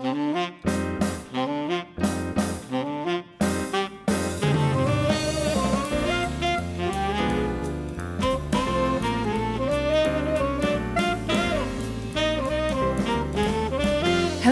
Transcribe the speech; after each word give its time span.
Hello, 0.00 0.12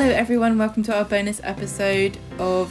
everyone. 0.05 0.59
Welcome 0.59 0.83
to 0.83 0.95
our 0.95 1.05
bonus 1.07 1.41
episode 1.43 2.19
of 2.39 2.71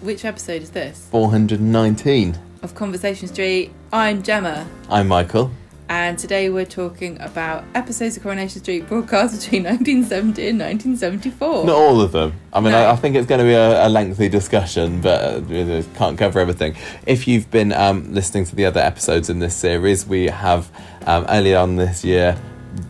which 0.00 0.24
episode 0.24 0.62
is 0.62 0.70
this? 0.70 1.06
419. 1.12 2.36
Of 2.62 2.74
Conversation 2.74 3.28
Street. 3.28 3.70
I'm 3.92 4.24
Gemma, 4.24 4.66
I'm 4.90 5.06
Michael. 5.06 5.52
And 5.88 6.18
today 6.18 6.50
we're 6.50 6.64
talking 6.64 7.20
about 7.20 7.64
episodes 7.74 8.16
of 8.16 8.22
Coronation 8.22 8.60
Street 8.60 8.88
broadcast 8.88 9.40
between 9.40 9.62
1970 9.64 10.48
and 10.48 10.58
1974. 10.58 11.64
Not 11.64 11.76
all 11.76 12.00
of 12.00 12.12
them. 12.12 12.32
I 12.52 12.60
mean, 12.60 12.72
No. 12.72 12.78
I, 12.78 12.92
I 12.92 12.96
think 12.96 13.14
it's 13.14 13.26
going 13.26 13.38
to 13.38 13.44
be 13.44 13.52
a, 13.54 13.86
a 13.86 13.88
lengthy 13.88 14.28
discussion, 14.28 15.00
but 15.00 15.22
uh, 15.22 15.40
we 15.40 15.84
can't 15.94 16.18
cover 16.18 16.40
everything. 16.40 16.74
If 17.06 17.28
you've 17.28 17.50
been 17.50 17.72
um, 17.72 18.12
listening 18.12 18.44
to 18.46 18.56
the 18.56 18.64
other 18.64 18.80
episodes 18.80 19.30
in 19.30 19.38
this 19.38 19.54
series, 19.54 20.06
we 20.06 20.24
have 20.26 20.70
um, 21.06 21.24
earlier 21.28 21.58
on 21.58 21.76
this 21.76 22.04
year 22.04 22.36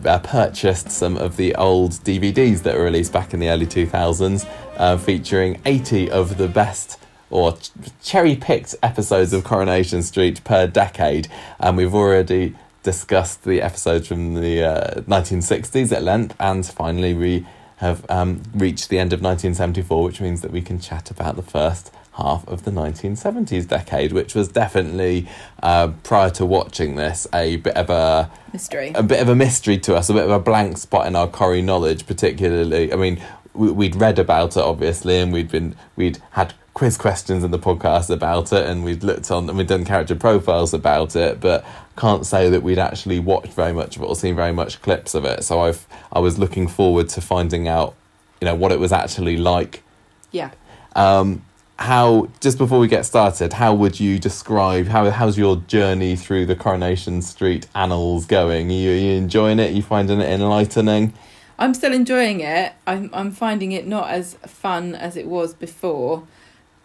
uh, 0.05 0.19
purchased 0.19 0.89
some 0.89 1.17
of 1.17 1.37
the 1.37 1.53
old 1.55 1.91
DVDs 1.91 2.63
that 2.63 2.75
were 2.75 2.83
released 2.83 3.13
back 3.13 3.33
in 3.33 3.39
the 3.39 3.49
early 3.49 3.67
2000s, 3.67 4.47
uh, 4.77 4.97
featuring 4.97 5.61
80 5.65 6.09
of 6.09 6.37
the 6.37 6.47
best 6.47 6.99
or 7.29 7.51
ch- 7.57 7.71
cherry 8.01 8.35
picked 8.35 8.73
episodes 8.81 9.33
of 9.33 9.43
Coronation 9.43 10.01
Street 10.01 10.43
per 10.43 10.65
decade. 10.65 11.27
And 11.59 11.77
we've 11.77 11.93
already 11.93 12.55
discussed 12.87 13.43
the 13.43 13.61
episodes 13.61 14.07
from 14.07 14.35
the 14.35 14.63
uh, 14.63 15.01
1960s 15.01 15.91
at 15.91 16.03
length, 16.03 16.33
and 16.39 16.65
finally, 16.65 17.13
we 17.13 17.45
have 17.77 18.05
um, 18.09 18.41
reached 18.55 18.87
the 18.87 18.97
end 18.97 19.11
of 19.11 19.19
1974, 19.19 20.05
which 20.05 20.21
means 20.21 20.39
that 20.39 20.51
we 20.51 20.61
can 20.61 20.79
chat 20.79 21.11
about 21.11 21.35
the 21.35 21.41
first 21.41 21.91
half 22.13 22.47
of 22.47 22.63
the 22.63 22.71
1970s 22.71 23.67
decade, 23.67 24.13
which 24.13 24.33
was 24.33 24.47
definitely, 24.47 25.27
uh, 25.61 25.89
prior 26.03 26.29
to 26.29 26.45
watching 26.45 26.95
this, 26.95 27.27
a 27.33 27.57
bit 27.57 27.75
of 27.75 27.89
a 27.89 28.31
Mystery. 28.53 28.93
a 28.95 29.03
bit 29.03 29.21
of 29.21 29.27
a 29.27 29.35
mystery 29.35 29.77
to 29.79 29.93
us, 29.93 30.09
a 30.09 30.13
bit 30.13 30.23
of 30.23 30.31
a 30.31 30.39
blank 30.39 30.77
spot 30.77 31.07
in 31.07 31.15
our 31.17 31.27
Corrie 31.27 31.61
knowledge, 31.61 32.07
particularly. 32.07 32.93
I 32.93 32.95
mean, 32.95 33.21
we'd 33.57 33.95
read 33.95 34.19
about 34.19 34.57
it 34.57 34.63
obviously, 34.63 35.17
and 35.19 35.33
we'd 35.33 35.49
been 35.49 35.75
we'd 35.95 36.21
had 36.31 36.53
quiz 36.73 36.95
questions 36.95 37.43
in 37.43 37.51
the 37.51 37.59
podcast 37.59 38.09
about 38.09 38.53
it, 38.53 38.65
and 38.67 38.83
we'd 38.83 39.03
looked 39.03 39.31
on 39.31 39.49
and 39.49 39.57
we'd 39.57 39.67
done 39.67 39.83
character 39.83 40.15
profiles 40.15 40.73
about 40.73 41.15
it, 41.15 41.39
but 41.39 41.65
can't 41.97 42.25
say 42.25 42.49
that 42.49 42.61
we'd 42.61 42.77
actually 42.77 43.19
watched 43.19 43.53
very 43.53 43.73
much 43.73 43.95
of 43.95 44.03
it 44.03 44.05
or 44.05 44.15
seen 44.15 44.35
very 44.35 44.53
much 44.53 44.81
clips 44.81 45.15
of 45.15 45.25
it. 45.25 45.43
So 45.43 45.61
I've 45.61 45.87
I 46.13 46.19
was 46.19 46.37
looking 46.37 46.67
forward 46.67 47.09
to 47.09 47.21
finding 47.21 47.67
out, 47.67 47.95
you 48.39 48.45
know, 48.45 48.55
what 48.55 48.71
it 48.71 48.79
was 48.79 48.91
actually 48.91 49.37
like 49.37 49.83
yeah. 50.31 50.51
um, 50.95 51.41
how 51.79 52.29
just 52.39 52.57
before 52.57 52.79
we 52.79 52.87
get 52.87 53.05
started, 53.05 53.53
how 53.53 53.73
would 53.73 53.99
you 53.99 54.19
describe 54.19 54.87
how 54.87 55.09
how's 55.09 55.37
your 55.37 55.57
journey 55.67 56.15
through 56.15 56.45
the 56.45 56.55
Coronation 56.55 57.21
Street 57.21 57.67
annals 57.75 58.25
going? 58.25 58.69
Are 58.69 58.73
you, 58.73 58.91
are 58.91 58.95
you 58.95 59.11
enjoying 59.13 59.59
it? 59.59 59.71
Are 59.71 59.75
you 59.75 59.83
finding 59.83 60.19
it 60.19 60.29
enlightening? 60.29 61.13
I'm 61.59 61.73
still 61.73 61.93
enjoying 61.93 62.39
it. 62.41 62.73
I'm, 62.85 63.09
I'm 63.13 63.31
finding 63.31 63.71
it 63.71 63.87
not 63.87 64.09
as 64.09 64.35
fun 64.45 64.93
as 64.95 65.17
it 65.17 65.27
was 65.27 65.53
before. 65.53 66.23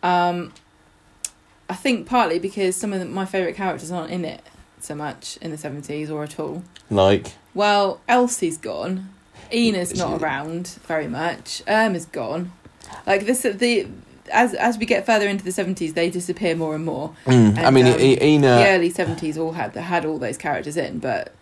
Um, 0.03 0.53
I 1.69 1.75
think 1.75 2.07
partly 2.07 2.39
because 2.39 2.77
some 2.77 2.93
of 2.93 3.01
the, 3.01 3.07
my 3.07 3.25
favourite 3.25 3.57
characters 3.57 3.91
aren't 3.91 4.11
in 4.11 4.25
it 4.25 4.43
so 4.81 4.95
much 4.95 5.39
in 5.41 5.51
the 5.51 5.57
70s 5.57 6.11
or 6.11 6.23
at 6.25 6.39
all. 6.41 6.65
Like, 6.91 7.35
Well, 7.55 8.01
Elsie's 8.09 8.59
gone. 8.59 9.09
Ena's 9.53 9.95
not 9.97 10.21
around 10.23 10.79
very 10.87 11.07
much. 11.09 11.63
Irma's 11.69 12.07
gone. 12.07 12.53
Like 13.07 13.27
this, 13.27 13.43
the 13.43 13.87
as 14.33 14.55
as 14.55 14.79
we 14.79 14.87
get 14.87 15.05
further 15.05 15.29
into 15.29 15.45
the 15.45 15.53
seventies, 15.53 15.95
they 15.95 16.09
disappear 16.11 16.55
more 16.55 16.75
and 16.75 16.85
more. 16.85 17.15
mm, 17.27 17.59
I 17.59 17.71
mean, 17.71 17.87
um, 17.87 18.01
Ina 18.01 18.41
the 18.41 18.69
early 18.69 18.91
seventies 18.91 19.37
all 19.37 19.53
had 19.53 19.75
had 19.75 20.05
all 20.05 20.19
those 20.19 20.37
characters 20.39 20.77
in, 20.77 20.99
but 21.01 21.33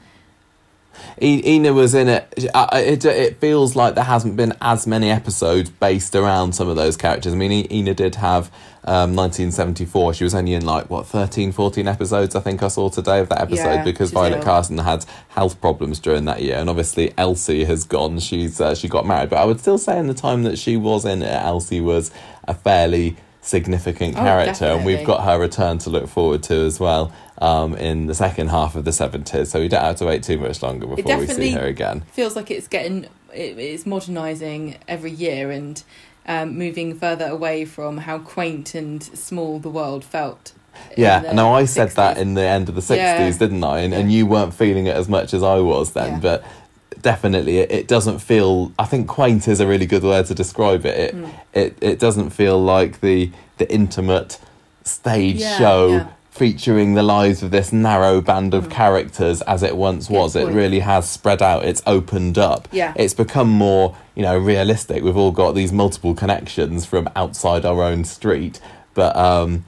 Ena 1.20 1.72
was 1.72 1.94
in 1.94 2.08
it. 2.08 2.32
It 2.36 3.04
it 3.04 3.40
feels 3.40 3.76
like 3.76 3.94
there 3.94 4.04
hasn't 4.04 4.36
been 4.36 4.54
as 4.60 4.86
many 4.86 5.10
episodes 5.10 5.70
based 5.70 6.14
around 6.14 6.54
some 6.54 6.68
of 6.68 6.76
those 6.76 6.96
characters. 6.96 7.32
I 7.32 7.36
mean, 7.36 7.66
Ena 7.70 7.94
did 7.94 8.16
have 8.16 8.50
um, 8.84 9.14
1974. 9.14 10.14
She 10.14 10.24
was 10.24 10.34
only 10.34 10.54
in 10.54 10.64
like 10.64 10.88
what 10.88 11.06
13, 11.06 11.52
14 11.52 11.86
episodes. 11.86 12.34
I 12.34 12.40
think 12.40 12.62
I 12.62 12.68
saw 12.68 12.88
today 12.88 13.20
of 13.20 13.28
that 13.28 13.40
episode 13.40 13.64
Yeah, 13.64 13.84
because 13.84 14.10
Violet. 14.10 14.42
Carson 14.42 14.78
had 14.78 15.04
health 15.28 15.60
problems 15.60 15.98
during 16.00 16.24
that 16.24 16.42
year, 16.42 16.56
and 16.56 16.70
obviously 16.70 17.12
Elsie 17.18 17.64
has 17.64 17.84
gone. 17.84 18.18
She's 18.18 18.60
uh, 18.60 18.74
she 18.74 18.88
got 18.88 19.06
married, 19.06 19.30
but 19.30 19.38
I 19.38 19.44
would 19.44 19.60
still 19.60 19.78
say 19.78 19.98
in 19.98 20.06
the 20.06 20.14
time 20.14 20.44
that 20.44 20.58
she 20.58 20.76
was 20.76 21.04
in 21.04 21.22
it, 21.22 21.32
Elsie 21.32 21.80
was 21.80 22.10
a 22.48 22.54
fairly 22.54 23.16
significant 23.42 24.16
Oh, 24.16 24.20
character, 24.20 24.66
and 24.66 24.84
we've 24.84 25.06
got 25.06 25.24
her 25.24 25.38
return 25.38 25.78
to 25.78 25.90
look 25.90 26.08
forward 26.08 26.42
to 26.44 26.54
as 26.66 26.78
well. 26.80 27.12
Um, 27.38 27.74
in 27.74 28.06
the 28.06 28.14
second 28.14 28.48
half 28.48 28.76
of 28.76 28.84
the 28.84 28.90
70s, 28.90 29.46
so 29.46 29.60
we 29.60 29.68
don't 29.68 29.82
have 29.82 29.96
to 29.96 30.04
wait 30.04 30.22
too 30.22 30.36
much 30.38 30.62
longer 30.62 30.86
before 30.86 31.16
we 31.16 31.26
see 31.26 31.52
her 31.52 31.64
again. 31.66 32.02
feels 32.12 32.36
like 32.36 32.50
it's 32.50 32.68
getting 32.68 33.04
it, 33.32 33.58
it's 33.58 33.86
modernising 33.86 34.76
every 34.86 35.10
year 35.10 35.50
and 35.50 35.82
um, 36.26 36.58
moving 36.58 36.98
further 36.98 37.26
away 37.26 37.64
from 37.64 37.96
how 37.98 38.18
quaint 38.18 38.74
and 38.74 39.02
small 39.02 39.58
the 39.58 39.70
world 39.70 40.04
felt. 40.04 40.52
Yeah, 40.98 41.20
the 41.20 41.32
no, 41.32 41.52
I 41.54 41.64
said 41.64 41.90
that 41.92 42.18
in 42.18 42.34
the 42.34 42.42
end 42.44 42.68
of 42.68 42.74
the 42.74 42.80
60s, 42.82 42.96
Yeah. 42.96 43.30
didn't 43.38 43.64
I? 43.64 43.80
And, 43.80 43.94
and 43.94 44.12
you 44.12 44.26
weren't 44.26 44.52
feeling 44.54 44.86
it 44.86 44.94
as 44.96 45.08
much 45.08 45.32
as 45.32 45.42
I 45.42 45.60
was 45.60 45.92
then, 45.94 46.12
Yeah. 46.14 46.18
but 46.20 46.44
definitely 47.00 47.58
it, 47.58 47.70
it 47.70 47.88
doesn't 47.88 48.18
feel 48.18 48.72
I 48.78 48.84
think 48.84 49.08
quaint 49.08 49.48
is 49.48 49.60
a 49.60 49.66
really 49.66 49.86
good 49.86 50.02
word 50.02 50.26
to 50.26 50.34
describe 50.34 50.84
it. 50.86 50.96
It 50.98 51.14
Mm. 51.16 51.30
it, 51.52 51.78
it 51.80 51.98
doesn't 51.98 52.30
feel 52.30 52.60
like 52.62 53.00
the 53.00 53.30
the 53.58 53.70
intimate 53.72 54.38
stage 54.84 55.36
Yeah, 55.36 55.58
show 55.58 55.88
yeah. 55.88 56.06
featuring 56.30 56.94
the 56.94 57.02
lives 57.02 57.42
of 57.42 57.50
this 57.50 57.72
narrow 57.72 58.20
band 58.20 58.54
of 58.54 58.66
Mm. 58.68 58.70
characters 58.70 59.42
as 59.42 59.62
it 59.62 59.76
once 59.76 60.08
Good 60.08 60.16
was. 60.16 60.36
It 60.36 60.46
really 60.48 60.80
has 60.80 61.08
spread 61.08 61.42
out. 61.42 61.64
It's 61.64 61.82
opened 61.86 62.38
up. 62.38 62.68
Yeah. 62.72 62.92
It's 62.96 63.14
become 63.14 63.48
more, 63.48 63.94
you 64.14 64.22
know, 64.22 64.36
realistic. 64.38 65.02
We've 65.04 65.16
all 65.16 65.32
got 65.32 65.54
these 65.54 65.72
multiple 65.72 66.14
connections 66.14 66.86
from 66.86 67.08
outside 67.14 67.64
our 67.64 67.82
own 67.82 68.04
street. 68.04 68.60
But 68.94 69.14
um 69.16 69.64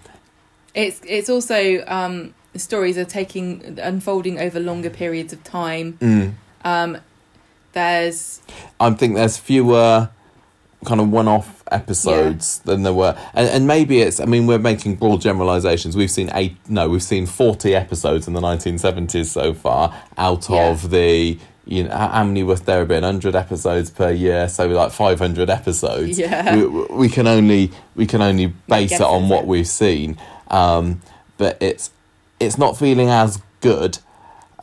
It's 0.74 1.00
it's 1.06 1.28
also 1.28 1.84
um, 1.86 2.34
the 2.52 2.58
stories 2.58 2.96
are 2.98 3.04
taking 3.04 3.78
unfolding 3.82 4.38
over 4.40 4.58
longer 4.60 4.90
periods 4.90 5.32
of 5.32 5.44
time. 5.44 5.98
mm, 6.00 6.32
Um, 6.64 6.98
there's 7.72 8.40
I 8.80 8.90
think 8.90 9.14
there's 9.14 9.36
fewer 9.38 10.10
kind 10.84 11.00
of 11.00 11.10
one-off 11.10 11.62
episodes 11.70 12.58
than 12.60 12.82
there 12.82 12.92
were, 12.92 13.16
and, 13.34 13.48
and 13.48 13.66
maybe 13.66 14.00
it's. 14.00 14.20
I 14.20 14.24
mean, 14.24 14.46
we're 14.46 14.58
making 14.58 14.96
broad 14.96 15.20
generalizations. 15.20 15.96
We've 15.96 16.10
seen 16.10 16.30
eight. 16.34 16.56
No, 16.68 16.88
we've 16.88 17.02
seen 17.02 17.26
forty 17.26 17.74
episodes 17.74 18.26
in 18.26 18.34
the 18.34 18.40
1970s 18.40 19.26
so 19.26 19.54
far, 19.54 19.94
out 20.18 20.48
Yeah. 20.48 20.70
of 20.70 20.90
the. 20.90 21.38
You 21.64 21.84
know, 21.84 21.96
how 21.96 22.24
many 22.24 22.42
was 22.42 22.62
there 22.62 22.80
have 22.80 22.88
been? 22.88 23.04
Hundred 23.04 23.36
episodes 23.36 23.88
per 23.88 24.10
year, 24.10 24.48
so 24.48 24.66
like 24.66 24.90
five 24.90 25.20
hundred 25.20 25.48
episodes. 25.48 26.18
Yeah. 26.18 26.56
we, 26.56 26.66
we 26.66 27.08
can 27.08 27.28
only 27.28 27.70
we 27.94 28.04
can 28.04 28.20
only 28.20 28.48
base 28.68 28.92
it 28.94 29.00
on 29.00 29.28
what 29.28 29.42
yeah. 29.42 29.48
we've 29.48 29.68
seen, 29.68 30.18
um, 30.48 31.00
but 31.38 31.58
it's 31.62 31.92
it's 32.40 32.58
not 32.58 32.76
feeling 32.76 33.08
as 33.10 33.40
good. 33.60 33.98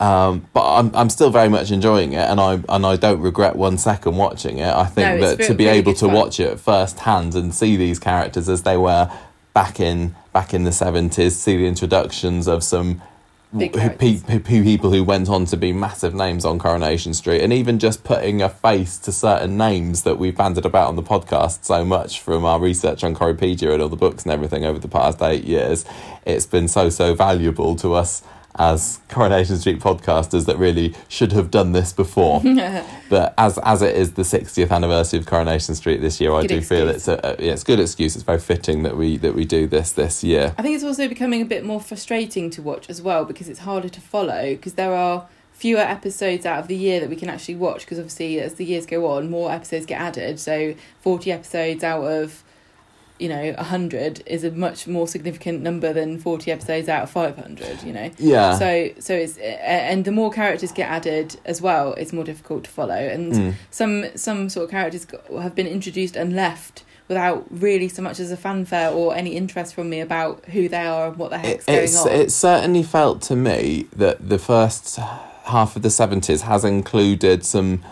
Um, 0.00 0.46
but 0.54 0.64
I'm 0.78 0.94
I'm 0.96 1.10
still 1.10 1.30
very 1.30 1.48
much 1.50 1.70
enjoying 1.70 2.14
it, 2.14 2.26
and 2.28 2.40
I 2.40 2.62
and 2.70 2.86
I 2.86 2.96
don't 2.96 3.20
regret 3.20 3.54
one 3.54 3.76
second 3.78 4.16
watching 4.16 4.58
it. 4.58 4.72
I 4.74 4.86
think 4.86 5.20
No, 5.20 5.36
that 5.36 5.44
to 5.46 5.54
be 5.54 5.66
really 5.66 5.78
able 5.78 5.92
to 5.94 6.06
fun. 6.06 6.14
watch 6.14 6.40
it 6.40 6.58
firsthand 6.58 7.34
and 7.34 7.54
see 7.54 7.76
these 7.76 7.98
characters 7.98 8.48
as 8.48 8.62
they 8.62 8.78
were 8.78 9.10
back 9.52 9.78
in 9.78 10.14
back 10.32 10.54
in 10.54 10.64
the 10.64 10.72
seventies, 10.72 11.36
see 11.36 11.56
the 11.58 11.66
introductions 11.66 12.48
of 12.48 12.64
some 12.64 13.02
who, 13.52 13.58
pe- 13.58 13.68
characters. 13.68 14.22
people 14.62 14.90
who 14.90 15.04
went 15.04 15.28
on 15.28 15.44
to 15.44 15.56
be 15.58 15.70
massive 15.72 16.14
names 16.14 16.46
on 16.46 16.58
Coronation 16.58 17.12
Street, 17.12 17.42
and 17.42 17.52
even 17.52 17.78
just 17.78 18.02
putting 18.02 18.40
a 18.40 18.48
face 18.48 18.96
to 19.00 19.12
certain 19.12 19.58
names 19.58 20.04
that 20.04 20.18
we've 20.18 20.36
banded 20.36 20.64
about 20.64 20.88
on 20.88 20.96
the 20.96 21.02
podcast 21.02 21.64
so 21.64 21.84
much 21.84 22.20
from 22.20 22.46
our 22.46 22.58
research 22.58 23.04
on 23.04 23.14
Corriepedia 23.14 23.72
and 23.74 23.82
all 23.82 23.88
the 23.90 23.96
books 23.96 24.22
and 24.22 24.32
everything 24.32 24.64
over 24.64 24.78
the 24.78 24.88
past 24.88 25.20
eight 25.20 25.44
years, 25.44 25.84
it's 26.24 26.46
been 26.46 26.68
so 26.68 26.88
so 26.88 27.14
valuable 27.14 27.76
to 27.76 27.92
us 27.92 28.22
as 28.60 29.00
Coronation 29.08 29.56
Street 29.56 29.80
podcasters 29.80 30.44
that 30.44 30.58
really 30.58 30.94
should 31.08 31.32
have 31.32 31.50
done 31.50 31.72
this 31.72 31.94
before. 31.94 32.42
but 33.08 33.34
as 33.38 33.58
as 33.58 33.80
it 33.80 33.96
is 33.96 34.12
the 34.12 34.22
60th 34.22 34.70
anniversary 34.70 35.18
of 35.18 35.24
Coronation 35.24 35.74
Street 35.74 36.02
this 36.02 36.20
year, 36.20 36.32
I 36.34 36.42
Good 36.42 36.48
do 36.48 36.60
feel 36.60 36.88
it's 36.90 37.08
a, 37.08 37.18
a 37.24 37.42
yeah, 37.42 37.52
it's 37.52 37.62
a 37.62 37.66
good 37.66 37.80
excuse. 37.80 38.14
It's 38.14 38.24
very 38.24 38.38
fitting 38.38 38.82
that 38.82 38.98
we 38.98 39.16
that 39.16 39.34
we 39.34 39.46
do 39.46 39.66
this 39.66 39.92
this 39.92 40.22
year. 40.22 40.54
I 40.58 40.62
think 40.62 40.74
it's 40.74 40.84
also 40.84 41.08
becoming 41.08 41.40
a 41.40 41.46
bit 41.46 41.64
more 41.64 41.80
frustrating 41.80 42.50
to 42.50 42.60
watch 42.60 42.90
as 42.90 43.00
well 43.00 43.24
because 43.24 43.48
it's 43.48 43.60
harder 43.60 43.88
to 43.88 44.00
follow 44.00 44.50
because 44.50 44.74
there 44.74 44.94
are 44.94 45.26
fewer 45.52 45.80
episodes 45.80 46.44
out 46.44 46.58
of 46.58 46.68
the 46.68 46.76
year 46.76 47.00
that 47.00 47.08
we 47.08 47.16
can 47.16 47.30
actually 47.30 47.56
watch 47.56 47.80
because 47.80 47.98
obviously 47.98 48.40
as 48.40 48.54
the 48.54 48.64
years 48.64 48.86
go 48.86 49.06
on 49.06 49.28
more 49.28 49.52
episodes 49.52 49.84
get 49.84 50.00
added 50.00 50.40
so 50.40 50.74
40 51.02 51.30
episodes 51.30 51.84
out 51.84 52.02
of 52.02 52.42
you 53.20 53.28
know 53.28 53.52
100 53.52 54.22
is 54.26 54.44
a 54.44 54.50
much 54.50 54.86
more 54.86 55.06
significant 55.06 55.62
number 55.62 55.92
than 55.92 56.18
40 56.18 56.50
episodes 56.50 56.88
out 56.88 57.02
of 57.02 57.10
500 57.10 57.82
you 57.82 57.92
know 57.92 58.10
Yeah. 58.18 58.58
so 58.58 58.88
so 58.98 59.14
it's 59.14 59.36
and 59.38 60.04
the 60.04 60.12
more 60.12 60.30
characters 60.30 60.72
get 60.72 60.88
added 60.88 61.38
as 61.44 61.60
well 61.60 61.92
it's 61.94 62.12
more 62.12 62.24
difficult 62.24 62.64
to 62.64 62.70
follow 62.70 62.94
and 62.94 63.32
Mm. 63.32 63.54
some 63.70 64.04
some 64.16 64.48
sort 64.48 64.64
of 64.64 64.70
characters 64.70 65.06
have 65.40 65.54
been 65.54 65.66
introduced 65.66 66.16
and 66.16 66.34
left 66.34 66.84
without 67.08 67.44
really 67.50 67.88
so 67.88 68.00
much 68.02 68.18
as 68.20 68.30
a 68.30 68.36
fanfare 68.36 68.90
or 68.90 69.14
any 69.16 69.36
interest 69.36 69.74
from 69.74 69.90
me 69.90 70.00
about 70.00 70.44
who 70.46 70.68
they 70.68 70.86
are 70.86 71.08
and 71.08 71.16
what 71.16 71.30
the 71.30 71.38
heck's 71.38 71.64
It, 71.68 71.72
going 71.92 71.96
on 71.96 72.08
it 72.20 72.30
certainly 72.32 72.82
felt 72.82 73.20
to 73.22 73.36
me 73.36 73.86
that 73.96 74.28
the 74.28 74.38
first 74.38 74.96
half 75.44 75.74
of 75.76 75.82
the 75.82 75.88
70s 75.88 76.42
has 76.42 76.64
included 76.64 77.44
some 77.44 77.82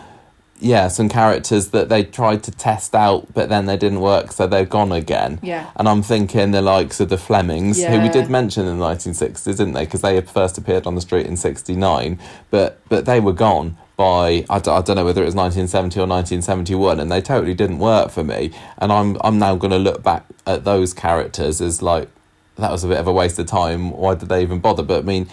yeah 0.61 0.89
some 0.89 1.09
characters 1.09 1.69
that 1.69 1.89
they 1.89 2.03
tried 2.03 2.43
to 2.43 2.51
test 2.51 2.95
out 2.95 3.33
but 3.33 3.49
then 3.49 3.67
they 3.67 3.77
didn't 3.77 4.01
work 4.01 4.33
so 4.33 4.47
they're 4.47 4.65
gone 4.65 4.91
again. 4.93 5.39
Yeah. 5.43 5.71
And 5.77 5.89
i'm 5.89 6.03
thinking 6.03 6.51
the 6.51 6.63
likes 6.63 7.01
of 7.01 7.09
the 7.09 7.19
flemings 7.19 7.83
who 7.83 8.01
we 8.01 8.09
did 8.09 8.29
mention 8.29 8.67
in 8.67 8.79
the 8.79 8.85
1960s 8.85 9.45
didn't 9.45 9.73
they? 9.75 9.85
Because 9.85 10.01
they 10.01 10.21
first 10.21 10.59
appeared 10.59 10.87
on 10.87 10.95
the 10.95 11.01
street 11.01 11.27
in 11.27 11.37
69 11.37 12.19
but 12.51 12.81
but 12.89 13.05
they 13.07 13.21
were 13.21 13.33
gone 13.33 13.77
by 13.97 14.45
I, 14.51 14.59
d- 14.61 14.71
I 14.71 14.81
don't 14.83 14.97
know 14.97 15.05
whether 15.05 15.23
it 15.23 15.27
was 15.27 15.35
1970 15.35 15.99
or 16.01 16.07
1971 16.07 17.01
and 17.01 17.11
they 17.11 17.21
totally 17.21 17.55
didn't 17.55 17.79
work 17.79 18.11
for 18.11 18.25
me. 18.25 18.53
And 18.79 18.93
i'm 18.93 19.17
i'm 19.23 19.39
now 19.39 19.55
going 19.57 19.71
to 19.73 19.79
look 19.79 20.03
back 20.03 20.25
at 20.47 20.65
those 20.65 20.93
characters 20.95 21.61
as 21.61 21.83
like 21.83 22.09
that 22.57 22.73
was 22.73 22.83
a 22.83 22.89
bit 22.89 22.99
of 22.99 23.07
a 23.07 23.13
waste 23.13 23.39
of 23.39 23.47
time. 23.47 23.93
Why 23.93 24.17
did 24.17 24.29
they 24.29 24.43
even 24.43 24.59
bother? 24.59 24.83
But 24.83 24.99
i 24.99 25.03
mean 25.03 25.29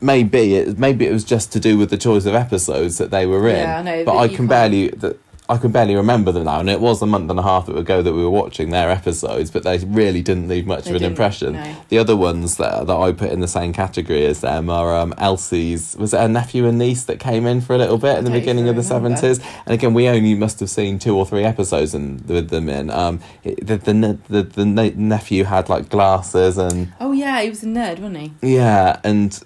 maybe 0.00 0.54
it 0.54 0.78
maybe 0.78 1.06
it 1.06 1.12
was 1.12 1.24
just 1.24 1.52
to 1.52 1.60
do 1.60 1.76
with 1.78 1.90
the 1.90 1.98
choice 1.98 2.26
of 2.26 2.34
episodes 2.34 2.98
that 2.98 3.10
they 3.10 3.26
were 3.26 3.48
in 3.48 3.56
Yeah, 3.56 3.78
I 3.78 3.82
know, 3.82 4.04
but 4.04 4.12
but 4.14 4.18
i 4.18 4.26
can 4.28 4.36
can't- 4.36 4.48
barely 4.48 4.88
that 4.88 5.16
I 5.48 5.56
can 5.58 5.72
barely 5.72 5.96
remember 5.96 6.30
them 6.30 6.44
now, 6.44 6.60
and 6.60 6.70
it 6.70 6.80
was 6.80 7.02
a 7.02 7.06
month 7.06 7.28
and 7.28 7.36
a 7.36 7.42
half 7.42 7.68
ago 7.68 8.02
that 8.02 8.12
we 8.12 8.22
were 8.22 8.30
watching 8.30 8.70
their 8.70 8.88
episodes, 8.88 9.50
but 9.50 9.64
they 9.64 9.78
really 9.78 10.22
didn't 10.22 10.46
leave 10.46 10.64
much 10.64 10.84
They 10.84 10.90
of 10.90 10.96
an 10.98 11.02
impression. 11.02 11.54
no. 11.54 11.76
The 11.88 11.98
other 11.98 12.14
ones 12.16 12.56
that 12.58 12.86
that 12.86 12.96
I 12.96 13.10
put 13.10 13.32
in 13.32 13.40
the 13.40 13.48
same 13.48 13.72
category 13.72 14.24
as 14.26 14.42
them 14.42 14.70
are 14.70 14.96
um, 14.96 15.12
Elsie's. 15.18 15.96
Was 15.98 16.14
it 16.14 16.20
a 16.20 16.28
nephew 16.28 16.68
and 16.68 16.78
niece 16.78 17.02
that 17.06 17.18
came 17.18 17.46
in 17.46 17.60
for 17.62 17.74
a 17.74 17.78
little 17.78 17.98
bit 17.98 18.16
in 18.18 18.24
the 18.26 18.30
beginning 18.30 18.68
of 18.68 18.76
the 18.76 18.84
seventies? 18.84 19.40
And 19.66 19.74
again, 19.74 19.92
we 19.92 20.06
only 20.06 20.36
must 20.36 20.60
have 20.60 20.70
seen 20.70 21.00
two 21.00 21.16
or 21.16 21.26
three 21.26 21.42
episodes 21.42 21.96
in, 21.96 22.24
with 22.28 22.50
them 22.50 22.68
in. 22.68 22.88
Um, 22.88 23.18
it, 23.42 23.66
the, 23.66 23.76
the 23.78 24.18
the 24.28 24.42
the 24.44 24.64
ne- 24.64 24.94
nephew 24.94 25.42
had 25.42 25.68
like 25.68 25.88
glasses 25.88 26.58
and 26.58 26.92
oh 27.00 27.10
yeah 27.10 27.42
he 27.42 27.48
was 27.50 27.64
a 27.64 27.66
nerd 27.66 27.98
wasn't 27.98 28.18
he 28.40 28.54
yeah, 28.54 29.00
and 29.02 29.42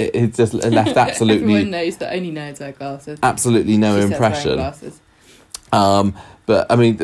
it, 0.00 0.14
it 0.14 0.34
just 0.34 0.54
left 0.54 0.96
absolutely 0.96 1.42
everyone 1.54 1.70
knows 1.70 1.96
that 1.98 2.14
only 2.14 2.32
nerds 2.32 2.60
wear 2.60 2.72
glasses 2.72 3.18
absolutely 3.22 3.76
no 3.76 3.98
She 4.00 4.06
impression. 4.12 4.54
glasses. 4.56 5.00
Um, 5.72 6.14
but 6.46 6.66
I 6.70 6.74
mean, 6.74 6.96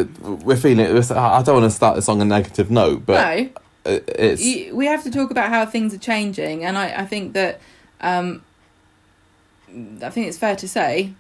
we're 0.45 0.57
feeling. 0.57 0.85
It 0.87 1.11
I 1.13 1.43
don't 1.43 1.61
want 1.61 1.71
to 1.71 1.77
start 1.77 1.95
this 1.95 2.09
on 2.09 2.21
a 2.21 2.25
negative 2.25 2.69
note, 2.71 3.07
but 3.07 3.15
no 3.23 3.49
it's 3.85 4.43
we 4.73 4.87
have 4.87 5.05
to 5.05 5.11
talk 5.13 5.31
about 5.31 5.51
how 5.51 5.65
things 5.65 5.95
are 5.95 5.99
changing, 5.99 6.65
and 6.65 6.77
I, 6.77 7.03
I 7.03 7.07
think 7.07 7.35
that 7.35 7.61
um, 8.01 8.43
I 10.03 10.11
think 10.11 10.27
it's 10.27 10.39
fair 10.39 10.57
to 10.57 10.67
say 10.67 11.13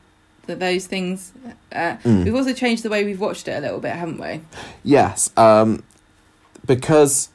that 0.46 0.58
those 0.58 0.86
things 0.86 1.32
uh, 1.72 1.96
Mm. 2.02 2.24
we've 2.24 2.34
also 2.34 2.52
changed 2.52 2.82
the 2.82 2.90
way 2.90 3.04
we've 3.04 3.20
watched 3.20 3.46
it 3.46 3.52
a 3.56 3.60
little 3.60 3.78
bit, 3.78 3.92
haven't 3.94 4.18
we? 4.18 4.40
yes, 4.82 5.30
um, 5.36 5.84
because. 6.66 7.28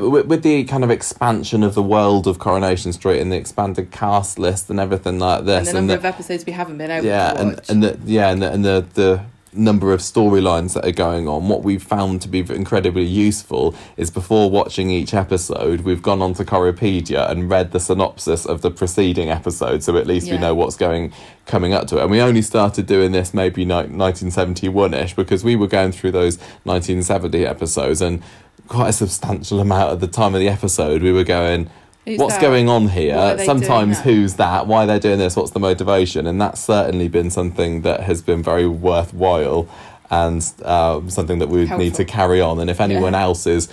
But 0.00 0.26
with, 0.26 0.42
the 0.42 0.64
kind 0.64 0.82
of 0.82 0.90
expansion 0.90 1.62
of 1.62 1.74
the 1.74 1.82
world 1.82 2.26
of 2.26 2.38
Coronation 2.38 2.92
Street 2.92 3.20
and 3.20 3.30
the 3.30 3.36
expanded 3.36 3.90
cast 3.90 4.38
list 4.38 4.68
and 4.68 4.80
everything 4.80 5.18
like 5.18 5.44
this, 5.44 5.68
and 5.68 5.76
the 5.76 5.80
number 5.80 5.92
the, 5.92 5.98
of 5.98 6.04
episodes 6.04 6.44
we 6.44 6.52
haven't 6.52 6.78
been 6.78 6.90
able 6.90 7.06
yeah, 7.06 7.32
to 7.32 7.40
and 7.40 7.54
watch. 7.54 7.70
and 7.70 7.82
the 7.82 7.98
yeah, 8.04 8.30
and 8.30 8.42
the, 8.42 8.52
and 8.52 8.64
the 8.64 8.86
the 8.94 9.24
number 9.56 9.92
of 9.92 10.00
storylines 10.00 10.74
that 10.74 10.84
are 10.84 10.92
going 10.92 11.28
on. 11.28 11.48
What 11.48 11.62
we've 11.62 11.80
found 11.82 12.22
to 12.22 12.28
be 12.28 12.40
incredibly 12.40 13.04
useful 13.04 13.74
is 13.96 14.10
before 14.10 14.50
watching 14.50 14.90
each 14.90 15.14
episode, 15.14 15.82
we've 15.82 16.02
gone 16.02 16.20
onto 16.20 16.42
Corriepedia 16.42 17.30
and 17.30 17.48
read 17.48 17.70
the 17.70 17.78
synopsis 17.78 18.44
of 18.46 18.62
the 18.62 18.70
preceding 18.72 19.30
episode, 19.30 19.84
so 19.84 19.96
at 19.96 20.08
least 20.08 20.30
we 20.30 20.38
know 20.38 20.54
what's 20.54 20.76
going 20.76 21.12
coming 21.46 21.72
up 21.72 21.86
to 21.86 21.98
it. 21.98 22.02
And 22.02 22.10
we 22.10 22.20
only 22.20 22.42
started 22.42 22.86
doing 22.86 23.12
this 23.12 23.32
maybe 23.32 23.64
nineteen 23.64 24.30
seventy 24.30 24.68
one 24.68 24.92
ish 24.92 25.14
because 25.14 25.44
we 25.44 25.54
were 25.54 25.68
going 25.68 25.92
through 25.92 26.10
those 26.12 26.38
nineteen 26.64 27.02
seventy 27.02 27.46
episodes 27.46 28.00
and. 28.00 28.22
Quite 28.68 28.88
a 28.88 28.92
substantial 28.92 29.60
amount 29.60 29.92
of 29.92 30.00
the 30.00 30.06
time 30.06 30.34
of 30.34 30.40
the 30.40 30.48
episode, 30.48 31.02
we 31.02 31.12
were 31.12 31.24
going, 31.24 31.68
Who's 32.06 32.18
what's 32.18 32.34
that? 32.34 32.40
going 32.42 32.68
on 32.68 32.88
here? 32.88 33.38
Sometimes 33.44 34.00
who's 34.00 34.34
that? 34.34 34.66
Why 34.66 34.86
they're 34.86 34.98
doing 35.00 35.18
this? 35.18 35.36
What's 35.36 35.50
the 35.52 35.60
motivation? 35.60 36.26
And 36.26 36.40
that's 36.40 36.62
certainly 36.62 37.08
been 37.08 37.30
something 37.30 37.82
that 37.82 38.00
has 38.00 38.22
been 38.22 38.42
very 38.42 38.66
worthwhile 38.66 39.68
and 40.10 40.42
um, 40.64 41.08
something 41.10 41.38
that 41.40 41.48
we 41.48 41.64
would 41.64 41.78
need 41.78 41.94
to 41.94 42.04
carry 42.04 42.40
on. 42.40 42.58
And 42.60 42.68
if 42.70 42.80
anyone 42.80 43.12
Yeah. 43.14 43.22
else 43.22 43.46
is 43.46 43.68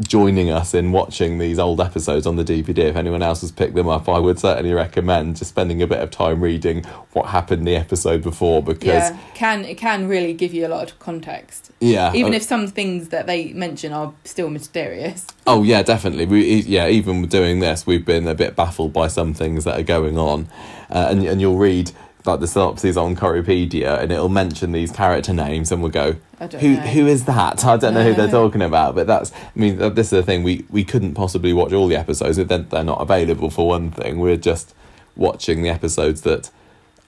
joining 0.00 0.50
us 0.50 0.74
in 0.74 0.92
watching 0.92 1.38
these 1.38 1.58
old 1.58 1.80
episodes 1.80 2.26
on 2.26 2.36
the 2.36 2.44
DVD, 2.44 2.78
if 2.78 2.96
anyone 2.96 3.22
else 3.22 3.40
has 3.40 3.50
picked 3.50 3.74
them 3.74 3.88
up, 3.88 4.08
I 4.08 4.18
would 4.18 4.38
certainly 4.38 4.72
recommend 4.72 5.36
just 5.36 5.50
spending 5.50 5.82
a 5.82 5.86
bit 5.86 6.00
of 6.00 6.10
time 6.10 6.42
reading 6.42 6.84
what 7.12 7.26
happened 7.26 7.66
the 7.66 7.76
episode 7.76 8.22
before 8.22 8.62
because 8.62 8.86
yeah, 8.86 9.18
can 9.34 9.64
it 9.64 9.78
can 9.78 10.06
really 10.08 10.32
give 10.32 10.52
you 10.52 10.66
a 10.66 10.68
lot 10.68 10.90
of 10.90 10.98
context, 10.98 11.70
yeah, 11.80 12.12
even 12.14 12.32
uh, 12.32 12.36
if 12.36 12.42
some 12.42 12.66
things 12.66 13.08
that 13.08 13.26
they 13.26 13.52
mention 13.52 13.92
are 13.92 14.12
still 14.24 14.50
mysterious. 14.50 15.26
Oh 15.46 15.62
yeah, 15.62 15.82
definitely. 15.82 16.26
We 16.26 16.62
yeah, 16.62 16.88
even 16.88 17.26
doing 17.26 17.60
this, 17.60 17.86
we've 17.86 18.04
been 18.04 18.26
a 18.26 18.34
bit 18.34 18.56
baffled 18.56 18.92
by 18.92 19.08
some 19.08 19.34
things 19.34 19.64
that 19.64 19.78
are 19.78 19.84
going 19.84 20.18
on, 20.18 20.48
uh, 20.90 21.08
and 21.10 21.24
and 21.24 21.40
you'll 21.40 21.58
read 21.58 21.92
like 22.26 22.40
the 22.40 22.46
synopses 22.46 22.96
on 22.96 23.16
Corriepedia, 23.16 24.00
and 24.00 24.10
it'll 24.12 24.28
mention 24.28 24.72
these 24.72 24.90
character 24.90 25.32
names, 25.32 25.70
and 25.70 25.82
we'll 25.82 25.92
go, 25.92 26.16
who 26.38 26.74
know. 26.74 26.80
who 26.80 27.06
is 27.06 27.24
that? 27.26 27.64
I 27.64 27.76
don't 27.76 27.94
know 27.94 28.02
who 28.02 28.14
they're 28.14 28.30
talking 28.30 28.62
about, 28.62 28.94
but 28.94 29.06
that's. 29.06 29.32
I 29.32 29.50
mean, 29.54 29.78
this 29.78 30.06
is 30.06 30.10
the 30.10 30.22
thing. 30.22 30.42
We 30.42 30.64
we 30.70 30.84
couldn't 30.84 31.14
possibly 31.14 31.52
watch 31.52 31.72
all 31.72 31.88
the 31.88 31.96
episodes. 31.96 32.36
They're 32.36 32.58
they're 32.58 32.84
not 32.84 33.00
available 33.00 33.50
for 33.50 33.68
one 33.68 33.90
thing. 33.90 34.18
We're 34.18 34.36
just 34.36 34.74
watching 35.16 35.62
the 35.62 35.70
episodes 35.70 36.22
that 36.22 36.50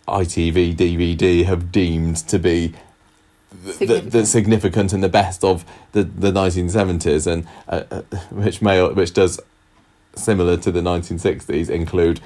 ITV 0.07 0.75
DVD 0.75 1.45
have 1.45 1.71
deemed 1.71 2.17
to 2.29 2.39
be 2.39 2.75
the, 3.51 3.57
the, 3.57 3.73
the 3.73 3.73
Significant. 3.73 4.29
significant 4.29 4.93
and 4.93 5.05
the 5.05 5.09
best 5.09 5.45
of 5.45 5.65
the 5.93 6.03
the 6.03 6.33
1970s 6.33 7.27
and 7.27 7.47
uh, 7.69 7.85
uh, 7.91 8.03
which 8.31 8.63
may 8.63 8.83
which 8.93 9.13
does 9.15 9.41
similar 10.15 10.57
to 10.57 10.73
the 10.73 10.81
1960s 10.81 11.71
include 11.71 12.21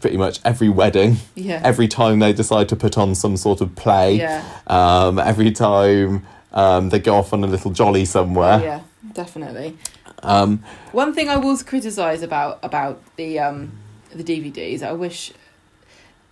pretty 0.00 0.16
much 0.16 0.40
every 0.44 0.68
wedding 0.68 1.16
Yeah, 1.34 1.60
every 1.64 1.88
time 1.88 2.18
they 2.18 2.32
decide 2.32 2.68
to 2.68 2.76
put 2.76 2.98
on 2.98 3.14
some 3.14 3.36
sort 3.36 3.60
of 3.60 3.74
play 3.74 4.16
yeah, 4.18 4.44
um, 4.66 5.18
every 5.18 5.50
time 5.50 6.26
um, 6.52 6.90
they 6.90 6.98
go 6.98 7.14
off 7.16 7.32
on 7.32 7.44
a 7.44 7.46
little 7.46 7.70
jolly 7.70 8.04
somewhere. 8.04 8.60
Yeah, 8.60 8.80
definitely. 9.12 9.76
um, 10.22 10.62
One 10.92 11.14
thing 11.14 11.28
I 11.28 11.36
will 11.36 11.56
criticise 11.58 12.22
about 12.22 12.58
about 12.62 13.00
the 13.16 13.38
um 13.38 13.72
the 14.10 14.24
DVDs, 14.24 14.82
I 14.82 14.92
wish 14.92 15.32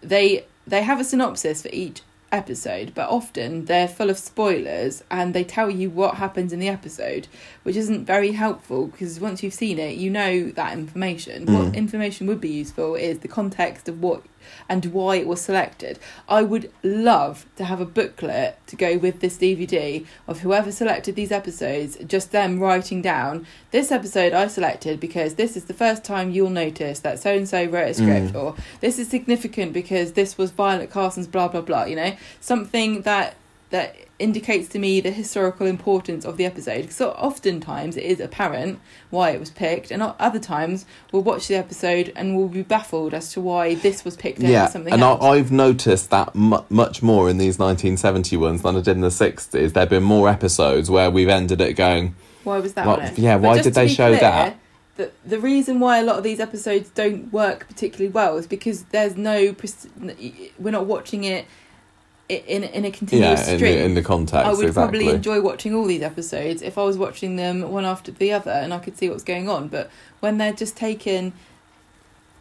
they 0.00 0.44
they 0.66 0.82
have 0.82 1.00
a 1.00 1.04
synopsis 1.04 1.62
for 1.62 1.70
each 1.72 2.02
episode, 2.32 2.92
but 2.94 3.08
often 3.08 3.66
they're 3.66 3.88
full 3.88 4.10
of 4.10 4.18
spoilers 4.18 5.02
and 5.10 5.32
they 5.34 5.44
tell 5.44 5.70
you 5.70 5.88
what 5.90 6.16
happens 6.16 6.52
in 6.52 6.58
the 6.58 6.68
episode, 6.68 7.28
which 7.66 7.74
isn't 7.74 8.04
very 8.06 8.30
helpful 8.30 8.86
because 8.86 9.18
once 9.18 9.42
you've 9.42 9.52
seen 9.52 9.76
it, 9.76 9.96
you 9.96 10.08
know 10.08 10.50
that 10.50 10.72
information. 10.72 11.46
Mm. 11.46 11.64
What 11.64 11.74
information 11.74 12.28
would 12.28 12.40
be 12.40 12.48
useful 12.48 12.94
is 12.94 13.18
the 13.18 13.26
context 13.26 13.88
of 13.88 14.00
what 14.00 14.22
and 14.68 14.84
why 14.86 15.16
it 15.16 15.26
was 15.26 15.40
selected. 15.40 15.98
I 16.28 16.42
would 16.42 16.70
love 16.84 17.44
to 17.56 17.64
have 17.64 17.80
a 17.80 17.84
booklet 17.84 18.56
to 18.68 18.76
go 18.76 18.96
with 18.98 19.18
this 19.18 19.36
DVD 19.36 20.06
of 20.28 20.42
whoever 20.42 20.70
selected 20.70 21.16
these 21.16 21.32
episodes, 21.32 21.96
just 22.06 22.30
them 22.30 22.60
writing 22.60 23.02
down 23.02 23.44
this 23.72 23.90
episode 23.90 24.32
I 24.32 24.46
selected 24.46 25.00
because 25.00 25.34
this 25.34 25.56
is 25.56 25.64
the 25.64 25.74
first 25.74 26.04
time 26.04 26.30
you'll 26.30 26.50
notice 26.50 27.00
that 27.00 27.18
so 27.18 27.34
and 27.36 27.48
so 27.48 27.64
wrote 27.64 27.88
a 27.90 27.94
script, 27.94 28.32
Mm. 28.32 28.40
or 28.40 28.54
this 28.80 29.00
is 29.00 29.08
significant 29.08 29.72
because 29.72 30.12
this 30.12 30.38
was 30.38 30.52
Violet 30.52 30.90
Carson's 30.90 31.26
blah 31.26 31.48
blah 31.48 31.62
blah. 31.62 31.82
You 31.86 31.96
know, 31.96 32.16
something 32.40 33.02
that 33.02 33.34
that 33.70 33.96
indicates 34.18 34.68
to 34.68 34.78
me 34.78 35.00
the 35.00 35.10
historical 35.10 35.66
importance 35.66 36.24
of 36.24 36.36
the 36.36 36.44
episode. 36.44 36.90
So 36.92 37.10
oftentimes 37.10 37.96
it 37.96 38.04
is 38.04 38.20
apparent 38.20 38.80
why 39.10 39.30
it 39.30 39.40
was 39.40 39.50
picked, 39.50 39.90
and 39.90 40.02
other 40.02 40.38
times 40.38 40.86
we'll 41.12 41.22
watch 41.22 41.48
the 41.48 41.56
episode 41.56 42.12
and 42.16 42.36
we'll 42.36 42.48
be 42.48 42.62
baffled 42.62 43.12
as 43.12 43.32
to 43.32 43.40
why 43.40 43.74
this 43.74 44.04
was 44.04 44.16
picked 44.16 44.38
over 44.38 44.50
yeah 44.50 44.66
something 44.66 44.92
and 44.92 45.02
else. 45.02 45.22
I've 45.22 45.52
noticed 45.52 46.10
that 46.10 46.34
mu- 46.34 46.62
much 46.70 47.02
more 47.02 47.28
in 47.28 47.38
these 47.38 47.58
1970 47.58 48.36
ones 48.36 48.62
than 48.62 48.76
I 48.76 48.80
did 48.80 48.96
in 48.96 49.00
the 49.00 49.08
60s 49.08 49.50
there 49.50 49.82
have 49.82 49.90
been 49.90 50.02
more 50.02 50.28
episodes 50.28 50.90
where 50.90 51.10
we've 51.10 51.28
ended 51.28 51.60
it 51.60 51.74
going 51.74 52.14
Why 52.44 52.58
was 52.58 52.74
that 52.74 52.86
Well, 52.86 53.12
yeah, 53.16 53.36
But 53.36 53.42
why 53.42 53.62
did 53.62 53.74
they 53.74 53.88
show 53.88 54.14
that? 54.16 54.58
The, 54.96 55.10
the 55.26 55.38
reason 55.38 55.78
why 55.78 55.98
a 55.98 56.02
lot 56.02 56.16
of 56.16 56.24
these 56.24 56.40
episodes 56.40 56.88
don't 56.90 57.30
work 57.30 57.68
particularly 57.68 58.10
well 58.10 58.38
is 58.38 58.46
because 58.46 58.84
there's 58.84 59.14
no 59.16 59.54
we're 60.58 60.70
not 60.70 60.86
watching 60.86 61.24
it 61.24 61.44
in 62.28 62.64
in 62.64 62.84
a 62.84 62.90
continuous 62.90 63.46
yeah 63.46 63.52
in 63.52 63.58
stream. 63.58 63.74
the, 63.74 63.84
in 63.84 63.94
the 63.94 64.02
context 64.02 64.46
I 64.46 64.52
would 64.52 64.66
exactly 64.66 64.98
probably 65.00 65.08
enjoy 65.14 65.40
watching 65.40 65.74
all 65.74 65.84
these 65.84 66.02
episodes 66.02 66.60
if 66.62 66.76
I 66.76 66.82
was 66.82 66.98
watching 66.98 67.36
them 67.36 67.70
one 67.70 67.84
after 67.84 68.10
the 68.10 68.32
other 68.32 68.50
and 68.50 68.74
I 68.74 68.78
could 68.78 68.96
see 68.96 69.08
what's 69.08 69.22
going 69.22 69.48
on. 69.48 69.68
But 69.68 69.90
when 70.20 70.38
they're 70.38 70.52
just 70.52 70.76
taken, 70.76 71.32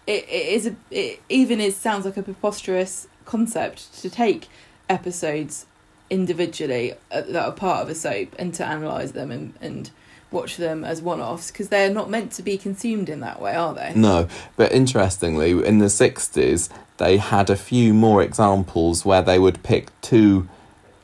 it, 0.07 0.23
it 0.27 0.47
is 0.47 0.67
a 0.67 0.75
it 0.89 1.21
even 1.29 1.61
is 1.61 1.75
sounds 1.75 2.05
like 2.05 2.17
a 2.17 2.23
preposterous 2.23 3.07
concept 3.25 3.93
to 4.01 4.09
take 4.09 4.47
episodes 4.89 5.65
individually 6.09 6.93
uh, 7.11 7.21
that 7.21 7.45
are 7.45 7.51
part 7.51 7.81
of 7.81 7.89
a 7.89 7.95
soap 7.95 8.35
and 8.37 8.53
to 8.55 8.65
analyze 8.65 9.11
them 9.11 9.31
and 9.31 9.53
and 9.61 9.91
watch 10.35 10.57
them 10.57 10.83
as 10.83 11.01
one-offs 11.01 11.49
because 11.49 11.69
they're 11.69 11.89
not 11.91 12.09
meant 12.09 12.31
to 12.33 12.43
be 12.43 12.57
consumed 12.57 13.09
in 13.09 13.21
that 13.21 13.41
way, 13.41 13.55
are 13.55 13.73
they? 13.73 13.93
No, 13.95 14.27
but 14.55 14.71
interestingly, 14.71 15.51
in 15.65 15.79
the 15.79 15.85
60s, 15.85 16.69
they 16.97 17.17
had 17.17 17.49
a 17.49 17.55
few 17.55 17.93
more 17.93 18.21
examples 18.21 19.03
where 19.05 19.21
they 19.23 19.39
would 19.39 19.63
pick 19.63 19.89
two 20.01 20.47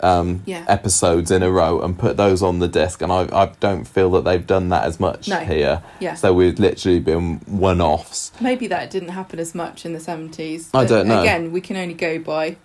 um, 0.01 0.41
Yeah. 0.45 0.65
episodes 0.67 1.29
in 1.31 1.43
a 1.43 1.51
row 1.51 1.79
and 1.81 1.97
put 1.97 2.17
those 2.17 2.41
on 2.41 2.57
the 2.59 2.67
disc, 2.67 3.01
and 3.03 3.11
I, 3.11 3.27
I 3.31 3.51
don't 3.59 3.85
feel 3.85 4.09
that 4.11 4.23
they've 4.23 4.45
done 4.45 4.69
that 4.69 4.83
as 4.85 4.99
much 4.99 5.27
No. 5.27 5.37
here. 5.39 5.83
Yeah. 5.99 6.15
So 6.15 6.33
we've 6.33 6.57
literally 6.59 6.99
been 6.99 7.37
one 7.45 7.81
offs. 7.81 8.31
Maybe 8.41 8.65
that 8.67 8.89
didn't 8.89 9.09
happen 9.09 9.39
as 9.39 9.53
much 9.53 9.85
in 9.85 9.93
the 9.93 9.99
70s. 9.99 10.69
I 10.73 10.85
don't 10.85 11.07
know. 11.07 11.21
Again, 11.21 11.51
we 11.51 11.61
can 11.61 11.77
only 11.77 11.93
go 11.93 12.17
by. 12.19 12.57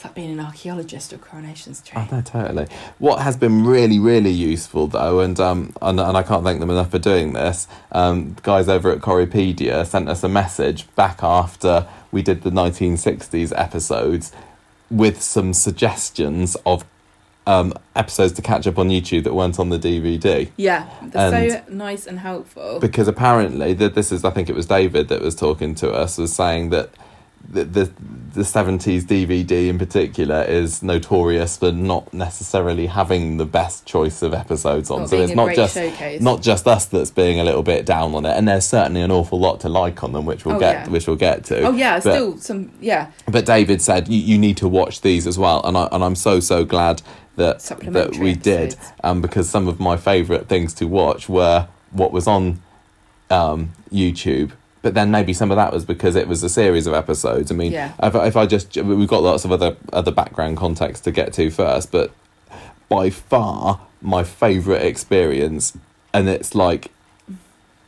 It's 0.00 0.06
like 0.06 0.14
being 0.14 0.30
an 0.30 0.40
archaeologist 0.40 1.12
or 1.12 1.18
Coronation 1.18 1.74
Street. 1.74 1.98
I 1.98 2.08
know, 2.10 2.22
totally. 2.22 2.68
What 3.00 3.20
has 3.20 3.36
been 3.36 3.66
really, 3.66 3.98
really 3.98 4.30
useful 4.30 4.86
though, 4.86 5.20
and 5.20 5.38
um, 5.38 5.74
and, 5.82 6.00
and 6.00 6.16
I 6.16 6.22
can't 6.22 6.42
thank 6.42 6.58
them 6.58 6.70
enough 6.70 6.90
for 6.90 6.98
doing 6.98 7.34
this. 7.34 7.68
Um, 7.92 8.34
guys 8.42 8.66
over 8.66 8.90
at 8.90 9.00
Corriepedia 9.00 9.84
sent 9.84 10.08
us 10.08 10.24
a 10.24 10.28
message 10.30 10.86
back 10.94 11.22
after 11.22 11.86
we 12.12 12.22
did 12.22 12.40
the 12.44 12.50
1960s 12.50 13.52
episodes 13.54 14.32
with 14.90 15.20
some 15.20 15.52
suggestions 15.52 16.56
of 16.64 16.82
um, 17.46 17.74
episodes 17.94 18.32
to 18.32 18.40
catch 18.40 18.66
up 18.66 18.78
on 18.78 18.88
YouTube 18.88 19.24
that 19.24 19.34
weren't 19.34 19.58
on 19.58 19.68
the 19.68 19.78
DVD. 19.78 20.48
Yeah, 20.56 20.88
they're 21.02 21.34
And- 21.34 21.52
so 21.52 21.62
nice 21.74 22.06
and 22.06 22.20
helpful. 22.20 22.78
Because 22.80 23.06
apparently, 23.06 23.74
that 23.74 23.94
this 23.94 24.12
is, 24.12 24.24
I 24.24 24.30
think 24.30 24.48
it 24.48 24.54
was 24.54 24.64
David 24.64 25.08
that 25.08 25.20
was 25.20 25.34
talking 25.34 25.74
to 25.74 25.92
us, 25.92 26.16
was 26.16 26.32
saying 26.32 26.70
that 26.70 26.88
the 27.50 27.64
the, 27.64 27.84
the 28.32 28.42
70s 28.42 29.02
DVD 29.02 29.68
in 29.68 29.76
particular 29.76 30.42
is 30.44 30.82
notorious 30.84 31.56
for 31.56 31.72
not 31.72 32.14
necessarily 32.14 32.86
having 32.86 33.38
the 33.38 33.44
best 33.44 33.84
choice 33.86 34.22
of 34.22 34.32
episodes 34.32 34.88
on. 34.90 35.00
Not 35.00 35.10
so 35.10 35.16
it's 35.20 35.34
not 35.34 35.54
just 35.56 35.74
showcase. 35.74 36.20
not 36.20 36.40
just 36.42 36.68
us 36.68 36.84
that's 36.86 37.10
being 37.10 37.40
a 37.40 37.44
little 37.44 37.64
bit 37.64 37.84
down 37.84 38.14
on 38.14 38.24
it, 38.24 38.36
and 38.36 38.46
there's 38.46 38.64
certainly 38.66 39.00
an 39.02 39.10
awful 39.10 39.40
lot 39.40 39.58
to 39.60 39.68
like 39.68 40.04
on 40.04 40.12
them, 40.12 40.26
which 40.26 40.44
we'll 40.44 40.56
Oh, 40.56 40.60
get 40.60 40.86
yeah. 40.86 40.88
which 40.92 41.06
we'll 41.08 41.16
get 41.16 41.44
to. 41.46 41.62
Oh 41.62 41.72
yeah, 41.72 41.96
But- 41.96 42.12
still 42.14 42.38
some 42.38 42.70
yeah 42.80 43.10
but 43.26 43.44
David 43.46 43.82
said 43.82 44.06
you, 44.08 44.20
you 44.20 44.38
need 44.38 44.56
to 44.58 44.68
watch 44.68 45.00
these 45.00 45.26
as 45.26 45.36
well, 45.38 45.60
and 45.64 45.76
I 45.76 45.88
and 45.90 46.04
I'm 46.04 46.14
so 46.16 46.38
so 46.40 46.64
glad 46.64 47.02
that 47.36 47.60
that 47.88 48.16
we 48.16 48.34
did, 48.34 48.76
um, 49.02 49.20
because 49.22 49.48
some 49.50 49.66
of 49.66 49.80
my 49.80 49.96
favourite 49.96 50.46
things 50.46 50.72
to 50.74 50.86
watch 50.86 51.28
were 51.28 51.66
what 51.90 52.12
was 52.12 52.26
on 52.28 52.60
um, 53.30 53.70
YouTube. 53.92 54.52
But 54.82 54.94
then 54.94 55.10
maybe 55.10 55.32
some 55.34 55.50
of 55.50 55.56
that 55.56 55.72
was 55.72 55.84
because 55.84 56.16
it 56.16 56.26
was 56.26 56.42
a 56.42 56.48
series 56.48 56.86
of 56.86 56.94
episodes. 56.94 57.50
I 57.50 57.54
mean, 57.54 57.72
Yeah. 57.72 57.92
if, 58.02 58.14
if 58.14 58.36
I 58.36 58.46
just 58.46 58.74
we've 58.76 59.08
got 59.08 59.22
lots 59.22 59.44
of 59.44 59.52
other 59.52 59.76
other 59.92 60.10
background 60.10 60.56
context 60.56 61.04
to 61.04 61.10
get 61.10 61.32
to 61.34 61.50
first, 61.50 61.90
but 61.92 62.10
by 62.88 63.10
far 63.10 63.80
my 64.00 64.24
favourite 64.24 64.82
experience, 64.82 65.76
and 66.14 66.28
it's 66.28 66.54
like 66.54 66.90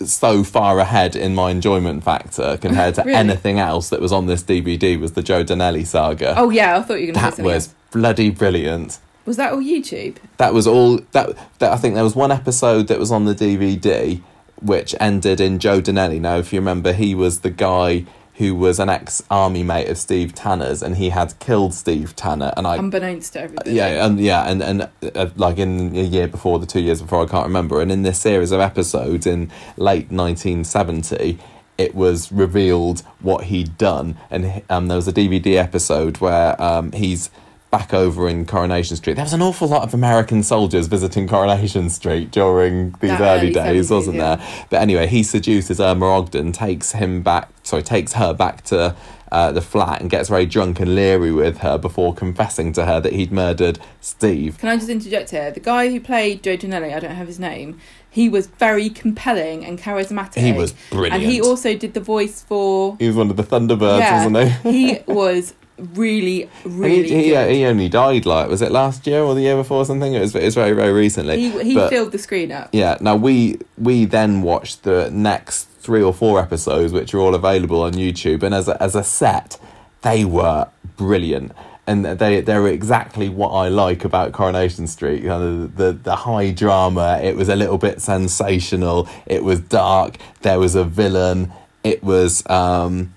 so 0.05 0.43
far 0.43 0.79
ahead 0.81 1.15
in 1.15 1.35
my 1.35 1.51
enjoyment 1.51 2.03
factor 2.03 2.57
compared 2.61 2.95
to 2.97 3.03
Really? 3.05 3.15
anything 3.17 3.59
else 3.61 3.89
that 3.91 4.01
was 4.01 4.13
on 4.13 4.27
this 4.27 4.43
DVD 4.43 4.99
was 5.01 5.13
the 5.13 5.23
Joe 5.23 5.43
Donnelly 5.45 5.85
saga. 5.85 6.35
Oh 6.37 6.51
yeah, 6.51 6.77
I 6.77 6.83
thought 6.83 6.95
you 7.01 7.09
were 7.09 7.13
going 7.15 7.31
to 7.31 7.37
say 7.37 7.43
that 7.43 7.49
was 7.49 7.67
else. 7.69 7.75
bloody 7.93 8.31
brilliant. 8.31 8.99
Was 9.25 9.37
that 9.37 9.53
all 9.53 9.61
YouTube? 9.61 10.17
That 10.39 10.53
was 10.53 10.67
all 10.67 10.99
that, 11.13 11.37
that 11.61 11.73
I 11.73 11.77
think 11.77 11.95
there 11.95 12.03
was 12.03 12.17
one 12.17 12.33
episode 12.33 12.89
that 12.89 12.99
was 12.99 13.13
on 13.13 13.25
the 13.25 13.35
DVD 13.35 14.21
which 14.63 14.95
ended 15.01 15.41
in 15.41 15.59
Joe 15.59 15.81
Donnelly. 15.81 16.21
Now, 16.21 16.37
if 16.37 16.53
you 16.53 16.61
remember, 16.61 16.93
he 16.93 17.15
was 17.15 17.41
the 17.41 17.51
guy 17.51 18.05
who 18.37 18.55
was 18.55 18.79
an 18.81 18.89
ex-army 18.89 19.63
mate 19.63 19.89
of 19.89 19.99
Steve 19.99 20.35
Tanner's, 20.35 20.83
and 20.83 20.97
he 20.97 21.11
had 21.11 21.39
killed 21.39 21.75
Steve 21.75 22.17
Tanner. 22.17 22.53
And 22.57 22.67
I, 22.67 22.77
Unbeknownst 22.77 23.35
to 23.35 23.41
everybody. 23.43 23.73
yeah, 23.73 24.07
and 24.07 24.19
yeah, 24.19 24.51
and 24.51 24.63
and 24.63 24.89
uh, 25.15 25.29
like 25.37 25.59
in 25.59 25.95
a 25.95 26.03
year 26.03 26.29
before, 26.29 26.59
the 26.59 26.67
two 26.67 26.81
years 26.81 27.03
before, 27.03 27.23
I 27.23 27.27
can't 27.27 27.47
remember. 27.47 27.81
And 27.81 27.93
in 27.93 28.03
this 28.03 28.19
series 28.19 28.51
of 28.51 28.61
episodes 28.61 29.27
in 29.27 29.51
late 29.77 30.11
1970, 30.11 31.39
it 31.79 31.95
was 31.95 32.33
revealed 32.33 33.01
what 33.21 33.45
he'd 33.45 33.77
done, 33.77 34.17
and 34.31 34.63
um, 34.71 34.89
there 34.89 34.97
was 34.97 35.09
a 35.09 35.13
DVD 35.13 35.57
episode 35.57 36.19
where 36.19 36.61
um, 36.61 36.93
he's 36.93 37.31
back 37.73 37.95
over 37.95 38.29
in 38.29 38.45
Coronation 38.45 38.97
Street. 38.97 39.15
There 39.15 39.25
was 39.25 39.33
an 39.33 39.41
awful 39.41 39.67
lot 39.67 39.83
of 39.83 39.95
American 39.95 40.43
soldiers 40.43 40.87
visiting 40.89 41.27
Coronation 41.27 41.89
Street 41.89 42.31
during 42.31 42.91
these 43.01 43.11
That 43.11 43.41
early, 43.41 43.51
days, 43.51 43.89
70s, 43.89 43.91
wasn't 43.91 44.17
yeah. 44.19 44.37
there? 44.37 44.67
But 44.71 44.83
anyway, 44.83 45.07
he 45.07 45.23
seduces 45.23 45.81
Irma 45.81 46.07
Ogden, 46.07 46.53
takes 46.53 46.93
him 46.93 47.23
back, 47.23 47.49
sorry, 47.63 47.83
takes 47.83 48.13
her 48.13 48.35
back 48.35 48.63
to 48.65 48.95
uh, 49.33 49.51
the 49.53 49.63
flat 49.63 50.03
and 50.03 50.11
gets 50.11 50.29
very 50.29 50.45
drunk 50.45 50.81
and 50.81 50.95
leery 50.95 51.33
with 51.33 51.59
her 51.59 51.79
before 51.79 52.15
confessing 52.15 52.75
to 52.75 52.85
her 52.85 53.01
that 53.01 53.15
he'd 53.15 53.33
murdered 53.33 53.79
Steve. 54.03 54.59
Can 54.59 54.69
I 54.69 54.77
just 54.77 54.91
interject 54.91 55.31
here? 55.31 55.51
The 55.51 55.59
guy 55.61 55.89
who 55.89 55.99
played 55.99 56.43
Joe 56.43 56.57
Donnelly, 56.57 56.93
I 56.93 57.01
don't 57.01 57.15
have 57.15 57.27
his 57.27 57.41
name. 57.41 57.81
He 58.11 58.29
was 58.29 58.49
very 58.49 58.91
compelling 58.91 59.65
and 59.65 59.79
charismatic. 59.79 60.43
He 60.43 60.53
was 60.53 60.75
brilliant. 60.91 61.15
and 61.15 61.23
he 61.23 61.41
also 61.41 61.75
did 61.75 61.95
the 61.95 62.01
voice 62.01 62.43
for. 62.43 62.97
He 62.99 63.07
was 63.07 63.17
one 63.17 63.31
of 63.31 63.39
the 63.39 63.43
Thunderbirds, 63.43 64.01
yeah, 64.01 64.27
wasn't 64.27 64.53
he? 64.65 64.93
he 64.93 64.99
was 65.11 65.55
really, 65.95 66.49
really. 66.65 67.09
he, 67.09 67.35
he, 67.35 67.55
he 67.57 67.65
only 67.65 67.89
died 67.89 68.27
like 68.27 68.49
was 68.49 68.63
it 68.63 68.73
last 68.73 69.07
year 69.07 69.23
or 69.23 69.35
the 69.35 69.43
year 69.43 69.57
before 69.57 69.79
or 69.79 69.85
something? 69.85 70.15
It 70.15 70.21
was 70.21 70.35
it 70.35 70.45
was 70.45 70.55
very 70.55 70.73
very 70.73 70.93
recently. 70.93 71.39
he, 71.41 71.63
he 71.63 71.75
But- 71.75 71.91
filled 71.91 72.13
the 72.13 72.19
screen 72.19 72.53
up. 72.53 72.69
Yeah. 72.73 72.99
Now 73.01 73.17
we 73.17 73.59
we 73.79 74.05
then 74.05 74.43
watched 74.43 74.83
the 74.85 75.11
next 75.11 75.69
three 75.81 76.03
or 76.03 76.13
four 76.15 76.41
episodes, 76.41 76.93
which 76.93 77.13
are 77.15 77.19
all 77.19 77.35
available 77.35 77.83
on 77.83 77.93
YouTube, 77.95 78.43
and 78.43 78.55
as 78.55 78.69
a, 78.69 78.81
as 78.83 78.95
a 78.95 79.03
set, 79.03 79.59
they 80.03 80.25
were 80.25 80.69
brilliant. 80.97 81.53
And 81.85 82.05
they 82.07 82.41
they 82.41 82.57
were 82.61 82.69
exactly 82.69 83.29
what 83.29 83.49
I 83.51 83.67
like 83.69 84.05
about 84.05 84.31
Coronation 84.33 84.87
Street. 84.87 85.21
You 85.23 85.29
know, 85.29 85.67
the, 85.67 85.85
the 85.85 85.93
the 85.95 86.15
high 86.17 86.53
drama. 86.53 87.19
It 87.21 87.35
was 87.35 87.49
a 87.49 87.57
little 87.57 87.77
bit 87.77 88.01
sensational. 88.01 89.09
It 89.27 89.43
was 89.43 89.59
dark. 89.59 90.17
There 90.43 90.61
was 90.61 90.77
a 90.77 90.85
villain. 90.85 91.53
It 91.83 92.05
was 92.05 92.49
um 92.49 93.13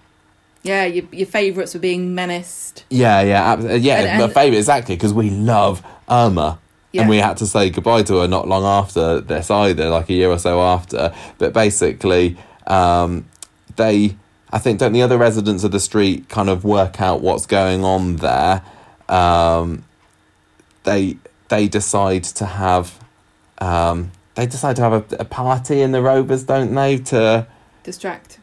Yeah, 0.65 0.85
your, 0.85 1.05
your 1.11 1.27
favourites 1.27 1.73
were 1.75 1.79
being 1.79 2.15
menaced. 2.15 2.85
yeah 2.89 3.21
yeah 3.21 3.51
ab- 3.53 3.81
yeah 3.81 3.99
And- 4.01 4.21
my 4.21 4.27
favorite 4.27 4.57
exactly 4.57 4.95
because 4.95 5.13
we 5.13 5.29
love 5.29 5.81
Irma. 6.09 6.59
Yeah. 6.91 7.01
And 7.01 7.09
we 7.09 7.17
had 7.17 7.35
to 7.37 7.45
say 7.45 7.69
goodbye 7.71 8.03
to 8.03 8.19
her 8.21 8.27
not 8.27 8.47
long 8.47 8.63
after 8.63 9.19
this 9.19 9.51
either, 9.51 9.89
like 9.89 10.09
a 10.09 10.13
year 10.13 10.29
or 10.29 10.39
so 10.39 10.61
after. 10.61 11.13
But 11.37 11.51
basically, 11.51 12.37
um, 12.67 13.25
they, 13.75 14.15
I 14.53 14.59
think, 14.59 14.79
don't 14.79 14.93
the 14.93 15.01
other 15.01 15.17
residents 15.17 15.65
of 15.65 15.71
the 15.71 15.79
street 15.81 16.29
kind 16.29 16.49
of 16.49 16.63
work 16.63 17.01
out 17.01 17.19
what's 17.21 17.45
going 17.45 17.83
on 17.83 18.15
there? 18.17 18.61
Um, 19.09 19.83
they 20.83 21.17
they 21.49 21.67
decide 21.67 22.23
to 22.39 22.45
have, 22.45 22.97
um, 23.59 24.11
they 24.35 24.45
decide 24.45 24.77
to 24.77 24.81
have 24.83 24.93
a, 24.93 25.15
a 25.19 25.25
party 25.25 25.81
in 25.81 25.91
the 25.91 26.01
Rovers, 26.01 26.43
don't 26.43 26.73
they? 26.73 26.97
To 27.11 27.45
Distract. 27.83 28.39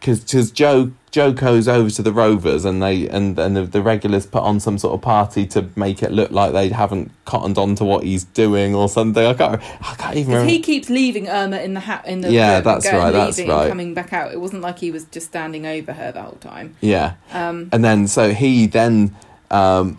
because 0.00 0.50
Joe 0.50 0.90
Joe 1.16 1.32
goes 1.32 1.66
over 1.66 1.88
to 1.88 2.02
the 2.02 2.12
Rovers 2.12 2.66
and 2.66 2.82
they 2.82 3.08
and 3.08 3.38
and 3.38 3.56
the, 3.56 3.62
the 3.64 3.80
regulars 3.80 4.26
put 4.26 4.42
on 4.42 4.60
some 4.60 4.76
sort 4.76 4.92
of 4.92 5.00
party 5.00 5.46
to 5.46 5.66
make 5.74 6.02
it 6.02 6.12
look 6.12 6.30
like 6.30 6.52
they 6.52 6.68
haven't 6.68 7.10
cottoned 7.24 7.56
on 7.56 7.74
to 7.76 7.84
what 7.86 8.04
he's 8.04 8.24
doing 8.24 8.74
or 8.74 8.86
something. 8.86 9.24
I 9.24 9.32
can't 9.32 9.62
I 9.80 9.94
can't 9.94 10.16
even 10.16 10.26
Because 10.26 10.26
remember. 10.42 10.50
he 10.50 10.60
keeps 10.60 10.90
leaving 10.90 11.26
Irma 11.26 11.56
in 11.60 11.72
the 11.72 11.80
hat 11.80 12.06
in 12.06 12.20
the 12.20 12.30
Yeah, 12.30 12.56
room, 12.56 12.64
that's 12.64 12.84
right, 12.92 13.10
that's 13.12 13.38
right. 13.40 13.66
coming 13.66 13.94
back 13.94 14.12
out. 14.12 14.30
It 14.30 14.40
wasn't 14.42 14.60
like 14.60 14.78
he 14.78 14.90
was 14.90 15.04
just 15.06 15.28
standing 15.28 15.64
over 15.64 15.94
her 15.94 16.12
the 16.12 16.20
whole 16.20 16.38
time. 16.38 16.76
yeah, 16.82 17.14
Um, 17.32 17.70
and 17.72 17.82
then 17.82 18.08
so 18.08 18.34
he 18.34 18.66
then 18.66 19.16
um, 19.50 19.98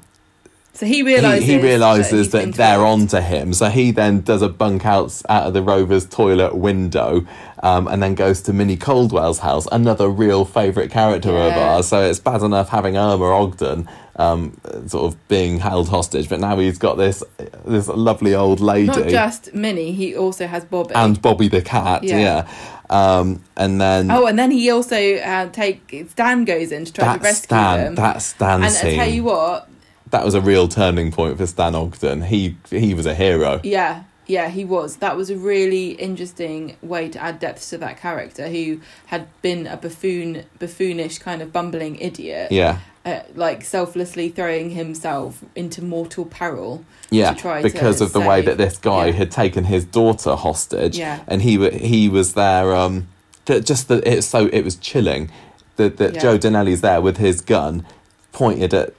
so 0.77 0.85
he 0.85 0.97
he, 0.97 1.03
realizes 1.03 1.47
he 1.47 1.59
realizes 1.59 2.11
he's 2.11 2.29
that, 2.31 2.53
they're 2.53 2.75
told. 2.75 3.01
on 3.01 3.07
to 3.07 3.19
him. 3.21 3.51
So 3.53 3.69
he 3.69 3.89
then 3.89 4.21
does 4.21 4.43
a 4.43 4.49
bunk 4.49 4.85
out 4.85 5.21
out 5.27 5.47
of 5.47 5.53
the 5.53 5.63
Rovers 5.63 6.05
toilet 6.05 6.55
window, 6.55 7.25
um, 7.63 7.87
and 7.87 8.03
then 8.03 8.13
goes 8.13 8.41
to 8.43 8.53
Minnie 8.53 8.77
Caldwell's 8.77 9.39
house, 9.39 9.67
another 9.71 10.07
real 10.07 10.45
favourite 10.45 10.91
character 10.91 11.31
of 11.31 11.53
ours. 11.53 11.87
So 11.87 12.01
it's 12.03 12.19
bad 12.19 12.43
enough 12.43 12.69
having 12.69 12.95
Irma 12.95 13.25
Ogden 13.25 13.89
um, 14.17 14.55
sort 14.87 15.11
of 15.11 15.27
being 15.27 15.59
held 15.59 15.89
hostage, 15.89 16.29
but 16.29 16.39
now 16.39 16.57
he's 16.59 16.77
got 16.77 16.95
this 16.97 17.23
this 17.65 17.87
lovely 17.87 18.35
old 18.35 18.59
lady 18.59 18.87
Not 18.87 19.07
just 19.07 19.53
Minnie, 19.53 19.93
he 19.93 20.15
also 20.15 20.47
has 20.47 20.63
Bobby. 20.65 20.93
and 20.93 21.19
Bobby 21.21 21.47
the 21.47 21.61
cat. 21.61 22.03
Yeah. 22.03 22.17
Yeah, 22.19 22.47
Um, 22.89 23.43
and 23.55 23.79
then 23.81 24.11
oh, 24.11 24.25
and 24.27 24.37
then 24.37 24.51
he 24.51 24.69
also 24.69 25.15
uh, 25.15 25.49
take 25.49 26.05
Stan 26.09 26.45
goes 26.45 26.71
in 26.71 26.85
to 26.85 26.93
try 26.93 27.13
to 27.13 27.19
that 27.19 27.25
rescue 27.25 27.45
Stan 27.45 27.79
them. 27.79 27.95
that 27.95 28.21
Stan 28.21 28.63
and 28.63 28.71
scene 28.71 28.91
I 28.91 28.95
tell 28.95 29.09
you 29.13 29.23
what, 29.23 29.69
that 30.11 30.23
was 30.25 30.33
a 30.33 30.41
real 30.41 30.67
turning 30.67 31.11
point 31.11 31.37
for 31.37 31.45
Stan 31.47 31.75
Ogden. 31.75 32.23
He 32.23 32.57
he 32.69 32.93
was 32.93 33.05
a 33.05 33.13
hero. 33.15 33.59
yeah, 33.63 34.03
yeah, 34.25 34.49
he 34.49 34.65
was. 34.65 34.97
That 34.97 35.15
was 35.15 35.29
a 35.29 35.37
really 35.37 35.91
interesting 35.91 36.75
way 36.81 37.09
to 37.09 37.21
add 37.21 37.39
depth 37.39 37.69
to 37.69 37.77
that 37.79 37.97
character 37.99 38.47
who 38.49 38.81
had 39.07 39.27
been 39.41 39.67
a 39.67 39.77
buffoon, 39.77 40.43
buffoonish 40.59 41.19
kind 41.19 41.41
of 41.41 41.53
bumbling 41.53 41.95
idiot. 41.97 42.51
Yeah. 42.51 42.79
uh, 43.05 43.21
like 43.35 43.63
selflessly 43.63 44.27
throwing 44.27 44.71
himself 44.71 45.41
into 45.55 45.81
mortal 45.81 46.25
peril. 46.25 46.83
Yeah, 47.09 47.33
to 47.33 47.39
try 47.39 47.61
because 47.61 48.01
of 48.01 48.11
the 48.11 48.19
way 48.19 48.41
that 48.41 48.57
this 48.57 48.77
guy 48.77 49.05
yeah. 49.07 49.11
had 49.13 49.31
taken 49.31 49.63
his 49.63 49.85
daughter 49.85 50.35
hostage, 50.35 50.97
Yeah. 50.97 51.21
and 51.27 51.41
he 51.41 51.69
he 51.69 52.09
was 52.09 52.33
there. 52.33 52.75
Um, 52.75 53.07
just 53.45 53.87
that 53.87 54.05
it's 54.05 54.27
so 54.27 54.47
it 54.47 54.63
was 54.63 54.75
chilling 54.75 55.31
that 55.77 55.95
that 55.97 56.15
Yeah. 56.15 56.21
Joe 56.21 56.37
Donnelly's 56.37 56.81
there 56.81 56.99
with 56.99 57.15
his 57.15 57.39
gun 57.39 57.85
pointed 58.33 58.73
at 58.73 58.93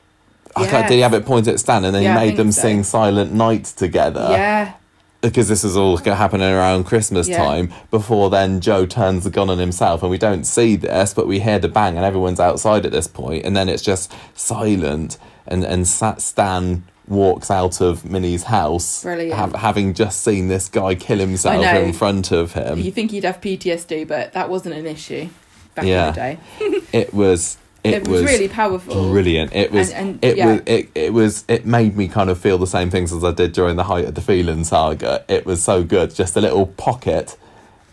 I 0.60 0.82
did 0.88 0.94
he 0.94 1.00
have 1.00 1.14
it 1.14 1.24
pointed 1.26 1.54
at 1.54 1.60
Stan 1.60 1.84
and 1.84 1.94
then 1.94 2.02
Yeah, 2.02 2.18
he 2.20 2.26
made 2.28 2.36
them 2.36 2.52
so. 2.52 2.62
sing 2.62 2.82
Silent 2.84 3.32
Night 3.32 3.64
together? 3.64 4.26
yeah, 4.30 4.72
because 5.20 5.48
this 5.48 5.64
is 5.64 5.76
all 5.76 5.96
happening 5.96 6.48
around 6.48 6.84
Christmas 6.84 7.28
Yeah. 7.28 7.38
time. 7.38 7.72
Before 7.90 8.30
then, 8.30 8.60
Joe 8.60 8.86
turns 8.86 9.24
the 9.24 9.30
gun 9.30 9.50
on 9.50 9.58
himself, 9.58 10.02
and 10.02 10.10
we 10.10 10.18
don't 10.18 10.44
see 10.44 10.76
this, 10.76 11.12
but 11.14 11.26
we 11.26 11.40
hear 11.40 11.58
the 11.58 11.68
bang, 11.68 11.96
and 11.96 12.04
everyone's 12.04 12.38
outside 12.40 12.86
at 12.86 12.92
this 12.92 13.06
point, 13.08 13.44
and 13.44 13.56
then 13.56 13.68
it's 13.68 13.82
just 13.82 14.12
silent, 14.34 15.18
and 15.46 15.64
and 15.64 15.86
Stan 15.88 16.84
walks 17.08 17.50
out 17.50 17.80
of 17.80 18.04
Minnie's 18.04 18.44
house, 18.44 19.02
hav- 19.02 19.54
having 19.54 19.94
just 19.94 20.22
seen 20.22 20.48
this 20.48 20.68
guy 20.68 20.94
kill 20.94 21.18
himself 21.18 21.64
in 21.64 21.92
front 21.94 22.30
of 22.32 22.52
him. 22.52 22.78
you 22.78 22.90
think 22.92 23.10
he'd 23.12 23.24
have 23.24 23.40
PTSD, 23.40 24.06
but 24.06 24.34
that 24.34 24.50
wasn't 24.50 24.74
an 24.74 24.86
issue 24.86 25.28
back 25.74 25.86
Yeah. 25.86 26.08
in 26.08 26.14
the 26.14 26.80
day. 26.80 26.82
it 26.92 27.14
was. 27.14 27.56
It, 27.88 28.02
It, 28.02 28.08
was, 28.08 28.22
really 28.24 28.48
powerful. 28.48 29.10
brilliant. 29.10 29.54
It 29.54 29.72
was. 29.72 29.90
And- 29.90 30.08
and, 30.08 30.24
it 30.24 30.36
yeah. 30.36 30.46
was. 30.52 30.60
It, 30.66 30.88
it 30.94 31.12
was. 31.12 31.44
It 31.48 31.66
made 31.66 31.96
me 31.96 32.08
kind 32.08 32.30
of 32.30 32.38
feel 32.38 32.58
the 32.58 32.66
same 32.66 32.90
things 32.90 33.12
as 33.12 33.22
I 33.24 33.32
did 33.32 33.52
during 33.52 33.76
the 33.76 33.84
height 33.84 34.04
of 34.06 34.14
the 34.14 34.20
Phelan 34.20 34.64
saga. 34.64 35.24
It 35.28 35.44
was 35.46 35.62
so 35.62 35.82
good. 35.82 36.14
Just 36.14 36.36
a 36.36 36.40
little 36.40 36.66
pocket 36.66 37.36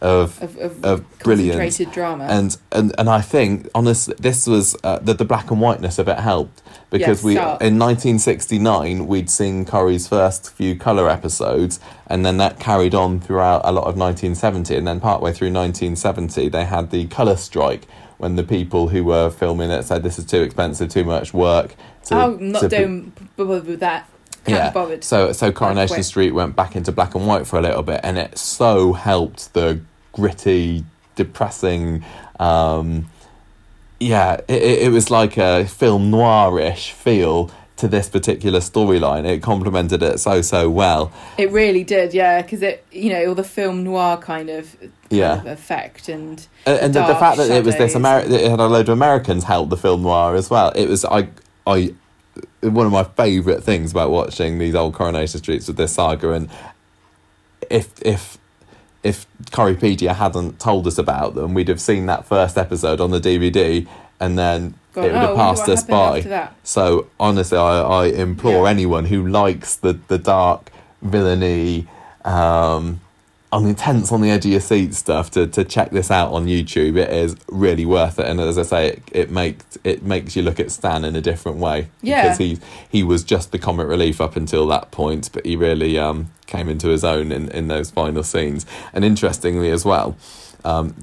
of 0.01 0.41
Of, 0.43 0.57
of, 0.57 0.85
of 0.85 1.19
concentrated 1.19 1.91
drama. 1.91 2.25
and 2.25 2.57
and 2.71 2.93
and 2.97 3.09
I 3.09 3.21
think 3.21 3.69
honestly, 3.73 4.13
this 4.19 4.45
was 4.45 4.75
uh, 4.83 4.99
the 4.99 5.13
the 5.13 5.25
black 5.25 5.49
and 5.51 5.59
whiteness 5.61 5.97
of 5.97 6.07
it 6.09 6.19
helped 6.19 6.61
because 6.91 7.23
Yes, 7.23 7.23
we 7.23 7.37
in 7.65 7.79
1969 7.79 9.07
we'd 9.07 9.29
seen 9.29 9.65
Corrie's 9.65 10.07
first 10.07 10.51
few 10.51 10.75
color 10.75 11.09
episodes, 11.09 11.79
and 12.07 12.25
then 12.25 12.37
that 12.37 12.59
carried 12.59 12.93
on 12.93 13.19
throughout 13.21 13.61
a 13.63 13.71
lot 13.71 13.85
of 13.87 13.95
1970, 13.97 14.75
and 14.75 14.85
then 14.87 14.99
partway 14.99 15.31
through 15.31 15.51
1970 15.51 16.49
they 16.49 16.65
had 16.65 16.91
the 16.91 17.07
color 17.07 17.35
strike 17.37 17.87
when 18.17 18.35
the 18.35 18.43
people 18.43 18.89
who 18.89 19.03
were 19.03 19.29
filming 19.29 19.69
it 19.71 19.83
said 19.83 20.03
this 20.03 20.17
is 20.17 20.25
too 20.25 20.41
expensive, 20.41 20.89
too 20.89 21.03
much 21.03 21.33
work. 21.33 21.75
To, 22.05 22.15
oh, 22.15 22.37
not 22.39 22.61
to 22.61 22.69
doing 22.69 23.11
b- 23.37 23.43
with 23.43 23.79
that. 23.79 24.09
Can't 24.45 24.57
yeah. 24.57 24.69
be 24.69 24.73
bothered. 24.73 25.03
So 25.03 25.31
so 25.31 25.51
Coronation 25.51 26.03
Street 26.03 26.31
went 26.31 26.55
back 26.55 26.75
into 26.75 26.91
black 26.91 27.15
and 27.15 27.25
white 27.25 27.47
for 27.47 27.57
a 27.57 27.61
little 27.61 27.83
bit, 27.83 28.01
and 28.03 28.17
it 28.17 28.37
so 28.37 28.93
helped 28.93 29.53
the 29.53 29.81
gritty, 30.13 30.85
depressing. 31.15 32.05
Um, 32.39 33.09
yeah, 33.99 34.41
it 34.47 34.61
it 34.61 34.91
was 34.91 35.09
like 35.09 35.37
a 35.37 35.65
film 35.65 36.11
noirish 36.11 36.91
feel 36.91 37.49
to 37.77 37.87
this 37.89 38.07
particular 38.09 38.59
storyline. 38.59 39.25
It 39.25 39.41
complemented 39.41 40.01
it 40.01 40.19
so 40.19 40.41
so 40.41 40.69
well. 40.69 41.11
It 41.37 41.51
really 41.51 41.83
did, 41.83 42.13
yeah, 42.13 42.41
because 42.41 42.61
it, 42.61 42.85
you 42.91 43.09
know, 43.11 43.25
all 43.27 43.35
the 43.35 43.43
film 43.43 43.83
noir 43.83 44.15
kind 44.17 44.49
of, 44.49 44.79
kind 44.79 44.91
Yeah. 45.09 45.39
of 45.41 45.45
effect 45.47 46.07
and 46.07 46.47
And, 46.65 46.79
and 46.79 46.93
the, 46.93 47.05
the 47.05 47.15
fact 47.15 47.37
that 47.37 47.51
it 47.51 47.65
was 47.65 47.75
this 47.75 47.91
shadows. 47.93 48.25
Ameri- 48.25 48.29
that 48.29 48.41
it 48.45 48.49
had 48.49 48.59
a 48.61 48.67
load 48.67 48.87
of 48.89 48.93
Americans 48.93 49.43
help 49.43 49.69
the 49.69 49.77
film 49.77 50.03
noir 50.03 50.35
as 50.35 50.49
well. 50.49 50.71
It 50.75 50.87
was 50.87 51.03
I 51.05 51.27
I 51.67 51.93
one 52.61 52.85
of 52.85 52.91
my 52.91 53.03
favourite 53.03 53.63
things 53.63 53.91
about 53.91 54.09
watching 54.09 54.57
these 54.57 54.73
old 54.75 54.93
Coronation 54.93 55.39
Streets 55.39 55.67
with 55.67 55.77
this 55.77 55.93
saga 55.93 56.31
and 56.31 56.49
if 57.69 57.89
if 58.01 58.37
if 59.03 59.27
Corriepedia 59.51 60.15
hadn't 60.15 60.59
told 60.59 60.87
us 60.87 60.97
about 60.97 61.35
them, 61.35 61.53
we'd 61.53 61.67
have 61.67 61.79
seen 61.81 62.07
that 62.07 62.25
first 62.25 62.57
episode 62.57 62.99
on 62.99 63.11
the 63.11 63.19
DVD 63.19 63.87
and 64.19 64.37
then 64.39 64.73
gone, 64.95 65.05
it 65.05 65.11
would 65.13 65.17
oh, 65.21 65.35
have 65.35 65.37
I 65.37 65.43
passed 65.55 65.69
us 65.69 65.83
by. 65.83 66.49
So 66.63 67.07
honestly, 67.19 67.57
I, 67.57 67.81
I 67.81 68.05
implore 68.07 68.63
Yeah. 68.63 68.69
anyone 68.71 69.05
who 69.05 69.27
likes 69.27 69.75
the 69.75 69.93
the 70.07 70.17
dark 70.17 70.71
villainy, 71.01 71.87
um, 72.23 72.99
on 73.51 73.63
the 73.63 73.69
intense 73.69 74.11
on 74.11 74.19
the 74.21 74.29
edge 74.31 74.43
of 74.45 74.51
your 74.51 74.59
seat 74.59 74.93
stuff 74.93 75.31
to, 75.31 75.47
to 75.47 75.63
check 75.63 75.91
this 75.91 76.11
out 76.11 76.33
on 76.33 76.45
YouTube. 76.45 76.97
It 76.97 77.09
is 77.09 77.35
really 77.47 77.85
worth 77.85 78.19
it, 78.19 78.25
and 78.25 78.41
as 78.41 78.57
I 78.57 78.63
say, 78.63 78.87
it, 78.89 79.03
it 79.11 79.31
makes 79.31 79.77
it 79.83 80.03
makes 80.03 80.35
you 80.35 80.41
look 80.41 80.59
at 80.59 80.71
Stan 80.71 81.05
in 81.05 81.15
a 81.15 81.21
different 81.21 81.59
way 81.59 81.87
Yeah. 82.01 82.23
because 82.23 82.37
he 82.39 82.57
he 82.89 83.03
was 83.03 83.23
just 83.23 83.51
the 83.51 83.59
comic 83.59 83.87
relief 83.87 84.19
up 84.19 84.35
until 84.35 84.67
that 84.67 84.91
point, 84.91 85.29
but 85.31 85.45
he 85.45 85.55
really 85.55 85.97
um, 85.97 86.31
came 86.47 86.67
into 86.67 86.87
his 86.89 87.03
own 87.03 87.31
in, 87.31 87.49
in 87.51 87.67
those 87.67 87.91
final 87.91 88.23
scenes. 88.23 88.65
And 88.93 89.05
interestingly, 89.05 89.69
as 89.69 89.85
well, 89.85 90.17
um, 90.65 90.95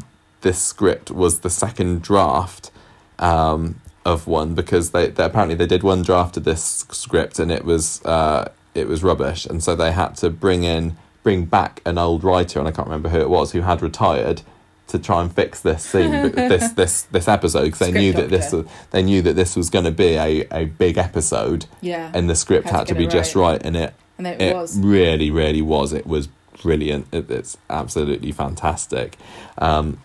this 0.43 0.61
script 0.61 1.11
was 1.11 1.41
the 1.41 1.51
second 1.51 2.03
draft 2.03 2.71
um, 3.19 3.77
of 4.05 4.27
one 4.27 4.55
because 4.55 4.91
they, 4.91 5.09
they 5.09 5.25
apparently 5.25 5.55
they 5.55 5.67
did 5.67 5.83
one 5.83 6.03
draft 6.03 6.37
of 6.37 6.45
this 6.45 6.85
script 6.91 7.39
and 7.39 7.51
it 7.53 7.65
was 7.65 8.05
uh, 8.05 8.51
it 8.75 8.89
was 8.89 9.03
rubbish, 9.05 9.47
and 9.47 9.63
so 9.63 9.75
they 9.77 9.93
had 9.93 10.17
to 10.17 10.31
bring 10.31 10.65
in 10.65 10.97
bring 11.23 11.45
back 11.45 11.81
an 11.87 11.99
old 11.99 12.25
writer, 12.25 12.59
and 12.59 12.67
I 12.69 12.73
can't 12.73 12.89
remember 12.89 13.09
who 13.11 13.21
it 13.21 13.31
was 13.31 13.53
who 13.53 13.61
had 13.63 13.83
retired. 13.83 14.43
To 14.89 14.99
try 14.99 15.23
and 15.23 15.33
fix 15.35 15.61
this 15.63 15.85
scene, 15.85 16.11
this 16.35 16.73
this 16.73 17.03
this 17.05 17.27
episode, 17.27 17.63
because 17.65 17.79
they 17.79 17.93
knew 17.93 18.13
that 18.13 18.29
this 18.29 18.51
doctor. 18.51 18.57
was, 18.65 18.67
they 18.91 19.03
knew 19.03 19.23
that 19.23 19.35
this 19.35 19.57
was 19.57 19.71
going 19.71 19.87
to 19.87 19.91
be 19.91 20.17
a, 20.17 20.45
a 20.53 20.65
big 20.67 20.99
episode, 20.99 21.65
Yeah. 21.81 22.11
and 22.13 22.29
the 22.29 22.35
script 22.35 22.67
Had 22.67 22.73
to 22.73 22.77
had 22.79 22.87
to 22.89 22.95
get 22.95 22.99
be 22.99 23.07
just 23.07 23.35
right. 23.35 23.53
right, 23.53 23.63
and 23.65 23.75
it 23.77 23.95
and 24.19 24.27
it, 24.27 24.43
it 24.43 24.55
was. 24.55 24.79
really, 24.79 25.31
really 25.31 25.63
was. 25.63 25.95
It 25.95 26.07
was 26.07 26.27
brilliant. 26.61 27.07
It, 27.11 27.31
it's 27.31 27.57
absolutely 27.71 28.33
fantastic. 28.33 29.17
Um, 29.57 29.99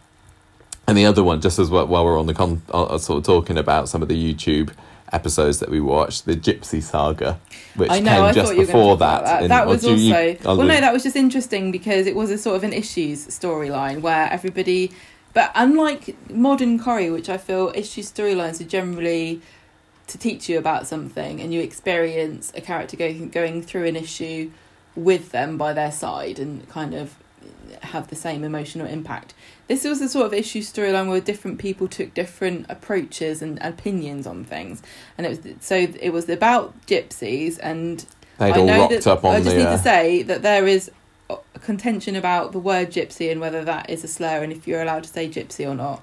and 0.88 0.98
the 0.98 1.06
other 1.06 1.24
one, 1.24 1.42
just 1.42 1.60
as 1.60 1.70
well, 1.70 1.86
while 1.88 2.06
we're 2.06 2.20
on 2.20 2.28
the 2.28 2.34
con, 2.34 2.62
uh, 2.72 2.98
sort 2.98 3.20
of 3.20 3.26
talking 3.26 3.58
about 3.58 3.90
some 3.90 4.02
of 4.02 4.08
the 4.08 4.34
YouTube 4.34 4.72
episodes 5.12 5.60
that 5.60 5.70
we 5.70 5.80
watched, 5.80 6.26
the 6.26 6.36
Gypsy 6.36 6.82
Saga, 6.82 7.40
which 7.76 7.92
I 7.92 8.00
know. 8.00 8.12
came 8.12 8.24
I 8.24 8.32
just 8.34 8.54
you 8.54 8.66
before 8.66 8.98
that. 8.98 9.24
that. 9.24 9.44
in- 9.44 9.50
that 9.50 9.68
was 9.68 9.84
you- 9.84 9.92
also 10.14 10.38
I'll 10.50 10.58
well, 10.58 10.68
no, 10.68 10.80
that 10.80 10.94
was 10.94 11.04
just 11.04 11.16
interesting 11.16 11.72
because 11.72 12.08
it 12.08 12.16
was 12.16 12.30
a 12.32 12.38
sort 12.38 12.56
of 12.56 12.64
an 12.64 12.74
issues 12.74 13.26
storyline 13.28 14.02
where 14.02 14.30
everybody, 14.32 14.92
but 15.34 15.52
unlike 15.56 16.16
modern 16.32 16.80
Corrie, 16.80 17.10
which 17.10 17.30
I 17.30 17.38
feel 17.38 17.72
issues 17.76 18.12
storylines 18.12 18.60
are 18.62 18.66
generally 18.66 19.42
to 20.08 20.18
teach 20.18 20.48
you 20.48 20.58
about 20.58 20.88
something, 20.88 21.42
and 21.42 21.54
you 21.54 21.62
experience 21.62 22.52
a 22.56 22.62
character 22.62 22.96
going 22.96 23.30
going 23.30 23.62
through 23.62 23.86
an 23.86 23.96
issue 23.98 24.52
with 24.96 25.32
them 25.32 25.58
by 25.58 25.74
their 25.74 25.92
side 25.92 26.40
and 26.40 26.68
kind 26.70 26.94
of 26.94 27.16
have 27.82 28.08
the 28.08 28.16
same 28.16 28.44
emotional 28.44 28.88
impact. 28.88 29.34
This 29.68 29.84
was 29.84 30.00
the 30.00 30.08
sort 30.08 30.26
of 30.26 30.34
issue 30.34 30.62
storyline 30.62 31.10
where 31.10 31.20
different 31.20 31.60
people 31.60 31.88
took 31.88 32.14
different 32.14 32.66
approaches 32.70 33.42
and 33.42 33.60
opinions 33.62 34.26
on 34.26 34.44
things, 34.46 34.82
and 35.18 35.28
it 35.28 35.30
was 35.30 35.40
so 35.60 35.76
it 35.76 36.12
was 36.12 36.30
about 36.30 36.74
gypsies 36.86 37.60
and 37.62 38.06
they'd 38.38 38.54
I 38.54 38.60
all 38.60 38.66
know 38.66 38.80
rocked 38.82 38.94
that, 38.94 39.08
up 39.08 39.26
on 39.26 39.36
I 39.36 39.40
just 39.40 39.50
the. 39.50 39.58
need 39.58 39.66
uh, 39.68 39.78
to 39.78 39.84
say 39.84 40.24
that 40.24 40.42
there 40.42 40.68
is 40.68 40.90
a 41.30 41.60
contention 41.60 42.16
about 42.16 42.54
the 42.54 42.60
word 42.60 42.92
gypsy 42.92 43.30
and 43.32 43.42
whether 43.42 43.66
that 43.66 43.90
is 43.90 44.04
a 44.04 44.08
slur 44.08 44.42
and 44.44 44.54
if 44.54 44.66
you're 44.68 44.82
allowed 44.82 45.04
to 45.04 45.10
say 45.10 45.28
gypsy 45.28 45.70
or 45.70 45.76
not. 45.76 46.02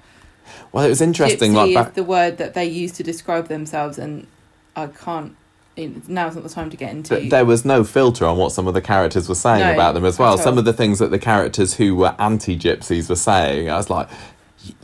well, 0.71 0.85
it 0.85 0.89
was 0.89 1.01
interesting. 1.01 1.53
gypsy 1.53 1.55
Like 1.55 1.69
is 1.69 1.75
back, 1.75 1.93
the 1.95 2.03
word 2.03 2.37
that 2.37 2.53
they 2.53 2.65
use 2.65 2.91
to 2.93 3.03
describe 3.03 3.47
themselves, 3.47 3.97
and 3.97 4.27
I 4.75 4.87
can't. 4.87 5.35
Now's 5.77 6.35
not 6.35 6.43
the 6.43 6.49
time 6.49 6.69
to 6.69 6.77
get 6.77 6.91
into. 6.91 7.15
But 7.15 7.29
there 7.29 7.45
was 7.45 7.65
no 7.65 7.83
filter 7.83 8.25
on 8.25 8.37
what 8.37 8.51
some 8.53 8.67
of 8.67 8.73
the 8.73 8.81
characters 8.81 9.27
were 9.27 9.35
saying 9.35 9.65
No, 9.67 9.73
about 9.73 9.93
them 9.93 10.05
as 10.05 10.17
well. 10.17 10.37
Some 10.37 10.57
of 10.57 10.63
the 10.63 10.71
things 10.73 10.99
that 10.99 11.11
the 11.11 11.19
characters 11.19 11.73
who 11.73 11.95
were 11.95 12.15
anti 12.17 12.57
gypsies 12.57 13.09
were 13.09 13.15
saying, 13.15 13.69
I 13.69 13.75
was 13.75 13.89
like, 13.89 14.07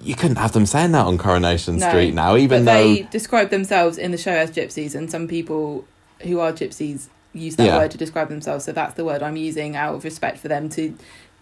you 0.01 0.15
couldn't 0.15 0.35
have 0.35 0.51
them 0.51 0.65
saying 0.65 0.91
that 0.91 1.05
on 1.05 1.17
Coronation 1.17 1.77
No, 1.77 1.87
Street 1.89 2.13
now, 2.13 2.35
even 2.35 2.65
though. 2.65 2.73
they 2.73 3.03
describe 3.03 3.49
themselves 3.49 3.97
in 3.97 4.11
the 4.11 4.17
show 4.17 4.33
as 4.33 4.51
gypsies, 4.51 4.93
and 4.93 5.09
some 5.09 5.27
people 5.27 5.85
who 6.23 6.39
are 6.39 6.51
gypsies 6.51 7.07
use 7.33 7.55
that 7.55 7.67
Yeah. 7.67 7.77
word 7.77 7.91
to 7.91 7.97
describe 7.97 8.27
themselves. 8.27 8.65
So 8.65 8.73
that's 8.73 8.95
the 8.95 9.05
word 9.05 9.23
I'm 9.23 9.37
using 9.37 9.75
out 9.75 9.95
of 9.95 10.03
respect 10.03 10.39
for 10.39 10.49
them 10.49 10.67
to 10.69 10.93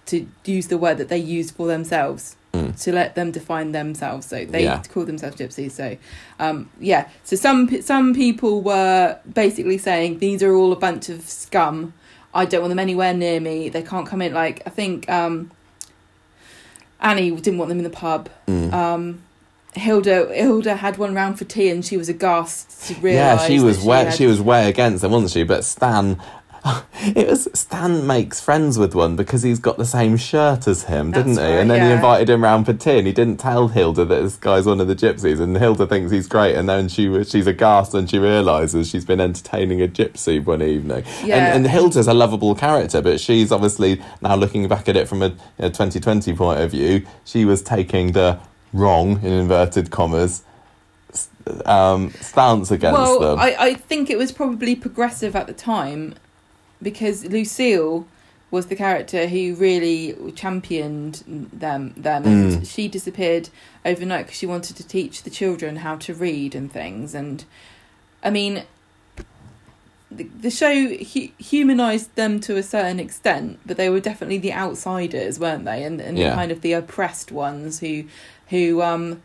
to 0.06 0.28
use 0.46 0.68
the 0.68 0.78
word 0.78 0.98
that 0.98 1.08
they 1.10 1.18
use 1.20 1.52
for 1.52 1.68
themselves 1.68 2.36
Mm. 2.54 2.82
to 2.84 2.92
let 2.92 3.14
them 3.14 3.30
define 3.30 3.74
themselves. 3.74 4.26
So 4.26 4.44
they 4.44 4.64
Yeah. 4.64 4.82
call 4.92 5.06
themselves 5.06 5.36
gypsies. 5.36 5.72
So 5.72 5.98
um, 6.40 6.70
yeah. 6.80 7.08
So 7.24 7.36
some 7.36 7.82
some 7.82 8.16
people 8.16 8.62
were 8.64 9.20
basically 9.32 9.78
saying 9.78 10.18
these 10.18 10.42
are 10.42 10.54
all 10.56 10.72
a 10.72 10.76
bunch 10.76 11.10
of 11.10 11.30
scum. 11.30 11.94
I 12.34 12.46
don't 12.46 12.62
want 12.62 12.72
them 12.72 12.80
anywhere 12.80 13.14
near 13.14 13.40
me. 13.40 13.70
They 13.70 13.84
can't 13.84 14.08
come 14.08 14.22
in. 14.24 14.34
Like 14.34 14.64
I 14.66 14.72
think 14.72 15.08
um, 15.10 15.52
Annie 17.00 17.32
didn't 17.32 17.58
want 17.60 17.70
them 17.70 17.78
in 17.78 17.84
the 17.84 17.90
pub. 17.90 18.30
Mm. 18.48 18.74
Um, 18.74 19.22
Hilda 19.76 20.34
Hilda 20.34 20.76
had 20.76 20.98
one 20.98 21.14
round 21.14 21.38
for 21.38 21.46
tea 21.46 21.70
and 21.70 21.86
she 21.86 21.96
was 21.98 22.10
aghast 22.10 22.88
to 22.88 22.94
realise. 22.96 23.42
yeah, 23.42 23.48
she 23.48 23.60
was 23.60 23.84
way 23.84 24.06
had- 24.06 24.14
she 24.16 24.26
was 24.26 24.42
way 24.42 24.68
against 24.68 25.02
them, 25.04 25.12
wasn't 25.12 25.32
she? 25.32 25.44
But 25.44 25.64
Stan, 25.64 26.20
it 27.16 27.28
was 27.28 27.48
Stan 27.54 28.06
makes 28.06 28.42
friends 28.42 28.78
with 28.78 28.96
one 28.96 29.16
because 29.16 29.44
he's 29.44 29.60
got 29.60 29.78
the 29.78 29.86
same 29.86 30.18
shirt 30.18 30.68
as 30.68 30.84
him, 30.84 31.12
That's 31.12 31.26
didn't 31.26 31.38
he? 31.38 31.44
right, 31.44 31.60
and 31.60 31.72
then 31.72 31.86
he 31.86 31.94
invited 31.94 32.30
him 32.30 32.44
round 32.44 32.66
for 32.66 32.74
tea, 32.74 32.98
and 32.98 33.08
he 33.08 33.14
didn't 33.14 33.38
tell 33.38 33.70
Hilda 33.70 34.06
that 34.06 34.22
this 34.22 34.36
guy's 34.36 34.66
one 34.66 34.82
of 34.82 34.88
the 34.88 34.96
gypsies, 34.96 35.40
and 35.40 35.58
Hilda 35.58 35.88
thinks 35.88 36.12
he's 36.12 36.28
great, 36.28 36.56
and 36.56 36.68
then 36.68 36.88
she 36.90 37.08
was 37.08 37.30
she's 37.30 37.48
aghast 37.48 37.94
and 37.94 38.10
she 38.10 38.20
realizes 38.20 38.90
she's 38.90 39.06
been 39.06 39.22
entertaining 39.22 39.82
a 39.82 39.88
gypsy 39.88 40.44
one 40.44 40.62
evening. 40.62 41.04
Yeah. 41.24 41.36
And, 41.36 41.66
and 41.66 41.68
Hilda's 41.68 42.08
a 42.08 42.14
lovable 42.14 42.56
character, 42.56 43.02
but 43.02 43.20
she's 43.20 43.52
obviously 43.52 44.02
now 44.22 44.36
looking 44.36 44.68
back 44.68 44.90
at 44.90 44.96
it 44.96 45.08
from 45.08 45.22
a, 45.22 45.34
a 45.58 45.70
2020 45.70 46.34
point 46.36 46.60
of 46.60 46.72
view, 46.72 47.06
she 47.24 47.46
was 47.46 47.62
taking 47.62 48.12
the 48.12 48.40
wrong 48.74 49.24
in 49.24 49.34
inverted 49.34 49.90
commas 49.90 50.44
um, 51.66 52.12
stance 52.12 52.72
against 52.72 53.00
well, 53.00 53.20
them. 53.20 53.40
I, 53.40 53.56
I 53.58 53.74
think 53.74 54.10
it 54.10 54.18
was 54.18 54.32
probably 54.32 54.76
progressive 54.76 55.36
at 55.36 55.48
the 55.48 55.54
time 55.54 56.16
because 56.82 57.26
Lucille 57.26 58.08
was 58.52 58.66
the 58.68 58.76
character 58.76 59.28
who 59.28 59.54
really 59.56 60.16
championed 60.36 61.24
them 61.54 61.94
them 61.96 62.26
and 62.26 62.54
Mm. 62.64 62.68
she 62.68 62.88
disappeared 62.88 63.50
overnight 63.86 64.26
because 64.26 64.40
she 64.40 64.46
wanted 64.48 64.76
to 64.78 64.88
teach 64.88 65.22
the 65.24 65.30
children 65.30 65.78
how 65.78 65.96
to 65.98 66.14
read 66.14 66.56
and 66.56 66.72
things 66.72 67.14
and 67.14 67.46
I 68.24 68.30
mean 68.32 68.64
the, 70.12 70.24
the 70.24 70.50
show 70.50 70.88
hu- 70.88 71.30
humanized 71.38 72.16
them 72.16 72.40
to 72.40 72.58
a 72.58 72.64
certain 72.64 73.00
extent, 73.00 73.60
but 73.64 73.78
they 73.78 73.90
were 73.92 74.00
definitely 74.00 74.40
the 74.40 74.52
outsiders, 74.54 75.38
weren't 75.40 75.66
they? 75.66 75.84
And 75.84 76.02
and 76.02 76.18
Yeah. 76.18 76.34
kind 76.34 76.52
of 76.52 76.62
the 76.62 76.74
oppressed 76.74 77.32
ones 77.32 77.80
who 77.82 78.06
who 78.48 78.82
um. 78.82 79.22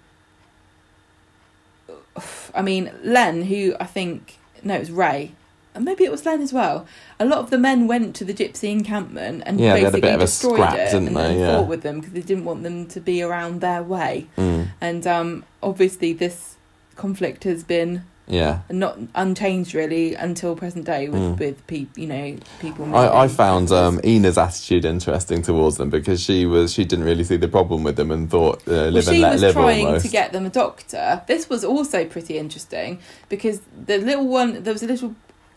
I 2.55 2.63
mean, 2.63 2.91
Len, 3.03 3.43
who 3.45 3.75
I 3.81 3.87
think 3.87 4.39
no, 4.63 4.75
it 4.75 4.81
was 4.81 4.91
Ray. 4.91 5.33
And 5.75 5.85
maybe 5.85 6.05
it 6.05 6.11
was 6.11 6.25
Len 6.25 6.41
as 6.41 6.53
well. 6.53 6.87
A 7.19 7.25
lot 7.25 7.39
of 7.41 7.51
the 7.51 7.59
men 7.59 7.89
went 7.89 8.15
to 8.17 8.25
the 8.25 8.33
gypsy 8.33 8.71
encampment 8.71 9.43
and 9.45 9.59
Yeah, 9.59 9.75
they 9.75 9.81
had 9.81 9.89
a 9.89 9.93
basically 9.93 10.01
bit 10.03 10.15
of 10.15 10.21
a 10.21 10.25
destroyed 10.25 10.55
scrap, 10.55 10.75
it 10.75 10.85
didn't 10.93 11.09
and, 11.09 11.17
they? 11.17 11.39
Yeah. 11.41 11.57
fought 11.59 11.69
with 11.69 11.83
them 11.83 12.01
because 12.01 12.13
they 12.13 12.23
didn't 12.23 12.45
want 12.45 12.63
them 12.63 12.87
to 12.87 13.01
be 13.01 13.23
around 13.23 13.61
their 13.61 13.83
way. 13.83 14.27
Mm. 14.39 14.69
And 14.81 15.07
um, 15.07 15.45
obviously, 15.63 16.13
this 16.13 16.55
conflict 16.95 17.43
has 17.43 17.65
been 17.65 18.05
Yeah. 18.29 18.61
not 18.71 18.99
unchanged 19.17 19.75
really 19.75 20.15
until 20.15 20.55
present 20.55 20.85
day 20.87 21.09
with 21.09 21.21
Mm. 21.21 21.39
with 21.41 21.67
people 21.67 22.01
you 22.01 22.07
know 22.09 22.37
people 22.61 22.95
I, 22.95 23.25
I 23.25 23.29
found 23.29 23.71
um, 23.73 24.01
Ena's 24.05 24.39
attitude 24.39 24.85
interesting 24.87 25.43
towards 25.43 25.77
them 25.77 25.91
because 25.91 26.23
she 26.23 26.47
was 26.47 26.73
she 26.73 26.85
didn't 26.87 27.05
really 27.05 27.25
see 27.25 27.37
the 27.37 27.49
problem 27.49 27.83
with 27.83 27.97
them 27.97 28.11
and 28.13 28.31
thought 28.31 28.59
uh, 28.69 28.71
well, 28.71 28.91
live 28.93 29.09
and 29.09 29.17
she 29.17 29.23
let 29.23 29.33
was 29.33 29.43
live 29.43 29.53
trying 29.55 29.87
almost. 29.87 30.07
to 30.07 30.11
get 30.11 30.33
them 30.33 30.47
a 30.47 30.51
doctor 30.51 31.21
this 31.27 31.51
was 31.51 31.65
also 31.65 32.05
pretty 32.07 32.39
interesting 32.39 32.99
because 33.29 33.61
the 33.87 33.99
little 33.99 34.27
one 34.29 34.63
there 34.63 34.73
was 34.73 34.83
a 34.85 34.87
little 34.87 35.15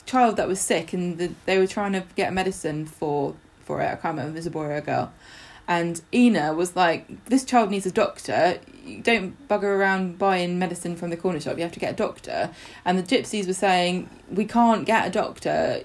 child 0.08 0.38
that 0.38 0.48
was 0.48 0.60
sick 0.60 0.94
and 0.94 1.18
the, 1.18 1.32
they 1.46 1.58
were 1.58 1.68
trying 1.68 1.94
to 1.94 2.04
get 2.16 2.34
medicine 2.34 2.86
for 2.86 3.36
for 3.64 3.82
it 3.82 3.86
i 3.86 3.96
can't 3.96 4.16
remember 4.16 4.30
if 4.30 4.36
it 4.36 4.40
was 4.40 4.46
a 4.48 4.52
boy 4.52 4.64
or 4.66 4.76
a 4.76 4.82
girl 4.82 5.12
and 5.68 6.02
Ena 6.14 6.54
was 6.54 6.76
like, 6.76 7.26
"This 7.26 7.44
child 7.44 7.70
needs 7.72 7.86
a 7.86 7.92
doctor. 7.92 8.60
You 8.86 9.02
don't 9.02 9.48
bugger 9.50 9.64
around 9.64 10.18
buying 10.18 10.58
medicine 10.58 10.96
from 10.96 11.10
the 11.10 11.18
corner 11.18 11.42
shop. 11.42 11.58
You 11.58 11.64
have 11.64 11.74
to 11.74 11.80
get 11.80 11.92
a 11.92 11.96
doctor." 11.96 12.52
And 12.86 12.98
the 12.98 13.04
gypsies 13.04 13.48
were 13.48 13.54
saying, 13.54 14.10
"We 14.32 14.46
can't 14.46 14.86
get 14.86 15.06
a 15.06 15.10
doctor. 15.10 15.84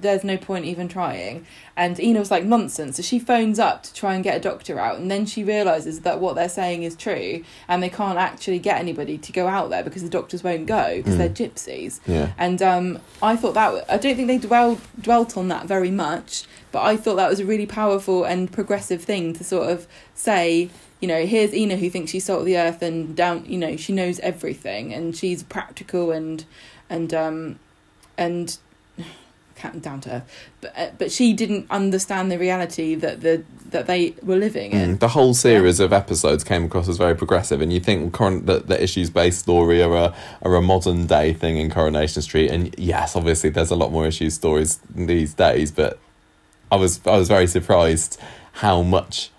There's 0.00 0.24
no 0.24 0.36
point 0.36 0.64
even 0.64 0.88
trying." 0.88 1.46
And 1.76 1.98
Ena 1.98 2.20
was 2.20 2.30
like, 2.30 2.44
"Nonsense." 2.44 2.96
So 2.96 3.02
she 3.02 3.18
phones 3.18 3.58
up 3.58 3.82
to 3.84 3.94
try 3.94 4.14
and 4.14 4.22
get 4.24 4.36
a 4.36 4.40
doctor 4.40 4.78
out, 4.78 4.98
and 4.98 5.10
then 5.10 5.26
she 5.26 5.42
realizes 5.44 6.00
that 6.00 6.20
what 6.20 6.34
they're 6.34 6.48
saying 6.48 6.82
is 6.82 6.94
true, 6.96 7.42
and 7.68 7.82
they 7.82 7.88
can't 7.88 8.18
actually 8.18 8.58
get 8.58 8.78
anybody 8.78 9.18
to 9.18 9.32
go 9.32 9.46
out 9.48 9.70
there 9.70 9.82
because 9.82 10.02
the 10.02 10.08
doctors 10.08 10.42
won't 10.44 10.66
go 10.66 10.96
because 10.96 11.14
Mm. 11.14 11.18
they're 11.18 11.28
gypsies. 11.48 12.00
yeah. 12.06 12.32
And 12.38 12.60
um, 12.62 12.98
I 13.22 13.36
thought 13.36 13.54
that 13.54 13.84
I 13.88 13.96
don't 13.96 14.16
think 14.16 14.28
they 14.28 14.38
dwelled 14.38 14.80
dwelt 15.00 15.36
on 15.36 15.48
that 15.48 15.66
very 15.66 15.90
much, 15.90 16.44
but 16.72 16.82
I 16.82 16.96
thought 16.96 17.16
that 17.16 17.28
was 17.30 17.40
a 17.40 17.44
really 17.46 17.66
powerful 17.66 18.24
and 18.24 18.50
progressive 18.52 19.02
thing 19.02 19.32
to 19.34 19.44
sort 19.44 19.70
of 19.70 19.86
say. 20.14 20.70
You 21.00 21.08
know, 21.08 21.26
here's 21.26 21.52
Ena 21.52 21.76
who 21.76 21.90
thinks 21.90 22.12
she's 22.12 22.24
salt 22.24 22.40
of 22.40 22.46
the 22.46 22.56
earth 22.56 22.80
and 22.80 23.14
down. 23.14 23.44
You 23.46 23.58
know, 23.58 23.76
she 23.76 23.92
knows 23.92 24.18
everything 24.20 24.94
and 24.94 25.14
she's 25.14 25.42
practical 25.42 26.12
and 26.12 26.46
and 26.88 27.12
um 27.12 27.58
and 28.16 28.56
down 29.72 30.00
to 30.02 30.16
earth. 30.16 30.48
But 30.60 30.72
uh, 30.76 30.90
but 30.98 31.12
she 31.12 31.32
didn't 31.32 31.66
understand 31.70 32.30
the 32.30 32.38
reality 32.38 32.94
that 32.96 33.20
the 33.20 33.44
that 33.70 33.86
they 33.86 34.14
were 34.22 34.36
living 34.36 34.72
in. 34.72 34.96
Mm. 34.96 35.00
The 35.00 35.08
whole 35.08 35.34
series 35.34 35.80
of 35.80 35.92
episodes 35.92 36.44
came 36.44 36.64
across 36.64 36.88
as 36.88 36.96
very 36.96 37.16
progressive, 37.16 37.60
and 37.60 37.72
you 37.72 37.80
think 37.80 38.12
current 38.12 38.46
that 38.46 38.68
the 38.68 38.82
issues 38.82 39.10
based 39.10 39.40
story 39.40 39.82
are 39.82 39.94
a 39.94 40.14
are 40.42 40.54
a 40.54 40.62
modern 40.62 41.06
day 41.06 41.32
thing 41.32 41.56
in 41.58 41.70
Coronation 41.70 42.22
Street, 42.22 42.50
and 42.50 42.74
yes, 42.78 43.16
obviously 43.16 43.50
there's 43.50 43.70
a 43.70 43.76
lot 43.76 43.92
more 43.92 44.06
issues 44.06 44.34
stories 44.34 44.80
these 44.94 45.34
days, 45.34 45.70
but 45.70 45.98
I 46.70 46.76
was 46.76 47.00
I 47.06 47.16
was 47.16 47.28
very 47.28 47.46
surprised 47.46 48.20
how 48.52 48.82
much 48.82 49.30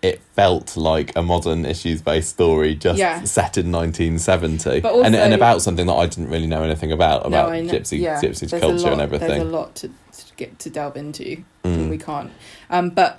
it 0.00 0.20
felt 0.36 0.76
like 0.76 1.14
a 1.16 1.22
modern 1.22 1.66
issues 1.66 2.00
based 2.02 2.30
story 2.30 2.74
just 2.76 2.98
Yeah. 2.98 3.24
set 3.24 3.58
in 3.58 3.72
1970 3.72 4.80
But 4.80 4.94
and, 5.04 5.16
and 5.16 5.34
about 5.34 5.60
something 5.62 5.86
that 5.86 5.94
I 5.94 6.06
didn't 6.06 6.30
really 6.30 6.46
know 6.46 6.62
anything 6.62 6.92
about 6.92 7.26
about 7.26 7.50
know- 7.50 7.72
gypsy 7.72 7.98
yeah, 7.98 8.20
gypsy 8.20 8.48
culture 8.48 8.66
lot- 8.84 8.92
and 8.92 9.00
everything 9.00 9.28
There's 9.28 9.42
a 9.42 9.44
lot 9.44 9.74
to, 9.76 9.88
to 9.88 10.34
get 10.36 10.58
to 10.60 10.70
delve 10.70 10.96
into. 10.96 11.42
and 11.64 11.86
Mm. 11.88 11.90
we 11.90 11.98
can't. 11.98 12.30
Um, 12.70 12.90
but 12.90 13.18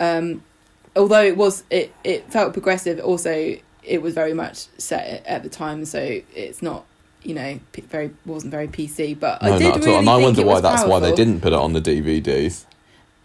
um, 0.00 0.42
although 0.96 1.22
it 1.22 1.36
was 1.36 1.62
it 1.70 1.92
it 2.02 2.30
felt 2.32 2.52
progressive, 2.52 2.98
also 3.00 3.56
it 3.84 4.02
was 4.02 4.12
very 4.14 4.34
much 4.34 4.66
set 4.78 5.24
at 5.26 5.42
the 5.44 5.48
time, 5.48 5.84
so 5.84 6.20
it's 6.34 6.60
not 6.60 6.84
you 7.22 7.34
know 7.34 7.60
p- 7.72 7.82
very 7.82 8.10
wasn't 8.26 8.50
very 8.50 8.66
PC. 8.68 9.14
But 9.18 9.42
I 9.42 9.56
did 9.58 9.64
not 9.68 9.76
at 9.76 9.80
really 9.84 9.92
all. 9.92 9.98
And 10.00 10.10
I 10.10 10.16
wonder 10.16 10.44
why 10.44 10.60
that's 10.60 10.84
why 10.84 10.98
they 10.98 11.14
didn't 11.14 11.40
put 11.40 11.52
it 11.52 11.58
on 11.58 11.72
the 11.72 11.80
DVDs. 11.80 12.64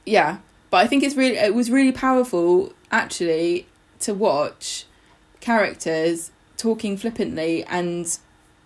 Yeah, 0.06 0.38
but 0.70 0.78
I 0.78 0.88
think 0.88 1.02
it's 1.04 1.16
really 1.16 1.38
it 1.38 1.56
was 1.56 1.72
really 1.72 1.92
powerful 1.92 2.72
actually 2.92 3.68
to 4.00 4.14
watch 4.14 4.86
characters 5.40 6.32
talking 6.58 6.98
flippantly 6.98 7.64
and 7.64 8.18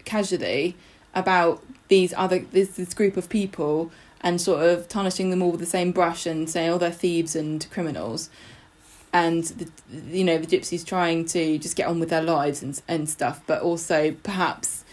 casually 0.03 0.75
about 1.13 1.63
these 1.87 2.13
other 2.17 2.39
this 2.39 2.69
this 2.69 2.93
group 2.93 3.17
of 3.17 3.29
people 3.29 3.91
and 4.21 4.41
sort 4.41 4.63
of 4.63 4.87
tarnishing 4.87 5.29
them 5.29 5.41
all 5.41 5.51
with 5.51 5.59
the 5.59 5.65
same 5.65 5.91
brush 5.91 6.25
and 6.25 6.49
saying 6.49 6.69
oh 6.69 6.77
they're 6.77 6.91
thieves 6.91 7.35
and 7.35 7.69
criminals. 7.71 8.29
And 9.13 9.45
the, 9.45 9.69
you 10.11 10.23
know 10.23 10.37
the 10.37 10.47
gypsies 10.47 10.85
trying 10.85 11.25
to 11.27 11.57
just 11.57 11.75
get 11.75 11.87
on 11.87 11.99
with 11.99 12.09
their 12.09 12.23
lives 12.23 12.61
and 12.61 12.81
and 12.87 13.09
stuff 13.09 13.41
but 13.47 13.61
also 13.61 14.11
perhaps 14.23 14.84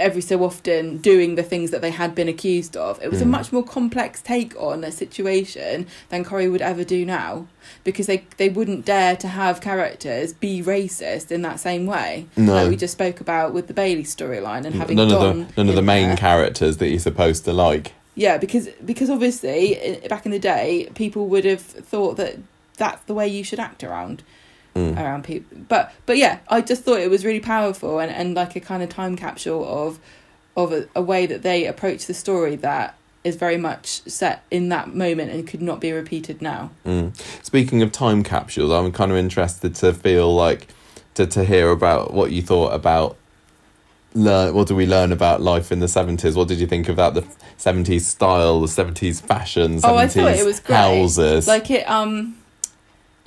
every 0.00 0.22
so 0.22 0.42
often 0.42 0.96
doing 0.98 1.34
the 1.36 1.42
things 1.42 1.70
that 1.70 1.80
they 1.82 1.90
had 1.90 2.14
been 2.14 2.28
accused 2.28 2.76
of 2.76 3.00
it 3.02 3.10
was 3.10 3.20
a 3.20 3.24
Mm. 3.24 3.28
much 3.28 3.52
more 3.52 3.62
complex 3.62 4.20
take 4.22 4.54
on 4.60 4.82
a 4.82 4.90
situation 4.90 5.86
than 6.08 6.24
Corrie 6.24 6.48
would 6.48 6.62
ever 6.62 6.82
do 6.84 7.04
now 7.04 7.46
because 7.84 8.06
they 8.06 8.24
they 8.38 8.48
wouldn't 8.48 8.84
dare 8.84 9.14
to 9.16 9.28
have 9.28 9.60
characters 9.60 10.32
be 10.32 10.62
racist 10.62 11.30
in 11.30 11.42
that 11.42 11.60
same 11.60 11.86
way 11.86 12.26
No. 12.36 12.54
like 12.54 12.68
we 12.70 12.76
just 12.76 12.94
spoke 12.94 13.20
about 13.20 13.52
with 13.52 13.66
the 13.68 13.74
Bailey 13.74 14.04
storyline 14.04 14.64
and 14.64 14.74
having 14.74 14.96
none 14.96 15.08
Don 15.08 15.22
of 15.26 15.36
the 15.48 15.52
none 15.56 15.68
of 15.68 15.74
the 15.76 15.82
main 15.82 16.08
there. 16.08 16.16
characters 16.16 16.78
that 16.78 16.88
you're 16.88 16.98
supposed 16.98 17.44
to 17.44 17.52
like. 17.52 17.92
Yeah, 18.16 18.38
because 18.38 18.68
because 18.84 19.08
obviously 19.10 20.00
back 20.08 20.26
in 20.26 20.32
the 20.32 20.38
day, 20.38 20.88
people 20.94 21.26
would 21.28 21.44
have 21.44 21.60
thought 21.60 22.16
that 22.16 22.38
that's 22.76 23.02
the 23.04 23.14
way 23.14 23.28
you 23.28 23.44
should 23.44 23.60
act 23.60 23.84
around 23.84 24.22
Mm. 24.74 24.96
around 24.96 25.24
people. 25.24 25.58
But 25.68 25.92
but 26.06 26.16
yeah, 26.16 26.38
I 26.48 26.60
just 26.60 26.84
thought 26.84 27.00
it 27.00 27.10
was 27.10 27.24
really 27.24 27.40
powerful 27.40 27.98
and, 27.98 28.10
and 28.12 28.34
like 28.34 28.54
a 28.54 28.60
kind 28.60 28.82
of 28.82 28.88
time 28.88 29.16
capsule 29.16 29.66
of 29.66 29.98
of 30.56 30.72
a, 30.72 30.88
a 30.94 31.02
way 31.02 31.26
that 31.26 31.42
they 31.42 31.66
approach 31.66 32.06
the 32.06 32.14
story 32.14 32.54
that 32.56 32.94
is 33.24 33.36
very 33.36 33.56
much 33.56 34.02
set 34.08 34.44
in 34.50 34.68
that 34.70 34.94
moment 34.94 35.30
and 35.32 35.46
could 35.46 35.60
not 35.60 35.80
be 35.80 35.92
repeated 35.92 36.40
now. 36.40 36.70
Mm. 36.86 37.14
Speaking 37.44 37.82
of 37.82 37.92
time 37.92 38.22
capsules, 38.22 38.70
I'm 38.70 38.92
kind 38.92 39.10
of 39.10 39.18
interested 39.18 39.74
to 39.76 39.92
feel 39.92 40.34
like 40.34 40.68
to 41.14 41.26
to 41.26 41.44
hear 41.44 41.70
about 41.70 42.14
what 42.14 42.30
you 42.30 42.40
thought 42.42 42.72
about. 42.72 43.16
Learn 44.12 44.54
what 44.54 44.66
do 44.66 44.74
we 44.74 44.86
learn 44.86 45.12
about 45.12 45.40
life 45.40 45.70
in 45.70 45.78
the 45.78 45.86
seventies? 45.86 46.34
What 46.34 46.48
did 46.48 46.58
you 46.58 46.66
think 46.66 46.88
about 46.88 47.14
the 47.14 47.24
seventies 47.56 48.06
style, 48.08 48.60
the 48.60 48.66
seventies 48.68 49.20
fashion, 49.20 49.78
Oh, 49.84 49.94
I 49.96 50.08
thought 50.08 50.34
it 50.34 50.44
was 50.44 50.58
great. 50.58 50.76
houses? 50.76 51.46
Like 51.46 51.70
it 51.70 51.88
um 51.88 52.36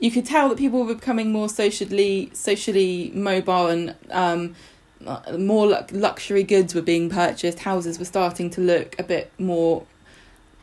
you 0.04 0.12
could 0.12 0.26
tell 0.26 0.50
that 0.50 0.58
people 0.58 0.84
were 0.86 0.94
becoming 0.96 1.32
more 1.32 1.48
socially 1.48 2.30
socially 2.34 3.10
mobile 3.16 3.68
and 3.68 3.96
um 4.12 4.42
more 5.38 5.66
lu- 5.68 5.86
luxury 6.08 6.44
goods 6.44 6.76
were 6.76 6.82
being 6.94 7.10
purchased 7.10 7.60
houses 7.60 8.00
were 8.00 8.06
starting 8.18 8.50
to 8.50 8.60
look 8.62 8.89
a 9.00 9.04
bit 9.04 9.32
more 9.39 9.86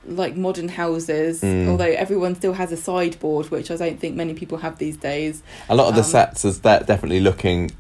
like 0.06 0.34
modern 0.36 0.68
houses 0.68 1.40
Mm. 1.42 1.68
although 1.68 1.84
everyone 2.04 2.34
still 2.34 2.54
has 2.54 2.70
a 2.72 2.76
sideboard 2.76 3.50
which 3.50 3.70
i 3.70 3.76
don't 3.76 3.98
think 4.00 4.14
many 4.16 4.34
people 4.34 4.58
have 4.58 4.78
these 4.78 4.96
days 4.96 5.42
a 5.68 5.74
lot 5.74 5.88
of 5.88 5.94
the 5.94 6.00
um, 6.00 6.06
sets 6.06 6.44
is 6.44 6.60
that 6.60 6.86
definitely 6.86 7.20
looking 7.20 7.70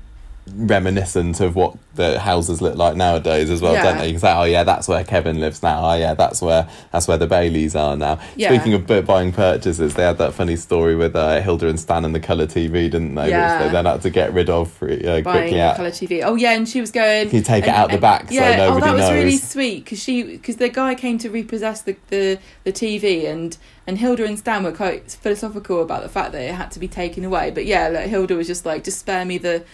reminiscent 0.56 1.40
of 1.40 1.54
what 1.54 1.76
the 1.94 2.18
houses 2.18 2.62
look 2.62 2.76
like 2.76 2.96
nowadays 2.96 3.50
as 3.50 3.60
well, 3.60 3.74
Yeah. 3.74 3.82
don't 3.84 3.98
they? 3.98 4.06
You 4.06 4.12
can 4.14 4.20
say, 4.20 4.32
"Oh 4.32 4.44
yeah, 4.44 4.64
that's 4.64 4.88
where 4.88 5.04
Kevin 5.04 5.40
lives 5.40 5.62
now. 5.62 5.80
Oh 5.90 5.94
yeah, 5.94 6.14
that's 6.14 6.40
where 6.40 6.68
that's 6.92 7.06
where 7.08 7.18
the 7.18 7.26
Baileys 7.26 7.74
are 7.76 7.96
now." 7.96 8.18
Yeah. 8.36 8.48
Speaking 8.54 8.74
of 8.74 9.06
buying 9.06 9.32
purchases, 9.32 9.94
they 9.94 10.02
had 10.02 10.18
that 10.18 10.32
funny 10.34 10.56
story 10.56 10.96
with 10.96 11.14
uh, 11.14 11.40
Hilda 11.40 11.68
and 11.68 11.78
Stan 11.78 12.04
and 12.04 12.14
the 12.14 12.20
colour 12.20 12.46
TV, 12.46 12.90
didn't 12.90 13.14
they? 13.14 13.30
Yeah. 13.30 13.58
Which 13.58 13.66
they 13.66 13.72
then 13.72 13.84
had 13.86 14.02
to 14.02 14.10
get 14.10 14.32
rid 14.32 14.48
of 14.50 14.70
for, 14.72 14.90
uh, 14.90 14.96
buying 14.96 15.24
quickly 15.24 15.60
out. 15.60 15.76
colour 15.76 15.90
tv 15.90 16.22
oh 16.24 16.34
yeah 16.36 16.52
and 16.52 16.68
she 16.68 16.80
was 16.80 16.90
going 16.90 17.28
Can 17.28 17.38
you 17.38 17.44
take 17.44 17.64
it 17.64 17.68
and- 17.68 17.76
out 17.76 17.88
the 17.88 17.94
and- 17.94 18.00
back 18.00 18.28
so 18.28 18.34
yeah, 18.34 18.56
nobody 18.56 18.82
oh, 18.82 18.86
that 18.86 18.92
was 18.94 19.00
knows? 19.08 19.12
really 19.12 19.36
sweet 19.36 19.84
because 19.84 20.02
she 20.02 20.22
because 20.22 20.56
the 20.56 20.68
guy 20.68 20.94
came 20.94 21.18
to 21.18 21.28
repossess 21.30 21.82
the, 21.82 21.96
the 22.08 22.38
the 22.64 22.72
TV 22.72 23.26
and 23.30 23.56
and 23.86 23.98
Hilda 23.98 24.24
and 24.24 24.38
Stan 24.38 24.62
were 24.62 24.72
quite 24.72 25.10
philosophical 25.10 25.82
about 25.82 26.02
the 26.02 26.08
fact 26.08 26.32
that 26.32 26.42
it 26.42 26.54
had 26.54 26.70
to 26.72 26.78
be 26.78 26.86
taken 26.86 27.24
away. 27.24 27.50
But 27.50 27.66
yeah, 27.66 27.88
like 27.88 28.06
Hilda 28.08 28.36
was 28.36 28.46
just 28.46 28.64
like, 28.64 28.84
just 28.84 29.00
spare 29.00 29.24
me 29.24 29.36
the 29.38 29.64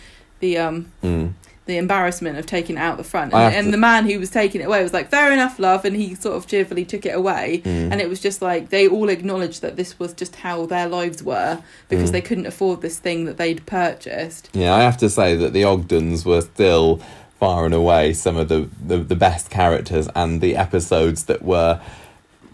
the 0.41 0.59
um 0.59 0.93
Mm. 1.03 1.33
the 1.67 1.79
embarrassment 1.79 2.39
of 2.39 2.47
taking 2.47 2.77
it 2.77 2.79
out 2.79 2.97
the 2.97 3.03
front. 3.03 3.35
And, 3.35 3.55
and 3.55 3.65
to- 3.67 3.71
the 3.73 3.77
man 3.77 4.07
who 4.09 4.21
was 4.21 4.31
taking 4.31 4.61
it 4.61 4.65
away 4.65 4.83
was 4.85 4.93
like, 4.93 5.11
fair 5.11 5.33
enough, 5.33 5.59
love, 5.59 5.85
and 5.85 5.97
he 5.97 6.15
sort 6.15 6.37
of 6.37 6.47
cheerfully 6.47 6.85
took 6.85 7.05
it 7.05 7.15
away. 7.15 7.63
Mm. 7.65 7.91
And 7.91 8.01
it 8.01 8.09
was 8.09 8.21
just 8.21 8.41
like 8.41 8.69
they 8.69 8.87
all 8.87 9.09
acknowledged 9.09 9.63
that 9.63 9.75
this 9.77 9.99
was 9.99 10.13
just 10.13 10.37
how 10.37 10.67
their 10.67 10.89
lives 10.89 11.23
were 11.25 11.59
because 11.89 12.11
Mm. 12.11 12.13
they 12.13 12.21
couldn't 12.21 12.47
afford 12.47 12.83
this 12.83 12.99
thing 12.99 13.25
that 13.25 13.37
they'd 13.37 13.67
purchased. 13.67 14.49
Yeah, 14.53 14.75
I 14.75 14.83
have 14.83 14.97
to 14.99 15.11
say 15.11 15.35
that 15.37 15.53
the 15.53 15.65
Ogdens 15.65 16.25
were 16.25 16.43
still 16.43 17.01
far 17.41 17.65
and 17.65 17.75
away 17.75 18.13
some 18.13 18.37
of 18.37 18.49
the, 18.49 18.69
the, 18.87 18.99
the 18.99 19.17
best 19.17 19.51
characters 19.51 20.09
and 20.15 20.41
the 20.41 20.55
episodes 20.57 21.25
that 21.25 21.43
were 21.43 21.81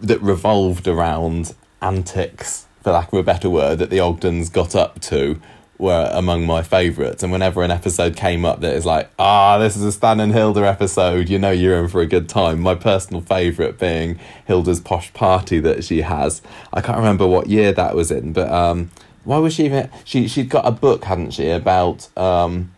that 0.01 0.21
revolved 0.23 0.89
around 0.89 1.55
antics, 1.83 2.67
for 2.83 2.93
lack 2.93 3.13
of 3.13 3.19
a 3.19 3.23
better 3.23 3.51
word, 3.51 3.79
that 3.79 3.91
the 3.91 4.01
Ogdens 4.01 4.49
got 4.49 4.75
up 4.75 5.01
to 5.03 5.41
were 5.83 6.09
among 6.13 6.47
my 6.47 6.63
favourites. 6.63 7.25
And 7.25 7.33
whenever 7.33 7.63
an 7.63 7.73
episode 7.73 8.17
came 8.17 8.45
up 8.45 8.61
that 8.61 8.75
is 8.75 8.87
like, 8.87 9.11
ah, 9.19 9.59
this 9.59 9.77
is 9.77 9.83
a 9.83 9.91
Stan 9.91 10.21
and 10.21 10.33
Hilda 10.33 10.61
episode, 10.67 11.29
you 11.29 11.41
know 11.41 11.51
you're 11.51 11.77
in 11.77 11.89
for 11.89 12.01
a 12.01 12.07
good 12.07 12.29
time. 12.29 12.61
My 12.61 12.77
personal 12.77 13.21
favourite 13.21 13.79
being 13.79 14.19
Hilda's 14.47 14.81
posh 14.81 15.13
party 15.13 15.59
that 15.59 15.83
she 15.83 16.03
has. 16.03 16.41
I 16.73 16.81
can't 16.81 16.99
remember 16.99 17.27
what 17.27 17.49
year 17.49 17.73
that 17.73 17.97
was 17.97 18.13
in, 18.13 18.33
but 18.33 18.49
um, 18.51 18.93
why 19.25 19.39
was 19.39 19.55
she 19.55 19.65
even? 19.65 19.91
She 20.05 20.29
she'd 20.29 20.49
got 20.49 20.65
a 20.65 20.71
book, 20.71 21.05
hadn't 21.05 21.33
she, 21.33 21.51
about 21.51 22.17
um, 22.17 22.73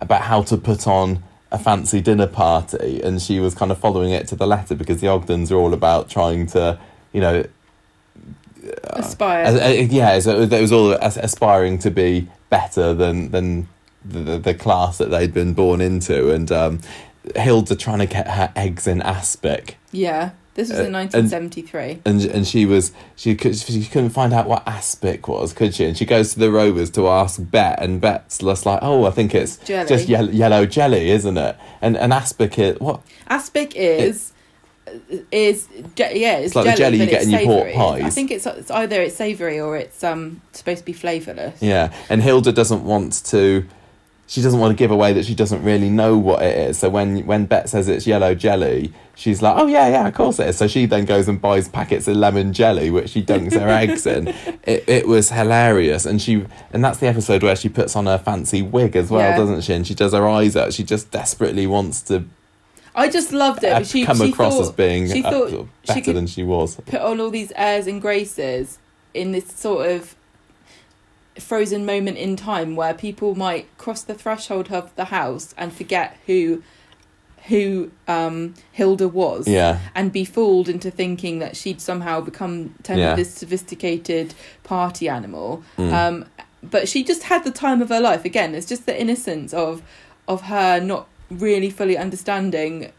about 0.00 0.22
how 0.22 0.42
to 0.42 0.56
put 0.56 0.88
on 0.88 1.22
a 1.52 1.58
fancy 1.58 2.00
dinner 2.00 2.26
party, 2.26 3.00
and 3.02 3.22
she 3.22 3.38
was 3.38 3.54
kind 3.54 3.70
of 3.70 3.78
following 3.78 4.10
it 4.10 4.26
to 4.28 4.36
the 4.36 4.46
letter 4.48 4.74
because 4.74 5.00
the 5.00 5.06
Ogdens 5.06 5.52
are 5.52 5.56
all 5.56 5.72
about 5.72 6.10
trying 6.10 6.46
to, 6.48 6.78
you 7.12 7.20
know, 7.20 7.44
Aspire. 8.84 9.44
uh, 9.46 9.64
uh, 9.64 9.68
yeah, 9.68 10.18
so 10.18 10.42
it 10.42 10.60
was 10.60 10.72
all 10.72 10.92
aspiring 10.92 11.78
to 11.78 11.90
be 11.90 12.28
better 12.50 12.94
than 12.94 13.30
than 13.30 13.68
the, 14.04 14.38
the, 14.38 14.54
class 14.54 14.98
that 14.98 15.10
they'd 15.10 15.34
been 15.34 15.52
born 15.54 15.80
into, 15.80 16.30
and 16.30 16.50
um, 16.52 16.80
Hilda 17.36 17.76
trying 17.76 17.98
to 17.98 18.06
get 18.06 18.28
her 18.28 18.52
eggs 18.56 18.86
in 18.86 19.02
aspic, 19.02 19.76
yeah. 19.92 20.30
This 20.54 20.70
was 20.70 20.80
Uh, 20.80 20.84
in 20.84 20.92
1973. 20.92 22.00
and 22.04 22.24
and 22.24 22.44
she 22.46 22.66
was 22.66 22.90
she 23.14 23.36
could 23.36 23.54
she 23.56 23.84
couldn't 23.84 24.10
find 24.10 24.32
out 24.32 24.48
what 24.48 24.66
aspic 24.66 25.28
was, 25.28 25.52
could 25.52 25.72
she? 25.72 25.84
And 25.84 25.96
she 25.96 26.04
goes 26.04 26.32
to 26.32 26.40
the 26.40 26.50
Rovers 26.50 26.90
to 26.90 27.06
ask 27.06 27.38
Bet, 27.40 27.80
and 27.80 28.00
Bet's 28.00 28.38
just 28.38 28.66
like, 28.66 28.80
oh, 28.82 29.04
I 29.04 29.10
think 29.12 29.36
it's 29.36 29.58
Jelly. 29.58 29.88
just 29.88 30.08
yellow, 30.08 30.30
yellow 30.30 30.66
jelly, 30.66 31.10
isn't 31.10 31.36
it? 31.38 31.56
And 31.80 31.96
and 31.96 32.12
aspic 32.12 32.58
is 32.58 32.80
what? 32.80 33.02
Aspic 33.30 33.76
is 33.76 34.32
is 35.32 35.68
yeah, 35.96 36.38
it's, 36.38 36.46
It's 36.46 36.54
like 36.56 36.64
the 36.66 36.70
jelly 36.76 36.98
jelly, 36.98 37.00
you 37.00 37.06
get 37.06 37.22
in 37.22 37.30
your 37.30 37.40
pork 37.44 37.68
savoury. 37.72 38.02
I 38.04 38.10
think 38.10 38.30
it's, 38.30 38.46
it's 38.46 38.70
either 38.70 39.00
it's 39.02 39.16
savoury 39.16 39.60
or 39.60 39.76
it's 39.76 40.02
um 40.04 40.40
supposed 40.52 40.80
to 40.80 40.84
be 40.84 40.92
flavourless. 40.92 41.60
Yeah, 41.62 41.92
and 42.08 42.22
Hilda 42.22 42.52
doesn't 42.52 42.84
want 42.84 43.24
to. 43.26 43.64
She 44.30 44.42
doesn't 44.42 44.60
want 44.60 44.72
to 44.72 44.76
give 44.76 44.90
away 44.90 45.14
that 45.14 45.24
she 45.24 45.34
doesn't 45.34 45.64
really 45.64 45.88
know 45.88 46.18
what 46.18 46.42
it 46.42 46.54
is. 46.68 46.78
So 46.78 46.90
when 46.90 47.24
when 47.24 47.46
Bet 47.46 47.70
says 47.70 47.88
it's 47.88 48.06
yellow 48.06 48.34
jelly, 48.34 48.92
she's 49.14 49.40
like, 49.40 49.54
"Oh 49.56 49.66
yeah, 49.66 49.88
yeah, 49.88 50.06
of 50.06 50.12
course 50.12 50.38
it 50.38 50.48
is." 50.48 50.58
So 50.58 50.68
she 50.68 50.84
then 50.84 51.06
goes 51.06 51.28
and 51.28 51.40
buys 51.40 51.66
packets 51.66 52.06
of 52.08 52.16
lemon 52.16 52.52
jelly, 52.52 52.90
which 52.90 53.08
she 53.08 53.22
dunks 53.22 53.54
her 53.58 53.68
eggs 53.82 54.04
in. 54.06 54.28
It 54.64 54.84
it 54.86 55.08
was 55.08 55.30
hilarious, 55.30 56.04
and 56.04 56.20
she 56.20 56.44
and 56.74 56.84
that's 56.84 56.98
the 56.98 57.06
episode 57.06 57.42
where 57.42 57.56
she 57.56 57.70
puts 57.70 57.96
on 57.96 58.04
her 58.04 58.18
fancy 58.18 58.60
wig 58.60 58.96
as 58.96 59.10
well, 59.10 59.22
Yeah. 59.30 59.38
doesn't 59.38 59.62
she? 59.62 59.72
And 59.72 59.86
she 59.86 59.94
does 59.94 60.12
her 60.12 60.28
eyes 60.28 60.56
out. 60.56 60.74
She 60.74 60.82
just 60.84 61.10
desperately 61.10 61.66
wants 61.66 62.02
to 62.02 62.24
I 62.98 63.08
just 63.08 63.32
loved 63.32 63.64
it. 63.64 63.86
she, 63.86 64.04
come 64.04 64.18
she 64.18 64.30
across 64.30 64.54
thought, 64.54 64.62
as 64.62 64.70
being 64.72 65.08
she 65.10 65.22
uh, 65.24 65.30
thought 65.30 65.50
sort 65.50 65.60
of 65.62 65.68
she 65.84 65.86
better 65.86 66.00
could 66.02 66.16
than 66.16 66.26
she 66.26 66.42
was. 66.42 66.76
put 66.76 67.00
on 67.00 67.20
all 67.20 67.30
these 67.30 67.52
airs 67.56 67.86
and 67.86 68.00
graces 68.02 68.78
in 69.14 69.32
this 69.32 69.46
sort 69.46 69.90
of 69.90 70.14
frozen 71.38 71.86
moment 71.86 72.18
in 72.18 72.34
time 72.36 72.74
where 72.74 72.92
people 72.92 73.34
might 73.36 73.66
cross 73.78 74.02
the 74.02 74.14
threshold 74.14 74.72
of 74.72 74.94
the 74.96 75.06
house 75.06 75.54
and 75.56 75.72
forget 75.72 76.16
who 76.26 76.62
who 77.46 77.90
um 78.08 78.54
Hilda 78.72 79.08
was 79.08 79.46
Yeah, 79.46 79.78
and 79.94 80.12
be 80.12 80.24
fooled 80.24 80.68
into 80.68 80.90
thinking 80.90 81.38
that 81.38 81.56
she'd 81.56 81.80
somehow 81.80 82.20
become 82.20 82.74
turned 82.82 82.98
Yeah. 83.00 83.14
this 83.14 83.32
sophisticated 83.32 84.34
party 84.64 85.08
animal 85.08 85.62
Mm. 85.78 85.92
um 85.92 86.24
but 86.60 86.88
she 86.88 87.04
just 87.04 87.22
had 87.24 87.44
the 87.44 87.52
time 87.52 87.80
of 87.80 87.88
her 87.88 88.00
life 88.00 88.24
again 88.24 88.54
it's 88.56 88.66
just 88.66 88.84
the 88.86 89.00
innocence 89.00 89.54
of 89.54 89.80
of 90.26 90.42
her 90.42 90.80
not 90.80 91.06
really 91.30 91.70
fully 91.70 91.96
understanding 91.96 92.90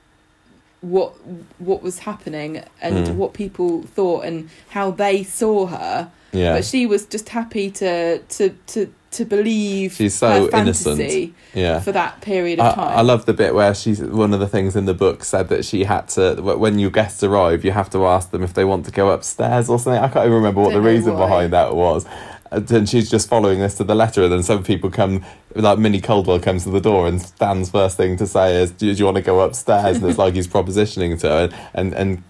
what 0.82 1.14
what 1.60 1.82
was 1.84 2.00
happening 2.00 2.64
and 2.82 3.08
Mm. 3.08 3.16
what 3.16 3.34
people 3.34 3.84
thought 3.84 4.24
and 4.24 4.50
how 4.70 4.92
they 4.92 5.24
saw 5.24 5.66
her 5.66 6.10
yeah. 6.32 6.54
but 6.54 6.64
she 6.64 6.86
was 6.86 7.06
just 7.06 7.30
happy 7.30 7.70
to 7.72 8.20
to 8.20 8.50
to 8.68 8.94
to 9.12 9.26
believe 9.26 9.94
She's 9.94 10.14
so 10.14 10.48
innocent. 10.54 11.34
yeah. 11.56 11.80
for 11.80 11.92
that 11.92 12.22
period 12.22 12.60
of 12.60 12.76
time 12.76 12.98
I 12.98 13.02
love 13.02 13.26
the 13.26 13.34
bit 13.34 13.54
where 13.56 13.74
she's 13.74 14.00
one 14.02 14.34
of 14.36 14.40
the 14.40 14.48
things 14.48 14.76
in 14.76 14.86
the 14.86 14.94
book 14.94 15.24
said 15.24 15.50
that 15.50 15.66
she 15.66 15.84
had 15.84 16.08
to 16.10 16.36
when 16.42 16.78
your 16.80 16.92
guests 16.92 17.24
arrive 17.24 17.66
you 17.66 17.72
have 17.72 17.90
to 17.90 18.06
ask 18.06 18.30
them 18.32 18.44
if 18.44 18.54
they 18.54 18.64
want 18.64 18.86
to 18.86 18.92
go 18.92 19.10
upstairs 19.10 19.68
or 19.70 19.80
something. 19.80 20.02
I 20.02 20.08
can't 20.08 20.26
even 20.28 20.34
remember 20.36 20.62
what 20.62 20.74
the 20.74 20.82
reason 20.82 21.16
why. 21.16 21.26
behind 21.26 21.54
that 21.54 21.76
was. 21.76 22.06
And 22.52 22.68
then 22.68 22.86
she's 22.86 23.10
just 23.10 23.30
following 23.30 23.60
this 23.60 23.76
to 23.76 23.84
the 23.84 23.96
letter, 23.96 24.24
and 24.24 24.32
then 24.32 24.44
some 24.44 24.64
people 24.64 24.90
come, 24.90 25.24
like 25.56 25.78
Minnie 25.78 26.02
Caldwell 26.02 26.40
comes 26.40 26.64
to 26.64 26.72
the 26.72 26.82
door, 26.82 27.08
and 27.08 27.22
Stan's 27.22 27.70
first 27.70 27.98
thing 27.98 28.18
to 28.18 28.26
say 28.26 28.62
is, 28.62 28.72
"Do, 28.72 28.92
do 28.92 28.98
you 28.98 29.06
want 29.06 29.18
to 29.18 29.24
go 29.24 29.42
upstairs?" 29.42 29.98
And 29.98 30.06
it's 30.06 30.18
like 30.18 30.34
he's 30.34 30.48
propositioning 30.48 31.20
to 31.20 31.28
her, 31.30 31.70
and 31.74 31.94
and, 31.94 31.94
and 31.94 32.24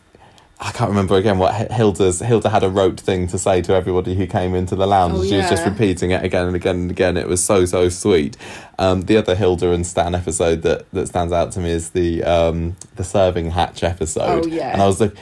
I 0.62 0.72
can't 0.72 0.90
remember 0.90 1.16
again 1.16 1.38
what 1.38 1.72
Hilda's 1.72 2.20
Hilda 2.20 2.50
had 2.50 2.64
a 2.64 2.70
rote 2.70 3.00
thing 3.00 3.28
to 3.28 3.38
say 3.38 3.62
to 3.62 3.74
everybody 3.74 4.14
who 4.14 4.28
came 4.28 4.54
into 4.56 4.76
the 4.76 4.86
lounge. 4.86 5.14
Oh, 5.16 5.24
she 5.24 5.38
was 5.38 5.50
just 5.50 5.66
repeating 5.66 6.12
it 6.12 6.22
again 6.22 6.48
and 6.48 6.56
again 6.56 6.76
and 6.76 6.92
again. 6.92 7.16
It 7.16 7.28
was 7.28 7.42
so 7.42 7.64
so 7.64 7.88
sweet. 7.88 8.36
Um, 8.78 9.04
the 9.04 9.16
other 9.16 9.36
Hilda 9.36 9.72
and 9.72 9.88
Stan 9.88 10.16
episode 10.16 10.64
that, 10.64 10.92
that 10.92 11.08
stands 11.08 11.32
out 11.32 11.54
to 11.54 11.62
me 11.62 11.72
is 11.72 11.92
the 11.92 12.24
um, 12.24 12.76
the 12.98 13.06
serving 13.06 13.52
hatch 13.52 13.84
episode. 13.84 14.46
Oh, 14.46 14.48
yeah. 14.48 14.74
And 14.74 14.82
I 14.82 14.86
was 14.86 15.00
like, 15.00 15.16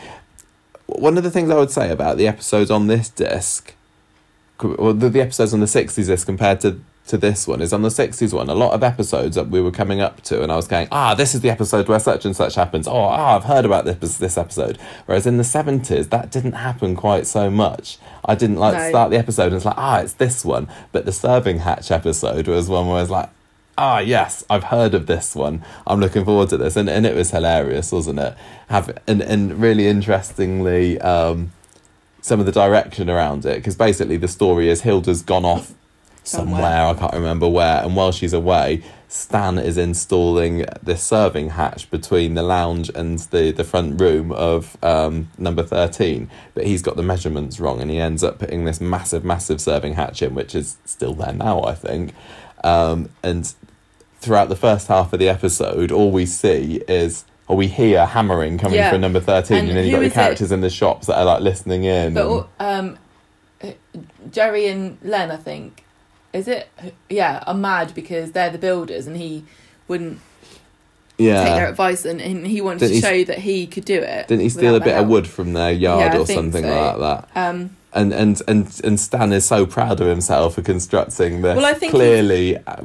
one 0.88 1.17
of 1.19 1.23
the 1.23 1.31
things 1.31 1.51
I 1.51 1.55
would 1.57 1.71
say 1.71 1.91
about 1.91 2.17
the 2.17 2.27
episodes 2.27 2.71
on 2.71 2.88
this 2.88 3.07
disc, 3.07 3.75
well, 4.62 4.93
the, 4.93 5.10
the 5.10 5.22
episodes 5.22 5.54
on 5.54 5.60
the 5.60 5.67
sixties 5.67 6.08
disc 6.08 6.26
compared 6.26 6.60
to 6.62 6.80
to 7.08 7.17
this 7.17 7.48
one 7.48 7.62
is 7.62 7.72
on 7.72 7.84
the 7.84 7.88
60s 7.89 8.34
one 8.34 8.50
a 8.50 8.54
lot 8.54 8.74
of 8.74 8.84
episodes 8.84 9.36
that 9.38 9.48
we 9.48 9.62
were 9.62 9.72
coming 9.72 10.02
up 10.02 10.20
to 10.24 10.43
and 10.43 10.52
i 10.52 10.58
was 10.58 10.67
going 10.67 10.89
ah 10.91 11.15
this 11.15 11.34
is 11.34 11.39
the 11.39 11.50
episode 11.50 11.88
where 11.88 12.00
such 12.00 12.26
and 12.26 12.36
such 12.36 12.56
happens. 12.56 12.86
Oh 12.86 12.98
ah, 12.98 13.38
i've 13.38 13.46
heard 13.46 13.63
about 13.63 13.86
this 13.86 14.17
this 14.17 14.38
episode. 14.38 14.78
Whereas 15.06 15.26
in 15.26 15.38
the 15.38 15.43
70s 15.43 16.10
that 16.10 16.30
didn't 16.32 16.52
happen 16.52 16.98
quite 16.98 17.26
so 17.26 17.50
much. 17.50 17.98
I 18.26 18.36
didn't 18.36 18.58
like 18.58 18.74
No. 18.76 18.89
start 18.89 19.12
the 19.12 19.17
episode 19.17 19.48
and 19.48 19.56
it's 19.56 19.63
like 19.63 19.78
ah 19.78 20.00
it's 20.00 20.13
this 20.13 20.43
one. 20.43 20.67
But 20.91 21.06
the 21.06 21.13
serving 21.13 21.60
hatch 21.60 21.91
episode 21.91 22.46
was 22.50 22.67
one 22.67 22.88
where 22.88 22.98
i 22.98 23.02
was 23.02 23.10
like 23.10 23.30
ah 23.78 24.00
yes 24.00 24.43
i've 24.50 24.65
heard 24.65 24.93
of 24.93 25.06
this 25.08 25.34
one. 25.34 25.63
I'm 25.86 26.02
looking 26.02 26.26
forward 26.26 26.50
to 26.50 26.58
this. 26.58 26.76
And, 26.76 26.89
and 26.89 27.06
it 27.06 27.15
was 27.15 27.32
hilarious 27.32 27.93
wasn't 27.93 28.20
it? 28.20 28.36
Have 28.67 28.98
and, 29.08 29.22
and 29.22 29.62
really 29.62 29.88
interestingly 29.88 31.00
um 31.00 31.54
some 32.21 32.39
of 32.39 32.45
the 32.45 32.51
direction 32.51 33.10
around 33.10 33.45
it 33.45 33.58
because 33.58 33.75
basically 33.75 34.17
the 34.17 34.27
story 34.27 34.69
is 34.69 34.82
hilda's 34.82 35.21
gone 35.21 35.45
off 35.45 35.73
somewhere. 36.27 36.62
Somewhere. 36.62 36.86
I 36.88 36.93
can't 36.93 37.13
remember 37.13 37.47
where. 37.47 37.84
And 37.84 37.95
while 37.95 38.12
she's 38.12 38.34
away, 38.34 38.84
Stan 39.08 39.58
is 39.58 39.77
installing 39.77 40.65
this 40.84 41.01
serving 41.01 41.51
hatch 41.51 41.89
between 41.89 42.34
the 42.34 42.43
lounge 42.43 42.89
and 42.93 43.19
the, 43.19 43.51
the 43.51 43.63
front 43.63 43.99
room 43.99 44.32
of 44.32 44.77
um, 44.84 45.30
number 45.38 45.63
13. 45.63 46.30
But 46.53 46.65
he's 46.67 46.82
got 46.82 46.95
the 46.97 47.03
measurements 47.03 47.60
wrong 47.60 47.82
and 47.82 47.89
he 47.89 47.99
ends 47.99 48.23
up 48.23 48.39
putting 48.39 48.65
this 48.65 48.82
massive, 48.82 49.23
massive 49.23 49.62
serving 49.62 49.93
hatch 49.93 50.21
in, 50.21 50.36
which 50.36 50.53
is 50.53 50.77
still 50.86 51.13
there 51.13 51.34
now, 51.34 51.63
I 51.63 51.73
think. 51.73 52.13
Um, 52.63 53.10
and 53.23 53.53
throughout 54.19 54.49
the 54.49 54.56
first 54.56 54.88
half 54.88 55.13
of 55.13 55.19
the 55.19 55.30
episode, 55.30 55.91
all 55.91 56.12
we 56.12 56.25
see 56.25 56.82
is. 56.88 57.23
Or 57.49 57.55
we 57.55 57.67
hear 57.67 58.05
hammering 58.05 58.57
coming 58.57 58.77
Yeah. 58.77 58.91
from 58.91 59.01
number 59.01 59.21
13, 59.21 59.57
and, 59.57 59.67
And 59.69 59.77
then 59.77 59.86
you've 59.86 59.93
got 59.93 59.99
the 59.99 60.05
is 60.07 60.12
it? 60.12 60.15
characters 60.15 60.51
in 60.51 60.62
the 60.62 60.69
shops 60.69 61.07
that 61.07 61.17
are 61.17 61.23
like 61.25 61.41
listening 61.41 61.86
in. 61.86 62.13
But 62.13 62.47
and- 62.60 62.97
um, 63.63 63.73
Jerry 64.31 64.67
and 64.67 64.97
Len, 65.01 65.31
I 65.31 65.38
think, 65.38 65.83
is 66.33 66.47
it? 66.47 66.67
Yeah, 67.10 67.43
are 67.47 67.53
mad 67.53 67.93
because 67.95 68.33
they're 68.33 68.49
the 68.49 68.57
builders, 68.57 69.07
and 69.07 69.15
he 69.17 69.45
wouldn't 69.88 70.19
yeah. 71.17 71.43
take 71.45 71.53
their 71.55 71.69
advice, 71.69 72.03
and, 72.05 72.19
and 72.21 72.45
he 72.45 72.60
wanted 72.60 72.79
Didn't 72.79 73.01
to 73.01 73.07
he- 73.07 73.23
show 73.23 73.23
that 73.25 73.39
he 73.39 73.65
could 73.65 73.86
do 73.86 73.97
it. 73.97 74.27
Didn't 74.27 74.41
he 74.43 74.49
steal 74.49 74.75
a 74.75 74.79
bit 74.79 74.86
their 74.89 74.99
of 75.01 75.07
wood 75.07 75.25
from 75.27 75.53
their 75.53 75.71
yard 75.71 76.13
Yeah, 76.13 76.19
or 76.19 76.25
something 76.25 76.63
so. 76.63 76.69
like 76.69 76.97
that? 76.99 77.29
Um, 77.49 77.77
And, 77.93 78.13
and 78.13 78.41
and 78.47 78.81
and 78.83 78.99
Stan 78.99 79.31
is 79.33 79.45
so 79.45 79.65
proud 79.65 80.01
of 80.01 80.07
himself 80.07 80.55
for 80.55 80.62
constructing 80.62 81.41
this 81.41 81.55
Well, 81.55 81.65
I 81.65 81.73
think 81.73 81.93
clearly 81.93 82.57
uh, 82.57 82.75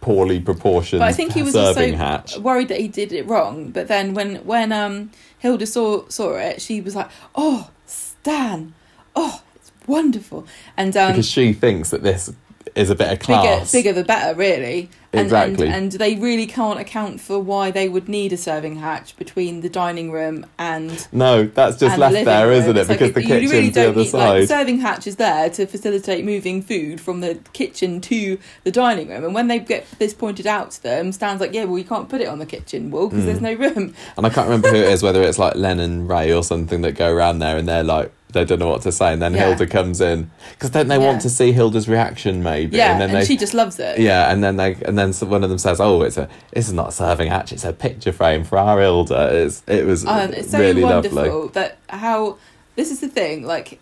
poorly 0.00 0.40
proportioned 0.40 1.00
But 1.00 1.06
I 1.08 1.12
think 1.12 1.32
he 1.32 1.42
was 1.42 1.56
also 1.56 1.92
hatch. 1.94 2.38
worried 2.38 2.68
that 2.68 2.80
he 2.80 2.88
did 2.88 3.12
it 3.12 3.26
wrong. 3.26 3.70
But 3.70 3.88
then 3.88 4.14
when 4.14 4.36
when 4.46 4.72
um 4.72 5.10
Hilda 5.38 5.66
saw 5.66 6.06
saw 6.08 6.36
it, 6.36 6.60
she 6.62 6.80
was 6.80 6.94
like, 6.94 7.08
"Oh, 7.34 7.70
Stan, 7.86 8.74
oh, 9.16 9.42
it's 9.54 9.72
wonderful." 9.86 10.46
And 10.76 10.96
um, 10.96 11.12
because 11.12 11.28
she 11.28 11.52
thinks 11.52 11.90
that 11.90 12.02
this 12.02 12.32
is 12.78 12.90
a 12.90 12.94
bit 12.94 13.12
of 13.12 13.18
bigger 13.18 13.24
class. 13.40 13.72
bigger 13.72 13.92
the 13.92 14.04
better, 14.04 14.34
really. 14.36 14.90
And, 15.10 15.22
Exactly. 15.22 15.66
And, 15.68 15.74
and 15.74 15.92
they 15.92 16.16
really 16.16 16.46
can't 16.46 16.78
account 16.78 17.18
for 17.20 17.38
why 17.40 17.70
they 17.70 17.88
would 17.88 18.10
need 18.10 18.30
a 18.34 18.36
serving 18.36 18.76
hatch 18.76 19.16
between 19.16 19.62
the 19.62 19.70
dining 19.70 20.10
room 20.12 20.44
and 20.58 21.08
No, 21.12 21.44
that's 21.46 21.78
just 21.78 21.94
the 21.94 22.00
left 22.00 22.12
living 22.12 22.24
there, 22.26 22.46
room. 22.48 22.58
isn't 22.58 22.76
it? 22.76 22.80
It's 22.80 22.88
like 22.90 22.98
Because 22.98 23.14
the 23.14 23.22
you 23.22 23.48
really 23.50 23.70
kitchen's 23.70 23.74
the 23.74 23.88
other 23.88 23.90
need, 24.02 24.12
Like, 24.12 24.40
the 24.40 24.46
side. 24.46 24.48
serving 24.48 24.78
hatch 24.80 25.06
is 25.06 25.16
there 25.16 25.48
to 25.48 25.66
facilitate 25.66 26.26
moving 26.26 26.60
food 26.60 27.00
from 27.00 27.22
the 27.22 27.36
kitchen 27.54 28.02
to 28.02 28.38
the 28.64 28.70
dining 28.70 29.08
room. 29.08 29.24
And 29.24 29.34
when 29.34 29.48
they 29.48 29.58
get 29.60 29.86
this 29.98 30.12
pointed 30.12 30.46
out 30.46 30.72
to 30.72 30.82
them, 30.82 31.10
Stan's 31.12 31.40
like, 31.40 31.54
"Yeah, 31.54 31.64
well, 31.64 31.78
you 31.78 31.84
can't 31.84 32.10
put 32.10 32.20
it 32.20 32.28
on 32.28 32.38
the 32.38 32.46
kitchen 32.46 32.90
wall 32.90 33.08
because 33.08 33.22
Mm. 33.24 33.26
there's 33.26 33.40
no 33.40 33.54
room." 33.54 33.94
And 34.18 34.26
I 34.26 34.28
can't 34.28 34.46
remember 34.46 34.68
who 34.68 34.76
it 34.76 34.92
is, 34.92 35.02
whether 35.02 35.22
it's 35.22 35.38
like 35.38 35.54
Len 35.54 35.80
and 35.80 36.06
Ray 36.06 36.30
or 36.34 36.42
something 36.44 36.82
that 36.82 36.92
go 36.96 37.10
around 37.10 37.38
there 37.38 37.56
and 37.56 37.66
they're 37.66 37.82
like, 37.82 38.12
they 38.32 38.44
don't 38.44 38.58
know 38.58 38.68
what 38.68 38.82
to 38.82 38.92
say. 38.92 39.12
And 39.12 39.22
then 39.22 39.32
Yeah. 39.34 39.46
Hilda 39.48 39.66
comes 39.66 40.00
in. 40.00 40.30
Because 40.52 40.70
don't 40.70 40.88
they 40.88 40.98
Yeah. 40.98 41.06
want 41.06 41.22
to 41.22 41.30
see 41.30 41.52
Hilda's 41.52 41.88
reaction, 41.88 42.42
maybe? 42.42 42.76
Yeah, 42.76 42.92
and 42.92 43.02
and, 43.02 43.12
then 43.12 43.20
they. 43.20 43.26
she 43.26 43.36
just 43.36 43.54
loves 43.54 43.78
it. 43.78 43.98
Yeah, 43.98 44.30
and 44.30 44.44
then 44.44 44.56
they 44.56 44.76
and 44.84 44.98
then 44.98 45.12
one 45.14 45.42
of 45.44 45.50
them 45.50 45.58
says, 45.58 45.80
"Oh, 45.80 46.02
it's 46.02 46.16
a 46.16 46.28
this 46.52 46.68
is 46.68 46.74
not 46.74 46.88
a 46.90 46.92
serving 46.92 47.28
hatch; 47.28 47.52
it's 47.52 47.64
a 47.64 47.72
picture 47.72 48.12
frame 48.12 48.44
for 48.44 48.58
our 48.58 48.80
Hilda." 48.80 49.30
It's 49.44 49.62
it 49.66 49.86
was 49.86 50.04
and 50.04 50.34
it's 50.34 50.50
so 50.50 50.58
really 50.58 50.84
wonderful 50.84 51.16
lovely. 51.22 51.48
that 51.54 51.78
how 51.88 52.36
this 52.76 52.90
is 52.90 53.00
the 53.00 53.08
thing 53.08 53.44
like 53.44 53.80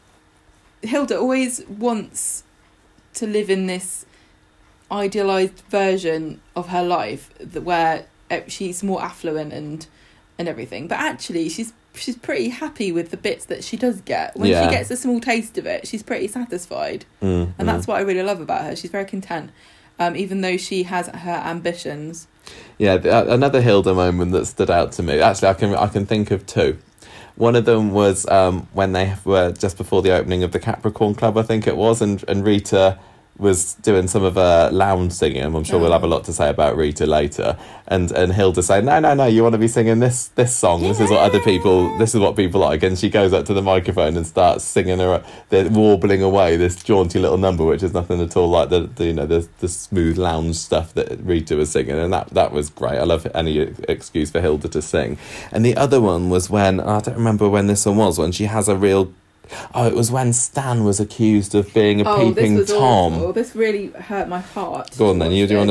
hilda 0.82 1.18
always 1.18 1.62
wants 1.68 2.44
to 3.14 3.26
live 3.26 3.50
in 3.50 3.66
this 3.66 4.06
idealized 4.92 5.62
version 5.68 6.40
of 6.54 6.68
her 6.68 6.82
life 6.82 7.30
where 7.54 8.06
uh, 8.30 8.40
she's 8.46 8.82
more 8.82 9.02
affluent 9.02 9.52
and 9.52 9.86
and 10.38 10.48
everything. 10.48 10.86
But 10.86 10.98
actually, 10.98 11.48
she's 11.48 11.72
she's 11.96 12.16
pretty 12.16 12.48
happy 12.50 12.92
with 12.92 13.10
the 13.10 13.16
bits 13.16 13.46
that 13.46 13.64
she 13.64 13.76
does 13.76 14.00
get. 14.02 14.36
When 14.36 14.48
Yeah. 14.50 14.64
she 14.68 14.74
gets 14.74 14.90
a 14.90 14.96
small 14.96 15.20
taste 15.20 15.58
of 15.58 15.66
it, 15.66 15.86
she's 15.86 16.02
pretty 16.02 16.28
satisfied, 16.28 17.04
Mm, 17.22 17.52
and 17.58 17.68
that's 17.68 17.86
what 17.86 17.96
I 17.98 18.00
really 18.02 18.22
love 18.22 18.40
about 18.40 18.62
her. 18.64 18.76
She's 18.76 18.90
very 18.90 19.04
content, 19.06 19.50
um, 19.98 20.16
even 20.16 20.40
though 20.42 20.56
she 20.56 20.84
has 20.84 21.08
her 21.08 21.42
ambitions. 21.44 22.26
Yeah, 22.78 22.96
the, 22.98 23.10
uh, 23.12 23.24
another 23.34 23.60
Hilda 23.60 23.92
moment 23.94 24.32
that 24.32 24.46
stood 24.46 24.70
out 24.70 24.92
to 24.92 25.02
me. 25.02 25.20
Actually, 25.20 25.48
I 25.48 25.54
can 25.54 25.74
I 25.74 25.86
can 25.88 26.06
think 26.06 26.30
of 26.30 26.46
two. 26.46 26.78
One 27.36 27.54
of 27.56 27.64
them 27.66 27.90
was 27.92 28.26
um, 28.28 28.66
when 28.72 28.92
they 28.92 29.12
were 29.24 29.52
just 29.52 29.76
before 29.76 30.00
the 30.02 30.12
opening 30.12 30.42
of 30.42 30.52
the 30.52 30.58
Capricorn 30.58 31.14
Club, 31.14 31.36
I 31.36 31.42
think 31.42 31.66
it 31.66 31.76
was, 31.76 32.00
and 32.00 32.22
and 32.28 32.44
Rita 32.46 32.98
was 33.38 33.74
doing 33.74 34.08
some 34.08 34.24
of 34.24 34.36
her 34.36 34.70
lounge 34.72 35.12
singing. 35.12 35.42
I'm 35.42 35.62
sure 35.64 35.78
we'll 35.78 35.90
Oh. 35.90 35.92
have 35.92 36.04
a 36.04 36.06
oh. 36.06 36.10
lot 36.10 36.24
to 36.24 36.32
say 36.32 36.48
about 36.48 36.76
Rita 36.76 37.06
later. 37.06 37.56
And 37.88 38.10
and 38.12 38.32
Hilda 38.32 38.62
saying, 38.62 38.84
"No, 38.86 38.98
no, 38.98 39.14
no, 39.14 39.26
you 39.26 39.42
want 39.42 39.52
to 39.52 39.58
be 39.58 39.68
singing 39.68 40.00
this 40.00 40.28
this 40.34 40.56
song. 40.56 40.82
This 40.82 41.00
is 41.00 41.10
what 41.10 41.20
other 41.20 41.40
people. 41.40 41.96
This 41.98 42.14
is 42.14 42.20
what 42.20 42.34
people 42.34 42.60
like." 42.60 42.82
And 42.82 42.98
she 42.98 43.08
goes 43.10 43.32
up 43.32 43.44
to 43.46 43.54
the 43.54 43.62
microphone 43.62 44.16
and 44.16 44.26
starts 44.26 44.64
singing 44.64 44.98
her. 44.98 45.22
They're 45.50 45.68
warbling 45.68 46.22
away 46.22 46.56
this 46.56 46.82
jaunty 46.82 47.18
little 47.18 47.38
number, 47.38 47.64
which 47.64 47.82
is 47.82 47.92
nothing 47.92 48.20
at 48.20 48.36
all 48.36 48.48
like 48.48 48.70
the, 48.70 48.88
the 48.94 49.04
you 49.06 49.12
know 49.12 49.26
the 49.26 49.46
the 49.60 49.68
smooth 49.68 50.18
lounge 50.18 50.56
stuff 50.56 50.94
that 50.94 51.20
Rita 51.24 51.56
was 51.56 51.70
singing, 51.70 51.98
and 51.98 52.12
that 52.12 52.28
that 52.30 52.52
was 52.52 52.70
great. 52.70 52.98
I 52.98 53.04
love 53.04 53.26
any 53.34 53.58
excuse 53.88 54.30
for 54.30 54.40
Hilda 54.40 54.68
to 54.68 54.82
sing. 54.82 55.18
And 55.52 55.64
the 55.64 55.76
other 55.76 56.00
one 56.00 56.30
was 56.30 56.50
when 56.50 56.80
I 56.80 57.00
don't 57.00 57.16
remember 57.16 57.48
when 57.48 57.66
this 57.68 57.86
one 57.86 57.96
was 57.96 58.18
when 58.18 58.32
she 58.32 58.44
has 58.46 58.68
a 58.68 58.76
real. 58.76 59.12
Oh, 59.74 59.86
it 59.86 59.94
was 59.94 60.10
when 60.10 60.32
Stan 60.32 60.84
was 60.84 61.00
accused 61.00 61.54
of 61.54 61.72
being 61.74 62.00
a 62.00 62.04
oh, 62.08 62.32
peeping 62.32 62.54
this 62.56 62.70
was 62.70 62.78
tom. 62.78 63.14
awful. 63.14 63.32
This 63.32 63.54
really 63.54 63.88
hurt 63.88 64.28
my 64.28 64.40
heart. 64.40 64.96
Go 64.98 65.10
on 65.10 65.18
then. 65.18 65.32
You 65.32 65.46
do 65.46 65.54
you 65.54 65.58
want 65.66 65.70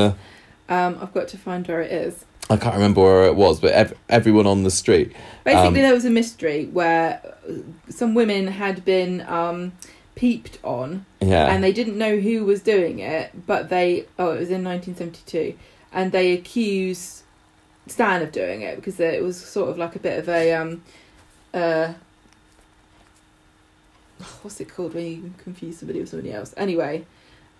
to? 0.67 0.73
Um, 0.73 0.97
I've 1.01 1.13
got 1.13 1.27
to 1.29 1.37
find 1.37 1.67
where 1.67 1.81
it 1.81 1.91
is. 1.91 2.25
I 2.49 2.57
can't 2.57 2.75
remember 2.75 3.01
where 3.01 3.25
it 3.25 3.35
was, 3.35 3.59
but 3.59 3.71
ev- 3.71 3.93
everyone 4.07 4.45
on 4.45 4.63
the 4.63 4.71
street. 4.71 5.13
Basically, 5.43 5.67
Um, 5.67 5.73
there 5.73 5.93
was 5.93 6.05
a 6.05 6.09
mystery 6.11 6.65
where 6.71 7.19
some 7.89 8.13
women 8.13 8.47
had 8.47 8.85
been 8.85 9.21
um, 9.27 9.71
peeped 10.15 10.59
on, 10.63 11.05
Yeah. 11.21 11.47
and 11.53 11.63
they 11.63 11.71
didn't 11.71 11.97
know 11.97 12.17
who 12.17 12.45
was 12.45 12.61
doing 12.61 12.99
it, 12.99 13.31
but 13.47 13.69
they 13.69 14.05
oh, 14.19 14.31
it 14.31 14.39
was 14.39 14.49
in 14.51 14.63
1972, 14.63 15.55
and 15.91 16.11
they 16.11 16.33
accused 16.33 17.23
Stan 17.87 18.21
of 18.21 18.31
doing 18.31 18.61
it 18.61 18.75
because 18.77 18.99
it 18.99 19.23
was 19.23 19.37
sort 19.43 19.69
of 19.69 19.77
like 19.77 19.95
a 19.95 19.99
bit 19.99 20.19
of 20.19 20.29
a 20.29 20.53
um, 20.53 20.83
uh, 21.53 21.93
what's 24.41 24.59
it 24.59 24.69
called 24.69 24.93
when 24.93 25.05
you 25.05 25.33
confuse 25.43 25.77
somebody 25.77 25.99
with 25.99 26.09
somebody 26.09 26.31
else? 26.33 26.53
Anyway, 26.57 27.05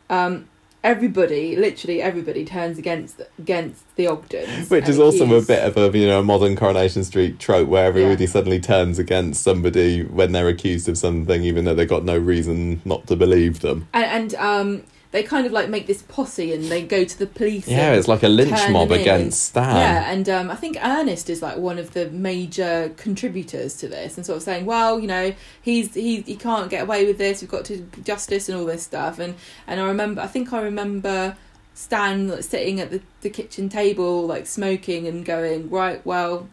um, 0.10 0.48
everybody, 0.84 1.56
literally 1.56 2.02
everybody, 2.02 2.46
turns 2.46 2.78
against 2.78 3.22
against 3.40 3.84
the 3.96 4.08
Ogdens, 4.08 4.70
Which 4.70 4.88
is 4.88 5.00
also 5.00 5.26
a 5.36 5.42
bit 5.42 5.64
of 5.64 5.78
a 5.78 5.98
you 5.98 6.08
know 6.08 6.22
modern 6.24 6.56
Coronation 6.56 7.04
Street 7.04 7.40
trope 7.40 7.68
where 7.68 7.86
everybody 7.86 8.26
Yeah. 8.26 8.30
suddenly 8.30 8.60
turns 8.60 9.00
against 9.00 9.42
somebody 9.44 10.04
when 10.04 10.32
they're 10.32 10.48
accused 10.48 10.88
of 10.88 10.98
something, 10.98 11.44
even 11.44 11.66
though 11.66 11.74
they've 11.76 11.90
got 11.90 12.04
no 12.06 12.18
reason 12.18 12.82
not 12.86 13.08
to 13.08 13.16
believe 13.16 13.62
them. 13.62 13.88
and, 13.94 14.06
and 14.06 14.36
um, 14.36 14.84
they 15.16 15.24
kind 15.24 15.46
of 15.46 15.54
like 15.54 15.70
make 15.70 15.88
this 15.88 16.02
posse 16.02 16.52
and 16.52 16.66
they 16.66 16.82
go 16.82 17.06
to 17.06 17.18
the 17.18 17.26
police. 17.26 17.70
Yeah, 17.70 17.94
it's 17.94 18.10
like 18.10 18.22
a 18.22 18.28
lynch 18.28 18.70
mob 18.70 18.92
against 18.92 19.46
Stan. 19.46 19.78
Yeah, 19.78 20.12
and 20.12 20.28
um, 20.28 20.52
I 20.52 20.56
think 20.56 20.78
Ernest 20.84 21.30
is 21.30 21.42
like 21.42 21.56
one 21.56 21.80
of 21.80 21.94
the 21.94 22.10
major 22.10 22.92
contributors 22.98 23.78
to 23.78 23.88
this, 23.88 24.18
and 24.18 24.26
sort 24.26 24.36
of 24.36 24.44
saying, 24.44 24.66
well, 24.66 25.00
you 25.00 25.08
know, 25.08 25.34
he's 25.62 25.94
he 25.94 26.20
he 26.20 26.36
can't 26.36 26.70
get 26.70 26.84
away 26.84 27.06
with 27.06 27.18
this. 27.18 27.40
We've 27.40 27.50
got 27.50 27.64
to 27.66 27.78
justice 28.04 28.50
and 28.50 28.58
all 28.60 28.66
this 28.66 28.84
stuff. 28.84 29.18
And 29.18 29.36
and 29.68 29.80
I 29.80 29.86
remember, 29.86 30.20
I 30.20 30.28
think 30.28 30.52
I 30.52 30.62
remember 30.62 31.38
Stan 31.74 32.28
like, 32.28 32.44
sitting 32.44 32.82
at 32.82 32.92
the 32.92 33.02
the 33.22 33.30
kitchen 33.30 33.70
table, 33.70 34.28
like 34.28 34.46
smoking 34.46 35.08
and 35.08 35.24
going, 35.24 35.70
right, 35.70 36.06
well. 36.06 36.50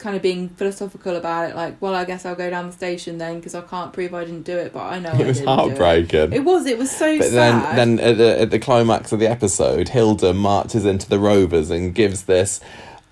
Kind 0.00 0.16
of 0.16 0.22
being 0.22 0.48
philosophical 0.48 1.14
about 1.14 1.50
it, 1.50 1.54
like, 1.54 1.80
well, 1.80 1.94
I 1.94 2.04
guess 2.06 2.24
I'll 2.24 2.34
go 2.34 2.48
down 2.48 2.66
the 2.66 2.72
station 2.72 3.18
then 3.18 3.36
because 3.36 3.54
I 3.54 3.60
can't 3.60 3.92
prove 3.92 4.14
I 4.14 4.24
didn't 4.24 4.42
do 4.42 4.56
it, 4.56 4.72
but 4.72 4.80
I 4.80 4.98
know 4.98 5.10
I 5.14 5.18
It 5.20 5.26
was 5.26 5.38
didn't 5.38 5.54
do 5.56 5.62
heartbreaking. 5.62 6.32
It 6.32 6.44
was. 6.44 6.64
It 6.66 6.78
was 6.78 6.90
so 6.90 7.18
But 7.18 7.30
then, 7.32 7.76
then 7.76 8.00
at 8.00 8.16
the, 8.16 8.40
at 8.40 8.50
the 8.50 8.58
climax 8.58 9.12
of 9.12 9.20
the 9.20 9.28
episode, 9.28 9.90
Hilda 9.90 10.32
marches 10.32 10.84
into 10.86 11.08
the 11.08 11.18
Rovers 11.18 11.70
and 11.70 11.94
gives 11.94 12.24
this 12.24 12.60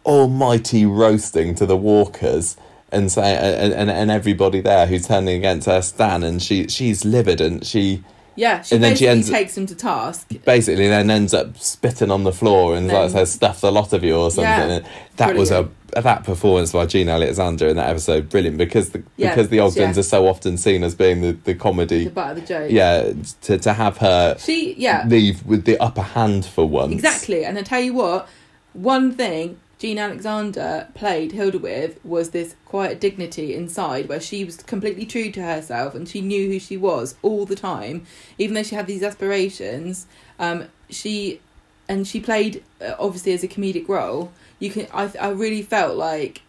almighty 0.06 0.86
roasting 0.86 1.54
to 1.56 1.66
the 1.66 1.76
Walkers, 1.76 2.56
and 2.90 3.12
say, 3.12 3.36
and, 3.36 3.74
and, 3.74 3.90
and 3.90 4.10
everybody 4.10 4.60
there 4.62 4.86
who's 4.86 5.06
turning 5.06 5.36
against 5.36 5.66
her 5.66 5.82
Stan, 5.82 6.22
and 6.22 6.42
she 6.42 6.68
she's 6.68 7.04
livid, 7.04 7.40
and 7.42 7.66
she 7.66 8.02
yeah, 8.38 8.62
she 8.62 8.74
and 8.76 8.84
then 8.84 8.94
she 8.96 9.08
ends- 9.08 9.28
takes 9.28 9.56
him 9.56 9.66
to 9.66 9.74
task. 9.74 10.28
basically 10.44 10.86
then 10.88 11.10
ends 11.10 11.34
up 11.34 11.56
spitting 11.58 12.10
on 12.10 12.22
the 12.24 12.32
floor 12.32 12.76
and 12.76 12.86
like 12.88 13.10
says 13.10 13.32
stuffed 13.32 13.62
a 13.64 13.70
lot 13.70 13.92
of 13.92 14.04
you 14.04 14.16
or 14.16 14.30
something. 14.30 14.82
Yeah. 14.82 14.88
That 15.16 15.34
was 15.36 15.50
a 15.50 15.68
that 15.94 16.22
performance 16.22 16.70
by 16.72 16.84
Jean 16.86 17.08
Alexander 17.08 17.66
in 17.66 17.76
that 17.76 17.88
episode 17.88 18.28
brilliant 18.28 18.58
because 18.58 18.90
the 18.90 19.02
Yeah, 19.16 19.30
because 19.30 19.48
the 19.48 19.58
Ogdens 19.60 19.96
yeah. 19.96 20.00
are 20.00 20.04
so 20.04 20.28
often 20.28 20.56
seen 20.58 20.84
as 20.84 20.94
being 20.94 21.22
the, 21.22 21.32
the 21.32 21.54
comedy 21.54 22.04
The 22.04 22.10
butt 22.10 22.30
of 22.36 22.40
the 22.42 22.46
joke. 22.46 22.70
Yeah, 22.70 23.12
to 23.42 23.58
to 23.58 23.72
have 23.72 23.96
her 23.98 24.36
She, 24.38 24.74
yeah, 24.74 25.04
leave 25.08 25.44
with 25.44 25.64
the 25.64 25.76
upper 25.78 26.02
hand 26.02 26.44
for 26.44 26.68
once. 26.68 26.92
exactly. 26.92 27.44
And 27.44 27.58
I 27.58 27.62
tell 27.62 27.80
you 27.80 27.94
what, 27.94 28.28
one 28.74 29.12
thing 29.14 29.58
Jean 29.78 29.98
Alexander 29.98 30.88
played 30.94 31.32
Hilda 31.32 31.58
with 31.58 32.04
was 32.04 32.30
this 32.30 32.56
quiet 32.64 33.00
dignity 33.00 33.54
inside 33.54 34.08
where 34.08 34.20
she 34.20 34.44
was 34.44 34.56
completely 34.56 35.06
true 35.06 35.30
to 35.30 35.42
herself 35.42 35.94
and 35.94 36.08
she 36.08 36.20
knew 36.20 36.48
who 36.48 36.58
she 36.58 36.76
was 36.76 37.14
all 37.22 37.46
the 37.46 37.54
time, 37.54 38.04
even 38.38 38.54
though 38.54 38.62
she 38.64 38.74
had 38.74 38.86
these 38.88 39.02
aspirations. 39.04 40.06
Um, 40.38 40.64
she 40.90 41.40
and 41.88 42.06
she 42.08 42.20
played 42.20 42.62
uh, 42.80 42.94
obviously 42.98 43.32
as 43.32 43.44
a 43.44 43.48
comedic 43.48 43.88
role. 43.88 44.32
You 44.58 44.70
can, 44.70 44.86
I, 44.92 45.10
I 45.20 45.28
really 45.30 45.62
felt 45.62 45.96
like. 45.96 46.42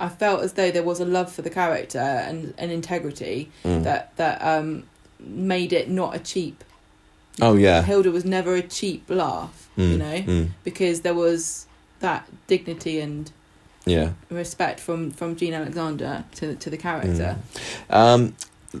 I 0.00 0.08
felt 0.08 0.40
as 0.42 0.54
though 0.54 0.72
there 0.72 0.82
was 0.82 0.98
a 0.98 1.04
love 1.04 1.30
for 1.30 1.42
the 1.42 1.50
character 1.50 1.98
and 2.00 2.54
an 2.58 2.70
integrity 2.70 3.50
Mm. 3.62 3.84
that 3.84 4.16
that 4.16 4.42
um, 4.42 4.84
made 5.20 5.72
it 5.72 5.88
not 5.88 6.16
a 6.16 6.18
cheap 6.18 6.64
Oh 7.40 7.54
yeah. 7.54 7.82
Hilda 7.82 8.10
was 8.10 8.24
never 8.24 8.54
a 8.56 8.62
cheap 8.62 9.04
laugh, 9.08 9.68
you 9.76 9.96
Mm, 9.96 9.98
know, 9.98 10.22
mm, 10.32 10.48
because 10.64 11.02
there 11.02 11.14
was 11.14 11.66
that 12.02 12.28
dignity 12.46 13.00
and 13.00 13.30
yeah. 13.84 14.12
respect 14.30 14.78
from 14.78 15.10
from 15.10 15.36
Jean 15.36 15.54
Alexander 15.54 16.24
to 16.36 16.54
to 16.54 16.70
the 16.70 16.76
character. 16.76 17.36
Um, 17.90 18.36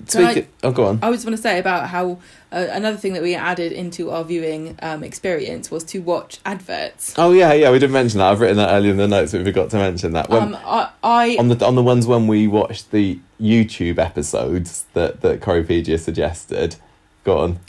speaking. 0.06 0.46
oh, 0.62 0.72
go 0.72 0.86
on. 0.86 0.98
I 1.02 1.10
was 1.10 1.24
want 1.24 1.36
to 1.36 1.42
say 1.42 1.58
about 1.58 1.88
how 1.88 2.18
uh, 2.50 2.66
another 2.70 2.96
thing 2.96 3.12
that 3.14 3.22
we 3.22 3.34
added 3.34 3.72
into 3.72 4.10
our 4.10 4.24
viewing 4.24 4.78
um, 4.82 5.02
experience 5.02 5.70
was 5.70 5.84
to 5.84 6.00
watch 6.00 6.38
adverts. 6.44 7.14
Oh 7.18 7.32
yeah, 7.32 7.52
yeah. 7.52 7.70
We 7.70 7.78
didn't 7.78 7.92
mention 7.92 8.18
that. 8.18 8.30
I've 8.30 8.40
written 8.40 8.56
that 8.58 8.70
earlier 8.70 8.92
in 8.92 8.96
the 8.96 9.08
notes, 9.08 9.32
but 9.32 9.38
we 9.38 9.44
forgot 9.44 9.70
to 9.70 9.76
mention 9.76 10.12
that. 10.12 10.28
When, 10.28 10.54
um, 10.54 10.58
I, 10.64 10.90
I 11.02 11.36
on 11.38 11.48
the 11.48 11.64
on 11.64 11.74
the 11.74 11.82
ones 11.82 12.06
when 12.06 12.26
we 12.26 12.46
watched 12.46 12.90
the 12.90 13.18
YouTube 13.40 13.98
episodes 13.98 14.84
that 14.94 15.20
that 15.22 15.40
Corriepedia 15.40 15.98
suggested. 15.98 16.76
Go 17.24 17.38
on. 17.38 17.60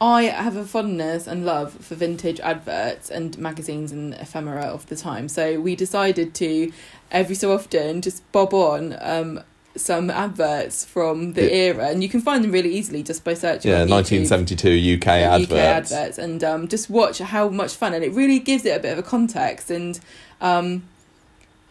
I 0.00 0.22
have 0.24 0.56
a 0.56 0.64
fondness 0.64 1.26
and 1.26 1.44
love 1.44 1.72
for 1.74 1.94
vintage 1.94 2.40
adverts 2.40 3.10
and 3.10 3.36
magazines 3.38 3.92
and 3.92 4.14
ephemera 4.14 4.62
of 4.62 4.86
the 4.86 4.96
time. 4.96 5.28
So 5.28 5.60
we 5.60 5.76
decided 5.76 6.34
to 6.36 6.72
every 7.10 7.34
so 7.34 7.52
often 7.52 8.00
just 8.00 8.22
bob 8.32 8.54
on 8.54 8.96
um, 9.00 9.40
some 9.76 10.08
adverts 10.10 10.84
from 10.86 11.34
the 11.34 11.42
Yeah. 11.42 11.50
era, 11.72 11.88
and 11.90 12.02
you 12.02 12.08
can 12.08 12.20
find 12.20 12.42
them 12.42 12.50
really 12.50 12.74
easily 12.74 13.02
just 13.02 13.24
by 13.24 13.34
searching. 13.34 13.70
Yeah, 13.70 13.82
on 13.82 13.90
1972 13.90 14.96
UK 14.96 15.06
uh, 15.06 15.10
adverts. 15.10 15.52
UK 15.52 15.58
adverts, 15.58 16.18
and 16.18 16.42
um, 16.42 16.66
just 16.68 16.88
watch 16.88 17.18
how 17.18 17.48
much 17.50 17.74
fun, 17.74 17.92
and 17.94 18.02
it 18.02 18.12
really 18.12 18.38
gives 18.38 18.64
it 18.64 18.76
a 18.76 18.80
bit 18.80 18.92
of 18.92 18.98
a 18.98 19.02
context. 19.02 19.70
And 19.70 20.00
um, 20.40 20.84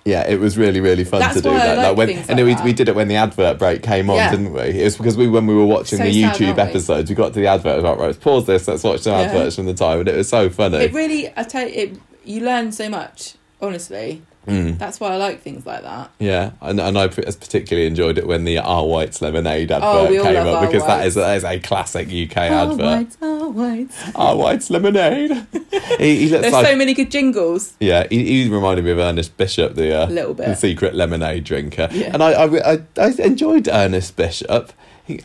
Yeah, 0.09 0.27
it 0.27 0.39
was 0.39 0.57
really 0.57 0.81
really 0.81 1.03
fun 1.03 1.19
That's 1.19 1.35
to 1.35 1.41
do 1.41 1.49
that. 1.51 1.77
like 1.77 1.95
when, 1.97 2.09
and 2.09 2.29
like 2.29 2.37
we 2.45 2.53
that. 2.55 2.63
we 2.65 2.73
did 2.73 2.89
it 2.89 2.95
when 2.95 3.07
the 3.07 3.15
advert 3.15 3.59
break 3.59 3.83
came 3.83 4.09
on, 4.09 4.15
Yeah. 4.17 4.31
didn't 4.31 4.53
we? 4.53 4.61
It 4.61 4.83
was 4.83 4.97
because 4.97 5.15
we 5.17 5.27
when 5.27 5.45
we 5.45 5.53
were 5.53 5.65
watching 5.65 5.99
So 5.99 6.03
the 6.03 6.23
YouTube 6.23 6.55
we? 6.55 6.61
episodes, 6.61 7.09
we 7.09 7.15
got 7.15 7.33
to 7.33 7.39
the 7.39 7.47
advert. 7.47 7.83
Like, 7.83 7.97
right, 7.97 8.05
let's 8.07 8.17
pause 8.17 8.45
this. 8.45 8.67
Let's 8.67 8.83
watch 8.83 9.01
some 9.01 9.13
Yeah. 9.13 9.25
adverts 9.27 9.55
from 9.55 9.65
the 9.67 9.73
time, 9.73 9.99
and 9.99 10.09
it 10.09 10.15
was 10.15 10.27
so 10.29 10.49
funny. 10.49 10.77
it 10.77 10.93
really, 10.93 11.31
I 11.37 11.43
tell 11.43 11.67
you, 11.67 11.73
it 11.75 11.97
you 12.25 12.41
learn 12.41 12.71
so 12.71 12.89
much. 12.89 13.35
Honestly, 13.61 14.21
Mm. 14.49 14.77
that's 14.77 14.99
why 14.99 15.09
I 15.13 15.17
like 15.17 15.41
things 15.41 15.65
like 15.65 15.83
that. 15.83 16.11
Yeah, 16.19 16.51
and, 16.61 16.79
and 16.79 16.97
I 16.97 17.07
particularly 17.07 17.87
enjoyed 17.87 18.17
it 18.17 18.27
when 18.27 18.43
the 18.45 18.57
R 18.59 18.85
White's 18.85 19.21
lemonade 19.21 19.71
advert 19.71 20.11
Oh, 20.11 20.23
came 20.23 20.35
up 20.37 20.61
R. 20.61 20.65
because 20.67 20.85
that 20.85 21.05
is 21.07 21.15
that 21.15 21.37
is 21.37 21.43
a 21.43 21.59
classic 21.59 22.07
UK 22.07 22.37
Oh, 22.37 22.71
advert. 22.71 22.77
whites, 22.79 23.17
oh, 23.21 23.49
whites. 23.49 23.97
R 24.15 24.35
White's 24.35 24.69
lemonade. 24.69 25.31
he, 25.99 26.17
he 26.17 26.27
There's 26.27 26.51
like 26.53 26.65
so 26.67 26.75
many 26.75 26.93
good 26.93 27.11
jingles. 27.11 27.73
yeah. 27.79 28.07
He, 28.09 28.43
he 28.43 28.49
reminded 28.49 28.85
me 28.85 28.91
of 28.91 28.97
Ernest 28.99 29.37
Bishop, 29.37 29.75
the 29.75 30.03
uh, 30.03 30.07
little 30.07 30.33
bit. 30.33 30.47
the 30.47 30.55
secret 30.55 30.95
lemonade 30.95 31.43
drinker, 31.43 31.87
Yeah. 31.91 32.11
and 32.13 32.23
I, 32.23 32.31
I 32.31 32.73
I 32.73 32.79
I 32.97 33.07
enjoyed 33.19 33.67
Ernest 33.67 34.15
Bishop. 34.15 34.73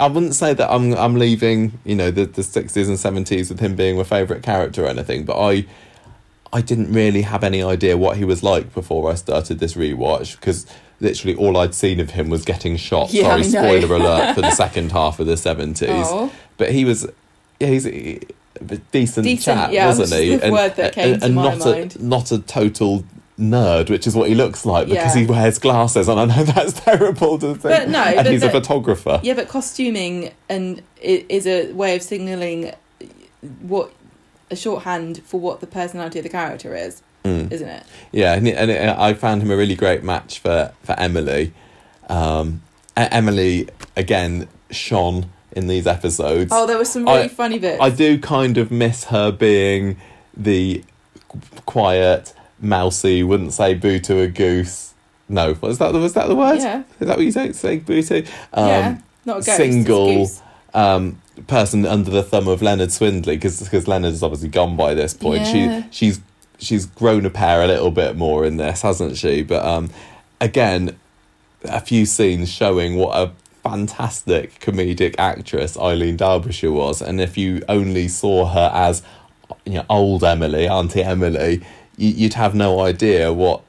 I 0.00 0.06
wouldn't 0.06 0.34
say 0.34 0.54
that 0.54 0.70
I'm 0.72 0.94
I'm 0.94 1.16
leaving 1.16 1.78
you 1.84 1.94
know 1.94 2.10
the 2.10 2.24
the 2.24 2.42
sixties 2.42 2.88
and 2.88 2.98
seventies 2.98 3.50
with 3.50 3.60
him 3.60 3.76
being 3.76 3.96
my 3.98 4.04
favourite 4.04 4.42
character 4.42 4.84
or 4.84 4.88
anything, 4.88 5.24
but 5.24 5.38
I. 5.38 5.66
I 6.54 6.60
didn't 6.60 6.92
really 6.92 7.22
have 7.22 7.42
any 7.44 7.62
idea 7.62 7.96
what 7.96 8.16
he 8.16 8.24
was 8.24 8.42
like 8.42 8.72
before 8.72 9.10
I 9.10 9.14
started 9.16 9.58
this 9.58 9.74
rewatch 9.74 10.36
because 10.36 10.66
literally 11.00 11.34
all 11.36 11.56
I'd 11.56 11.74
seen 11.74 11.98
of 12.00 12.10
him 12.10 12.30
was 12.30 12.44
getting 12.44 12.76
shot. 12.76 13.12
Yeah, 13.12 13.28
Sorry, 13.40 13.42
spoiler 13.42 13.96
alert 13.96 14.34
for 14.36 14.40
the 14.40 14.50
second 14.64 14.92
half 14.92 15.18
of 15.20 15.26
the 15.26 15.36
seventies. 15.36 15.90
Oh, 15.90 16.32
But 16.56 16.70
he 16.70 16.84
was, 16.84 17.06
yeah, 17.60 17.68
he's. 17.68 17.84
He, 17.84 18.20
a 18.60 18.76
decent, 18.92 19.24
Decent, 19.24 19.42
chap, 19.58 19.72
yeah, 19.72 19.86
wasn't 19.88 20.12
he? 20.22 20.36
the 20.36 20.52
word 20.52 20.76
that 20.76 20.92
came 20.92 21.18
to 21.18 21.28
my 21.28 21.42
not 21.56 21.58
mind. 21.58 21.96
a 21.96 22.02
not 22.04 22.30
a 22.30 22.38
total 22.38 23.02
nerd, 23.36 23.90
which 23.90 24.06
is 24.06 24.14
what 24.14 24.28
he 24.28 24.36
looks 24.36 24.64
like 24.64 24.86
because 24.86 25.16
Yeah. 25.16 25.22
he 25.22 25.26
wears 25.26 25.58
glasses, 25.58 26.06
and 26.06 26.20
I 26.20 26.24
know 26.26 26.44
that's 26.54 26.72
terrible 26.74 27.36
to 27.40 27.48
think. 27.56 27.62
But 27.62 27.88
no, 27.88 27.98
and 27.98 28.16
but 28.18 28.26
he's 28.26 28.44
a 28.44 28.50
photographer. 28.50 29.18
Yeah, 29.24 29.34
but 29.34 29.48
costuming 29.48 30.30
and 30.48 30.80
is 31.02 31.48
a 31.48 31.72
way 31.72 31.96
of 31.96 32.02
signalling 32.02 32.72
what 33.62 33.90
a 34.54 34.56
shorthand 34.56 35.20
for 35.24 35.38
what 35.40 35.60
the 35.60 35.66
personality 35.66 36.18
of 36.20 36.22
the 36.22 36.28
character 36.30 36.74
is, 36.74 37.02
Mm. 37.24 37.50
isn't 37.52 37.68
it? 37.68 37.84
Yeah, 38.12 38.34
and, 38.34 38.46
and 38.48 38.90
I 38.90 39.14
found 39.14 39.42
him 39.42 39.50
a 39.50 39.56
really 39.56 39.74
great 39.74 40.02
match 40.02 40.38
for 40.38 40.72
for 40.82 40.94
Emily. 40.98 41.52
Um, 42.08 42.62
Emily 42.96 43.68
again 43.96 44.46
shone 44.70 45.26
in 45.52 45.66
these 45.66 45.86
episodes. 45.86 46.50
Oh, 46.52 46.66
there 46.66 46.78
were 46.78 46.84
some 46.84 47.04
really 47.06 47.24
I- 47.24 47.28
funny 47.28 47.58
bits. 47.58 47.80
I 47.80 47.90
do 47.90 48.18
kind 48.18 48.58
of 48.58 48.70
miss 48.70 49.04
her 49.04 49.30
being 49.32 49.96
the 50.36 50.84
quiet, 51.66 52.32
mousy, 52.60 53.22
wouldn't 53.22 53.52
say 53.52 53.74
boo 53.74 53.98
to 54.00 54.20
a 54.20 54.26
goose. 54.28 54.92
No, 55.28 55.56
was 55.60 55.78
that 55.78 55.92
was 55.92 56.12
that 56.14 56.28
the 56.28 56.34
word? 56.36 56.58
Yeah, 56.58 56.82
Is 57.00 57.06
that 57.08 57.16
what 57.16 57.24
you 57.24 57.32
don't 57.32 57.54
Say 57.56 57.78
boo 57.78 58.02
to? 58.02 58.18
Um, 58.52 58.68
yeah, 58.68 58.98
not 59.24 59.36
a 59.36 59.40
ghost, 59.40 59.48
a 59.48 59.56
single- 59.56 60.06
goose. 60.26 60.42
um, 60.74 61.20
person 61.46 61.84
under 61.84 62.10
the 62.10 62.22
thumb 62.22 62.48
of 62.48 62.62
Leonard 62.62 62.92
Swindley 62.92 63.36
because 63.36 63.88
Leonard's 63.88 64.22
obviously 64.22 64.48
gone 64.48 64.76
by 64.76 64.94
this 64.94 65.14
point. 65.14 65.42
Yeah. 65.42 65.82
She 65.82 65.88
she's 65.90 66.20
she's 66.58 66.86
grown 66.86 67.26
a 67.26 67.30
pair 67.30 67.62
a 67.62 67.66
little 67.66 67.90
bit 67.90 68.16
more 68.16 68.44
in 68.44 68.56
this, 68.56 68.82
hasn't 68.82 69.16
she? 69.16 69.42
But 69.42 69.64
um, 69.64 69.90
again, 70.40 70.96
a 71.64 71.80
few 71.80 72.06
scenes 72.06 72.50
showing 72.50 72.96
what 72.96 73.16
a 73.16 73.32
fantastic 73.62 74.60
comedic 74.60 75.14
actress 75.18 75.76
Eileen 75.76 76.16
Derbyshire 76.16 76.72
was, 76.72 77.02
and 77.02 77.20
if 77.20 77.36
you 77.36 77.62
only 77.68 78.08
saw 78.08 78.46
her 78.46 78.70
as 78.72 79.02
you 79.64 79.74
know 79.74 79.86
old 79.88 80.24
Emily, 80.24 80.68
Auntie 80.68 81.02
Emily, 81.02 81.62
you, 81.96 82.10
you'd 82.10 82.34
have 82.34 82.54
no 82.54 82.80
idea 82.80 83.32
what 83.32 83.62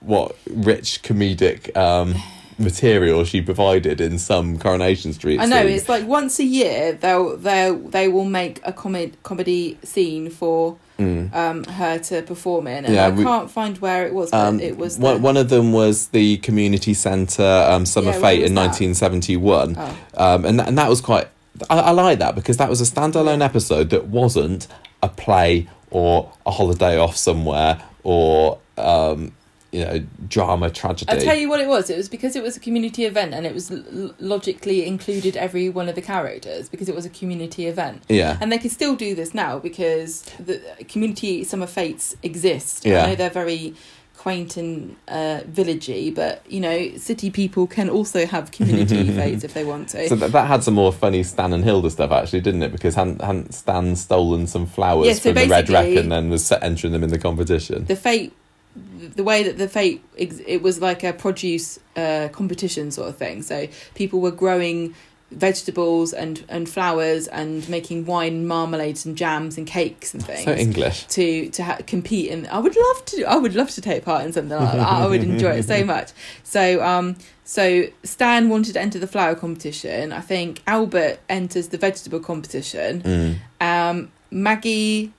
what 0.00 0.36
rich 0.50 1.02
comedic 1.02 1.74
um, 1.76 2.14
material 2.58 3.24
she 3.24 3.40
provided 3.42 4.00
in 4.00 4.18
some 4.18 4.58
Coronation 4.58 5.12
Street. 5.12 5.40
I 5.40 5.46
know 5.46 5.62
scenes. 5.66 5.80
it's 5.80 5.88
like 5.88 6.06
once 6.06 6.38
a 6.38 6.44
year 6.44 6.92
they'll 6.92 7.36
they 7.36 7.70
they 7.90 8.08
will 8.08 8.24
make 8.24 8.60
a 8.64 8.72
comedy 8.72 9.12
comedy 9.22 9.78
scene 9.82 10.30
for 10.30 10.76
Mm. 10.98 11.34
um 11.34 11.64
her 11.64 11.98
to 11.98 12.22
perform 12.22 12.66
in, 12.68 12.84
and 12.84 12.94
Yeah, 12.94 13.06
I 13.06 13.10
we- 13.10 13.24
can't 13.24 13.50
find 13.50 13.76
where 13.78 14.06
it 14.06 14.12
was. 14.14 14.30
But 14.30 14.46
Um, 14.46 14.60
it 14.60 14.76
was 14.76 14.98
one, 14.98 15.22
one 15.22 15.36
of 15.38 15.48
them 15.48 15.72
was 15.72 16.08
the 16.08 16.36
community 16.36 16.94
centre 16.94 17.66
um, 17.68 17.86
Summer 17.86 18.12
Yeah, 18.12 18.20
Fete 18.20 18.42
in 18.44 18.54
that? 18.54 18.68
1971, 18.68 19.76
Oh. 19.78 19.96
um, 20.16 20.44
and 20.44 20.60
that, 20.60 20.68
and 20.68 20.78
that 20.78 20.88
was 20.88 21.00
quite. 21.00 21.26
I, 21.70 21.78
I 21.78 21.90
like 21.92 22.18
that 22.18 22.34
because 22.34 22.58
that 22.58 22.68
was 22.68 22.80
a 22.80 22.84
standalone 22.84 23.42
episode 23.44 23.90
that 23.90 24.06
wasn't 24.08 24.68
a 25.02 25.08
play 25.08 25.66
or 25.90 26.30
a 26.46 26.50
holiday 26.50 26.98
off 26.98 27.16
somewhere 27.16 27.82
or 28.04 28.58
um, 28.78 29.32
you 29.72 29.84
know 29.84 30.04
drama 30.28 30.70
tragedy. 30.70 31.10
I'll 31.10 31.20
tell 31.20 31.36
you 31.36 31.48
what 31.48 31.60
it 31.60 31.66
was. 31.66 31.90
It 31.90 31.96
was 31.96 32.08
because 32.08 32.36
it 32.36 32.42
was 32.42 32.56
a 32.56 32.60
community 32.60 33.04
event 33.06 33.32
and 33.34 33.46
it 33.46 33.54
was 33.54 33.70
l- 33.70 34.14
logically 34.20 34.86
included 34.86 35.36
every 35.36 35.68
one 35.70 35.88
of 35.88 35.94
the 35.94 36.02
characters 36.02 36.68
because 36.68 36.88
it 36.88 36.94
was 36.94 37.06
a 37.06 37.10
community 37.10 37.66
event. 37.66 38.02
yeah, 38.08 38.36
And 38.40 38.52
they 38.52 38.58
can 38.58 38.70
still 38.70 38.94
do 38.94 39.14
this 39.14 39.34
now 39.34 39.58
because 39.58 40.22
the 40.38 40.60
community 40.88 41.42
summer 41.44 41.66
fetes 41.66 42.14
exist. 42.22 42.84
Yeah. 42.84 43.02
I 43.04 43.06
know 43.08 43.14
they're 43.16 43.30
very 43.30 43.74
quaint 44.16 44.56
and 44.56 44.94
uh, 45.08 45.40
villagey, 45.50 46.14
but 46.14 46.44
you 46.48 46.60
know, 46.60 46.96
city 46.96 47.30
people 47.30 47.66
can 47.66 47.88
also 47.90 48.24
have 48.26 48.52
community 48.52 49.08
fetes 49.18 49.42
if 49.42 49.54
they 49.54 49.64
want 49.64 49.88
to. 49.88 50.06
so 50.08 50.14
that, 50.16 50.32
that 50.32 50.46
had 50.46 50.62
some 50.62 50.74
more 50.74 50.92
funny 50.92 51.22
Stan 51.24 51.52
and 51.52 51.64
Hilda 51.64 51.90
stuff 51.90 52.12
actually, 52.12 52.40
didn't 52.40 52.62
it? 52.62 52.70
Because 52.72 52.94
hadn't, 52.94 53.20
hadn't 53.22 53.52
Stan 53.54 53.96
stolen 53.96 54.46
some 54.46 54.66
flowers 54.66 55.06
Yeah, 55.08 55.14
so 55.14 55.32
from 55.32 55.42
the 55.42 55.48
Red 55.48 55.68
Rec 55.70 55.96
and 55.96 56.12
then 56.12 56.30
was 56.30 56.44
set, 56.44 56.62
entering 56.62 56.92
them 56.92 57.02
in 57.02 57.10
the 57.10 57.18
competition? 57.18 57.86
the 57.86 57.96
fete 57.96 58.32
the 58.74 59.24
way 59.24 59.42
that 59.42 59.58
the 59.58 59.68
fete 59.68 60.02
it 60.16 60.62
was 60.62 60.80
like 60.80 61.02
a 61.04 61.12
produce 61.12 61.78
uh, 61.96 62.28
competition 62.32 62.90
sort 62.90 63.08
of 63.08 63.16
thing. 63.16 63.42
So 63.42 63.68
people 63.94 64.20
were 64.20 64.30
growing 64.30 64.94
vegetables 65.30 66.12
and 66.12 66.44
and 66.48 66.68
flowers 66.68 67.26
and 67.28 67.66
making 67.68 68.04
wine 68.04 68.46
marmalades 68.46 69.06
and 69.06 69.16
jams 69.16 69.56
and 69.56 69.66
cakes 69.66 70.12
and 70.12 70.24
things 70.24 70.44
so 70.44 70.52
English. 70.52 71.06
to 71.06 71.48
to 71.50 71.62
ha- 71.64 71.78
compete 71.86 72.30
and 72.30 72.46
I 72.48 72.58
would 72.58 72.76
love 72.76 73.04
to 73.06 73.24
I 73.24 73.36
would 73.36 73.54
love 73.54 73.70
to 73.70 73.80
take 73.80 74.04
part 74.04 74.24
in 74.24 74.32
something 74.32 74.58
like 74.58 74.72
that. 74.74 74.86
I 74.86 75.06
would 75.06 75.22
enjoy 75.22 75.52
it 75.52 75.64
so 75.64 75.84
much. 75.94 76.10
So 76.44 76.82
um 76.84 77.16
so 77.44 77.84
Stan 78.04 78.48
wanted 78.50 78.74
to 78.74 78.80
enter 78.80 78.98
the 78.98 79.06
flower 79.06 79.34
competition. 79.34 80.12
I 80.12 80.20
think 80.20 80.62
Albert 80.66 81.18
enters 81.28 81.68
the 81.68 81.78
vegetable 81.78 82.20
competition. 82.20 83.02
Mm. 83.02 83.36
um 83.60 84.12
Maggie 84.30 85.12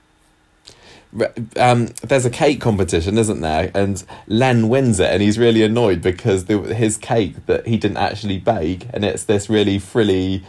um, 1.56 1.86
there's 2.02 2.24
a 2.24 2.30
cake 2.30 2.60
competition, 2.60 3.18
isn't 3.18 3.40
there? 3.40 3.70
And 3.74 4.02
Len 4.26 4.68
wins 4.68 5.00
it, 5.00 5.10
and 5.10 5.22
he's 5.22 5.38
really 5.38 5.62
annoyed 5.62 6.02
because 6.02 6.46
the, 6.46 6.58
his 6.74 6.96
cake 6.96 7.46
that 7.46 7.66
he 7.66 7.76
didn't 7.76 7.98
actually 7.98 8.38
bake, 8.38 8.86
and 8.92 9.04
it's 9.04 9.24
this 9.24 9.48
really 9.48 9.78
frilly, 9.78 10.42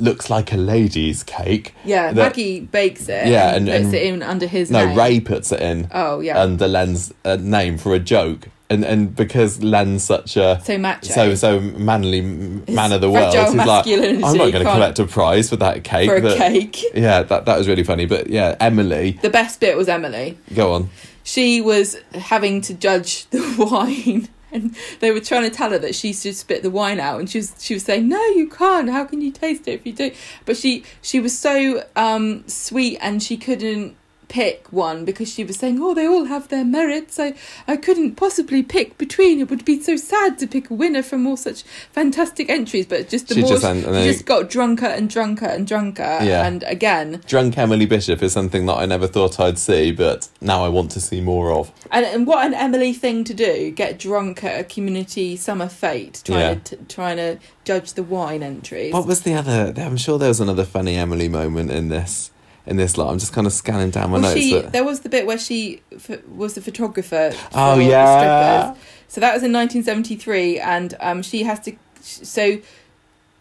looks 0.00 0.30
like 0.30 0.52
a 0.52 0.56
lady's 0.56 1.22
cake. 1.22 1.74
yeah 1.84 2.06
that- 2.12 2.14
Maggie 2.16 2.60
bakes 2.60 3.08
it 3.08 3.28
Yeah, 3.28 3.54
and, 3.54 3.68
and- 3.68 3.84
puts 3.84 3.86
and- 3.86 3.94
it 3.94 4.02
in 4.14 4.22
under 4.22 4.46
his 4.46 4.70
No, 4.70 4.86
name. 4.86 4.96
Ray 4.98 5.20
puts 5.20 5.52
it 5.52 5.60
in 5.60 5.88
Oh 5.92 6.20
yeah, 6.20 6.40
under 6.40 6.66
Len's 6.68 7.12
uh, 7.24 7.36
name 7.40 7.78
for 7.78 7.94
a 7.94 7.98
joke, 7.98 8.48
and 8.68 8.84
and 8.84 9.14
because 9.14 9.62
Len's 9.62 10.04
such 10.04 10.36
a 10.36 10.60
so 10.64 10.78
macho. 10.78 11.12
so 11.12 11.34
so 11.34 11.60
manly 11.60 12.20
man 12.20 12.92
of 12.92 13.00
the 13.00 13.10
world, 13.10 13.34
he's 13.34 13.54
like, 13.54 13.86
I'm 13.86 14.20
not 14.20 14.34
going 14.34 14.52
to 14.52 14.64
collect 14.64 14.98
a 14.98 15.06
prize 15.06 15.48
for 15.50 15.56
that 15.56 15.84
cake. 15.84 16.08
for 16.08 16.16
a 16.16 16.20
that- 16.20 16.38
cake. 16.38 16.82
Yeah, 16.94 17.22
that 17.22 17.44
that 17.46 17.58
was 17.58 17.66
really 17.68 17.84
funny. 17.84 18.06
But 18.06 18.28
yeah, 18.28 18.56
Emily, 18.60 19.18
The 19.22 19.30
best 19.30 19.60
bit 19.60 19.76
was 19.76 19.88
Emily. 19.88 20.38
go 20.54 20.72
on. 20.74 20.90
She 21.22 21.60
was 21.60 21.96
having 22.14 22.60
to 22.62 22.74
judge 22.74 23.26
the 23.30 23.42
wine, 23.70 24.28
and 24.52 24.74
they 25.00 25.10
were 25.10 25.20
trying 25.20 25.48
to 25.48 25.50
tell 25.50 25.70
her 25.70 25.78
that 25.78 25.94
she 25.94 26.12
should 26.12 26.36
spit 26.36 26.62
the 26.62 26.70
wine 26.70 27.00
out, 27.00 27.20
and 27.20 27.28
she 27.28 27.38
was 27.38 27.54
she 27.58 27.74
was 27.74 27.84
saying, 27.84 28.08
"No, 28.08 28.24
you 28.28 28.48
can't. 28.48 28.90
How 28.90 29.04
can 29.04 29.20
you 29.20 29.30
taste 29.30 29.68
it 29.68 29.72
if 29.72 29.86
you 29.86 29.92
do?" 29.92 30.12
But 30.44 30.56
she 30.56 30.84
she 31.02 31.20
was 31.20 31.36
so 31.38 31.84
um, 31.96 32.46
sweet, 32.48 32.98
and 33.00 33.22
she 33.22 33.36
couldn't 33.36 33.96
pick 34.30 34.72
one 34.72 35.04
because 35.04 35.30
she 35.30 35.44
was 35.44 35.56
saying, 35.58 35.78
"Oh, 35.82 35.92
they 35.92 36.06
all 36.06 36.24
have 36.24 36.48
their 36.48 36.64
merits. 36.64 37.18
I 37.18 37.34
I 37.68 37.76
couldn't 37.76 38.14
possibly 38.14 38.62
pick 38.62 38.96
between. 38.96 39.40
It 39.40 39.50
would 39.50 39.64
be 39.66 39.82
so 39.82 39.96
sad 39.96 40.38
to 40.38 40.46
pick 40.46 40.70
a 40.70 40.74
winner 40.74 41.02
from 41.02 41.26
all 41.26 41.36
such 41.36 41.62
fantastic 41.92 42.48
entries." 42.48 42.86
But 42.86 43.08
just 43.10 43.28
the 43.28 43.34
She 43.34 43.40
more 43.42 43.50
just- 43.50 43.66
she, 43.66 43.82
she 43.82 44.12
just 44.12 44.24
got 44.24 44.48
drunker 44.48 44.86
and 44.86 45.10
drunker 45.10 45.46
and 45.46 45.66
drunker, 45.66 46.18
Yeah. 46.22 46.46
and 46.46 46.62
again. 46.62 47.20
Drunk 47.26 47.58
Emily 47.58 47.86
Bishop 47.86 48.22
is 48.22 48.32
something 48.32 48.64
that 48.66 48.78
I 48.78 48.86
never 48.86 49.06
thought 49.08 49.38
I'd 49.40 49.58
see, 49.58 49.90
but 49.92 50.28
now 50.40 50.64
I 50.64 50.68
want 50.68 50.90
to 50.92 51.00
see 51.00 51.20
more 51.20 51.52
of. 51.52 51.70
And, 51.90 52.06
and 52.06 52.26
what 52.26 52.46
an 52.46 52.54
Emily 52.54 52.92
thing 52.92 53.24
to 53.24 53.34
do! 53.34 53.70
Get 53.72 53.98
drunk 53.98 54.44
at 54.44 54.60
a 54.60 54.64
community 54.64 55.36
summer 55.36 55.68
fete, 55.68 56.22
trying 56.24 56.40
Yeah. 56.40 56.54
to 56.64 56.76
trying 56.88 57.16
to 57.18 57.38
judge 57.64 57.92
the 57.94 58.02
wine 58.04 58.42
entries. 58.42 58.92
What 58.92 59.06
was 59.06 59.20
the 59.22 59.34
other? 59.34 59.74
I'm 59.76 59.96
sure 59.96 60.18
there 60.18 60.28
was 60.28 60.40
another 60.40 60.64
funny 60.64 60.94
Emily 60.96 61.28
moment 61.28 61.70
in 61.72 61.88
this. 61.88 62.30
In 62.70 62.76
this 62.76 62.96
lot, 62.96 63.10
I'm 63.10 63.18
just 63.18 63.32
kind 63.32 63.46
of 63.48 63.52
scanning 63.52 63.90
down 63.90 64.10
my 64.10 64.18
Well, 64.20 64.22
notes. 64.32 64.40
she, 64.40 64.52
but- 64.62 64.72
there 64.72 64.84
was 64.84 65.00
the 65.00 65.08
bit 65.08 65.26
where 65.26 65.38
she 65.38 65.82
f- 65.92 66.24
was 66.28 66.54
the 66.54 66.60
photographer. 66.62 67.32
Oh, 67.52 67.78
yeah. 67.80 68.74
So 69.08 69.20
that 69.20 69.34
was 69.34 69.42
in 69.42 69.52
1973, 69.52 70.60
and 70.60 70.94
um, 71.00 71.22
she 71.22 71.42
has 71.42 71.58
to. 71.60 71.72
So 72.00 72.58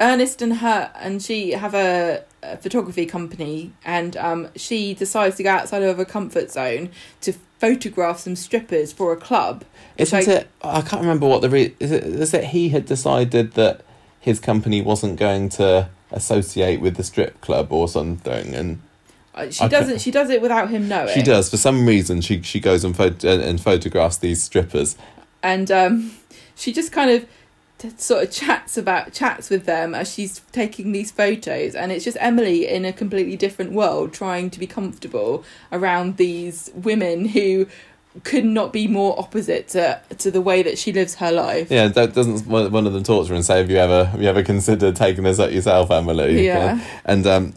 Ernest 0.01 0.41
and 0.41 0.57
her 0.57 0.91
and 0.95 1.21
she 1.21 1.51
have 1.51 1.75
a, 1.75 2.23
a 2.41 2.57
photography 2.57 3.05
company, 3.05 3.71
and 3.86 4.17
um, 4.17 4.47
she 4.55 4.95
decides 4.95 5.36
to 5.38 5.43
go 5.43 5.51
outside 5.51 5.84
of 5.84 5.97
her 5.97 6.05
comfort 6.05 6.49
zone 6.51 6.89
to 7.21 7.34
photograph 7.59 8.17
some 8.19 8.36
strippers 8.36 8.91
for 8.91 9.13
a 9.13 9.17
club. 9.17 9.63
Isn't 9.97 10.27
I- 10.27 10.32
it? 10.32 10.47
I 10.63 10.82
can't 10.82 11.01
remember 11.03 11.27
what 11.27 11.41
the 11.41 11.49
re- 11.51 11.75
is. 11.80 11.91
It 11.91 12.03
is 12.03 12.34
it 12.34 12.45
he 12.45 12.69
had 12.69 12.88
decided 12.88 13.51
that 13.53 13.82
his 14.19 14.39
company 14.39 14.82
wasn't 14.82 15.19
going 15.19 15.49
to 15.49 15.89
associate 16.11 16.82
with 16.82 16.95
the 16.97 17.03
strip 17.03 17.39
club 17.41 17.71
or 17.71 17.88
something, 17.88 18.55
and 18.55 18.82
She 19.49 19.63
I 19.63 19.67
doesn't. 19.67 19.99
She 20.01 20.11
does 20.11 20.29
it 20.29 20.41
without 20.41 20.69
him 20.69 20.87
knowing. 20.87 21.13
she 21.13 21.21
does 21.21 21.49
for 21.49 21.57
some 21.57 21.85
reason. 21.85 22.21
She 22.21 22.41
she 22.41 22.59
goes 22.59 22.83
and 22.83 22.95
pho- 22.95 23.07
and 23.07 23.41
and 23.41 23.61
photographs 23.61 24.17
these 24.17 24.43
strippers. 24.43 24.95
and 25.43 25.69
um, 25.71 26.11
she 26.55 26.73
just 26.73 26.91
kind 26.91 27.09
of 27.11 27.25
sort 27.97 28.23
of 28.23 28.31
chats 28.31 28.77
about 28.77 29.13
chats 29.13 29.49
with 29.49 29.65
them 29.65 29.95
as 29.95 30.13
she's 30.13 30.41
taking 30.51 30.91
these 30.91 31.11
photos, 31.11 31.75
and 31.75 31.91
it's 31.91 32.03
just 32.03 32.17
Emily 32.19 32.67
in 32.67 32.83
a 32.85 32.91
completely 32.91 33.37
different 33.37 33.71
world, 33.71 34.11
trying 34.13 34.49
to 34.49 34.59
be 34.59 34.67
comfortable 34.67 35.43
around 35.71 36.17
these 36.17 36.69
women 36.75 37.25
who 37.29 37.67
could 38.24 38.45
not 38.45 38.74
be 38.74 38.88
more 38.88 39.17
opposite 39.20 39.67
to 39.70 39.99
to 40.17 40.32
the 40.32 40.41
way 40.41 40.63
that 40.63 40.78
she 40.78 40.91
lives 40.91 41.15
her 41.15 41.32
life. 41.32 41.70
Yeah, 41.70 41.88
that 41.88 42.13
doesn't 42.13 42.47
one 42.47 42.86
of 42.86 42.93
them 42.93 43.03
torture 43.03 43.34
and 43.34 43.45
say, 43.45 43.57
"Have 43.57 43.70
you 43.70 43.78
ever 43.78 44.05
have 44.05 44.22
you 44.22 44.28
ever 44.28 44.43
considered 44.43 44.95
taking 44.95 45.24
this 45.24 45.39
up 45.39 45.51
yourself, 45.51 45.91
Emily?" 45.91 46.45
Yeah. 46.45 46.84
and 47.05 47.26
um, 47.28 47.53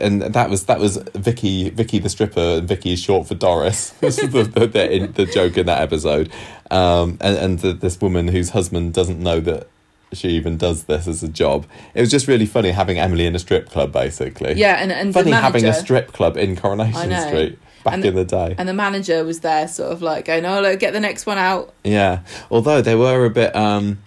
and 0.00 0.22
that 0.22 0.50
was 0.50 0.64
that 0.66 0.80
was 0.80 0.96
Vicky 1.14 1.70
Vicky 1.70 1.98
the 1.98 2.08
stripper. 2.08 2.58
and 2.58 2.68
Vicky 2.68 2.92
is 2.92 3.00
short 3.00 3.26
for 3.26 3.34
Doris. 3.34 3.94
This 4.00 4.18
is 4.18 4.30
the 4.30 4.44
the, 4.44 4.66
the, 4.66 5.06
the 5.06 5.26
joke 5.26 5.58
in 5.58 5.66
that 5.66 5.82
episode. 5.82 6.30
Um, 6.70 7.18
and 7.20 7.36
and 7.36 7.58
the, 7.58 7.72
this 7.72 8.00
woman 8.00 8.28
whose 8.28 8.50
husband 8.50 8.94
doesn't 8.94 9.18
know 9.18 9.40
that 9.40 9.68
she 10.12 10.28
even 10.30 10.56
does 10.56 10.84
this 10.84 11.08
as 11.08 11.22
a 11.22 11.28
job. 11.28 11.66
It 11.94 12.00
was 12.00 12.10
just 12.10 12.28
really 12.28 12.46
funny 12.46 12.70
having 12.70 12.98
Emily 12.98 13.26
in 13.26 13.34
a 13.34 13.38
strip 13.38 13.70
club, 13.70 13.92
basically. 13.92 14.54
Yeah, 14.54 14.76
and 14.76 14.92
and 14.92 15.12
funny 15.12 15.32
having 15.32 15.64
a 15.64 15.72
strip 15.72 16.12
club 16.12 16.36
in 16.36 16.56
Coronation. 16.56 17.12
Street 17.26 17.58
back 17.86 17.94
And 17.94 18.04
in 18.04 18.14
the 18.14 18.24
day. 18.24 18.54
and 18.58 18.68
the 18.68 18.74
manager 18.74 19.24
was 19.24 19.40
there, 19.40 19.66
sort 19.68 19.90
of 19.92 20.02
like 20.02 20.26
going, 20.26 20.44
"Oh, 20.44 20.60
look, 20.60 20.78
get 20.80 20.92
the 20.92 21.00
next 21.00 21.24
one 21.26 21.38
out." 21.38 21.72
Yeah, 21.84 22.20
although 22.50 22.82
they 22.82 22.94
were 22.94 23.24
a 23.24 23.30
bit, 23.30 23.56
um, 23.56 23.98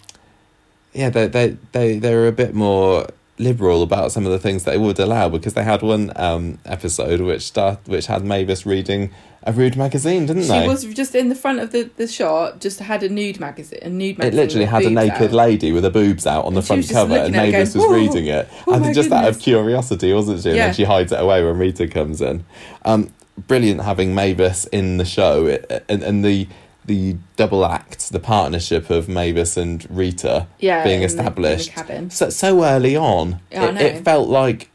yeah, 0.92 1.10
they 1.10 1.26
they 1.26 1.56
they 1.72 1.98
they 1.98 2.14
were 2.14 2.26
a 2.28 2.32
bit 2.32 2.54
more 2.54 3.06
liberal 3.38 3.82
about 3.82 4.12
some 4.12 4.26
of 4.26 4.32
the 4.32 4.38
things 4.38 4.64
they 4.64 4.76
would 4.76 4.98
allow 4.98 5.28
because 5.28 5.54
they 5.54 5.64
had 5.64 5.80
one 5.82 6.12
um, 6.16 6.58
episode 6.66 7.20
which 7.22 7.42
start 7.42 7.78
which 7.86 8.06
had 8.06 8.22
Mavis 8.22 8.66
reading 8.66 9.10
a 9.44 9.52
rude 9.52 9.74
magazine, 9.76 10.26
didn't 10.26 10.42
She 10.42 10.48
they? 10.48 10.60
She 10.62 10.68
was 10.68 10.84
just 10.92 11.14
in 11.14 11.30
the 11.30 11.34
front 11.34 11.60
of 11.60 11.70
the, 11.72 11.84
the 11.96 12.06
shot, 12.06 12.60
just 12.60 12.78
had 12.80 13.02
a 13.02 13.08
nude 13.08 13.40
magazine, 13.40 13.78
a 13.80 13.88
nude 13.88 14.20
it 14.22 14.34
literally 14.34 14.66
had 14.66 14.82
a 14.84 14.90
naked 14.90 15.30
out. 15.30 15.32
lady 15.32 15.72
with 15.72 15.82
her 15.84 15.88
boobs 15.90 16.26
out 16.26 16.44
on 16.44 16.52
the 16.52 16.58
And 16.58 16.66
she 16.66 16.82
front 16.82 16.90
cover, 16.90 17.14
and 17.14 17.32
looking 17.32 17.36
at 17.36 17.48
it 17.48 17.52
Mavis 17.52 17.72
going, 17.72 17.88
was 17.88 17.90
"Oh, 17.90 17.94
reading 18.14 18.26
it. 18.26 18.48
oh 18.66 18.72
I 18.74 18.78
my 18.78 18.82
think 18.84 18.94
just 18.96 19.10
out 19.10 19.26
of 19.26 19.38
curiosity, 19.38 20.12
wasn't 20.12 20.42
she? 20.42 20.50
And 20.50 20.56
Yeah. 20.58 20.66
then 20.66 20.74
she 20.74 20.84
hides 20.84 21.10
it 21.10 21.18
away 21.20 21.42
when 21.42 21.56
Rita 21.56 21.88
comes 21.88 22.20
in. 22.20 22.44
Um, 22.84 23.10
brilliant 23.46 23.82
having 23.82 24.14
Mavis 24.14 24.64
in 24.66 24.96
the 24.98 25.04
show, 25.04 25.46
it, 25.46 25.84
and 25.88 26.02
and 26.02 26.24
the 26.24 26.48
the 26.86 27.16
double 27.36 27.64
act, 27.64 28.10
the 28.10 28.18
partnership 28.18 28.90
of 28.90 29.08
Mavis 29.08 29.56
and 29.56 29.86
Rita 29.90 30.46
Yeah, 30.58 30.82
being 30.82 31.02
in 31.02 31.08
the- 31.08 31.12
in 31.12 31.16
the 31.16 31.22
established 31.22 31.70
so 32.12 32.30
so 32.30 32.64
early 32.64 32.96
on. 32.96 33.40
Yeah, 33.52 33.66
it, 33.70 33.80
it 33.80 34.04
felt 34.04 34.28
like 34.28 34.70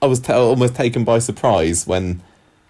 I 0.00 0.06
was 0.06 0.20
ta 0.20 0.38
almost 0.40 0.74
taken 0.74 1.04
by 1.04 1.18
surprise 1.18 1.86
when 1.86 2.22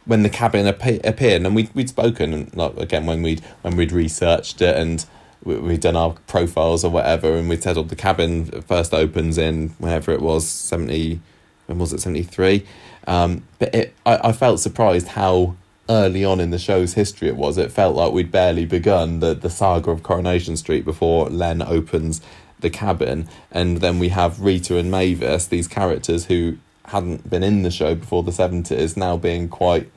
when 0.06 0.22
the 0.22 0.30
cabin 0.30 0.66
appa- 0.66 1.06
appeared, 1.06 1.42
and 1.44 1.54
we 1.54 1.68
we'd 1.74 1.88
spoken 1.90 2.32
and 2.32 2.56
like 2.56 2.76
again 2.78 3.06
when 3.06 3.22
we'd 3.22 3.40
when 3.62 3.76
we'd 3.76 3.92
researched 3.92 4.60
it 4.62 4.76
and 4.76 5.04
we, 5.44 5.56
we'd 5.56 5.80
done 5.80 5.94
our 5.96 6.14
profiles 6.26 6.82
or 6.84 6.90
whatever, 6.90 7.34
and 7.36 7.48
we 7.48 7.56
said 7.56 7.76
oh, 7.78 7.82
the 7.82 7.94
cabin 7.96 8.46
first 8.62 8.92
opens 8.94 9.38
in 9.38 9.68
whenever 9.78 10.10
it 10.10 10.20
was 10.22 10.46
seventy. 10.48 11.20
When 11.66 11.78
was 11.78 11.92
it 11.92 12.00
seventy 12.00 12.24
three? 12.24 12.66
Um, 13.06 13.44
but 13.58 13.74
it, 13.74 13.94
I, 14.04 14.28
I 14.28 14.32
felt 14.32 14.60
surprised 14.60 15.08
how 15.08 15.56
early 15.88 16.24
on 16.24 16.38
in 16.38 16.50
the 16.50 16.58
show's 16.58 16.94
history 16.94 17.28
it 17.28 17.36
was. 17.36 17.58
It 17.58 17.72
felt 17.72 17.96
like 17.96 18.12
we'd 18.12 18.30
barely 18.30 18.64
begun 18.64 19.20
the, 19.20 19.34
the 19.34 19.50
saga 19.50 19.90
of 19.90 20.02
Coronation 20.02 20.56
Street 20.56 20.84
before 20.84 21.28
Len 21.28 21.62
opens 21.62 22.20
the 22.60 22.70
cabin, 22.70 23.26
and 23.50 23.78
then 23.78 23.98
we 23.98 24.10
have 24.10 24.40
Rita 24.40 24.76
and 24.76 24.90
Mavis, 24.90 25.46
these 25.46 25.66
characters 25.66 26.26
who 26.26 26.58
hadn't 26.84 27.28
been 27.28 27.42
in 27.42 27.62
the 27.62 27.70
show 27.70 27.94
before 27.94 28.22
the 28.22 28.32
seventies, 28.32 28.96
now 28.96 29.16
being 29.16 29.48
quite 29.48 29.90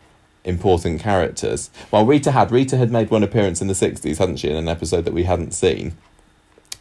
important 0.45 1.01
characters. 1.01 1.69
Well, 1.91 2.05
Rita 2.05 2.31
had 2.31 2.51
Rita 2.51 2.77
had 2.77 2.91
made 2.91 3.09
one 3.09 3.23
appearance 3.23 3.61
in 3.61 3.67
the 3.67 3.75
sixties, 3.75 4.17
hadn't 4.17 4.37
she, 4.37 4.49
in 4.49 4.55
an 4.55 4.67
episode 4.67 5.05
that 5.05 5.13
we 5.13 5.23
hadn't 5.23 5.51
seen. 5.51 5.95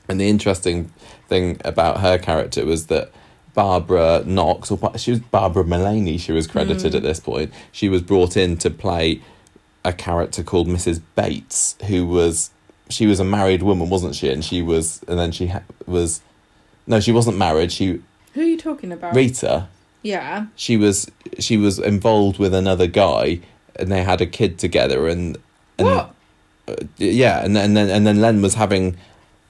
And 0.09 0.21
the 0.21 0.29
interesting 0.29 0.93
thing 1.29 1.61
about 1.65 2.01
her 2.01 2.19
character 2.19 2.65
was 2.65 2.87
that 2.87 3.11
Barbara 3.55 4.23
Knox, 4.27 4.71
or 4.71 4.99
she 4.99 5.11
was 5.11 5.21
Barbara 5.21 5.65
Mullaney, 5.65 6.17
she 6.19 6.33
was 6.33 6.47
credited 6.47 6.95
at 6.95 7.03
this 7.03 7.21
point. 7.21 7.53
She 7.71 7.89
was 7.89 8.03
brought 8.03 8.37
in 8.37 8.57
to 8.59 8.71
play 8.71 9.21
a 9.85 9.93
character 9.93 10.43
called 10.43 10.69
Mrs. 10.69 11.01
Bates, 11.17 11.77
who 11.87 12.07
was 12.07 12.51
she 12.89 13.07
was 13.07 13.21
a 13.21 13.25
married 13.25 13.63
woman, 13.63 13.89
wasn't 13.89 14.15
she? 14.15 14.31
And 14.31 14.45
she 14.45 14.61
was, 14.63 15.03
and 15.09 15.19
then 15.19 15.33
she 15.33 15.47
ha- 15.47 15.63
was, 15.87 16.21
no, 16.87 17.01
she 17.01 17.11
wasn't 17.13 17.39
married. 17.39 17.73
She 17.73 18.03
Who 18.35 18.41
are 18.41 18.45
you 18.45 18.59
talking 18.59 18.93
about? 18.93 19.15
Rita, 19.15 19.69
Yeah. 20.03 20.47
she 20.57 20.77
was 20.77 21.11
she 21.39 21.57
was 21.57 21.79
involved 21.79 22.39
with 22.39 22.55
another 22.55 22.87
guy, 22.87 23.41
and 23.77 23.91
they 23.91 24.03
had 24.03 24.21
a 24.21 24.27
kid 24.27 24.59
together, 24.59 25.09
and, 25.09 25.37
and 25.79 25.87
What? 25.89 26.15
uh, 26.69 26.75
yeah, 26.99 27.45
and 27.45 27.57
then 27.57 27.65
and 27.67 27.77
then 27.77 27.91
and 27.91 28.07
then 28.07 28.21
Len 28.21 28.41
was 28.43 28.55
having 28.55 28.97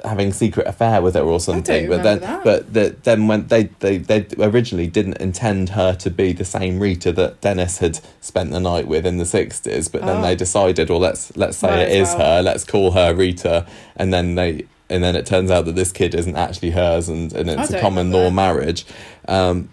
having 0.05 0.33
secret 0.33 0.67
affair 0.67 1.01
with 1.03 1.15
her 1.15 1.23
or 1.23 1.39
something. 1.41 1.89
but 1.89 2.03
then 2.03 2.21
that. 2.21 2.45
but 2.45 2.73
the, 2.75 2.97
then 3.05 3.29
when 3.29 3.47
they, 3.47 3.65
they 3.81 3.99
they 3.99 4.27
originally 4.39 4.87
didn't 4.87 5.19
intend 5.19 5.71
her 5.71 5.95
to 5.95 6.11
be 6.11 6.33
the 6.33 6.45
same 6.45 6.79
Rita 6.81 7.13
that 7.13 7.41
Dennis 7.41 7.79
had 7.79 8.01
spent 8.21 8.51
the 8.51 8.61
night 8.61 8.87
with 8.89 9.07
in 9.07 9.19
the 9.19 9.27
sixties, 9.27 9.89
but 9.89 10.03
then 10.03 10.19
Oh. 10.19 10.23
they 10.23 10.35
decided, 10.35 10.91
well, 10.91 10.99
let's 11.01 11.37
let's 11.37 11.57
say 11.59 11.69
Might 11.69 11.83
it 11.83 11.93
is 11.93 12.09
well. 12.15 12.37
her. 12.39 12.43
Let's 12.43 12.65
call 12.65 12.93
her 12.93 13.15
Rita, 13.15 13.67
and 13.97 14.13
then 14.13 14.35
they. 14.35 14.67
And 14.91 15.03
then 15.03 15.17
it 15.17 15.25
turns 15.25 15.51
out 15.51 15.65
that 15.65 15.75
this 15.75 15.91
kid 15.91 16.15
isn't 16.15 16.37
actually 16.37 16.73
hers, 16.73 17.09
and, 17.09 17.33
and 17.33 17.49
it's 17.49 17.71
a 17.71 17.81
common 17.81 18.11
law 18.13 18.25
that. 18.25 18.33
marriage. 18.33 18.85
Um, 19.27 19.71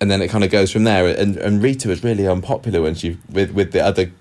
and 0.00 0.08
then 0.08 0.22
it 0.22 0.28
kind 0.28 0.44
of 0.44 0.50
goes 0.52 0.70
from 0.70 0.84
there. 0.84 1.08
And 1.08 1.36
and 1.38 1.60
Rita 1.60 1.88
was 1.88 2.04
really 2.04 2.24
unpopular 2.28 2.80
when 2.80 2.94
she 2.94 3.18
with 3.28 3.50
with 3.50 3.72
the 3.72 3.80
other 3.80 4.12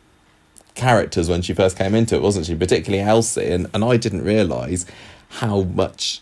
characters 0.75 1.29
when 1.29 1.41
she 1.41 1.53
first 1.53 1.77
came 1.77 1.93
into 1.93 2.15
it, 2.15 2.21
wasn't 2.21 2.45
she? 2.47 2.55
Particularly 2.55 3.03
Elsie, 3.03 3.51
and 3.51 3.67
and 3.73 3.83
I 3.83 3.97
didn't 3.97 4.23
realise 4.23 4.85
how 5.29 5.61
much 5.61 6.21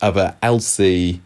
of 0.00 0.16
a 0.16 0.36
Elsie 0.42 1.20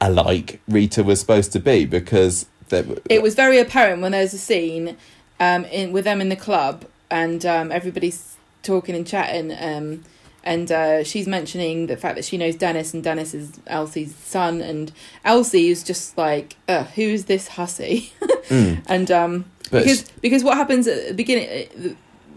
alike 0.00 0.60
Rita 0.68 1.02
was 1.02 1.20
supposed 1.20 1.52
to 1.52 1.60
be 1.60 1.84
because 1.84 2.46
there, 2.68 2.84
It 3.08 3.22
was 3.22 3.34
very 3.34 3.58
apparent 3.58 4.02
when 4.02 4.12
there's 4.12 4.34
a 4.34 4.38
scene 4.38 4.96
um, 5.40 5.64
in 5.66 5.92
with 5.92 6.04
them 6.04 6.20
in 6.20 6.28
the 6.28 6.36
club 6.36 6.84
and 7.10 7.44
um, 7.44 7.72
everybody's 7.72 8.36
talking 8.62 8.94
and 8.94 9.06
chatting. 9.06 9.56
Um, 9.58 10.04
and 10.44 10.70
uh, 10.70 11.04
she's 11.04 11.26
mentioning 11.26 11.88
the 11.88 11.96
fact 11.96 12.16
that 12.16 12.24
she 12.24 12.38
knows 12.38 12.54
Dennis 12.56 12.94
and 12.94 13.02
Dennis 13.02 13.34
is 13.34 13.58
Elsie's 13.66 14.14
son. 14.14 14.60
And 14.60 14.92
Elsie 15.24 15.68
is 15.68 15.82
just 15.82 16.16
like, 16.16 16.56
who 16.68 17.02
is 17.02 17.26
this 17.26 17.48
hussy? 17.48 18.12
Mm. 18.48 18.82
and 18.88 19.10
um, 19.10 19.44
because 19.70 20.10
because 20.22 20.42
what 20.42 20.56
happens 20.56 20.86
at 20.86 21.08
the 21.08 21.12
beginning 21.12 21.68
uh, 21.68 21.88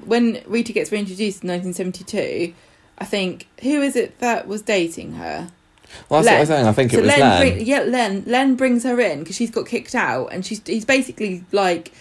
when 0.04 0.42
Rita 0.46 0.74
gets 0.74 0.92
reintroduced 0.92 1.42
in 1.42 1.50
1972, 1.50 2.54
I 2.98 3.06
think 3.06 3.48
who 3.62 3.82
is 3.82 3.96
it 3.96 4.20
that 4.20 4.48
was 4.48 4.62
dating 4.62 5.14
her? 5.14 5.50
well, 6.10 6.22
that's 6.24 6.26
what 6.26 6.26
Len. 6.26 6.36
I 6.36 6.40
was 6.40 6.48
saying. 6.50 6.68
I 6.68 6.72
think 6.74 6.92
so 6.92 6.98
it 6.98 7.02
was 7.02 7.08
Len, 7.10 7.20
Len. 7.20 7.42
bring- 7.56 7.66
yeah, 7.66 7.80
Len. 7.82 8.24
Len 8.28 8.56
brings 8.56 8.84
her 8.84 9.00
in 9.00 9.20
because 9.20 9.36
she's 9.36 9.52
got 9.52 9.66
kicked 9.66 9.96
out, 9.96 10.28
and 10.32 10.46
she's 10.46 10.62
he's 10.66 10.86
basically 10.86 11.44
like. 11.52 11.92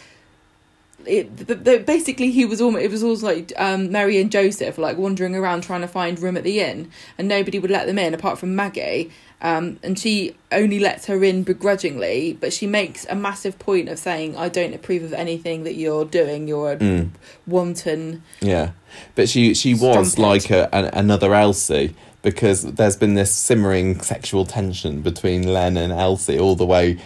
It, 1.07 1.35
the, 1.39 1.55
the, 1.55 1.79
basically, 1.79 2.31
he 2.31 2.45
was 2.45 2.61
almost. 2.61 2.85
It 2.85 2.91
was 2.91 3.03
almost 3.03 3.23
like 3.23 3.55
um, 3.57 3.91
Mary 3.91 4.19
and 4.21 4.31
Joseph, 4.31 4.77
like 4.77 4.99
wandering 4.99 5.35
around 5.35 5.63
trying 5.63 5.81
to 5.81 5.89
find 5.89 6.19
room 6.21 6.37
at 6.37 6.45
the 6.45 6.61
inn, 6.61 6.91
and 7.17 7.27
nobody 7.27 7.59
would 7.59 7.71
let 7.71 7.87
them 7.87 7.99
in 7.99 8.13
apart 8.13 8.39
from 8.39 8.55
Maggie. 8.55 9.11
Um, 9.43 9.79
and 9.83 9.99
she 9.99 10.37
only 10.53 10.79
lets 10.79 11.07
her 11.07 11.25
in 11.25 11.43
begrudgingly, 11.43 12.37
but 12.39 12.53
she 12.53 12.67
makes 12.67 13.07
a 13.09 13.15
massive 13.15 13.59
point 13.59 13.89
of 13.89 13.99
saying, 13.99 14.37
"I 14.37 14.51
don't 14.51 14.75
approve 14.75 15.03
of 15.03 15.15
anything 15.15 15.65
that 15.65 15.75
you're 15.77 16.05
doing. 16.05 16.47
You're 16.47 16.73
a 16.73 16.77
Mm. 16.77 17.09
wanton." 17.47 18.23
Yeah, 18.43 18.73
but 19.15 19.29
she 19.29 19.55
she 19.55 19.75
was 19.75 20.13
Strumpet. 20.13 20.19
like 20.19 20.51
a, 20.51 20.75
an, 20.75 20.85
another 20.93 21.35
Elsie 21.35 21.95
because 22.23 22.63
there's 22.63 22.97
been 22.97 23.15
this 23.15 23.35
simmering 23.35 24.01
sexual 24.01 24.45
tension 24.45 25.01
between 25.03 25.43
Len 25.53 25.77
and 25.77 25.93
Elsie 25.93 26.39
all 26.39 26.55
the 26.55 26.67
way, 26.67 26.99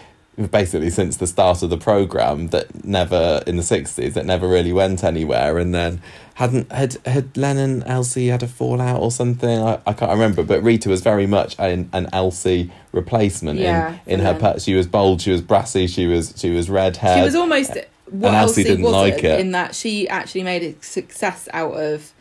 basically 0.51 0.91
since 0.91 1.17
the 1.19 1.27
start 1.27 1.63
of 1.63 1.71
the 1.71 1.79
program. 1.79 2.49
That 2.49 2.85
never 2.85 3.43
in 3.47 3.57
the 3.57 3.63
sixties 3.63 4.15
that 4.15 4.27
never 4.27 4.49
really 4.49 4.73
went 4.73 5.05
anywhere, 5.05 5.59
and 5.59 5.75
then 5.75 6.03
hadn't 6.35 6.73
had 6.73 6.97
had 7.07 7.37
Len 7.37 7.59
and 7.59 7.85
Elsie 7.87 8.27
had 8.27 8.43
a 8.43 8.49
fallout 8.49 9.01
or 9.01 9.13
something. 9.13 9.61
I, 9.63 9.79
I 9.87 9.93
can't 9.93 10.11
remember, 10.11 10.43
but 10.43 10.65
Rita 10.65 10.89
was 10.89 11.01
very 11.01 11.29
much 11.29 11.55
an, 11.61 11.89
an 11.93 12.09
Elsie 12.13 12.73
replacement 12.91 13.61
Yeah, 13.61 13.99
in 14.07 14.19
in 14.19 14.21
her. 14.27 14.33
Len. 14.33 14.41
Per- 14.41 14.59
she 14.59 14.75
was 14.75 14.89
bold, 14.89 15.21
she 15.21 15.31
was 15.31 15.43
brassy, 15.43 15.87
she 15.87 16.07
was 16.09 16.35
she 16.37 16.51
was 16.51 16.69
red 16.69 16.97
haired. 16.97 17.19
She 17.19 17.25
was 17.25 17.37
almost 17.37 17.77
what 18.21 18.29
and 18.29 18.37
Elsie 18.37 18.63
didn't 18.65 18.85
wasn't 18.85 19.15
like 19.15 19.25
it. 19.25 19.41
in 19.41 19.53
that 19.53 19.75
she 19.75 20.09
actually 20.09 20.43
made 20.43 20.63
a 20.63 20.83
success 20.83 21.49
out 21.53 21.75
of 21.75 22.13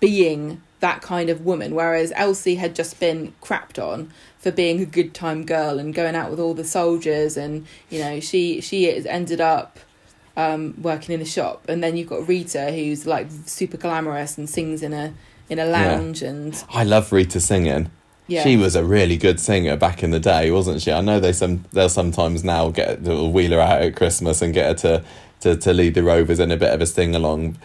being 0.00 0.60
that 0.80 1.00
kind 1.02 1.30
of 1.30 1.44
woman, 1.44 1.74
whereas 1.74 2.12
Elsie 2.16 2.56
had 2.56 2.74
just 2.74 3.00
been 3.00 3.32
crapped 3.42 3.82
on 3.82 4.12
for 4.38 4.50
being 4.52 4.80
a 4.80 4.86
good 4.86 5.14
time 5.14 5.44
girl 5.44 5.78
and 5.78 5.94
going 5.94 6.14
out 6.14 6.30
with 6.30 6.38
all 6.38 6.54
the 6.54 6.64
soldiers, 6.64 7.36
and 7.36 7.66
you 7.90 7.98
know 7.98 8.20
she 8.20 8.60
she 8.60 8.84
has 8.84 9.06
ended 9.06 9.40
up 9.40 9.78
um, 10.36 10.74
working 10.80 11.14
in 11.14 11.20
a 11.20 11.24
shop, 11.26 11.68
and 11.68 11.82
then 11.82 11.96
you've 11.96 12.08
got 12.08 12.28
Rita 12.28 12.72
who's 12.72 13.06
like 13.06 13.28
super 13.46 13.76
glamorous 13.76 14.36
and 14.36 14.48
sings 14.48 14.82
in 14.82 14.92
a 14.92 15.14
in 15.48 15.58
a 15.58 15.64
lounge, 15.64 16.22
and 16.22 16.62
I 16.70 16.84
love 16.84 17.12
Rita 17.12 17.40
singing. 17.40 17.90
yeah, 18.26 18.42
She 18.42 18.56
was 18.56 18.76
a 18.76 18.84
really 18.84 19.16
good 19.16 19.40
singer 19.40 19.76
back 19.76 20.02
in 20.02 20.10
the 20.10 20.20
day, 20.20 20.50
wasn't 20.50 20.82
she? 20.82 20.92
I 20.92 21.00
know 21.00 21.20
they 21.20 21.32
some 21.32 21.64
they'll 21.72 21.88
sometimes 21.88 22.44
now 22.44 22.68
get 22.70 23.02
they'll 23.04 23.32
wheel 23.32 23.52
her 23.52 23.60
out 23.60 23.82
at 23.82 23.96
Christmas 23.96 24.42
and 24.42 24.52
get 24.52 24.66
her 24.66 24.74
to, 24.98 25.04
to, 25.40 25.56
to 25.56 25.72
lead 25.72 25.94
the 25.94 26.02
Rovers 26.02 26.40
in 26.40 26.50
a 26.50 26.56
bit 26.56 26.72
of 26.72 26.80
a 26.80 26.86
sing 26.86 27.14
along. 27.14 27.56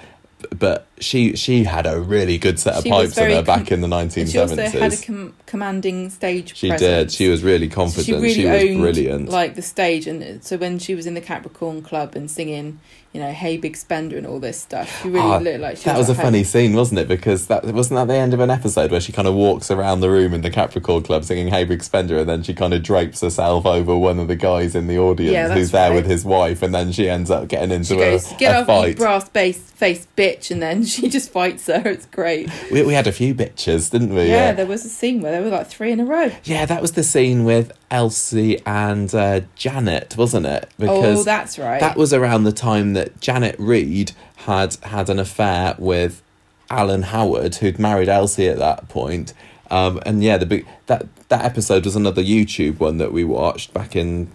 But 0.58 0.88
she 1.02 1.36
she 1.36 1.64
had 1.66 1.86
a 1.86 2.00
really 2.00 2.38
good 2.38 2.60
set 2.60 2.76
of 2.76 2.84
She 2.84 2.90
pipes 2.90 3.18
in 3.18 3.32
her 3.32 3.42
back 3.44 3.68
com- 3.68 3.74
in 3.76 3.82
the 3.82 3.88
1970s. 3.88 4.18
and 4.22 4.30
she 4.32 4.38
also 4.40 4.56
had 4.80 4.94
a 4.94 4.98
com- 4.98 5.34
commanding 5.46 6.10
stage. 6.10 6.56
She 6.56 6.70
presence. 6.70 7.12
did. 7.12 7.12
She 7.12 7.28
was 7.28 7.44
really 7.44 7.68
confident. 7.68 8.06
She 8.06 8.14
really 8.14 8.34
she 8.34 8.46
was 8.46 8.64
owned 8.64 8.80
brilliant. 8.82 9.30
like 9.30 9.56
the 9.56 9.62
stage, 9.62 10.08
and 10.08 10.44
so 10.44 10.58
when 10.58 10.80
she 10.80 10.96
was 10.96 11.06
in 11.08 11.14
the 11.14 11.22
Capricorn 11.22 11.82
Club 11.82 12.16
and 12.16 12.30
singing, 12.32 12.80
you 13.14 13.20
know, 13.20 13.32
"Hey 13.32 13.58
Big 13.58 13.76
Spender" 13.76 14.18
and 14.18 14.26
all 14.26 14.40
this 14.40 14.60
stuff, 14.62 15.02
she 15.02 15.10
really 15.10 15.20
Ah, 15.26 15.38
looked 15.38 15.60
like 15.60 15.78
she 15.78 15.84
that 15.86 15.98
was, 15.98 16.08
was 16.08 16.18
a 16.18 16.22
home. 16.22 16.26
funny 16.32 16.44
scene, 16.44 16.74
wasn't 16.74 17.00
it? 17.00 17.08
Because 17.08 17.48
that 17.48 17.66
wasn't 17.66 17.98
that 17.98 18.08
the 18.14 18.18
end 18.20 18.34
of 18.34 18.40
an 18.40 18.50
episode 18.50 18.92
where 18.92 19.02
she 19.02 19.12
kind 19.12 19.28
of 19.28 19.34
walks 19.34 19.70
around 19.72 20.00
the 20.02 20.10
room 20.10 20.34
in 20.34 20.42
the 20.42 20.50
Capricorn 20.50 21.04
Club 21.04 21.24
singing 21.26 21.48
"Hey 21.48 21.64
Big 21.66 21.84
Spender," 21.84 22.18
and 22.20 22.30
then 22.30 22.44
she 22.44 22.54
kind 22.54 22.74
of 22.74 22.84
drapes 22.84 23.22
herself 23.22 23.66
over 23.66 23.98
one 23.98 24.20
of 24.20 24.28
the 24.28 24.36
guys 24.36 24.76
in 24.76 24.88
the 24.88 24.98
audience 25.00 25.34
Yeah, 25.34 25.54
who's 25.54 25.72
there 25.72 25.90
right. 25.90 25.96
with 25.96 26.06
his 26.06 26.24
wife, 26.24 26.62
and 26.62 26.74
then 26.74 26.92
she 26.92 27.10
ends 27.10 27.30
up 27.30 27.48
getting 27.50 27.72
into 27.72 27.96
She 27.96 28.00
a, 28.00 28.12
goes, 28.12 28.32
"Get 28.40 28.56
a 28.56 28.60
off, 28.60 28.68
fight. 28.68 28.98
brass 28.98 29.28
face 29.30 30.08
bitch," 30.16 30.52
and 30.52 30.62
then 30.62 30.86
she 30.86 30.91
just 31.10 31.32
fights 31.32 31.68
her. 31.68 31.82
It's 31.86 32.06
great. 32.06 32.50
We, 32.72 32.84
we 32.84 32.94
had 32.94 33.08
a 33.08 33.12
few 33.12 33.34
bitches, 33.34 33.92
didn't 33.92 34.14
we? 34.14 34.28
Yeah, 34.28 34.54
there 34.54 34.66
was 34.66 34.86
a 34.86 34.90
scene 34.90 35.22
where 35.22 35.32
there 35.32 35.42
were 35.42 35.50
like 35.50 35.68
three 35.68 35.92
in 35.92 36.00
a 36.00 36.06
row. 36.06 36.32
Yeah, 36.44 36.66
that 36.66 36.82
was 36.82 36.94
the 36.94 37.04
scene 37.04 37.44
with 37.44 37.72
Elsie 37.90 38.62
and 38.66 39.14
uh, 39.14 39.42
Janet, 39.56 40.18
wasn't 40.18 40.46
it? 40.46 40.70
oh, 40.80 41.24
that's 41.24 41.58
right. 41.58 41.80
that 41.80 41.98
was 41.98 42.14
around 42.14 42.44
the 42.44 42.52
time 42.52 42.94
that 42.94 43.20
Janet 43.22 43.56
Reid 43.60 44.14
had 44.38 44.76
had 44.84 45.10
an 45.10 45.20
affair 45.20 45.76
with 45.78 46.22
Alan 46.70 47.04
Howard, 47.04 47.56
who'd 47.56 47.80
married 47.80 48.10
Elsie 48.10 48.48
at 48.48 48.58
that 48.58 48.90
point. 48.90 49.34
Um, 49.70 50.02
and 50.06 50.24
yeah, 50.24 50.38
the 50.38 50.46
big 50.46 50.68
that 50.88 51.08
that 51.30 51.46
episode 51.46 51.86
was 51.86 51.96
another 51.96 52.22
YouTube 52.22 52.80
one 52.80 52.98
that 52.98 53.14
we 53.14 53.24
watched 53.24 53.74
back 53.74 53.96
in 53.96 54.30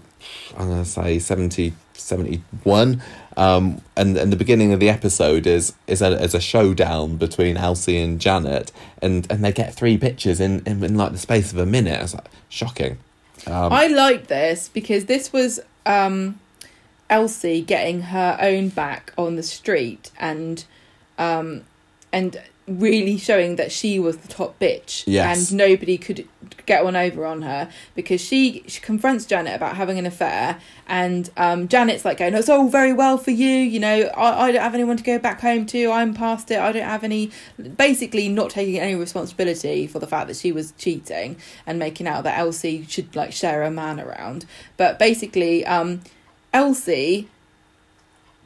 I'm 0.57 0.69
gonna 0.69 0.85
say 0.85 1.19
70, 1.19 1.73
71. 1.95 3.03
Um, 3.37 3.83
and 3.97 4.17
and 4.17 4.33
the 4.33 4.37
beginning 4.37 4.73
of 4.73 4.81
the 4.81 4.89
episode 4.89 5.47
is 5.47 5.75
is 5.87 6.01
a 6.01 6.23
is 6.23 6.35
a 6.35 6.41
showdown 6.41 7.17
between 7.17 7.57
Elsie 7.57 7.99
and 7.99 8.19
Janet, 8.19 8.73
and 9.03 9.31
and 9.31 9.45
they 9.45 9.53
get 9.53 9.75
three 9.75 9.99
pictures 9.99 10.41
in 10.41 10.63
in, 10.67 10.83
in 10.83 10.97
like 10.97 11.13
the 11.13 11.19
space 11.19 11.53
of 11.53 11.59
a 11.59 11.67
minute. 11.67 12.01
It's 12.01 12.15
like 12.15 12.29
shocking. 12.49 12.99
Um, 13.47 13.73
I 13.73 13.89
like 13.89 14.29
this 14.29 14.69
because 14.69 15.05
this 15.05 15.33
was 15.33 15.61
um, 15.85 16.41
Elsie 17.11 17.61
getting 17.61 18.03
her 18.03 18.39
own 18.41 18.71
back 18.71 19.13
on 19.19 19.37
the 19.37 19.43
street 19.43 20.11
and 20.19 20.65
um, 21.19 21.65
and 22.13 22.41
really 22.69 23.17
showing 23.17 23.57
that 23.57 23.71
she 23.71 23.99
was 23.99 24.17
the 24.19 24.29
top 24.29 24.59
bitch 24.59 25.05
Yes. 25.07 25.51
and 25.51 25.57
nobody 25.57 25.97
could 25.97 26.27
get 26.67 26.83
one 26.83 26.97
over 26.97 27.25
on 27.25 27.43
her 27.43 27.71
because 27.95 28.21
she, 28.21 28.65
she 28.67 28.81
confronts 28.81 29.25
Janet 29.25 29.55
about 29.55 29.77
having 29.77 29.99
an 30.01 30.07
affair 30.07 30.59
and 30.89 31.31
um, 31.37 31.69
Janet's 31.69 32.05
like 32.05 32.19
going 32.19 32.35
it's 32.35 32.49
all 32.49 32.69
very 32.69 32.93
well 32.93 33.19
for 33.19 33.31
you 33.31 33.49
you 33.49 33.79
know 33.79 34.11
I, 34.17 34.47
I 34.49 34.53
don't 34.53 34.63
have 34.63 34.75
anyone 34.75 34.97
to 34.97 35.05
go 35.05 35.17
back 35.21 35.41
home 35.43 35.65
to 35.67 35.91
I'm 35.93 36.13
past 36.13 36.51
it 36.51 36.59
I 36.59 36.73
don't 36.73 36.83
have 36.83 37.05
any 37.05 37.31
basically 37.77 38.29
not 38.29 38.51
taking 38.51 38.81
any 38.81 38.97
responsibility 38.97 39.87
for 39.87 40.01
the 40.01 40.09
fact 40.09 40.27
that 40.27 40.37
she 40.37 40.51
was 40.51 40.73
cheating 40.73 41.37
and 41.67 41.79
making 41.79 42.09
out 42.09 42.25
that 42.25 42.37
Elsie 42.37 42.85
should 42.89 43.15
like 43.15 43.33
share 43.33 43.63
a 43.63 43.71
man 43.71 44.01
around 44.01 44.45
but 44.77 44.99
basically 44.99 45.65
um, 45.67 46.01
Elsie 46.53 47.29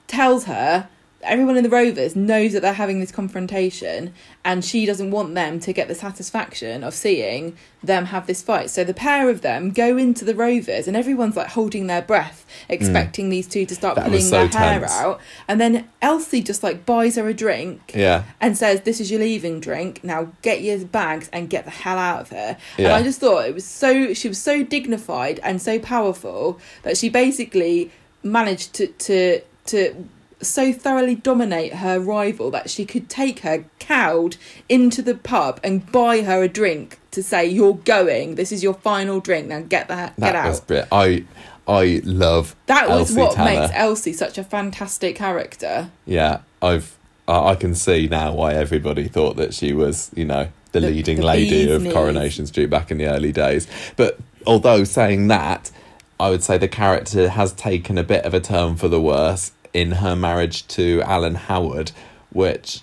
tells 0.09 0.45
her 0.45 0.89
everyone 1.23 1.57
in 1.57 1.63
the 1.63 1.71
rovers 1.71 2.17
knows 2.17 2.53
that 2.53 2.63
they're 2.63 2.73
having 2.73 3.01
this 3.01 3.13
confrontation 3.13 4.13
and 4.45 4.65
she 4.65 4.87
doesn't 4.87 5.11
want 5.11 5.35
them 5.35 5.61
to 5.61 5.73
get 5.73 5.89
the 5.89 5.95
satisfaction 5.95 6.83
of 6.83 6.95
seeing 6.95 7.57
them 7.83 8.07
have 8.07 8.27
this 8.27 8.43
fight. 8.43 8.71
So 8.71 8.85
the 8.85 8.95
pair 8.95 9.29
of 9.29 9.43
them 9.43 9.71
go 9.71 9.97
into 9.97 10.25
the 10.25 10.35
rovers 10.35 10.89
and 10.89 10.97
everyone's 10.97 11.37
like 11.37 11.49
holding 11.49 11.87
their 11.87 12.03
breath 12.03 12.47
mm. 12.69 12.75
expecting 12.75 13.29
these 13.29 13.47
two 13.47 13.67
to 13.67 13.75
start 13.75 13.97
That 13.97 14.07
pulling 14.07 14.23
so 14.23 14.47
their 14.47 14.49
hair 14.49 14.85
out. 14.89 15.21
And 15.49 15.61
then 15.61 15.89
elsie 16.01 16.43
just 16.43 16.63
like 16.63 16.87
buys 16.87 17.17
her 17.17 17.29
a 17.29 17.35
drink 17.35 17.93
yeah, 17.95 18.25
and 18.41 18.57
says, 18.57 18.83
"This 18.83 19.01
is 19.01 19.11
your 19.11 19.21
leaving 19.21 19.61
drink. 19.61 20.03
Now 20.03 20.33
get 20.43 20.63
your 20.63 20.79
bags 20.85 21.29
and 21.33 21.51
get 21.51 21.65
the 21.65 21.71
hell 21.71 21.99
out 21.99 22.21
of 22.23 22.31
here." 22.31 22.57
And 22.79 22.89
I 22.89 23.03
just 23.03 23.21
thought 23.21 23.47
it 23.47 23.55
was 23.55 23.65
so 23.65 24.15
she 24.15 24.29
was 24.29 24.41
so 24.41 24.63
dignified 24.63 25.41
and 25.43 25.61
so 25.61 25.79
powerful 25.79 26.59
that 26.83 26.97
she 26.97 27.09
basically 27.09 27.91
managed 28.23 28.75
to 28.75 28.87
to 28.87 29.41
to 29.67 30.09
so 30.43 30.73
thoroughly 30.73 31.15
dominate 31.15 31.75
her 31.75 32.01
rival 32.01 32.51
that 32.53 32.71
she 32.71 32.85
could 32.85 33.09
take 33.09 33.41
her 33.41 33.65
cowed 33.79 34.37
into 34.69 35.03
the 35.03 35.15
pub 35.15 35.61
and 35.63 35.91
buy 35.93 36.23
her 36.23 36.43
a 36.43 36.49
drink 36.49 36.99
to 37.11 37.23
say, 37.23 37.45
"You're 37.47 37.75
going. 37.75 38.37
This 38.37 38.53
is 38.53 38.63
your 38.63 38.75
final 38.75 39.21
drink. 39.21 39.49
Now 39.49 39.61
get 39.61 39.89
the 39.89 39.95
that 39.97 40.17
get 40.19 40.37
out." 40.37 40.49
was 40.49 40.61
brilliant. 40.61 40.89
I 40.93 41.25
I 41.69 42.01
love 42.05 42.57
that 42.67 42.89
was 42.89 43.11
Elsie 43.11 43.21
what 43.21 43.35
Tanner. 43.35 43.61
makes 43.61 43.73
Elsie 43.75 44.13
such 44.13 44.39
a 44.39 44.45
fantastic 44.45 45.17
character. 45.17 45.91
Yeah, 46.07 46.39
I've 46.63 46.97
I 47.29 47.51
I 47.51 47.55
can 47.55 47.75
see 47.75 48.09
now 48.09 48.35
why 48.35 48.55
everybody 48.55 49.09
thought 49.09 49.37
that 49.37 49.53
she 49.55 49.73
was, 49.73 50.11
you 50.15 50.25
know, 50.25 50.49
the, 50.73 50.81
The- 50.81 50.87
leading 50.91 51.17
the 51.19 51.27
lady 51.27 51.71
of 51.71 51.83
knees. 51.83 51.93
Coronation 51.93 52.47
Street 52.47 52.71
back 52.71 52.91
in 52.91 52.99
the 52.99 53.07
early 53.07 53.33
days. 53.33 53.67
But 53.97 54.19
although 54.47 54.85
saying 54.85 55.29
that, 55.29 55.71
I 56.19 56.31
would 56.31 56.43
say 56.43 56.59
the 56.59 56.69
character 56.69 57.29
has 57.29 57.53
taken 57.53 57.99
a 57.99 58.03
bit 58.05 58.25
of 58.25 58.35
a 58.35 58.41
turn 58.41 58.77
for 58.77 58.89
the 58.89 59.01
worse 59.01 59.53
in 59.73 59.93
her 59.93 60.17
marriage 60.17 60.67
to 60.69 61.03
Alan 61.03 61.35
Howard, 61.37 61.93
which 62.33 62.81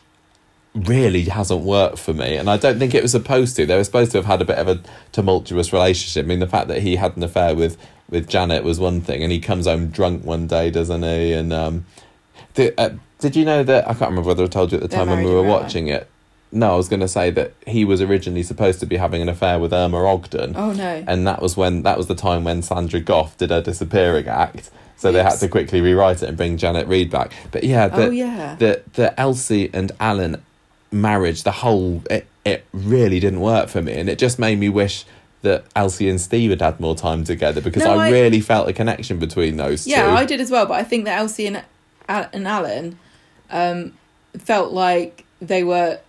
really 0.73 1.23
hasn't 1.23 1.61
worked 1.61 1.97
for 1.97 2.13
me 2.13 2.35
and 2.35 2.47
I 2.49 2.57
don't 2.57 2.77
think 2.77 2.93
it 2.93 3.01
was 3.01 3.11
supposed 3.11 3.55
to. 3.55 3.65
They 3.65 3.75
were 3.75 3.83
supposed 3.83 4.11
to 4.11 4.19
have 4.19 4.25
had 4.25 4.41
a 4.43 4.45
bit 4.45 4.59
of 4.59 4.67
a 4.67 4.79
tumultuous 5.11 5.73
relationship. 5.73 6.25
I 6.25 6.27
mean 6.27 6.39
the 6.39 6.45
fact 6.47 6.67
that 6.67 6.83
he 6.83 6.97
had 6.97 7.17
an 7.17 7.23
affair 7.23 7.55
with 7.55 7.77
with 8.11 8.29
Janet 8.29 8.63
was 8.63 8.79
one 8.79 9.01
thing 9.01 9.23
and 9.23 9.31
he 9.31 9.39
comes 9.39 9.65
home 9.65 9.87
drunk 9.89 10.23
one 10.23 10.45
day, 10.45 10.69
doesn't 10.69 11.01
he? 11.01 11.33
And 11.33 11.51
um 11.51 11.85
the, 12.53 12.79
uh, 12.79 12.89
did 13.19 13.35
you 13.35 13.43
know 13.43 13.63
that 13.63 13.85
I 13.89 13.93
can't 13.93 14.11
remember 14.11 14.27
whether 14.27 14.43
I 14.43 14.47
told 14.47 14.71
you 14.71 14.77
at 14.77 14.81
the 14.83 14.87
They're 14.87 14.99
time 14.99 15.09
when 15.09 15.23
we 15.23 15.31
were 15.31 15.41
life. 15.41 15.63
watching 15.63 15.87
it. 15.87 16.07
No, 16.51 16.73
I 16.73 16.75
was 16.75 16.87
going 16.87 17.01
to 17.01 17.09
say 17.09 17.29
that 17.31 17.53
he 17.65 17.83
was 17.83 17.99
originally 18.01 18.41
supposed 18.43 18.79
to 18.79 18.85
be 18.85 18.95
having 18.95 19.21
an 19.21 19.27
affair 19.27 19.59
with 19.59 19.73
Irma 19.73 20.05
Ogden, 20.05 20.53
Oh 20.55 20.71
no! 20.71 21.03
and 21.05 21.27
that 21.27 21.41
was 21.41 21.57
when 21.57 21.83
that 21.83 21.97
was 21.97 22.07
the 22.07 22.15
time 22.15 22.45
when 22.45 22.61
Sandra 22.61 23.01
Gough 23.01 23.35
did 23.35 23.49
her 23.49 23.61
disappearing 23.61 24.27
act. 24.27 24.69
So 24.97 25.11
they 25.11 25.21
had 25.23 25.37
to 25.39 25.47
quickly 25.47 25.79
rewrite 25.79 26.23
it 26.23 26.29
and 26.29 26.35
bring 26.35 26.57
Janet 26.57 26.87
Reid 26.87 27.11
back. 27.11 27.31
But 27.51 27.63
yeah, 27.63 27.87
the, 27.87 28.05
oh 28.07 28.09
yeah. 28.09 28.55
the 28.55 28.81
the 28.93 29.17
Elsie 29.19 29.69
and 29.73 29.91
Alan 29.99 30.43
marriage, 30.91 31.43
the 31.43 31.51
whole 31.51 32.01
it, 32.09 32.25
it 32.43 32.65
really 32.73 33.19
didn't 33.19 33.41
work 33.41 33.69
for 33.69 33.81
me, 33.81 33.93
and 33.93 34.09
it 34.09 34.17
just 34.17 34.39
made 34.39 34.57
me 34.59 34.69
wish 34.69 35.05
that 35.43 35.65
Elsie 35.75 36.09
and 36.09 36.19
Steve 36.19 36.49
had 36.49 36.61
had 36.61 36.79
more 36.79 36.95
time 36.95 37.23
together 37.23 37.61
because 37.61 37.83
No, 37.83 37.97
I, 37.99 38.07
I- 38.07 38.11
really 38.11 38.41
felt 38.41 38.67
a 38.67 38.73
connection 38.73 39.19
between 39.19 39.57
those 39.57 39.83
two. 39.85 39.91
Yeah, 39.91 40.13
I 40.13 40.25
did 40.25 40.41
as 40.41 40.49
well, 40.49 40.65
but 40.65 40.73
I 40.73 40.83
think 40.83 41.05
that 41.05 41.19
Elsie 41.19 41.45
and 41.47 41.63
and 42.09 42.47
Alan 42.47 42.97
um, 43.51 43.93
felt 44.37 44.73
like 44.73 45.25
they 45.41 45.63
were 45.63 45.99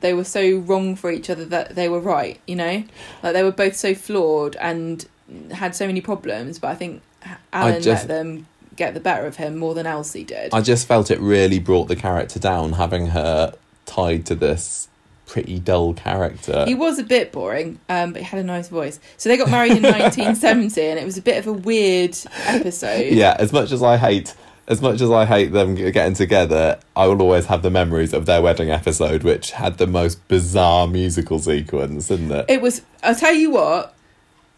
they 0.00 0.12
were 0.12 0.24
so 0.24 0.58
wrong 0.58 0.96
for 0.96 1.10
each 1.10 1.30
other 1.30 1.44
that 1.46 1.74
they 1.74 1.88
were 1.88 2.00
right. 2.00 2.38
You 2.46 2.56
know, 2.56 2.84
like 3.22 3.32
they 3.32 3.42
were 3.42 3.52
both 3.52 3.76
so 3.76 3.94
flawed 3.94 4.56
and 4.56 5.06
had 5.52 5.74
so 5.74 5.86
many 5.86 6.00
problems. 6.00 6.58
But 6.58 6.68
I 6.68 6.74
think 6.74 7.02
Alan 7.52 7.82
just- 7.82 8.08
let 8.08 8.08
them 8.08 8.46
get 8.76 8.92
the 8.94 9.00
better 9.00 9.24
of 9.26 9.36
him 9.36 9.56
more 9.56 9.74
than 9.74 9.86
Elsie 9.86 10.22
did. 10.24 10.52
I 10.52 10.60
just 10.60 10.86
felt 10.86 11.10
it 11.10 11.18
really 11.18 11.58
brought 11.58 11.88
the 11.88 11.96
character 11.96 12.38
down 12.38 12.72
having 12.74 13.06
her 13.08 13.54
tied 13.86 14.26
to 14.26 14.34
this 14.34 14.88
pretty 15.24 15.58
dull 15.58 15.94
character. 15.94 16.64
he 16.66 16.74
was 16.74 16.98
a 16.98 17.02
bit 17.02 17.32
boring, 17.32 17.78
um, 17.88 18.12
but 18.12 18.20
he 18.22 18.26
had 18.28 18.38
a 18.38 18.44
nice 18.44 18.68
voice. 18.68 19.00
So 19.16 19.28
they 19.30 19.36
got 19.38 19.50
married 19.50 19.72
in 19.72 19.82
1970, 19.82 20.80
and 20.82 20.98
it 20.98 21.04
was 21.06 21.16
a 21.16 21.22
bit 21.22 21.38
of 21.38 21.46
a 21.46 21.52
weird 21.52 22.16
episode. 22.44 23.12
yeah, 23.12 23.34
as 23.38 23.52
much 23.52 23.72
as 23.72 23.82
I 23.82 23.96
hate 23.96 24.34
as 24.68 24.82
much 24.82 25.00
as 25.00 25.10
I 25.12 25.24
hate 25.26 25.52
them 25.52 25.76
getting 25.76 26.14
together, 26.14 26.78
I 26.96 27.06
will 27.06 27.22
always 27.22 27.46
have 27.46 27.62
the 27.62 27.70
memories 27.70 28.12
of 28.12 28.26
their 28.26 28.42
wedding 28.42 28.68
episode, 28.70 29.22
which 29.22 29.52
had 29.52 29.78
the 29.78 29.86
most 29.86 30.26
bizarre 30.26 30.88
musical 30.88 31.38
sequence, 31.38 32.08
didn't 32.08 32.32
it? 32.32 32.46
It 32.48 32.60
was. 32.60 32.82
I'll 33.02 33.14
tell 33.14 33.32
you 33.34 33.50
what. 33.52 33.94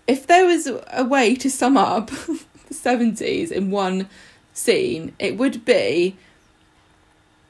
If 0.06 0.26
there 0.26 0.46
was 0.46 0.66
a 0.92 1.04
way 1.04 1.34
to 1.36 1.50
sum 1.50 1.76
up 1.76 2.10
the 2.68 2.74
seventies 2.74 3.50
in 3.50 3.70
one 3.70 4.08
scene, 4.54 5.14
it 5.18 5.36
would 5.36 5.64
be 5.64 6.16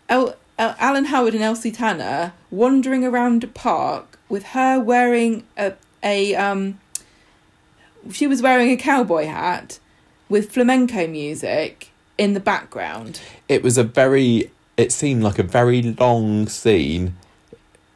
El- 0.08 0.36
El- 0.58 0.76
Alan 0.78 1.06
Howard 1.06 1.34
and 1.34 1.42
Elsie 1.42 1.70
Tanner 1.72 2.32
wandering 2.50 3.04
around 3.04 3.44
a 3.44 3.48
park 3.48 4.18
with 4.28 4.44
her 4.46 4.80
wearing 4.80 5.44
a 5.56 5.74
a 6.02 6.34
um. 6.34 6.80
She 8.12 8.26
was 8.26 8.40
wearing 8.40 8.70
a 8.70 8.76
cowboy 8.76 9.26
hat 9.26 9.78
with 10.28 10.52
flamenco 10.52 11.06
music 11.06 11.90
in 12.16 12.32
the 12.34 12.40
background 12.40 13.20
It 13.48 13.62
was 13.62 13.76
a 13.76 13.84
very. 13.84 14.50
It 14.76 14.92
seemed 14.92 15.22
like 15.22 15.38
a 15.38 15.42
very 15.42 15.82
long 15.82 16.46
scene, 16.46 17.16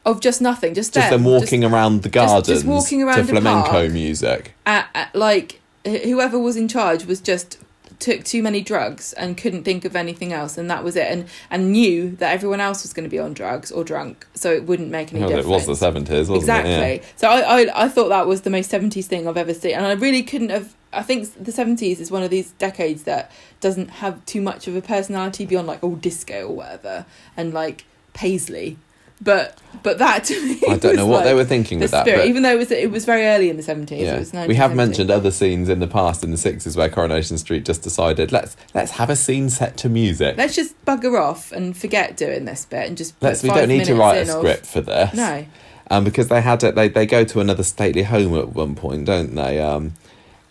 of 0.05 0.19
just 0.19 0.41
nothing, 0.41 0.73
just 0.73 0.93
just 0.93 1.09
them, 1.09 1.23
them 1.23 1.31
walking 1.31 1.63
around 1.63 2.03
the 2.03 2.09
just 2.09 2.45
gardens 2.45 2.65
walking 2.65 2.99
to 2.99 3.05
around 3.07 3.19
a 3.19 3.23
flamenco 3.23 3.69
park. 3.69 3.91
music. 3.91 4.53
uh, 4.65 4.83
uh, 4.93 5.05
like 5.13 5.61
whoever 5.85 6.39
was 6.39 6.55
in 6.55 6.67
charge 6.67 7.05
was 7.05 7.19
just 7.21 7.59
took 7.99 8.23
too 8.23 8.43
many 8.43 8.59
drugs 8.61 9.13
and 9.13 9.37
couldn't 9.37 9.63
think 9.63 9.85
of 9.85 9.95
anything 9.95 10.33
else 10.33 10.57
and 10.57 10.69
that 10.69 10.83
was 10.83 10.95
it 10.95 11.07
and 11.09 11.25
and 11.49 11.71
knew 11.71 12.11
that 12.17 12.33
everyone 12.33 12.59
else 12.59 12.83
was 12.83 12.91
going 12.91 13.03
to 13.03 13.09
be 13.09 13.19
on 13.19 13.33
drugs 13.33 13.71
or 13.71 13.83
drunk 13.83 14.27
so 14.33 14.51
it 14.51 14.65
wouldn't 14.65 14.89
make 14.89 15.11
any 15.13 15.21
Well, 15.21 15.29
difference 15.29 15.47
it 15.47 15.49
was 15.49 15.65
the 15.67 15.75
seventies, 15.75 16.27
wasn't 16.27 16.37
exactly 16.43 16.71
it? 16.73 17.01
Yeah. 17.01 17.07
so 17.15 17.27
I, 17.29 17.61
I 17.61 17.85
i 17.85 17.87
thought 17.87 18.09
that 18.09 18.27
was 18.27 18.41
the 18.41 18.49
most 18.49 18.69
70s 18.71 19.05
thing 19.05 19.27
i've 19.27 19.37
ever 19.37 19.53
seen 19.53 19.75
and 19.75 19.85
i 19.85 19.93
really 19.93 20.23
couldn't 20.23 20.49
have 20.49 20.73
i 20.91 21.01
think 21.01 21.33
the 21.41 21.51
70s 21.51 21.99
is 21.99 22.11
one 22.11 22.23
of 22.23 22.29
these 22.29 22.51
decades 22.53 23.03
that 23.03 23.31
doesn't 23.61 23.89
have 23.89 24.25
too 24.25 24.41
much 24.41 24.67
of 24.67 24.75
a 24.75 24.81
personality 24.81 25.45
beyond 25.45 25.67
like 25.67 25.79
oh 25.83 25.95
disco 25.95 26.47
or 26.47 26.55
whatever 26.55 27.05
and 27.37 27.53
like 27.53 27.85
paisley 28.13 28.77
but 29.23 29.57
but 29.81 29.97
that 29.99 30.23
to 30.25 30.41
me 30.45 30.61
I 30.69 30.77
don't 30.77 30.95
know 30.95 31.07
what 31.07 31.17
like 31.17 31.25
they 31.25 31.33
were 31.33 31.45
thinking 31.45 31.79
with 31.79 31.91
that. 31.91 32.05
spirit 32.05 32.19
But 32.19 32.27
even 32.27 32.43
though 32.43 32.51
it 32.51 32.57
was 32.57 32.71
it 32.71 32.91
was 32.91 33.05
very 33.05 33.25
early 33.25 33.49
in 33.49 33.57
the 33.57 33.63
70s 33.63 33.99
yeah. 33.99 34.15
it 34.15 34.19
was 34.19 34.33
we 34.47 34.55
have 34.55 34.75
mentioned 34.75 35.09
other 35.09 35.31
scenes 35.31 35.69
in 35.69 35.79
the 35.79 35.87
past 35.87 36.23
in 36.23 36.31
the 36.31 36.37
sixties 36.37 36.75
where 36.75 36.89
Coronation 36.89 37.37
Street 37.37 37.65
just 37.65 37.81
decided 37.81 38.31
let's 38.31 38.57
let's 38.73 38.91
have 38.91 39.09
a 39.09 39.15
scene 39.15 39.49
set 39.49 39.77
to 39.77 39.89
music. 39.89 40.37
Let's 40.37 40.55
just 40.55 40.83
bugger 40.85 41.19
off 41.19 41.51
and 41.51 41.75
forget 41.75 42.17
doing 42.17 42.45
this 42.45 42.65
bit 42.65 42.87
and 42.87 42.97
just. 42.97 43.15
Let's. 43.21 43.43
We 43.43 43.49
don't 43.49 43.69
need 43.69 43.85
to 43.85 43.95
write 43.95 44.17
a 44.17 44.21
in 44.21 44.29
of- 44.29 44.37
script 44.37 44.65
for 44.65 44.81
this. 44.81 45.13
No, 45.13 45.45
um, 45.89 46.03
because 46.03 46.27
they 46.27 46.41
had 46.41 46.63
it. 46.63 46.75
They 46.75 46.87
they 46.87 47.05
go 47.05 47.23
to 47.23 47.39
another 47.39 47.63
stately 47.63 48.03
home 48.03 48.35
at 48.35 48.49
one 48.49 48.75
point, 48.75 49.05
don't 49.05 49.35
they? 49.35 49.59
Um, 49.59 49.93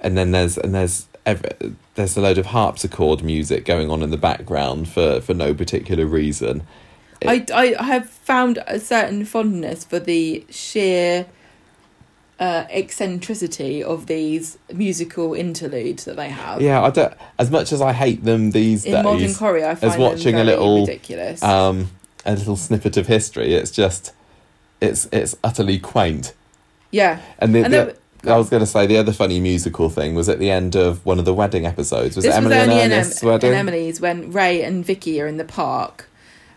and 0.01 0.17
then 0.17 0.31
there's 0.31 0.59
and 0.59 0.75
there's 0.75 1.07
every, 1.27 1.51
there's 1.95 2.17
a 2.17 2.21
load 2.21 2.39
of 2.39 2.47
harpsichord 2.47 3.23
music 3.23 3.65
going 3.65 3.91
on 3.91 4.03
in 4.03 4.11
the 4.11 4.17
background 4.17 4.89
for 4.89 5.21
for 5.21 5.35
no 5.35 5.55
particular 5.55 6.07
reason. 6.07 6.63
I, 7.29 7.47
I 7.79 7.85
have 7.85 8.09
found 8.09 8.63
a 8.67 8.79
certain 8.81 9.25
fondness 9.25 9.85
for 9.85 9.99
the 9.99 10.45
sheer 10.51 11.27
uh, 12.39 12.65
eccentricity 12.71 13.83
of 13.85 14.07
these 14.07 14.59
musical 14.73 15.35
interludes 15.35 16.05
that 16.07 16.17
they 16.17 16.29
have. 16.29 16.61
yeah, 16.61 16.83
I 16.83 16.91
don't. 16.91 17.15
As 17.39 17.51
much 17.51 17.73
as 17.73 17.81
I 17.81 17.93
hate 17.93 18.25
them 18.25 18.51
these 18.51 18.85
In 18.85 19.03
modern 19.03 19.19
days, 19.19 19.39
choreo, 19.39 19.65
I 19.69 19.75
find 19.77 19.93
as 19.93 19.99
watching 19.99 20.35
a 20.37 20.45
little, 20.45 20.81
ridiculous. 20.81 21.43
um, 21.43 21.91
a 22.27 22.35
little 22.35 22.57
snippet 22.57 22.97
of 22.97 23.07
history, 23.07 23.55
it's 23.55 23.71
just, 23.71 24.13
it's 24.81 25.09
it's 25.13 25.37
utterly 25.45 25.79
quaint. 25.79 26.35
yeah, 26.91 27.21
And 27.39 27.55
the, 27.55 27.65
and 27.65 27.73
the- 27.75 27.97
I 28.25 28.37
was 28.37 28.49
going 28.51 28.61
to 28.61 28.67
say 28.67 28.87
the 28.87 28.99
other 28.99 29.13
funny 29.13 29.41
musical 29.41 29.89
thing 29.91 30.15
was 30.15 30.29
at 30.29 30.39
the 30.39 30.49
end 30.49 30.77
of 30.77 31.05
one 31.05 31.19
of 31.19 31.25
the 31.25 31.35
wedding 31.35 31.67
episodes. 31.67 32.15
Was 32.15 32.25
this 32.25 32.33
it 32.35 32.37
Emily 32.37 32.55
was 32.55 32.63
and 32.63 32.71
only 32.71 32.85
in, 32.85 32.93
Ernest's 32.93 33.21
em- 33.23 33.29
wedding? 33.29 33.51
in 33.53 33.57
Emily's 33.59 34.01
when 34.01 34.31
Ray 34.31 34.63
and 34.63 34.85
Vicky 34.87 35.21
are 35.21 35.27
in 35.27 35.39
the 35.39 35.45
park, 35.45 36.09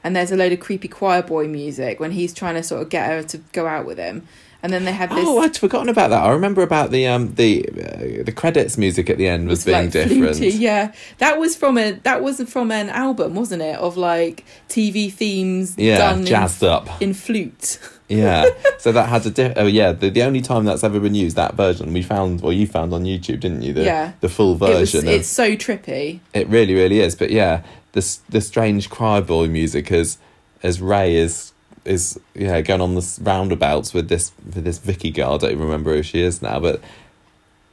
and 0.06 0.16
there's 0.16 0.32
a 0.32 0.38
load 0.38 0.52
of 0.54 0.60
creepy 0.60 0.88
choir 0.88 1.24
boy 1.24 1.48
music 1.48 2.00
when 2.00 2.12
he's 2.12 2.32
trying 2.34 2.54
to 2.56 2.62
sort 2.64 2.84
of 2.84 2.90
get 2.90 3.10
her 3.10 3.24
to 3.24 3.40
go 3.54 3.66
out 3.66 3.86
with 3.88 3.98
him, 3.98 4.28
and 4.62 4.72
then 4.72 4.86
they 4.86 4.92
have 4.92 5.10
this. 5.10 5.26
Oh, 5.28 5.40
I'd 5.42 5.58
forgotten 5.58 5.90
about 5.90 6.12
that. 6.12 6.24
I 6.24 6.30
remember 6.32 6.62
about 6.62 6.92
the 6.92 7.08
um 7.08 7.34
the 7.36 7.66
uh, 7.68 8.24
the 8.24 8.32
credits 8.32 8.78
music 8.78 9.10
at 9.10 9.18
the 9.18 9.28
end 9.28 9.48
was 9.48 9.66
being 9.66 9.86
like 9.86 9.92
different. 9.92 10.38
fluty, 10.38 10.50
yeah, 10.58 10.94
that 11.18 11.40
was 11.40 11.56
from 11.56 11.78
a 11.80 11.94
that 12.04 12.22
was 12.22 12.40
from 12.50 12.72
an 12.72 12.90
album, 12.90 13.34
wasn't 13.34 13.64
it? 13.64 13.78
Of 13.80 13.98
like 13.98 14.46
TV 14.70 15.12
themes 15.12 15.76
Yeah, 15.78 15.98
done 15.98 16.26
jazzed 16.26 16.62
in, 16.64 16.70
up. 16.70 17.02
in 17.02 17.14
flute. 17.16 17.80
Yeah, 18.08 18.46
so 18.78 18.92
that 18.92 19.10
had 19.10 19.26
a 19.26 19.32
di- 19.32 19.54
oh 19.58 19.66
yeah 19.66 19.92
the, 19.92 20.10
the 20.12 20.22
only 20.22 20.42
time 20.42 20.64
that's 20.64 20.84
ever 20.84 21.00
been 21.00 21.16
used 21.16 21.36
that 21.38 21.56
version 21.56 21.92
we 21.92 22.04
found 22.04 22.42
well 22.42 22.54
you 22.54 22.68
found 22.68 22.94
on 22.94 23.04
YouTube 23.04 23.40
didn't 23.40 23.64
you 23.64 23.74
the 23.74 23.84
Yeah. 23.84 24.12
the 24.22 24.30
full 24.30 24.52
It 24.54 24.60
was, 24.62 24.92
version 24.92 25.08
it's 25.08 25.28
so 25.28 25.56
trippy. 25.56 26.20
it 26.32 26.48
really 26.48 26.76
really 26.76 27.00
is 27.00 27.16
but 27.16 27.32
yeah 27.32 27.64
this 27.96 28.18
the 28.30 28.42
strange 28.42 28.92
cry 28.92 29.20
boy 29.20 29.48
music 29.48 29.92
as 29.92 30.20
as 30.62 30.80
Ray 30.80 31.16
is 31.16 31.54
is 31.86 32.20
yeah 32.36 32.62
going 32.62 32.82
on 32.82 32.94
the 32.94 33.20
roundabouts 33.24 33.94
with 33.94 34.10
this 34.10 34.32
with 34.54 34.64
this 34.64 34.78
Vicky 34.78 35.10
girl 35.10 35.34
I 35.34 35.38
don't 35.38 35.52
even 35.52 35.64
remember 35.64 35.96
who 35.96 36.04
she 36.04 36.22
is 36.22 36.42
now 36.44 36.60
but 36.60 36.82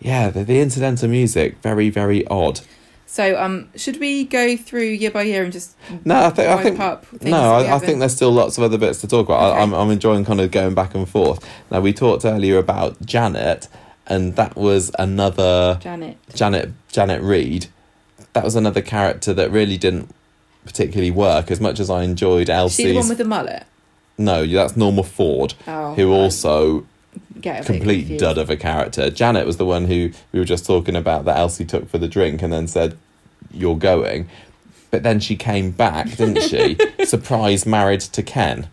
yeah 0.00 0.30
the, 0.30 0.44
the 0.44 0.60
incidental 0.60 1.08
music 1.08 1.58
very 1.60 1.90
very 1.90 2.26
odd 2.28 2.60
So, 3.06 3.38
um, 3.38 3.68
should 3.76 4.00
we 4.00 4.24
go 4.24 4.56
through 4.56 4.88
year 5.02 5.10
by 5.10 5.24
year 5.24 5.44
and 5.44 5.52
just 5.52 5.76
no 6.02 6.16
I 6.26 6.30
think 6.30 6.48
I 6.48 6.62
think 6.62 6.80
up? 6.80 7.06
No, 7.22 7.54
I, 7.56 7.76
I 7.76 7.78
think 7.78 7.98
there's 7.98 8.14
still 8.14 8.32
lots 8.32 8.56
of 8.56 8.64
other 8.64 8.78
bits 8.78 9.02
to 9.02 9.06
talk 9.06 9.26
about. 9.26 9.50
Okay. 9.50 9.58
I, 9.58 9.62
I'm, 9.62 9.74
I'm 9.74 9.90
enjoying 9.90 10.24
kind 10.24 10.40
of 10.40 10.50
going 10.50 10.74
back 10.74 10.94
and 10.94 11.06
forth. 11.06 11.38
Now, 11.70 11.80
we 11.82 11.92
talked 11.92 12.24
earlier 12.24 12.56
about 12.56 13.04
Janet, 13.04 13.68
and 14.06 14.34
that 14.36 14.56
was 14.56 14.90
another 14.98 15.78
Janet. 15.82 16.16
Janet 16.34 16.72
Janet 16.90 17.20
Reid. 17.22 17.66
That 18.32 18.44
was 18.44 18.56
another 18.56 18.80
character 18.82 19.34
that 19.34 19.50
really 19.50 19.76
didn't 19.76 20.14
particularly 20.64 21.10
work 21.10 21.50
as 21.50 21.60
much 21.60 21.80
as 21.80 21.90
I 21.90 22.02
enjoyed 22.04 22.46
She 22.46 22.52
the 22.92 22.94
one 22.96 23.08
with 23.08 23.18
the 23.18 23.24
mullet. 23.24 23.64
no, 24.16 24.46
that's 24.46 24.76
Norma 24.76 25.02
Ford, 25.02 25.54
Oh, 25.66 25.94
who 25.94 26.12
also 26.12 26.86
complete 27.42 28.18
dud 28.18 28.38
of 28.38 28.48
a 28.48 28.56
character. 28.56 29.10
Janet 29.10 29.44
was 29.46 29.56
the 29.56 29.66
one 29.66 29.86
who 29.86 30.12
we 30.30 30.38
were 30.38 30.44
just 30.44 30.64
talking 30.64 30.94
about 30.96 31.24
that 31.24 31.36
Elsie 31.36 31.64
took 31.64 31.88
for 31.88 31.98
the 31.98 32.08
drink 32.08 32.40
and 32.42 32.52
then 32.52 32.68
said, 32.68 32.96
"You're 33.52 33.76
going." 33.76 34.28
But 34.92 35.02
then 35.02 35.20
she 35.20 35.36
came 35.36 35.70
back, 35.70 36.06
didn't 36.16 36.42
she? 36.42 36.76
Surprise 37.04 37.64
married 37.66 38.00
to 38.02 38.22
Ken. 38.22 38.68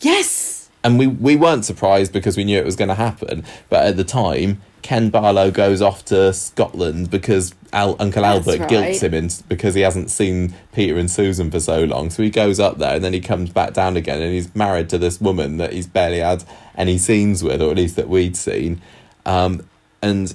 Yes. 0.00 0.70
And 0.82 0.98
we, 0.98 1.06
we 1.06 1.36
weren't 1.36 1.64
surprised 1.64 2.12
because 2.12 2.36
we 2.36 2.44
knew 2.44 2.58
it 2.58 2.64
was 2.64 2.76
going 2.76 2.88
to 2.88 2.94
happen. 2.94 3.44
But 3.68 3.84
at 3.86 3.96
the 3.96 4.04
time, 4.04 4.62
Ken 4.82 5.10
Barlow 5.10 5.50
goes 5.50 5.80
off 5.80 6.04
to 6.06 6.32
Scotland 6.32 7.10
because 7.10 7.54
Al, 7.72 7.96
Uncle 7.98 8.22
That's 8.22 8.46
Albert 8.46 8.60
right. 8.60 8.68
guilts 8.68 9.02
him 9.02 9.14
in, 9.14 9.30
because 9.48 9.74
he 9.74 9.80
hasn't 9.80 10.10
seen 10.10 10.54
Peter 10.72 10.98
and 10.98 11.10
Susan 11.10 11.50
for 11.50 11.60
so 11.60 11.84
long. 11.84 12.10
So 12.10 12.22
he 12.22 12.30
goes 12.30 12.60
up 12.60 12.78
there 12.78 12.96
and 12.96 13.04
then 13.04 13.12
he 13.12 13.20
comes 13.20 13.50
back 13.50 13.72
down 13.72 13.96
again 13.96 14.20
and 14.20 14.32
he's 14.32 14.54
married 14.54 14.88
to 14.90 14.98
this 14.98 15.20
woman 15.20 15.56
that 15.58 15.72
he's 15.72 15.86
barely 15.86 16.18
had 16.18 16.44
any 16.76 16.98
scenes 16.98 17.42
with, 17.42 17.62
or 17.62 17.70
at 17.70 17.76
least 17.76 17.96
that 17.96 18.08
we'd 18.08 18.36
seen. 18.36 18.82
Um, 19.24 19.66
and 20.02 20.34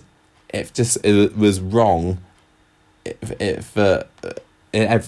it 0.50 0.74
just 0.74 0.98
it 1.04 1.38
was 1.38 1.60
wrong 1.60 2.20
if, 3.06 3.42
if 3.42 3.66
for 3.66 4.06
in 4.74 5.02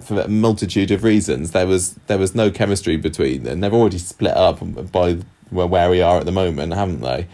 for 0.00 0.20
a 0.20 0.28
multitude 0.28 0.90
of 0.90 1.04
reasons 1.04 1.52
there 1.52 1.66
was 1.66 1.94
there 2.06 2.18
was 2.18 2.34
no 2.34 2.50
chemistry 2.50 2.96
between 2.96 3.44
them 3.44 3.60
they've 3.60 3.74
already 3.74 3.98
split 3.98 4.36
up 4.36 4.58
by 4.92 5.14
where 5.50 5.90
we 5.90 6.00
are 6.00 6.18
at 6.18 6.26
the 6.26 6.32
moment 6.32 6.72
haven't 6.72 7.00
they 7.00 7.26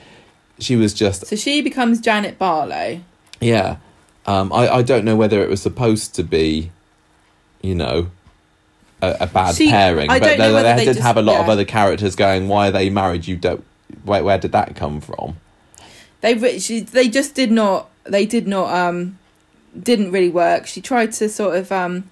she 0.59 0.77
was 0.77 0.95
just 0.95 1.27
So 1.27 1.37
she 1.37 1.61
becomes 1.63 2.01
Janet 2.01 2.39
Barlow. 2.39 3.01
yeah 3.41 3.77
um 4.27 4.53
i 4.53 4.69
i 4.69 4.83
don't 4.83 5.05
know 5.05 5.17
whether 5.17 5.43
it 5.43 5.49
was 5.49 5.61
supposed 5.63 6.15
to 6.15 6.23
be 6.23 6.71
you 7.63 7.75
know 7.75 8.09
a, 9.03 9.17
a 9.21 9.27
bad 9.27 9.55
She- 9.55 9.71
pairing 9.71 10.09
but 10.09 10.23
they, 10.23 10.37
they 10.37 10.53
they 10.53 10.77
did 10.77 10.85
just- 10.87 11.01
have 11.01 11.17
a 11.17 11.23
lot 11.23 11.41
of 11.41 11.49
other 11.49 11.65
characters 11.65 12.17
going 12.17 12.49
why 12.49 12.69
are 12.69 12.73
they 12.73 12.91
married 12.91 13.27
you 13.27 13.37
don't 13.37 13.63
where, 14.05 14.25
where 14.25 14.39
did 14.39 14.53
that 14.53 14.75
come 14.77 15.01
from 15.01 15.37
They 16.23 16.59
she, 16.59 16.81
they 16.81 17.09
just 17.09 17.35
did 17.35 17.51
not 17.53 17.89
they 18.05 18.25
did 18.27 18.47
not 18.49 18.73
um 18.73 19.19
didn't 19.79 20.11
really 20.11 20.31
work. 20.31 20.67
She 20.67 20.81
tried 20.81 21.13
to 21.13 21.29
sort 21.29 21.55
of 21.57 21.71
um 21.71 22.09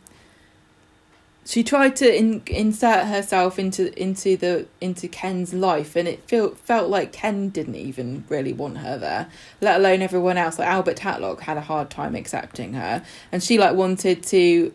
she 1.47 1.63
tried 1.63 1.95
to 1.97 2.17
in, 2.17 2.43
insert 2.47 3.07
herself 3.07 3.59
into 3.59 3.97
into 4.01 4.37
the 4.37 4.67
into 4.81 5.09
Ken's 5.09 5.53
life, 5.53 5.95
and 5.95 6.09
it 6.09 6.27
felt 6.29 6.59
felt 6.59 6.89
like 6.89 7.13
Ken 7.13 7.51
didn't 7.51 7.77
even 7.77 8.25
really 8.29 8.53
want 8.53 8.79
her 8.79 8.97
there, 8.97 9.29
let 9.61 9.77
alone 9.77 10.01
everyone 10.01 10.39
else. 10.39 10.59
Like 10.59 10.69
Albert 10.69 10.97
Tatlock 10.97 11.41
had 11.41 11.57
a 11.57 11.63
hard 11.63 11.91
time 11.91 12.15
accepting 12.15 12.73
her, 12.73 13.05
and 13.31 13.43
she 13.43 13.59
like 13.59 13.75
wanted 13.75 14.23
to. 14.25 14.75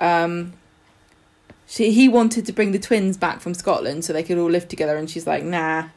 Um, 0.00 0.54
she 1.66 1.90
he 1.90 2.08
wanted 2.08 2.46
to 2.46 2.52
bring 2.52 2.72
the 2.72 2.78
twins 2.78 3.16
back 3.16 3.40
from 3.40 3.52
Scotland 3.52 4.04
so 4.04 4.12
they 4.12 4.22
could 4.22 4.38
all 4.38 4.50
live 4.50 4.68
together, 4.68 4.96
and 4.96 5.10
she's 5.10 5.26
like, 5.26 5.44
nah. 5.44 5.88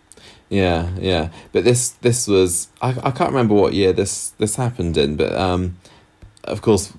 Yeah, 0.50 0.90
yeah. 1.00 1.30
But 1.54 1.64
this 1.64 1.92
this 1.92 2.28
was 2.28 2.68
I 2.82 2.90
I 3.04 3.12
can't 3.12 3.32
remember 3.32 3.54
what 3.54 3.74
year 3.74 3.94
this 3.94 4.30
this 4.38 4.58
happened 4.58 4.98
in, 4.98 5.16
but 5.16 5.34
um, 5.34 5.78
of 6.44 6.62
course, 6.62 6.92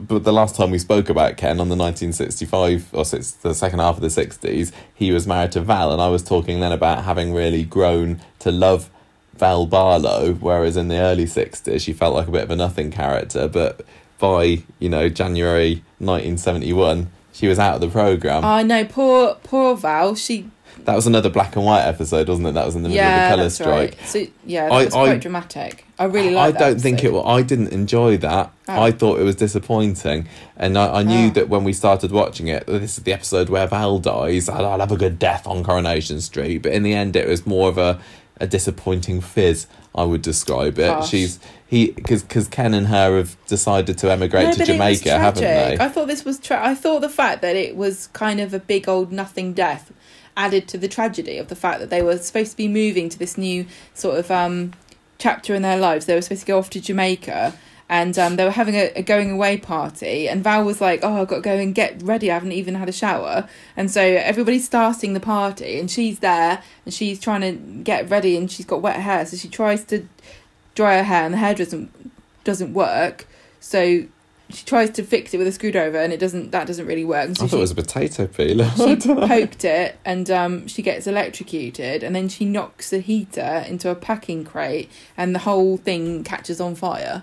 but 0.00 0.24
the 0.24 0.32
last 0.32 0.56
time 0.56 0.70
we 0.70 0.78
spoke 0.78 1.08
about 1.08 1.36
Ken 1.36 1.60
on 1.60 1.68
the 1.68 1.76
nineteen 1.76 2.12
sixty 2.12 2.46
five 2.46 2.88
or 2.92 3.04
six, 3.04 3.32
the 3.32 3.54
second 3.54 3.78
half 3.80 3.96
of 3.96 4.02
the 4.02 4.10
sixties, 4.10 4.72
he 4.94 5.12
was 5.12 5.26
married 5.26 5.52
to 5.52 5.60
Val, 5.60 5.92
and 5.92 6.00
I 6.00 6.08
was 6.08 6.22
talking 6.22 6.60
then 6.60 6.72
about 6.72 7.04
having 7.04 7.34
really 7.34 7.64
grown 7.64 8.20
to 8.40 8.50
love 8.50 8.90
Val 9.34 9.66
Barlow, 9.66 10.34
whereas 10.34 10.76
in 10.76 10.88
the 10.88 10.98
early 10.98 11.26
sixties 11.26 11.82
she 11.82 11.92
felt 11.92 12.14
like 12.14 12.28
a 12.28 12.30
bit 12.30 12.42
of 12.42 12.50
a 12.50 12.56
nothing 12.56 12.90
character, 12.90 13.48
but 13.48 13.84
by 14.18 14.62
you 14.78 14.88
know 14.88 15.08
January 15.08 15.82
nineteen 15.98 16.38
seventy 16.38 16.72
one. 16.72 17.10
She 17.32 17.46
was 17.46 17.58
out 17.58 17.76
of 17.76 17.80
the 17.80 17.88
program. 17.88 18.44
I 18.44 18.62
know, 18.62 18.84
poor 18.84 19.36
poor 19.42 19.76
Val. 19.76 20.14
She 20.14 20.50
that 20.84 20.94
was 20.96 21.06
another 21.06 21.28
black 21.30 21.56
and 21.56 21.64
white 21.64 21.82
episode, 21.82 22.28
wasn't 22.28 22.48
it? 22.48 22.54
That 22.54 22.66
was 22.66 22.74
in 22.76 22.82
the 22.82 22.88
middle 22.88 23.04
yeah, 23.04 23.24
of 23.26 23.30
the 23.30 23.36
colour 23.36 23.50
strike. 23.50 23.90
right. 23.98 24.06
So 24.08 24.26
yeah, 24.44 24.68
that 24.68 24.72
I- 24.72 24.84
was 24.84 24.94
I- 24.94 25.04
quite 25.06 25.20
dramatic. 25.20 25.84
I 25.98 26.04
really 26.04 26.34
I 26.34 26.50
don't 26.50 26.80
think 26.80 27.04
it. 27.04 27.12
I 27.14 27.42
didn't 27.42 27.72
enjoy 27.74 28.16
that. 28.18 28.50
Oh. 28.68 28.82
I 28.82 28.90
thought 28.90 29.20
it 29.20 29.24
was 29.24 29.36
disappointing, 29.36 30.28
and 30.56 30.78
I, 30.78 31.00
I 31.00 31.02
knew 31.02 31.26
Oh. 31.28 31.30
that 31.34 31.48
when 31.50 31.62
we 31.62 31.74
started 31.74 32.10
watching 32.10 32.48
it, 32.48 32.64
oh, 32.68 32.78
this 32.78 32.96
is 32.96 33.04
the 33.04 33.12
episode 33.12 33.50
where 33.50 33.66
Val 33.66 33.98
dies. 33.98 34.48
I'll, 34.48 34.64
I'll 34.64 34.80
have 34.80 34.92
a 34.92 34.96
good 34.96 35.18
death 35.18 35.46
on 35.46 35.62
Coronation 35.62 36.22
Street, 36.22 36.58
but 36.62 36.72
in 36.72 36.82
the 36.84 36.94
end, 36.94 37.16
it 37.16 37.28
was 37.28 37.46
more 37.46 37.68
of 37.68 37.76
a 37.78 38.00
a 38.42 38.46
disappointing 38.46 39.20
fizz. 39.20 39.66
I 39.94 40.04
would 40.04 40.22
describe 40.22 40.78
it. 40.78 40.88
Harsh. 40.90 41.10
She's 41.10 41.38
he 41.66 41.90
because 41.90 42.22
because 42.22 42.48
Ken 42.48 42.72
and 42.72 42.86
her 42.86 43.18
have 43.18 43.36
decided 43.46 43.98
to 43.98 44.10
emigrate 44.10 44.46
No, 44.46 44.52
to 44.52 44.58
but 44.58 44.68
it 44.70 44.78
was 44.78 45.00
Jamaica, 45.02 45.18
haven't 45.18 45.42
they? 45.42 45.76
I 45.78 45.88
thought 45.90 46.06
this 46.08 46.24
was. 46.24 46.38
Tra- 46.38 46.64
I 46.66 46.74
thought 46.74 47.00
the 47.00 47.08
fact 47.10 47.42
that 47.42 47.56
it 47.56 47.76
was 47.76 48.06
kind 48.14 48.40
of 48.40 48.54
a 48.54 48.58
big 48.58 48.88
old 48.88 49.12
nothing 49.12 49.52
death 49.52 49.92
added 50.36 50.68
to 50.68 50.78
the 50.78 50.88
tragedy 50.88 51.38
of 51.38 51.48
the 51.48 51.56
fact 51.56 51.80
that 51.80 51.90
they 51.90 52.02
were 52.02 52.16
supposed 52.18 52.52
to 52.52 52.56
be 52.56 52.68
moving 52.68 53.08
to 53.08 53.18
this 53.18 53.36
new 53.36 53.66
sort 53.94 54.18
of 54.18 54.30
um, 54.30 54.72
chapter 55.18 55.54
in 55.54 55.62
their 55.62 55.78
lives. 55.78 56.06
They 56.06 56.14
were 56.14 56.22
supposed 56.22 56.42
to 56.42 56.46
go 56.46 56.58
off 56.58 56.70
to 56.70 56.80
Jamaica. 56.80 57.54
And 57.88 58.16
um, 58.20 58.36
they 58.36 58.44
were 58.44 58.52
having 58.52 58.76
a, 58.76 58.92
a 58.94 59.02
going 59.02 59.32
away 59.32 59.56
party, 59.56 60.28
and 60.28 60.44
Val 60.44 60.62
was 60.62 60.80
like, 60.80 61.00
"Oh, 61.02 61.22
I've 61.22 61.26
got 61.26 61.36
to 61.36 61.40
go 61.40 61.56
and 61.56 61.74
get 61.74 62.00
ready. 62.04 62.30
I 62.30 62.34
haven't 62.34 62.52
even 62.52 62.76
had 62.76 62.88
a 62.88 62.92
shower." 62.92 63.48
And 63.76 63.90
so 63.90 64.00
everybody's 64.00 64.64
starting 64.64 65.12
the 65.12 65.18
party, 65.18 65.80
and 65.80 65.90
she's 65.90 66.20
there, 66.20 66.62
and 66.84 66.94
she's 66.94 67.18
trying 67.18 67.40
to 67.40 67.82
get 67.82 68.08
ready, 68.08 68.36
and 68.36 68.48
she's 68.48 68.64
got 68.64 68.80
wet 68.80 69.00
hair, 69.00 69.26
so 69.26 69.36
she 69.36 69.48
tries 69.48 69.82
to 69.86 70.06
dry 70.76 70.98
her 70.98 71.02
hair, 71.02 71.24
and 71.24 71.34
the 71.34 71.38
hair 71.38 71.52
doesn't 71.52 71.90
doesn't 72.44 72.74
work. 72.74 73.26
So 73.58 74.04
she 74.50 74.64
tries 74.64 74.90
to 74.90 75.02
fix 75.02 75.32
it 75.34 75.38
with 75.38 75.46
a 75.46 75.52
screwdriver, 75.52 75.98
and 75.98 76.12
it 76.12 76.20
doesn't. 76.20 76.50
That 76.52 76.66
doesn't 76.66 76.86
really 76.86 77.04
work. 77.04 77.36
So 77.36 77.44
I 77.44 77.48
thought 77.48 77.56
it 77.56 77.60
was 77.60 77.70
a 77.70 77.74
potato 77.74 78.26
peeler. 78.26 78.70
she 78.76 78.96
poked 78.96 79.64
it, 79.64 79.98
and 80.04 80.30
um, 80.30 80.66
she 80.66 80.82
gets 80.82 81.06
electrocuted, 81.06 82.02
and 82.02 82.14
then 82.14 82.28
she 82.28 82.44
knocks 82.44 82.90
the 82.90 83.00
heater 83.00 83.64
into 83.66 83.90
a 83.90 83.94
packing 83.94 84.44
crate, 84.44 84.90
and 85.16 85.34
the 85.34 85.40
whole 85.40 85.76
thing 85.76 86.24
catches 86.24 86.60
on 86.60 86.74
fire. 86.74 87.22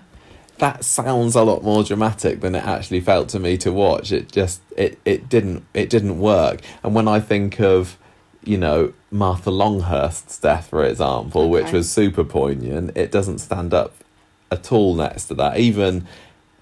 that 0.58 0.84
sounds 0.84 1.34
a 1.36 1.42
lot 1.42 1.62
more 1.62 1.84
dramatic 1.84 2.40
than 2.40 2.54
it 2.54 2.64
actually 2.64 3.00
felt 3.00 3.28
to 3.28 3.38
me 3.38 3.56
to 3.56 3.70
watch 3.72 4.10
it 4.10 4.30
just 4.32 4.60
it 4.76 4.98
it 5.04 5.28
didn't 5.28 5.64
it 5.72 5.88
didn't 5.88 6.18
work 6.18 6.60
and 6.82 6.96
when 6.96 7.06
i 7.06 7.20
think 7.20 7.60
of 7.60 7.96
you 8.42 8.58
know 8.58 8.92
martha 9.12 9.50
longhurst's 9.52 10.36
death 10.40 10.66
for 10.68 10.84
example 10.84 11.48
which 11.48 11.70
was 11.70 11.88
super 11.88 12.24
poignant 12.24 12.90
it 12.96 13.12
doesn't 13.12 13.38
stand 13.38 13.72
up 13.72 13.94
at 14.50 14.72
all 14.72 14.96
next 14.96 15.26
to 15.26 15.34
that 15.34 15.58
even 15.58 16.04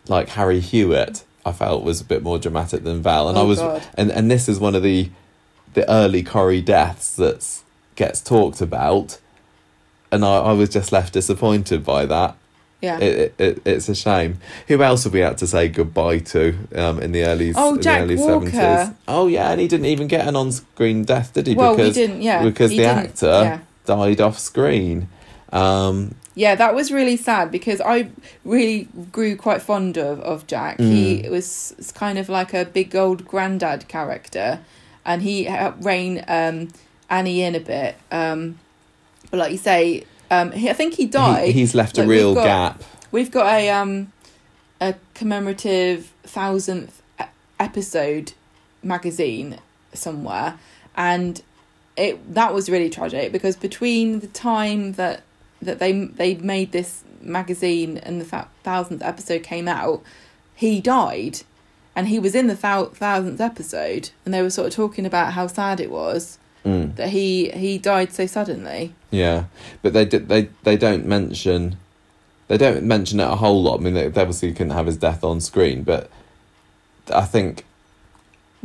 like 0.08 0.28
harry 0.30 0.60
hewitt 0.60 1.24
I 1.44 1.52
felt 1.52 1.84
was 1.84 2.00
a 2.00 2.04
bit 2.04 2.24
more 2.24 2.40
dramatic 2.40 2.82
than 2.82 3.02
Val, 3.02 3.28
and 3.28 3.38
I 3.38 3.42
Oh, 3.42 3.46
was 3.46 3.60
God. 3.60 3.80
and 3.96 4.10
and 4.10 4.28
this 4.28 4.48
is 4.48 4.58
one 4.58 4.74
of 4.74 4.82
the 4.82 5.10
the 5.74 5.88
early 5.88 6.24
Corrie 6.24 6.60
deaths 6.60 7.14
that 7.16 7.46
gets 7.94 8.20
talked 8.20 8.60
about, 8.60 9.18
and 10.10 10.24
I, 10.24 10.38
I 10.38 10.52
was 10.54 10.70
just 10.70 10.90
left 10.90 11.12
disappointed 11.12 11.84
by 11.84 12.04
that. 12.06 12.36
Yeah. 12.82 12.98
It, 12.98 13.18
it, 13.18 13.34
it 13.40 13.62
it's 13.64 13.88
a 13.88 13.94
shame. 13.94 14.38
Who 14.66 14.82
else 14.82 15.04
have 15.04 15.12
we 15.12 15.20
had 15.20 15.38
to 15.38 15.46
say 15.46 15.68
goodbye 15.68 16.18
to 16.34 16.58
um, 16.74 16.98
in 17.00 17.12
the 17.12 17.22
early 17.24 17.52
Oh, 17.54 17.76
Jack 17.78 18.02
early 18.02 18.16
Walker. 18.16 18.46
70s? 18.50 18.94
Oh 19.06 19.28
yeah, 19.28 19.52
and 19.52 19.60
he 19.60 19.68
didn't 19.68 19.86
even 19.86 20.08
get 20.08 20.26
an 20.26 20.34
on-screen 20.34 21.04
death, 21.04 21.32
did 21.32 21.46
he? 21.46 21.54
well, 21.54 21.76
because 21.76 21.96
we 21.96 22.06
didn't. 22.06 22.22
Yeah. 22.22 22.42
because 22.42 22.72
he 22.72 22.78
the 22.78 22.86
actor 22.86 23.26
Yeah. 23.26 23.58
died 23.84 24.20
off 24.20 24.38
screen. 24.38 25.08
Um, 25.52 26.14
Yeah, 26.34 26.54
that 26.54 26.74
was 26.74 26.90
really 26.92 27.16
sad 27.16 27.50
because 27.50 27.80
I 27.80 28.10
really 28.44 28.88
grew 29.12 29.36
quite 29.36 29.62
fond 29.62 29.96
of, 29.96 30.20
of 30.20 30.46
Jack. 30.46 30.78
Mm. 30.78 30.92
He 31.22 31.28
was 31.28 31.74
kind 31.94 32.18
of 32.18 32.28
like 32.28 32.52
a 32.52 32.64
big 32.64 32.94
old 32.94 33.26
granddad 33.26 33.88
character, 33.88 34.60
and 35.04 35.22
he 35.22 35.44
helped 35.44 35.82
rein 35.84 36.24
um, 36.28 36.68
Annie 37.08 37.42
in 37.42 37.54
a 37.54 37.60
bit. 37.60 37.96
Um, 38.10 38.58
but 39.30 39.38
like 39.38 39.52
you 39.52 39.58
say, 39.58 40.04
um, 40.30 40.52
he, 40.52 40.68
I 40.68 40.72
think 40.74 40.94
he 40.94 41.06
died. 41.06 41.46
he, 41.46 41.52
he's 41.52 41.74
left 41.74 41.96
a 41.96 42.02
Like, 42.02 42.08
we've 42.08 42.18
real 42.18 42.34
got- 42.34 42.44
gap. 42.44 42.84
We've 43.12 43.30
got 43.30 43.46
a 43.46 43.70
um, 43.70 44.12
a 44.80 44.94
commemorative 45.14 46.12
thousandth 46.24 47.00
episode 47.58 48.32
magazine 48.82 49.58
somewhere, 49.94 50.58
and 50.96 51.40
it 51.96 52.34
that 52.34 52.52
was 52.52 52.68
really 52.68 52.90
tragic 52.90 53.32
because 53.32 53.56
between 53.56 54.20
the 54.20 54.26
time 54.26 54.92
that 54.92 55.22
that 55.66 55.78
they 55.78 55.92
they 55.92 56.34
made 56.36 56.72
this 56.72 57.04
magazine 57.20 57.98
and 57.98 58.20
the 58.20 58.46
thousandth 58.62 59.02
episode 59.02 59.42
came 59.42 59.68
out, 59.68 60.02
he 60.54 60.80
died, 60.80 61.40
and 61.94 62.08
he 62.08 62.18
was 62.18 62.34
in 62.34 62.46
the 62.46 62.54
thou- 62.54 62.86
thousandth 62.86 63.40
episode, 63.40 64.10
and 64.24 64.32
they 64.32 64.42
were 64.42 64.50
sort 64.50 64.68
of 64.68 64.74
talking 64.74 65.04
about 65.06 65.32
how 65.34 65.46
sad 65.46 65.80
it 65.80 65.90
was 65.90 66.38
Mm. 66.64 66.96
that 66.96 67.10
he 67.10 67.50
he 67.50 67.78
died 67.78 68.12
so 68.12 68.26
suddenly. 68.26 68.92
Yeah, 69.12 69.44
but 69.82 69.92
they 69.92 70.04
did. 70.04 70.28
They 70.28 70.48
they 70.64 70.76
don't 70.76 71.06
mention. 71.06 71.76
They 72.48 72.56
don't 72.58 72.82
mention 72.84 73.20
it 73.20 73.24
a 73.24 73.36
whole 73.36 73.62
lot. 73.62 73.78
I 73.80 73.82
mean, 73.84 73.94
they, 73.94 74.08
they 74.08 74.20
obviously 74.20 74.52
couldn't 74.52 74.72
have 74.72 74.86
his 74.86 74.96
death 74.96 75.22
on 75.22 75.40
screen, 75.40 75.82
but 75.84 76.10
I 77.12 77.22
think 77.22 77.64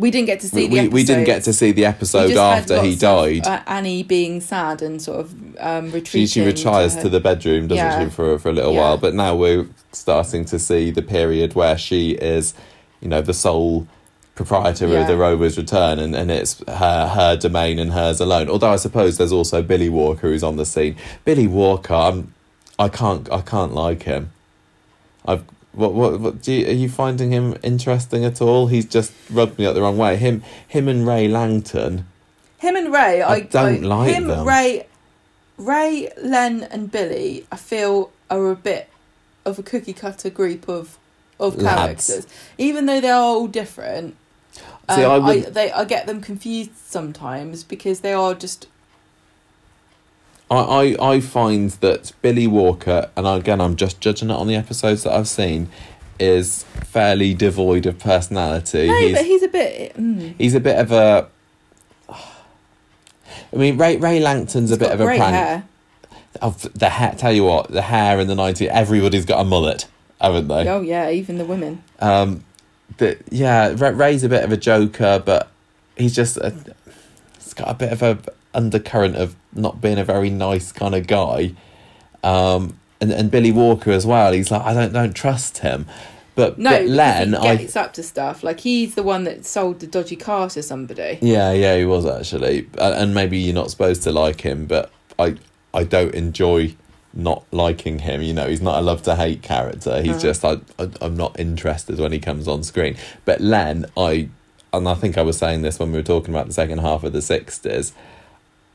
We 0.02 0.10
didn't 0.10 0.26
get 0.26 0.40
to 0.40 0.48
see 0.48 0.68
we, 0.68 0.76
the 0.80 0.82
we, 0.82 0.88
we 0.90 1.04
didn't 1.04 1.26
get 1.26 1.44
to 1.44 1.54
see 1.54 1.72
the 1.72 1.86
episode 1.86 2.32
after 2.32 2.82
he 2.82 2.94
of, 2.94 3.00
died. 3.00 3.46
uh, 3.46 3.62
Annie 3.68 4.02
being 4.02 4.42
sad 4.42 4.82
and 4.82 5.00
sort 5.00 5.20
of 5.20 5.34
um, 5.60 5.90
she 5.92 5.96
retreating. 5.96 6.28
she 6.28 6.42
retires 6.42 6.96
her- 6.96 7.04
to 7.04 7.10
the 7.10 7.20
bedroom, 7.20 7.68
doesn't 7.68 7.86
Yeah. 7.86 8.04
she, 8.06 8.10
for 8.10 8.40
for 8.40 8.50
a 8.50 8.54
little 8.54 8.74
Yeah. 8.74 8.82
while? 8.82 8.98
But 8.98 9.14
now 9.14 9.36
we're 9.36 9.68
starting 9.92 10.44
to 10.46 10.58
see 10.58 10.90
the 10.90 11.04
period 11.04 11.54
where 11.54 11.78
she 11.78 12.12
is, 12.14 12.56
you 13.00 13.10
know, 13.10 13.22
the 13.22 13.34
sole 13.34 13.86
proprietor 14.34 14.88
Yeah. 14.88 15.02
of 15.02 15.08
the 15.08 15.18
Rovers 15.18 15.56
Return, 15.58 16.00
and, 16.00 16.16
and 16.16 16.32
it's 16.32 16.64
her 16.68 17.08
her 17.10 17.36
domain 17.38 17.78
and 17.78 17.92
hers 17.94 18.20
alone. 18.20 18.50
Although 18.50 18.72
I 18.72 18.78
suppose 18.78 19.18
there's 19.20 19.32
also 19.32 19.62
Billy 19.62 19.90
Walker 19.90 20.30
who's 20.30 20.44
on 20.44 20.56
the 20.56 20.66
scene. 20.66 20.96
Billy 21.26 21.46
Walker, 21.46 21.94
I'm, 21.94 22.34
I 22.80 22.88
can't 22.90 23.32
I 23.32 23.42
can't 23.42 23.74
like 23.76 24.02
him. 24.04 24.32
I've 25.28 25.44
what 25.74 25.94
what 25.94 26.20
what 26.20 26.42
do 26.42 26.54
you, 26.54 26.68
are 26.68 26.72
you 26.72 26.90
finding 26.90 27.32
him 27.32 27.58
interesting 27.64 28.26
at 28.26 28.42
all? 28.42 28.68
He's 28.68 28.86
just 28.86 29.14
rubbed 29.30 29.58
me 29.58 29.66
up 29.66 29.74
the 29.74 29.82
wrong 29.82 29.98
way. 29.98 30.18
Him 30.18 30.44
him 30.68 30.88
and 30.88 31.08
Ray 31.08 31.28
Langton. 31.28 32.06
Him 32.58 32.76
and 32.76 32.94
Ray, 32.94 33.22
I, 33.22 33.34
I 33.36 33.40
don't 33.42 33.84
like 33.84 34.14
him, 34.14 34.28
them. 34.28 34.48
Ray, 34.48 34.86
Ray, 35.58 36.12
Len, 36.22 36.64
and 36.64 36.92
Billy. 36.92 37.48
I 37.52 37.56
feel 37.56 38.12
are 38.30 38.52
a 38.52 38.56
bit 38.56 38.90
of 39.46 39.58
a 39.58 39.64
cookie 39.64 39.94
cutter 39.94 40.30
group 40.30 40.68
of 40.70 40.98
of 41.40 41.56
Lads. 41.56 42.08
characters, 42.08 42.28
even 42.58 42.86
though 42.86 43.02
they 43.02 43.10
are 43.10 43.22
all 43.22 43.48
different. 43.48 44.16
See, 44.94 45.04
um, 45.04 45.26
I 45.26 45.30
I, 45.30 45.40
they 45.42 45.72
I 45.72 45.86
get 45.86 46.06
them 46.06 46.22
confused 46.22 46.76
sometimes 46.76 47.64
because 47.64 48.02
they 48.02 48.14
are 48.14 48.34
just 48.34 48.68
I, 50.52 50.58
I, 51.00 51.12
I 51.14 51.20
find 51.22 51.70
that 51.72 52.12
Billy 52.22 52.46
Walker, 52.46 53.10
and 53.16 53.26
again, 53.26 53.62
I'm 53.62 53.78
just 53.78 54.02
judging 54.02 54.30
it 54.30 54.34
on 54.34 54.48
the 54.48 54.56
episodes 54.56 55.04
that 55.04 55.14
I've 55.14 55.30
seen, 55.30 55.70
is 56.20 56.64
fairly 56.64 57.34
devoid 57.34 57.86
of 57.86 57.98
personality. 57.98 58.88
no, 58.88 58.98
he's, 59.00 59.16
but 59.16 59.26
he's 59.26 59.44
a 59.44 59.48
bit. 59.48 59.96
Mm, 59.96 60.36
he's 60.38 60.54
a 60.54 60.60
bit 60.60 60.78
of 60.78 60.92
a. 60.92 61.30
I 62.10 63.56
mean, 63.56 63.78
Ray 63.78 63.96
Ray 63.98 64.20
Langton's 64.20 64.72
a 64.72 64.78
bit 64.78 64.92
of 64.92 65.00
a 65.00 65.06
great 65.06 65.20
prank. 65.20 65.34
hair. 65.34 65.64
Of 66.42 66.72
the 66.78 66.90
hair, 66.90 67.14
tell 67.18 67.32
you 67.32 67.46
what, 67.46 67.70
the 67.70 67.82
hair 67.82 68.20
in 68.20 68.28
the 68.28 68.36
90s, 68.36 68.68
everybody's 68.68 69.26
got 69.26 69.42
a 69.42 69.44
mullet, 69.44 69.88
haven't 70.20 70.48
they? 70.48 70.68
Oh 70.68 70.82
yeah, 70.82 71.10
even 71.10 71.38
the 71.38 71.46
women. 71.46 71.84
Um, 72.00 72.44
the, 72.98 73.18
yeah, 73.30 73.74
Ray's 73.78 74.24
a 74.24 74.30
bit 74.30 74.44
of 74.44 74.52
a 74.52 74.58
joker, 74.58 75.22
but 75.26 75.50
he's 75.98 76.16
just 76.16 76.38
a, 76.38 76.54
he's 77.38 77.54
got 77.54 77.70
a 77.70 77.74
bit 77.74 77.92
of 77.92 78.02
a 78.02 78.18
undercurrent 78.54 79.16
of 79.16 79.36
not 79.54 79.82
being 79.82 79.98
a 80.00 80.04
very 80.04 80.30
nice 80.30 80.72
kind 80.72 80.96
of 80.96 81.08
guy. 81.08 81.54
Um, 82.24 82.78
and 83.00 83.12
and 83.12 83.32
Billy 83.32 83.52
Walker 83.52 83.92
as 83.92 84.06
well. 84.06 84.32
He's 84.32 84.52
like 84.52 84.62
I 84.64 84.74
don't 84.74 84.94
don't 84.94 85.14
trust 85.16 85.60
him. 85.60 85.88
But 86.34 86.58
No, 86.58 86.70
but 86.72 86.86
Len, 86.88 87.30
he 87.32 87.36
I 87.36 87.56
gets 87.58 87.76
up 87.76 87.94
to 87.94 88.04
stuff. 88.04 88.42
Like 88.44 88.62
he's 88.62 88.96
the 88.96 89.04
one 89.04 89.26
that 89.26 89.46
sold 89.46 89.80
the 89.80 89.88
dodgy 89.88 90.16
car 90.16 90.50
to 90.52 90.64
somebody. 90.64 91.20
yeah 91.22 91.52
yeah 91.52 91.76
he 91.78 91.86
was 91.86 92.06
actually, 92.06 92.70
and 92.78 93.14
maybe 93.14 93.38
you're 93.38 93.54
not 93.54 93.70
supposed 93.72 94.04
to 94.04 94.12
like 94.12 94.42
him, 94.42 94.66
but 94.66 94.92
I 95.20 95.36
I 95.74 95.84
don't 95.84 96.14
enjoy 96.16 96.76
not 97.14 97.44
liking 97.52 98.00
him. 98.00 98.22
You 98.22 98.34
know, 98.34 98.48
he's 98.48 98.62
not 98.62 98.78
a 98.80 98.82
love 98.82 99.02
to 99.04 99.16
hate 99.16 99.42
character. 99.42 100.02
He's 100.02 100.18
Uh. 100.18 100.20
just 100.20 100.46
I, 100.46 100.58
I 100.80 100.90
I'm 101.02 101.18
not 101.18 101.38
interested 101.40 102.00
when 102.00 102.12
he 102.14 102.20
comes 102.20 102.48
on 102.48 102.64
screen. 102.64 102.96
But 103.26 103.42
Len, 103.42 103.88
I 103.98 104.30
and 104.72 104.88
I 104.88 104.94
think 104.94 105.18
I 105.18 105.24
was 105.24 105.38
saying 105.38 105.64
this 105.64 105.80
when 105.80 105.92
we 105.92 105.98
were 105.98 106.04
talking 106.04 106.34
about 106.34 106.48
the 106.48 106.54
second 106.54 106.78
half 106.78 107.04
of 107.04 107.12
the 107.14 107.22
sixties. 107.22 107.94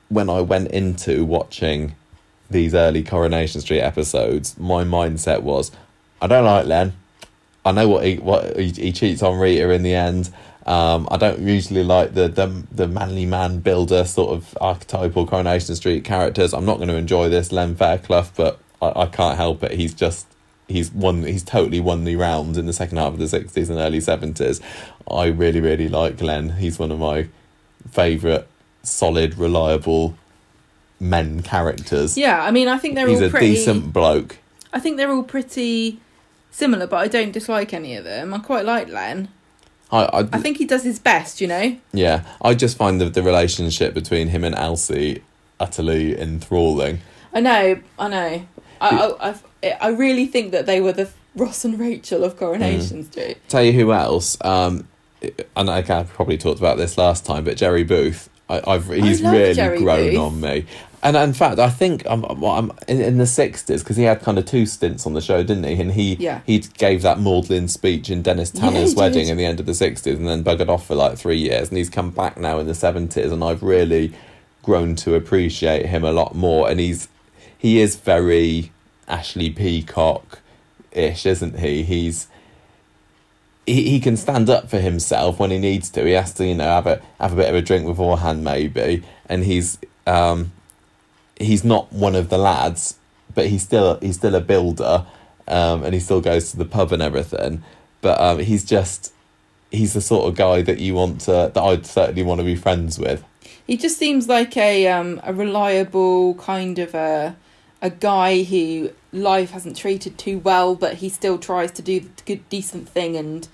When 0.09 0.31
I 0.31 0.41
went 0.41 0.71
into 0.71 1.25
watching 1.25 1.95
these 2.49 2.75
early 2.75 3.03
Coronation 3.03 3.61
Street 3.61 3.81
episodes, 3.81 4.59
my 4.59 4.85
mindset 4.85 5.43
was, 5.43 5.73
I 6.23 6.27
don't 6.27 6.45
like 6.45 6.67
Len. 6.67 6.93
I 7.65 7.73
know 7.73 7.89
what 7.89 8.05
he 8.05 8.17
what 8.17 8.57
he, 8.57 8.71
he 8.71 8.93
cheats 8.93 9.23
on 9.23 9.39
Rita 9.39 9.71
in 9.71 9.83
the 9.83 9.95
end. 9.95 10.31
Um, 10.65 11.09
I 11.11 11.17
don't 11.17 11.41
usually 11.41 11.83
like 11.83 12.15
the, 12.15 12.29
the 12.29 12.65
the 12.71 12.87
manly 12.87 13.27
man 13.27 13.59
builder 13.59 14.05
sort 14.05 14.37
of 14.37 14.57
archetypal 14.61 15.27
Coronation 15.27 15.75
Street 15.75 16.05
characters. 16.05 16.55
I'm 16.55 16.65
not 16.65 16.77
going 16.77 16.89
to 16.89 16.97
enjoy 16.97 17.29
this 17.29 17.51
Len 17.51 17.75
Fairclough, 17.75 18.31
but 18.37 18.61
I, 18.81 19.03
I 19.03 19.07
can't 19.07 19.37
help 19.37 19.65
it. 19.65 19.73
He's 19.73 19.95
just 19.95 20.27
he's 20.69 20.93
won. 20.93 21.25
He's 21.25 21.43
totally 21.43 21.81
won 21.81 22.05
the 22.05 22.15
round 22.17 22.57
in 22.57 22.67
the 22.67 22.73
second 22.73 22.99
half 22.99 23.13
of 23.13 23.19
the 23.19 23.29
sixties 23.29 23.69
and 23.69 23.79
early 23.79 24.01
seventies. 24.01 24.61
I 25.11 25.27
really 25.27 25.61
really 25.61 25.89
like 25.89 26.21
Len. 26.21 26.51
He's 26.51 26.79
one 26.79 26.93
of 26.93 27.01
my 27.01 27.29
favourite 27.91 28.47
solid, 28.87 29.37
reliable 29.39 30.17
men 31.01 31.43
characters. 31.43 32.17
Yeah, 32.17 32.43
I 32.43 32.51
mean, 32.51 32.69
I 32.69 32.79
think 32.79 32.95
they're 32.95 33.09
He's 33.09 33.21
all 33.21 33.27
a 33.27 33.31
pretty. 33.31 33.55
decent 33.55 33.93
bloke. 33.93 34.39
I 34.73 34.81
think 34.81 34.97
they're 34.97 35.13
all 35.13 35.23
pretty 35.23 36.01
similar, 36.51 36.87
but 36.87 36.97
I 36.97 37.09
don't 37.09 37.33
dislike 37.33 37.73
any 37.75 37.97
of 37.97 38.05
them. 38.05 38.33
I 38.35 38.39
quite 38.39 38.65
like 38.65 38.89
Len. 38.89 39.29
I, 39.93 40.05
I, 40.05 40.19
I 40.33 40.39
think 40.41 40.57
he 40.59 40.65
does 40.65 40.83
his 40.83 40.99
best, 40.99 41.41
you 41.41 41.47
know. 41.47 41.77
yeah, 41.93 42.25
I 42.43 42.55
just 42.55 42.77
find 42.77 43.01
the, 43.01 43.09
the 43.09 43.23
relationship 43.23 43.95
between 43.95 44.29
him 44.29 44.43
and 44.43 44.55
Elsie 44.55 45.23
utterly 45.61 46.19
enthralling. 46.19 47.01
I 47.33 47.41
know, 47.41 47.79
I 47.99 48.09
know. 48.09 48.47
I 48.81 48.89
I, 49.21 49.35
I, 49.63 49.77
I 49.83 49.89
really 49.89 50.27
think 50.27 50.51
that 50.53 50.67
they 50.67 50.81
were 50.81 50.93
the 50.93 51.09
Ross 51.37 51.65
and 51.65 51.79
Rachel 51.79 52.25
of 52.25 52.37
Coronation 52.37 53.05
Mm. 53.05 53.13
Street. 53.13 53.37
Tell 53.49 53.63
you 53.63 53.73
who 53.73 53.93
else, 53.93 54.37
um, 54.43 54.89
and 55.55 55.71
I 55.71 55.83
of 56.01 56.09
probably 56.09 56.37
talked 56.39 56.59
about 56.59 56.79
this 56.79 56.99
last 56.99 57.25
time, 57.25 57.45
but 57.45 57.57
Jerry 57.57 57.85
Booth. 57.85 58.29
I, 58.49 58.63
I've 58.67 58.87
he's 58.87 59.23
really 59.23 59.55
Jerry 59.55 59.79
grown 59.79 60.11
Booth. 60.11 60.19
on 60.19 60.41
me, 60.41 60.67
and 61.03 61.17
in 61.17 61.33
fact, 61.33 61.59
I 61.59 61.69
think 61.69 62.07
um, 62.07 62.25
um, 62.25 62.43
I'm, 62.43 62.45
I'm 62.45 62.71
um, 62.71 62.79
in, 62.87 63.01
in 63.01 63.19
the 63.19 63.27
sixties 63.27 63.83
because 63.83 63.97
he 63.97 64.05
had 64.05 64.23
kind 64.23 64.39
of 64.39 64.47
two 64.47 64.67
stints 64.67 65.07
on 65.07 65.15
the 65.15 65.21
show, 65.21 65.43
didn't 65.43 65.65
he? 65.65 65.81
And 65.81 65.93
he 65.93 66.15
Yeah. 66.15 66.41
he 66.47 66.59
gave 66.61 67.03
that 67.03 67.19
maudlin 67.19 67.69
speech 67.69 68.09
in 68.11 68.23
Dennis 68.23 68.51
Tanner's 68.51 68.93
he 68.93 68.99
wedding 68.99 69.29
in 69.29 69.37
the 69.37 69.45
end 69.45 69.59
of 69.61 69.67
the 69.67 69.75
sixties, 69.75 70.19
and 70.19 70.29
then 70.29 70.45
buggered 70.45 70.69
off 70.69 70.87
for 70.87 70.95
like 70.95 71.19
three 71.19 71.39
years, 71.39 71.69
and 71.69 71.79
he's 71.79 71.91
come 71.91 72.11
back 72.11 72.37
now 72.39 72.59
in 72.59 72.67
the 72.67 72.75
seventies, 72.75 73.33
and 73.33 73.43
I've 73.43 73.63
really 73.63 74.13
grown 74.63 74.95
to 74.97 75.15
appreciate 75.15 75.87
him 75.87 76.05
a 76.05 76.13
lot 76.13 76.35
more, 76.35 76.69
and 76.71 76.79
he's 76.81 77.09
he 77.59 77.81
is 77.81 77.97
very 77.97 78.71
Ashley 79.09 79.51
Peacock 79.51 80.41
ish, 80.93 81.27
isn't 81.27 81.59
he? 81.59 81.83
He's 81.83 82.29
he, 83.67 83.91
he 83.91 84.01
can 84.01 84.17
stand 84.17 84.49
up 84.49 84.71
for 84.71 84.79
himself 84.79 85.39
when 85.39 85.51
he 85.51 85.59
needs 85.59 85.91
to. 85.91 86.05
He 86.05 86.13
has 86.13 86.33
to, 86.35 86.47
you 86.47 86.55
know, 86.55 86.65
have 86.65 86.87
a 86.87 87.03
have 87.21 87.33
a 87.33 87.37
bit 87.37 87.49
of 87.49 87.55
a 87.55 87.63
drink 87.63 87.87
beforehand, 87.87 88.45
maybe. 88.45 89.03
And 89.29 89.45
he's 89.45 89.79
um, 90.07 90.53
he's 91.39 91.65
not 91.65 91.93
one 91.93 92.15
of 92.15 92.29
the 92.29 92.39
lads, 92.39 92.97
but 93.35 93.49
he's 93.49 93.63
still 93.63 93.99
he's 94.01 94.17
still 94.17 94.35
a 94.35 94.41
builder, 94.41 95.05
um, 95.49 95.83
and 95.83 95.93
he 95.93 96.01
still 96.01 96.21
goes 96.21 96.53
to 96.53 96.57
the 96.57 96.65
pub 96.65 96.93
and 96.93 97.03
everything. 97.03 97.63
But 98.01 98.21
um, 98.21 98.39
he's 98.39 98.65
just 98.65 99.13
he's 99.73 99.95
the 99.95 100.01
sort 100.01 100.29
of 100.29 100.37
guy 100.37 100.63
that 100.63 100.79
you 100.79 100.95
want 100.95 101.21
to 101.23 101.51
that 101.53 101.59
I'd 101.59 101.87
certainly 101.87 102.23
want 102.23 102.41
to 102.41 102.45
be 102.45 102.55
friends 102.55 102.99
with. 102.99 103.25
He 103.67 103.77
just 103.77 103.99
seems 103.99 104.29
like 104.29 104.57
a 104.57 104.87
um 104.87 105.21
a 105.25 105.35
reliable 105.35 106.35
kind 106.37 106.79
of 106.79 106.95
a 106.95 107.37
a 107.83 107.91
guy 107.91 108.43
who 108.43 108.91
life 109.13 109.51
hasn't 109.51 109.77
treated 109.77 110.19
too 110.19 110.39
well, 110.39 110.75
but 110.75 110.95
he 110.95 111.09
still 111.09 111.39
tries 111.39 111.71
to 111.73 111.83
do 111.83 112.01
the 112.01 112.09
good 112.25 112.49
decent 112.49 112.89
thing 112.89 113.17
and 113.17 113.49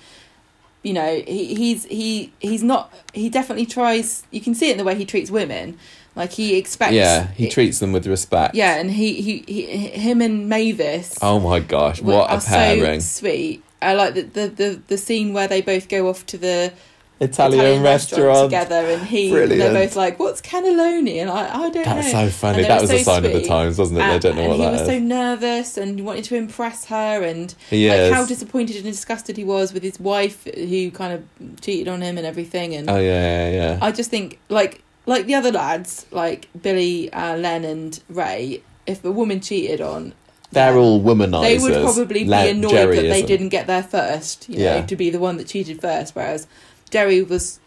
you 0.83 0.93
know, 0.93 1.23
he 1.27 1.55
he's 1.55 1.85
he 1.85 2.33
he's 2.41 2.63
not. 2.63 2.93
He 3.13 3.31
definitely 3.31 3.67
tries. 3.67 4.25
You 4.31 4.41
can 4.41 4.55
see 4.55 4.69
it 4.69 4.73
in 4.73 4.79
the 4.79 4.85
way 4.85 4.97
he 4.97 5.05
treats 5.05 5.31
women. 5.31 5.79
Like 6.15 6.33
he 6.33 6.57
expects. 6.57 6.95
Yeah, 6.95 7.29
he 7.29 7.49
treats 7.49 7.79
them 7.79 7.93
with 7.93 8.07
respect. 8.07 8.55
Yeah, 8.55 8.79
and 8.79 8.91
he 8.91 9.23
he, 9.23 9.45
he 9.47 9.67
him 9.67 10.21
and 10.21 10.49
Mavis. 10.49 11.19
Oh 11.23 11.39
my 11.39 11.61
gosh, 11.61 12.03
what 12.03 12.31
a 12.31 12.41
pairing! 12.41 13.01
So 13.01 13.21
sweet. 13.21 13.63
I 13.81 13.95
like 13.95 14.15
the, 14.15 14.23
the 14.23 14.49
the 14.49 14.83
the 14.89 14.99
scene 14.99 15.33
where 15.33 15.49
they 15.49 15.61
both 15.61 15.89
go 15.89 16.09
off 16.09 16.27
to 16.27 16.39
the 16.39 16.73
Italian, 17.21 17.83
restaurant, 17.83 18.51
together, 18.51 18.75
and 18.75 19.03
he 19.07 19.31
Brilliant. 19.31 19.59
they're 19.61 19.87
both 19.87 19.95
like, 19.95 20.19
"What's 20.19 20.41
cannelloni?" 20.41 21.21
And 21.21 21.31
I, 21.31 21.47
I 21.47 21.71
don't 21.71 21.75
know. 21.77 21.83
That's 21.85 22.13
know. 22.13 22.27
so 22.27 22.31
funny. 22.31 22.63
That 22.63 22.81
was 22.81 22.91
so 22.91 22.97
a 22.97 23.05
sign 23.05 23.25
of 23.25 23.33
the 23.33 23.45
times, 23.47 23.79
wasn't 23.79 24.01
it? 24.01 24.03
And, 24.03 24.13
they 24.15 24.29
don't 24.29 24.37
know 24.37 24.49
what 24.49 24.59
he 24.59 24.67
was 24.67 24.87
so 24.87 24.99
nervous 24.99 25.77
and 25.77 26.05
wanted 26.05 26.25
to 26.25 26.37
impress 26.37 26.87
her, 26.87 27.23
and 27.23 27.55
like 27.71 28.13
how 28.13 28.27
disappointed 28.27 28.77
and 28.77 28.85
disgusted 28.87 29.37
he 29.37 29.45
was 29.45 29.73
with 29.73 29.85
his 29.85 30.01
wife 30.01 30.45
who 30.55 30.91
kind 30.91 31.13
of 31.13 31.61
cheated 31.61 31.87
on 31.87 32.03
him 32.03 32.19
and 32.19 32.27
everything. 32.27 32.75
And 32.75 32.91
Oh 32.91 32.99
yeah, 32.99 33.49
yeah, 33.49 33.51
yeah. 33.53 33.79
I 33.81 33.93
just 33.93 34.11
think 34.11 34.41
like 34.49 34.83
like 35.07 35.27
the 35.27 35.35
other 35.37 35.53
lads, 35.53 36.07
like 36.11 36.49
Billy, 36.61 37.13
uh, 37.13 37.37
Len, 37.37 37.65
and 37.65 38.01
Ray. 38.09 38.63
If 38.85 39.05
a 39.05 39.13
woman 39.13 39.41
cheated 39.41 39.81
on, 39.81 40.13
They're 40.51 40.77
all 40.77 41.01
womanizers. 41.01 41.43
they 41.43 41.59
would 41.59 41.83
probably 41.85 42.25
be 42.25 42.33
annoyed 42.33 42.71
Jerry 42.73 42.97
that 42.97 43.03
they 43.03 43.11
isn't. 43.19 43.27
didn't 43.29 43.49
get 43.51 43.69
there 43.69 43.85
first. 43.85 44.49
You 44.49 44.59
know, 44.59 44.65
Yeah. 44.65 44.87
to 44.87 44.97
be 44.97 45.09
the 45.09 45.21
one 45.21 45.37
that 45.37 45.47
cheated 45.47 45.81
first. 45.81 46.17
Whereas 46.17 46.49
Jerry 46.93 47.23
was, 47.23 47.59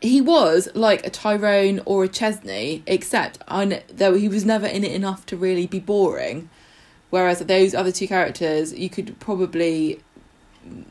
he 0.00 0.20
was 0.20 0.68
like 0.74 1.06
a 1.06 1.10
Tyrone 1.10 1.80
or 1.84 2.04
a 2.04 2.08
Chesney, 2.08 2.82
except 2.86 3.38
though 3.46 4.14
he 4.14 4.28
was 4.28 4.44
never 4.44 4.66
in 4.66 4.82
it 4.82 4.92
enough 4.92 5.24
to 5.26 5.36
really 5.36 5.66
be 5.66 5.78
boring. 5.78 6.48
Whereas 7.10 7.38
those 7.40 7.74
other 7.74 7.92
two 7.92 8.08
characters, 8.08 8.72
you 8.72 8.90
could 8.90 9.20
probably 9.20 10.00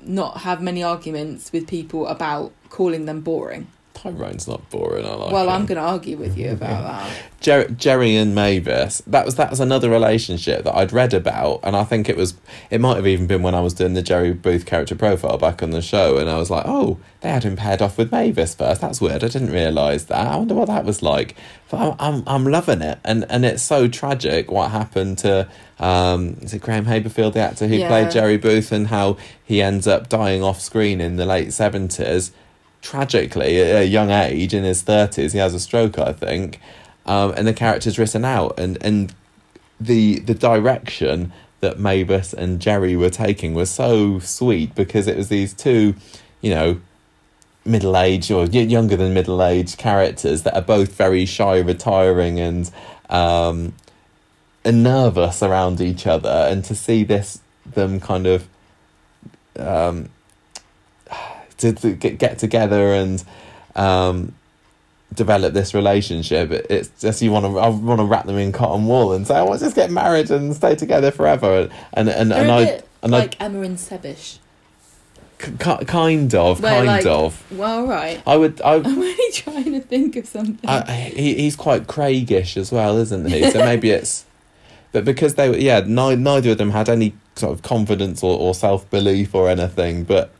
not 0.06 0.42
have 0.42 0.62
many 0.62 0.84
arguments 0.84 1.52
with 1.52 1.68
people 1.68 2.06
about 2.08 2.54
calling 2.70 3.06
them 3.06 3.22
boring. 3.22 3.68
Tyrone's 4.04 4.48
not 4.48 4.70
boring. 4.70 5.06
I 5.06 5.14
like. 5.16 5.32
well, 5.32 5.46
him. 5.46 5.50
I'm 5.50 5.66
going 5.66 5.78
to 5.78 5.84
argue 5.84 6.18
with 6.18 6.38
you 6.38 6.52
about 6.52 6.84
that. 7.08 7.18
Jer- 7.40 7.68
Jerry 7.70 8.16
and 8.16 8.36
Mavis. 8.36 9.02
That 9.08 9.26
was 9.26 9.36
that 9.36 9.50
was 9.50 9.60
another 9.60 9.90
relationship 9.90 10.64
that 10.66 10.76
I'd 10.76 10.92
read 10.94 11.14
about, 11.14 11.62
and 11.64 11.76
I 11.76 11.84
think 11.84 12.08
it 12.10 12.16
was 12.18 12.36
it 12.70 12.80
might 12.82 12.96
have 12.98 13.08
even 13.08 13.28
been 13.28 13.42
when 13.44 13.56
I 13.56 13.62
was 13.62 13.74
doing 13.74 13.94
the 13.96 14.02
Jerry 14.02 14.32
Booth 14.34 14.66
character 14.66 14.96
profile 14.96 15.38
back 15.38 15.64
on 15.64 15.72
the 15.72 15.82
show, 15.82 16.18
and 16.18 16.30
I 16.30 16.38
was 16.38 16.50
like, 16.50 16.64
oh, 16.66 17.00
they 17.22 17.30
had 17.30 17.44
him 17.44 17.56
paired 17.56 17.82
off 17.82 17.98
with 17.98 18.12
Mavis 18.12 18.56
first. 18.56 18.82
That's 18.82 19.02
weird. 19.02 19.24
I 19.24 19.28
didn't 19.30 19.52
realise 19.52 20.04
that. 20.06 20.28
I 20.28 20.36
wonder 20.38 20.54
what 20.56 20.68
that 20.68 20.86
was 20.86 21.02
like. 21.02 21.36
But 21.70 21.78
I'm 21.80 21.96
I'm, 22.00 22.24
I'm 22.28 22.46
loving 22.46 22.82
it, 22.82 23.00
and 23.04 23.26
and 23.30 23.44
it's 23.46 23.64
so 23.64 23.88
tragic 23.88 24.52
what 24.52 24.72
happened 24.72 25.18
to. 25.20 25.50
Um, 25.80 26.38
is 26.42 26.54
it 26.54 26.62
Graham 26.62 26.86
Haberfield, 26.86 27.34
the 27.34 27.40
actor 27.42 27.68
who 27.68 27.76
Yeah. 27.76 27.88
played 27.90 28.12
Jerry 28.12 28.38
Booth, 28.38 28.72
and 28.72 28.88
how 28.88 29.18
he 29.44 29.62
ends 29.62 29.86
up 29.88 30.08
dying 30.08 30.42
off 30.44 30.62
screen 30.62 31.02
in 31.02 31.18
the 31.18 31.26
late 31.26 31.52
seventies? 31.52 32.32
Tragically, 32.84 33.60
at 33.60 33.82
a 33.82 33.86
young 33.88 34.12
age, 34.12 34.54
in 34.54 34.64
his 34.64 34.84
thirties, 34.84 35.34
he 35.34 35.40
has 35.40 35.56
a 35.56 35.60
stroke, 35.60 35.98
I 35.98 36.14
think 36.14 36.60
um, 37.06 37.34
and 37.36 37.48
the 37.48 37.54
character's 37.54 38.00
written 38.00 38.24
out 38.26 38.58
and 38.60 38.78
and 38.82 39.14
the 39.80 40.20
the 40.20 40.34
direction 40.34 41.34
that 41.60 41.80
Mavis 41.80 42.34
and 42.34 42.60
Jerry 42.60 42.96
were 42.96 43.10
taking 43.10 43.54
was 43.54 43.70
so 43.70 44.20
sweet 44.20 44.76
because 44.76 45.08
it 45.08 45.16
was 45.16 45.30
these 45.30 45.54
two, 45.54 45.96
you 46.42 46.50
know, 46.50 46.82
middle 47.66 47.96
aged 47.98 48.32
or 48.32 48.46
younger 48.46 48.98
than 48.98 49.14
middle 49.14 49.42
aged 49.42 49.78
characters 49.78 50.44
that 50.44 50.56
are 50.56 50.62
both 50.62 50.94
very 50.96 51.26
shy, 51.26 51.60
retiring, 51.60 52.40
and 52.40 52.70
um, 53.10 53.74
and 54.66 54.84
nervous 54.84 55.42
around 55.44 55.82
each 55.82 56.08
other, 56.08 56.48
and 56.50 56.64
to 56.66 56.76
see 56.76 57.04
this 57.04 57.40
them 57.66 58.00
kind 58.00 58.28
of 58.28 58.48
um, 59.58 60.10
to, 61.64 61.74
to 61.74 61.94
get, 61.94 62.18
get 62.20 62.38
together 62.40 62.94
and 62.94 63.24
um, 63.76 64.36
develop 65.14 65.54
this 65.54 65.74
relationship. 65.74 66.52
It's 66.70 66.90
just 67.02 67.22
you 67.22 67.32
want 67.32 67.46
to 67.46 67.58
I 67.60 67.70
want 67.70 68.00
to 68.00 68.06
wrap 68.06 68.26
them 68.26 68.38
in 68.38 68.52
cotton 68.52 68.86
wool 68.88 69.14
and 69.14 69.26
say, 69.26 69.40
"Oh, 69.40 69.46
let's 69.46 69.64
just 69.64 69.76
get 69.76 69.90
married 69.92 70.30
and 70.32 70.56
stay 70.56 70.76
together 70.76 71.12
forever." 71.12 71.70
And 71.94 72.10
and 72.10 72.32
and 72.34 72.50
a 72.50 72.54
I 72.54 72.82
and 73.02 73.12
like 73.12 73.42
Emma 73.42 73.62
and 73.62 73.78
Sebish. 73.78 74.40
I 75.42 75.46
k- 75.60 75.86
kind 75.86 76.34
of 76.36 76.62
Where, 76.62 76.72
kind 76.74 76.88
like- 76.88 77.06
of. 77.06 77.52
Well, 77.52 77.86
right. 77.88 78.22
I 78.26 78.38
would 78.38 78.62
I. 78.62 78.76
I'm 78.76 78.86
only 78.86 79.32
trying 79.34 79.72
to 79.74 79.82
think 79.82 80.16
of 80.16 80.26
something. 80.28 80.70
I, 80.70 80.92
he, 80.94 81.36
he's 81.36 81.56
quite 81.56 81.88
Craigish 81.88 82.56
as 82.58 82.72
well, 82.72 82.98
isn't 82.98 83.26
he? 83.30 83.50
So 83.52 83.60
maybe 83.60 83.90
it's, 83.98 84.26
but 84.94 85.04
because 85.06 85.36
they 85.36 85.50
were, 85.50 85.58
yeah, 85.58 85.82
ni- 85.86 86.16
neither 86.16 86.52
of 86.52 86.58
them 86.60 86.72
had 86.72 86.88
any 86.88 87.14
sort 87.36 87.52
of 87.52 87.62
confidence 87.64 88.24
or, 88.24 88.38
or 88.40 88.54
self 88.54 88.90
belief 88.90 89.36
or 89.36 89.50
anything, 89.50 90.04
but 90.06 90.32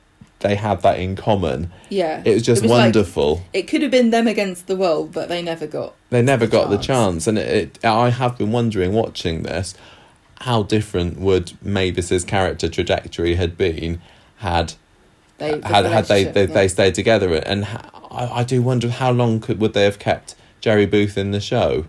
they 0.44 0.56
had 0.56 0.82
that 0.84 1.00
in 1.00 1.16
common. 1.16 1.72
yeah. 1.90 2.22
It 2.24 2.34
was 2.36 2.44
just 2.44 2.60
It 2.62 2.66
was 2.66 2.72
like- 2.72 2.84
wonderful. 2.86 3.42
It 3.54 3.64
could 3.64 3.82
have 3.82 3.90
been 3.92 4.12
them 4.12 4.28
against 4.28 4.68
the 4.68 4.76
world, 4.76 5.12
but 5.12 5.28
they 5.30 5.42
never 5.42 5.66
got. 5.66 5.96
they 6.12 6.22
never 6.22 6.46
got 6.46 6.70
the 6.70 6.78
chance. 6.78 7.26
chance, 7.26 7.28
and 7.28 7.38
it, 7.40 7.80
it, 7.82 7.86
I 7.86 8.12
have 8.12 8.38
been 8.38 8.52
wondering 8.52 8.94
watching 8.94 9.42
this, 9.44 9.74
how 10.42 10.62
different 10.64 11.20
would 11.20 11.54
Mavis's 11.64 12.24
character 12.24 12.70
trajectory 12.70 13.36
had 13.36 13.58
been 13.58 14.02
had 14.38 14.74
They 15.40 15.60
had 15.62 15.86
had 15.86 16.06
they 16.06 16.26
they, 16.26 16.42
yeah. 16.42 16.54
they 16.54 16.68
stayed 16.68 16.94
together, 16.96 17.34
and 17.34 17.66
I 18.12 18.44
do 18.44 18.62
wonder 18.62 18.90
how 18.90 19.12
long 19.12 19.40
could 19.40 19.60
would 19.60 19.74
they 19.74 19.86
have 19.86 19.98
kept 19.98 20.36
Jerry 20.62 20.86
Booth 20.86 21.18
in 21.18 21.32
the 21.32 21.40
show? 21.40 21.86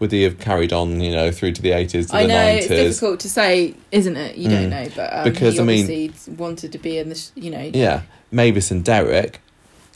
Would 0.00 0.12
he 0.12 0.22
have 0.22 0.38
carried 0.38 0.72
on, 0.72 1.00
you 1.00 1.10
know, 1.10 1.30
through 1.32 1.52
to 1.52 1.62
the 1.62 1.72
eighties 1.72 2.06
to 2.10 2.16
I 2.16 2.22
the 2.22 2.28
know 2.28 2.46
it's 2.46 2.68
difficult 2.68 3.20
to 3.20 3.28
say, 3.28 3.74
isn't 3.90 4.16
it? 4.16 4.36
You 4.36 4.48
Mm. 4.48 4.52
don't 4.52 4.70
know, 4.70 4.88
but 4.94 5.12
um, 5.12 5.24
Because, 5.24 5.58
I 5.58 5.64
mean- 5.64 6.14
wanted 6.36 6.70
to 6.72 6.78
be 6.78 6.98
in 6.98 7.08
the, 7.08 7.14
sh- 7.16 7.30
you 7.34 7.50
know. 7.50 7.70
Yeah, 7.74 8.02
Mavis 8.30 8.70
and 8.70 8.84
Derek, 8.84 9.40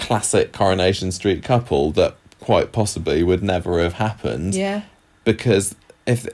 classic 0.00 0.52
Coronation 0.52 1.12
Street 1.12 1.44
couple 1.44 1.92
that 1.92 2.16
quite 2.40 2.72
possibly 2.72 3.22
would 3.22 3.42
never 3.44 3.80
have 3.80 3.92
happened 3.94 4.54
Yeah, 4.56 4.82
because 5.24 5.76
if 6.06 6.26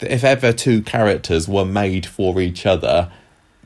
if 0.00 0.22
ever 0.24 0.52
two 0.52 0.82
characters 0.82 1.48
were 1.48 1.64
made 1.64 2.06
for 2.06 2.40
each 2.40 2.66
other, 2.66 3.10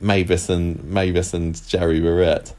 Mavis 0.00 0.48
and 0.48 0.82
Mavis 0.84 1.34
and 1.34 1.60
Jerry 1.68 2.00
were 2.00 2.22
it. 2.22 2.54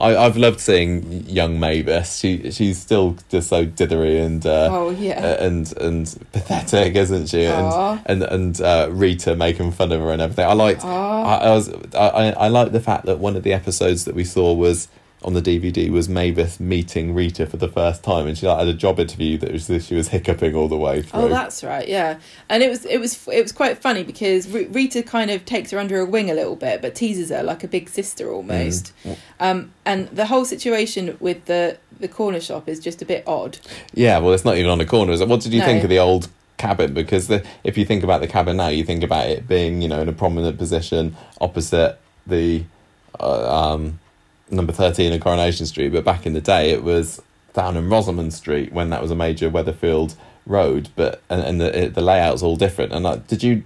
I, 0.00 0.16
I've 0.16 0.36
loved 0.36 0.60
seeing 0.60 1.24
young 1.28 1.60
Mavis. 1.60 2.18
She 2.18 2.50
she's 2.50 2.78
still 2.78 3.16
just 3.28 3.48
so 3.48 3.64
dithery 3.64 4.24
and 4.24 4.44
uh, 4.44 4.68
oh 4.70 4.90
yeah. 4.90 5.20
uh, 5.24 5.44
and 5.44 5.72
and 5.78 6.06
pathetic, 6.32 6.96
isn't 6.96 7.28
she? 7.28 7.44
And 7.44 7.66
Aw. 7.66 8.02
and 8.06 8.22
and 8.24 8.60
uh, 8.60 8.88
Rita 8.90 9.36
making 9.36 9.72
fun 9.72 9.92
of 9.92 10.00
her 10.00 10.10
and 10.10 10.20
everything. 10.20 10.46
I 10.46 10.52
liked. 10.52 10.84
I, 10.84 11.36
I 11.36 11.50
was. 11.50 11.68
I 11.94 12.34
I 12.36 12.48
liked 12.48 12.72
the 12.72 12.80
fact 12.80 13.06
that 13.06 13.18
one 13.18 13.36
of 13.36 13.44
the 13.44 13.52
episodes 13.52 14.04
that 14.04 14.14
we 14.14 14.24
saw 14.24 14.52
was 14.52 14.88
on 15.24 15.32
the 15.32 15.40
DVD 15.40 15.90
was 15.90 16.08
Mavis 16.08 16.60
meeting 16.60 17.14
Rita 17.14 17.46
for 17.46 17.56
the 17.56 17.68
first 17.68 18.04
time, 18.04 18.26
and 18.26 18.36
she 18.36 18.46
like, 18.46 18.58
had 18.58 18.68
a 18.68 18.74
job 18.74 19.00
interview 19.00 19.38
that 19.38 19.50
was 19.50 19.66
she 19.84 19.94
was 19.94 20.08
hiccuping 20.08 20.54
all 20.54 20.68
the 20.68 20.76
way 20.76 21.00
through. 21.00 21.22
Oh, 21.22 21.28
that's 21.28 21.64
right. 21.64 21.88
Yeah, 21.88 22.18
and 22.50 22.62
it 22.62 22.68
was 22.68 22.84
it 22.84 22.98
was 22.98 23.26
it 23.28 23.40
was 23.42 23.50
quite 23.50 23.78
funny 23.78 24.04
because 24.04 24.54
R- 24.54 24.66
Rita 24.70 25.02
kind 25.02 25.30
of 25.30 25.44
takes 25.46 25.70
her 25.70 25.78
under 25.78 25.96
her 25.96 26.04
wing 26.04 26.30
a 26.30 26.34
little 26.34 26.56
bit, 26.56 26.82
but 26.82 26.94
teases 26.94 27.30
her 27.30 27.42
like 27.42 27.64
a 27.64 27.68
big 27.68 27.88
sister 27.88 28.30
almost. 28.30 28.92
Mm. 29.04 29.16
Um, 29.40 29.72
and 29.86 30.08
the 30.08 30.26
whole 30.26 30.44
situation 30.44 31.16
with 31.20 31.46
the 31.46 31.78
the 31.98 32.08
corner 32.08 32.40
shop 32.40 32.68
is 32.68 32.78
just 32.78 33.00
a 33.00 33.06
bit 33.06 33.24
odd. 33.26 33.58
Yeah, 33.94 34.18
well, 34.18 34.34
it's 34.34 34.44
not 34.44 34.56
even 34.56 34.70
on 34.70 34.80
a 34.80 34.86
corner. 34.86 35.12
Is 35.12 35.22
it? 35.22 35.28
What 35.28 35.40
did 35.40 35.54
you 35.54 35.60
No. 35.60 35.66
think 35.66 35.84
of 35.84 35.90
the 35.90 35.98
old 35.98 36.28
cabin? 36.58 36.92
Because 36.92 37.28
the, 37.28 37.44
if 37.62 37.78
you 37.78 37.86
think 37.86 38.04
about 38.04 38.20
the 38.20 38.28
cabin 38.28 38.58
now, 38.58 38.68
you 38.68 38.84
think 38.84 39.02
about 39.02 39.26
it 39.28 39.48
being, 39.48 39.80
you 39.80 39.88
know, 39.88 40.00
in 40.02 40.08
a 40.08 40.12
prominent 40.12 40.58
position 40.58 41.16
opposite 41.40 41.98
the 42.26 42.64
uh, 43.20 43.72
um, 43.74 44.00
number 44.54 44.72
13 44.72 45.12
in 45.12 45.20
Coronation 45.20 45.66
Street. 45.66 45.90
But 45.90 46.04
back 46.04 46.26
in 46.26 46.32
the 46.32 46.40
day, 46.40 46.70
it 46.70 46.82
was 46.82 47.20
down 47.52 47.76
in 47.76 47.88
Rosamond 47.88 48.32
Street 48.34 48.72
when 48.72 48.90
that 48.90 49.00
was 49.02 49.10
a 49.10 49.14
major 49.14 49.50
Weatherfield 49.50 50.14
road. 50.46 50.88
But 50.96 51.22
and, 51.30 51.40
and 51.42 51.60
the 51.60 51.88
the 51.94 52.00
layout's 52.02 52.42
all 52.42 52.56
different. 52.56 52.92
And 52.92 53.04
like, 53.04 53.26
did 53.26 53.42
you? 53.42 53.62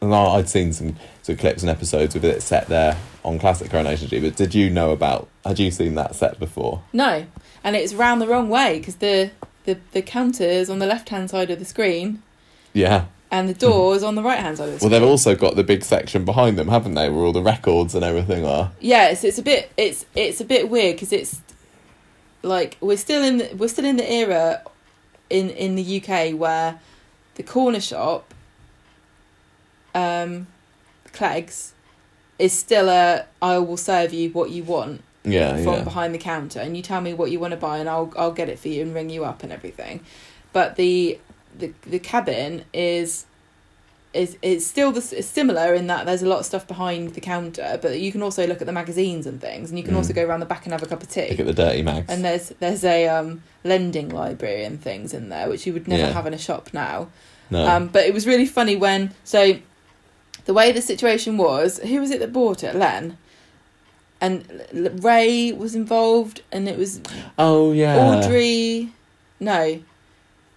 And 0.00 0.14
I- 0.14 0.34
I'd 0.36 0.48
seen 0.48 0.72
some 0.72 0.96
sort 1.22 1.34
of 1.36 1.38
clips 1.40 1.62
and 1.62 1.70
episodes 1.70 2.14
with 2.14 2.24
it 2.24 2.42
set 2.42 2.68
there 2.68 2.96
on 3.24 3.38
classic 3.38 3.70
Coronation 3.70 4.06
Street. 4.08 4.20
But 4.22 4.36
did 4.36 4.54
you 4.54 4.68
know 4.70 4.90
about? 4.90 5.28
Had 5.44 5.58
you 5.58 5.70
seen 5.70 5.94
that 5.94 6.14
set 6.14 6.38
before? 6.38 6.82
No, 6.92 7.26
and 7.64 7.76
it's 7.76 7.94
round 7.94 8.20
the 8.20 8.26
wrong 8.28 8.48
way 8.48 8.78
because 8.78 8.96
the 8.96 9.30
the 9.64 9.78
the 9.92 10.02
counter 10.02 10.44
is 10.44 10.68
on 10.70 10.78
the 10.78 10.86
left 10.86 11.08
hand 11.08 11.30
side 11.30 11.50
of 11.50 11.58
the 11.58 11.64
screen 11.64 12.22
Yeah. 12.72 13.06
And 13.30 13.48
the 13.48 13.54
doors 13.54 14.02
on 14.02 14.14
the 14.14 14.22
right 14.22 14.38
hand 14.38 14.56
side 14.58 14.68
of 14.68 14.78
the 14.78 14.84
Well, 14.84 14.90
they've 14.90 15.08
also 15.08 15.34
got 15.34 15.56
the 15.56 15.64
big 15.64 15.82
section 15.84 16.24
behind 16.24 16.56
them, 16.58 16.68
haven't 16.68 16.94
they, 16.94 17.08
where 17.10 17.24
all 17.24 17.32
the 17.32 17.42
records 17.42 17.94
and 17.94 18.04
everything 18.04 18.46
are. 18.46 18.70
yeah, 18.80 19.08
it's 19.08 19.24
it's 19.24 19.38
a 19.38 19.42
bit 19.42 19.70
it's 19.76 20.06
it's 20.14 20.40
a 20.40 20.44
bit 20.44 20.68
weird 20.70 20.96
because 20.96 21.12
it's 21.12 21.40
like 22.42 22.76
we're 22.80 22.96
still 22.96 23.22
in 23.22 23.38
the, 23.38 23.50
we're 23.56 23.68
still 23.68 23.84
in 23.84 23.96
the 23.96 24.10
era 24.10 24.62
in 25.28 25.50
in 25.50 25.74
the 25.74 26.00
UK 26.00 26.38
where 26.38 26.78
the 27.34 27.42
corner 27.42 27.80
shop, 27.80 28.32
um, 29.94 30.46
Clegg's, 31.12 31.72
is 32.38 32.52
still 32.52 32.88
a 32.88 33.26
I 33.42 33.58
will 33.58 33.76
serve 33.76 34.12
you 34.12 34.30
what 34.30 34.50
you 34.50 34.62
want 34.62 35.02
Yeah, 35.24 35.54
from 35.62 35.74
yeah. 35.74 35.84
behind 35.84 36.14
the 36.14 36.18
counter, 36.18 36.60
and 36.60 36.76
you 36.76 36.82
tell 36.82 37.00
me 37.00 37.12
what 37.14 37.30
you 37.30 37.40
want 37.40 37.52
to 37.52 37.56
buy, 37.56 37.78
and 37.78 37.88
I'll 37.88 38.12
I'll 38.16 38.32
get 38.32 38.48
it 38.48 38.58
for 38.58 38.68
you 38.68 38.82
and 38.82 38.94
ring 38.94 39.10
you 39.10 39.24
up 39.24 39.42
and 39.42 39.52
everything. 39.52 40.00
But 40.52 40.76
the 40.76 41.18
the 41.58 41.72
the 41.86 41.98
cabin 41.98 42.64
is 42.72 43.26
is 44.14 44.38
it's 44.40 44.66
still 44.66 44.92
the, 44.92 45.00
it's 45.18 45.26
similar 45.28 45.74
in 45.74 45.88
that 45.88 46.06
there's 46.06 46.22
a 46.22 46.26
lot 46.26 46.38
of 46.40 46.46
stuff 46.46 46.66
behind 46.66 47.10
the 47.14 47.20
counter, 47.20 47.78
but 47.82 47.98
you 48.00 48.10
can 48.10 48.22
also 48.22 48.46
look 48.46 48.60
at 48.62 48.66
the 48.66 48.72
magazines 48.72 49.26
and 49.26 49.40
things, 49.40 49.68
and 49.70 49.78
you 49.78 49.84
can 49.84 49.92
Mm. 49.94 49.98
also 49.98 50.14
go 50.14 50.24
around 50.24 50.40
the 50.40 50.46
back 50.46 50.64
and 50.64 50.72
have 50.72 50.82
a 50.82 50.86
cup 50.86 51.02
of 51.02 51.10
tea. 51.10 51.28
Look 51.30 51.40
at 51.40 51.46
the 51.46 51.52
dirty 51.52 51.82
mags. 51.82 52.06
And 52.08 52.24
there's 52.24 52.48
there's 52.60 52.82
a 52.84 53.08
um, 53.08 53.42
lending 53.62 54.08
library 54.08 54.64
and 54.64 54.80
things 54.80 55.12
in 55.12 55.28
there 55.28 55.48
which 55.50 55.66
you 55.66 55.72
would 55.74 55.86
never 55.86 56.02
Yeah. 56.04 56.12
have 56.12 56.26
in 56.26 56.32
a 56.34 56.38
shop 56.38 56.70
now. 56.72 57.08
no. 57.50 57.66
Um, 57.66 57.88
but 57.88 58.04
it 58.06 58.14
was 58.14 58.26
really 58.26 58.46
funny 58.46 58.74
when 58.76 59.12
so 59.24 59.58
the 60.46 60.54
way 60.54 60.72
the 60.72 60.80
situation 60.82 61.36
was, 61.36 61.78
who 61.80 62.00
was 62.00 62.10
it 62.10 62.20
that 62.20 62.32
bought 62.32 62.62
it? 62.64 62.74
Len. 62.74 63.18
And 64.18 65.02
Ray 65.04 65.52
was 65.52 65.74
involved, 65.74 66.40
and 66.50 66.68
it 66.70 66.78
was 66.78 67.00
oh 67.38 67.72
yeah. 67.72 67.96
Audrey. 67.98 68.92
No, 69.40 69.80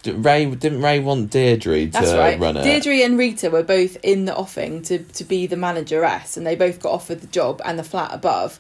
Ray 0.06 0.46
didn't 0.46 0.82
Ray 0.82 1.00
want 1.00 1.30
Deirdre 1.30 1.86
to 1.86 1.92
that's 1.92 2.14
right. 2.14 2.40
run 2.40 2.58
it. 2.58 2.64
Deirdre 2.64 3.04
and 3.04 3.18
Rita 3.18 3.50
were 3.50 3.64
both 3.64 3.98
in 4.02 4.26
the 4.26 4.36
offing 4.36 4.82
to 4.84 5.00
to 5.00 5.24
be 5.24 5.46
the 5.46 5.58
manageress, 5.58 6.38
and 6.38 6.48
they 6.48 6.56
both 6.56 6.80
got 6.80 6.94
offered 6.94 7.22
the 7.22 7.28
job 7.28 7.62
and 7.66 7.78
the 7.78 7.84
flat 7.84 8.12
above 8.14 8.60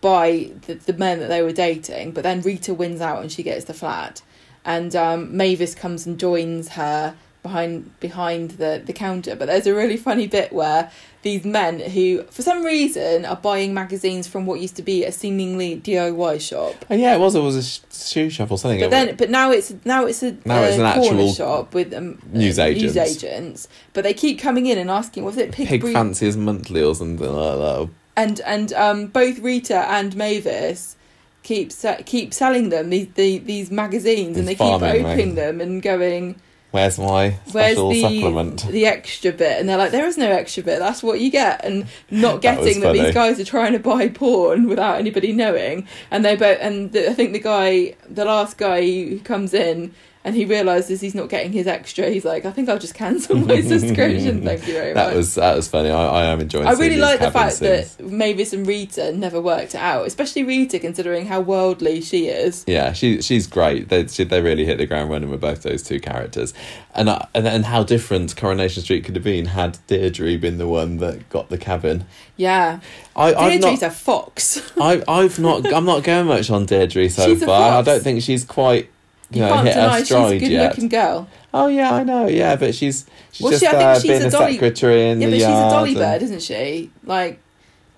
by 0.00 0.50
the, 0.66 0.74
the 0.74 0.92
men 0.94 1.18
that 1.20 1.28
they 1.28 1.42
were 1.42 1.52
dating. 1.52 2.12
But 2.12 2.22
then 2.22 2.40
Rita 2.40 2.72
wins 2.72 3.00
out 3.00 3.20
and 3.20 3.30
she 3.30 3.42
gets 3.42 3.66
the 3.66 3.74
flat, 3.74 4.22
and 4.64 4.96
um, 4.96 5.36
Mavis 5.36 5.74
comes 5.74 6.06
and 6.06 6.18
joins 6.18 6.70
her 6.70 7.14
behind 7.48 7.98
behind 8.00 8.52
the 8.52 8.82
the 8.84 8.92
counter. 8.92 9.34
But 9.34 9.46
there's 9.46 9.66
a 9.66 9.74
really 9.74 9.96
funny 9.96 10.26
bit 10.26 10.52
where 10.52 10.90
these 11.22 11.44
men 11.44 11.80
who, 11.80 12.22
for 12.24 12.42
some 12.42 12.64
reason, 12.64 13.24
are 13.24 13.36
buying 13.36 13.74
magazines 13.74 14.28
from 14.28 14.46
what 14.46 14.60
used 14.60 14.76
to 14.76 14.82
be 14.82 15.04
a 15.04 15.10
seemingly 15.10 15.80
DIY 15.80 16.40
shop. 16.40 16.74
Oh 16.90 16.94
yeah, 16.94 17.14
it 17.14 17.18
was. 17.18 17.34
It 17.34 17.40
was 17.40 17.56
a 17.56 17.94
shoe 17.94 18.30
shop 18.30 18.50
or 18.50 18.58
something. 18.58 18.80
But 18.80 18.90
then, 18.90 19.16
but 19.16 19.30
now 19.30 19.50
it's 19.50 19.74
now 19.84 20.06
it's 20.06 20.22
a 20.22 20.36
Now 20.44 20.62
it's 20.62 20.78
an 20.78 20.92
corner 20.92 21.22
actual 21.22 21.32
shop 21.32 21.74
with 21.74 21.92
um, 21.94 22.18
news 22.32 22.58
uh, 22.58 22.64
agents. 22.64 22.94
News 22.94 23.24
agents, 23.24 23.68
but 23.92 24.04
they 24.04 24.14
keep 24.14 24.38
coming 24.38 24.66
in 24.66 24.78
and 24.78 24.90
asking, 24.90 25.24
"Was 25.24 25.36
it 25.36 25.52
Pig, 25.52 25.68
Pig 25.68 25.80
Breed-" 25.80 25.94
Fanciers 25.94 26.36
Monthly 26.36 26.82
or 26.82 26.94
something 26.94 27.32
like 27.32 27.58
that. 27.58 27.90
And 28.16 28.40
and 28.40 28.72
um, 28.74 29.06
both 29.06 29.38
Rita 29.38 29.88
and 29.88 30.14
Mavis 30.16 30.96
keep 31.42 31.72
keep 32.04 32.34
selling 32.34 32.68
them 32.68 32.90
these 32.90 33.08
the, 33.14 33.38
these 33.38 33.70
magazines, 33.70 34.36
and 34.36 34.46
they 34.46 34.54
keep 34.54 34.66
opening 34.66 35.02
magazines. 35.02 35.34
them 35.34 35.60
and 35.60 35.82
going, 35.82 36.40
Where's 36.70 36.98
my 36.98 37.38
"Where's 37.52 37.72
special 37.72 37.90
the 37.90 38.02
supplement? 38.02 38.66
the 38.66 38.86
extra 38.86 39.32
bit?" 39.32 39.58
And 39.58 39.68
they're 39.68 39.78
like, 39.78 39.90
"There 39.90 40.06
is 40.06 40.18
no 40.18 40.30
extra 40.30 40.62
bit. 40.62 40.78
That's 40.80 41.02
what 41.02 41.18
you 41.18 41.30
get." 41.30 41.64
And 41.64 41.86
not 42.10 42.42
getting 42.42 42.80
that, 42.80 42.88
funny. 42.88 43.00
these 43.00 43.14
guys 43.14 43.40
are 43.40 43.44
trying 43.44 43.72
to 43.72 43.78
buy 43.78 44.08
porn 44.08 44.68
without 44.68 44.98
anybody 44.98 45.32
knowing, 45.32 45.88
and 46.10 46.24
they 46.24 46.36
both 46.36 46.58
and 46.60 46.92
the, 46.92 47.08
I 47.10 47.14
think 47.14 47.32
the 47.32 47.38
guy, 47.38 47.94
the 48.08 48.24
last 48.24 48.58
guy 48.58 48.82
who 48.82 49.18
comes 49.20 49.54
in. 49.54 49.94
And 50.24 50.34
he 50.34 50.44
realizes 50.44 51.00
he's 51.00 51.14
not 51.14 51.28
getting 51.28 51.52
his 51.52 51.66
extra. 51.66 52.10
He's 52.10 52.24
like, 52.24 52.44
I 52.44 52.50
think 52.50 52.68
I'll 52.68 52.78
just 52.78 52.94
cancel 52.94 53.36
my 53.36 53.60
subscription. 53.62 54.44
Thank 54.44 54.66
you 54.66 54.74
very 54.74 54.92
much. 54.92 54.94
That 54.94 55.16
was 55.16 55.34
that 55.36 55.56
was 55.56 55.68
funny. 55.68 55.90
I, 55.90 56.06
I 56.06 56.24
am 56.26 56.40
enjoying. 56.40 56.66
I 56.66 56.72
really 56.72 56.96
like 56.96 57.20
the 57.20 57.30
fact 57.30 57.54
scenes. 57.54 57.96
that 57.96 58.04
Mavis 58.04 58.52
and 58.52 58.66
Rita 58.66 59.12
never 59.12 59.40
worked 59.40 59.74
it 59.74 59.80
out, 59.80 60.06
especially 60.06 60.42
Rita, 60.42 60.78
considering 60.78 61.26
how 61.26 61.40
worldly 61.40 62.00
she 62.00 62.26
is. 62.28 62.64
Yeah, 62.66 62.92
she 62.92 63.22
she's 63.22 63.46
great. 63.46 63.88
They 63.88 64.06
she, 64.08 64.24
they 64.24 64.42
really 64.42 64.64
hit 64.64 64.78
the 64.78 64.86
ground 64.86 65.10
running 65.10 65.30
with 65.30 65.40
both 65.40 65.62
those 65.62 65.82
two 65.82 66.00
characters, 66.00 66.52
and 66.94 67.08
uh, 67.08 67.20
and 67.34 67.46
and 67.46 67.64
how 67.66 67.84
different 67.84 68.36
Coronation 68.36 68.82
Street 68.82 69.04
could 69.04 69.14
have 69.14 69.24
been 69.24 69.46
had 69.46 69.78
Deirdre 69.86 70.36
been 70.36 70.58
the 70.58 70.68
one 70.68 70.98
that 70.98 71.28
got 71.28 71.48
the 71.48 71.58
cabin. 71.58 72.04
Yeah, 72.36 72.80
I 73.16 73.32
Deirdre's 73.32 73.80
not 73.80 73.88
a 73.88 73.90
fox. 73.90 74.72
I 74.80 75.02
I've 75.08 75.38
not 75.38 75.72
I'm 75.72 75.84
not 75.84 76.04
going 76.04 76.26
much 76.26 76.50
on 76.50 76.66
Deirdre 76.66 77.08
so 77.08 77.26
She's 77.26 77.44
far. 77.44 77.78
I 77.78 77.82
don't 77.82 78.02
think 78.02 78.22
she's 78.22 78.44
quite 78.44 78.90
you, 79.30 79.40
You 79.42 79.46
know 79.48 79.52
can't 79.54 79.66
deny 79.68 79.98
she's 79.98 80.10
a 80.12 80.38
good 80.38 80.50
yet. 80.50 80.70
looking 80.70 80.88
girl. 80.88 81.28
Oh 81.52 81.66
yeah, 81.68 81.92
I 81.94 82.04
know. 82.04 82.26
Yeah, 82.26 82.56
but 82.56 82.74
she's 82.74 83.06
she's 83.32 83.42
Well, 83.42 83.50
just 83.52 83.62
she- 83.62 83.66
I 83.68 83.70
think 83.70 83.80
there 83.82 83.94
she's 83.96 84.02
being 84.10 84.22
a 84.22 84.30
dolly- 84.30 84.52
secretary 84.54 85.08
in 85.10 85.20
Yeah, 85.20 85.26
the 85.28 85.32
but 85.32 85.36
she's 85.38 85.44
a 85.46 85.70
dolly 85.70 85.90
and- 85.90 85.98
bird, 85.98 86.22
isn't 86.22 86.42
she? 86.42 86.90
Like, 87.04 87.38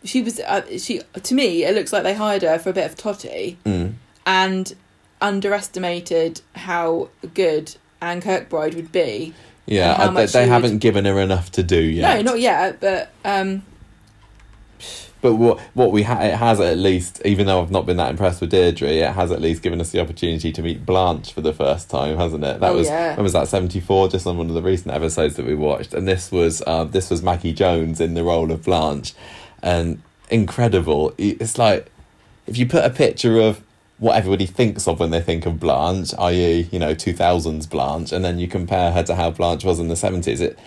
she 0.05 0.22
was. 0.22 0.41
Uh, 0.41 0.62
she 0.78 1.01
to 1.22 1.35
me, 1.35 1.64
it 1.64 1.74
looks 1.74 1.93
like 1.93 2.03
they 2.03 2.14
hired 2.14 2.43
her 2.43 2.59
for 2.59 2.70
a 2.70 2.72
bit 2.72 2.87
of 2.91 2.97
totty 2.97 3.59
Mm. 3.64 3.93
and 4.26 4.74
underestimated 5.20 6.41
how 6.55 7.09
good 7.35 7.76
Anne 8.01 8.20
Kirkbride 8.22 8.74
would 8.74 8.91
be. 8.93 9.35
Yeah, 9.66 9.95
I, 9.99 10.07
they, 10.09 10.26
they 10.26 10.45
she 10.45 10.49
haven't 10.49 10.78
given 10.78 11.05
her 11.05 11.20
enough 11.20 11.53
to 11.53 11.62
do 11.62 11.81
yet. 11.81 12.16
No, 12.24 12.33
not 12.33 12.41
yet, 12.41 12.81
but 12.81 13.11
um, 13.24 13.62
But 15.23 15.35
what 15.35 15.59
what 15.75 15.93
we 15.93 16.03
ha- 16.05 16.21
it 16.23 16.35
has 16.37 16.61
at 16.61 16.79
least, 16.79 17.21
even 17.27 17.47
though 17.47 17.61
I've 17.61 17.71
not 17.71 17.85
been 17.85 17.99
that 17.99 18.11
impressed 18.11 18.41
with 18.41 18.51
Deirdre, 18.51 18.89
it 18.89 19.12
has 19.12 19.31
at 19.31 19.41
least 19.41 19.62
given 19.62 19.81
us 19.81 19.91
the 19.91 20.01
opportunity 20.01 20.51
to 20.51 20.62
meet 20.62 20.87
Blanche 20.87 21.33
for 21.33 21.43
the 21.43 21.53
first 21.53 21.91
time, 21.91 22.16
hasn't 22.16 22.43
it? 22.45 22.61
That 22.61 22.71
Oh, 22.73 22.77
was 22.77 22.87
yeah. 22.89 23.14
when 23.16 23.25
was 23.25 23.35
that 23.35 23.49
seventy 23.49 23.81
four? 23.81 24.09
Just 24.09 24.27
on 24.27 24.39
one 24.39 24.49
of 24.49 24.55
the 24.55 24.62
recent 24.62 24.95
episodes 24.95 25.37
that 25.37 25.45
we 25.45 25.55
watched, 25.55 25.93
and 25.93 26.09
this 26.09 26.33
was 26.33 26.62
uh, 26.66 26.85
this 26.85 27.11
was 27.11 27.23
Maggie 27.23 27.53
Jones 27.53 28.01
in 28.01 28.14
the 28.14 28.25
role 28.25 28.51
of 28.51 28.64
Blanche, 28.64 29.12
and 29.62 30.01
incredible. 30.31 31.12
It's 31.18 31.59
like 31.59 31.91
if 32.47 32.57
you 32.57 32.66
put 32.66 32.85
a 32.85 32.91
picture 32.91 33.39
of 33.41 33.61
what 33.99 34.16
everybody 34.16 34.47
thinks 34.47 34.89
of 34.89 34.99
when 34.99 35.11
they 35.11 35.21
think 35.21 35.45
of 35.45 35.61
Blanche, 35.61 36.14
i.e., 36.18 36.66
you 36.73 36.79
know, 36.79 36.95
two 36.95 37.12
thousands 37.12 37.66
Blanche, 37.66 38.12
and 38.12 38.25
then 38.25 38.39
you 38.39 38.49
compare 38.49 38.93
her 38.93 39.03
to 39.03 39.14
how 39.14 39.31
Blanche 39.31 39.64
was 39.64 39.79
in 39.79 39.89
the 39.89 39.97
seventies, 39.97 40.41
it. 40.41 40.59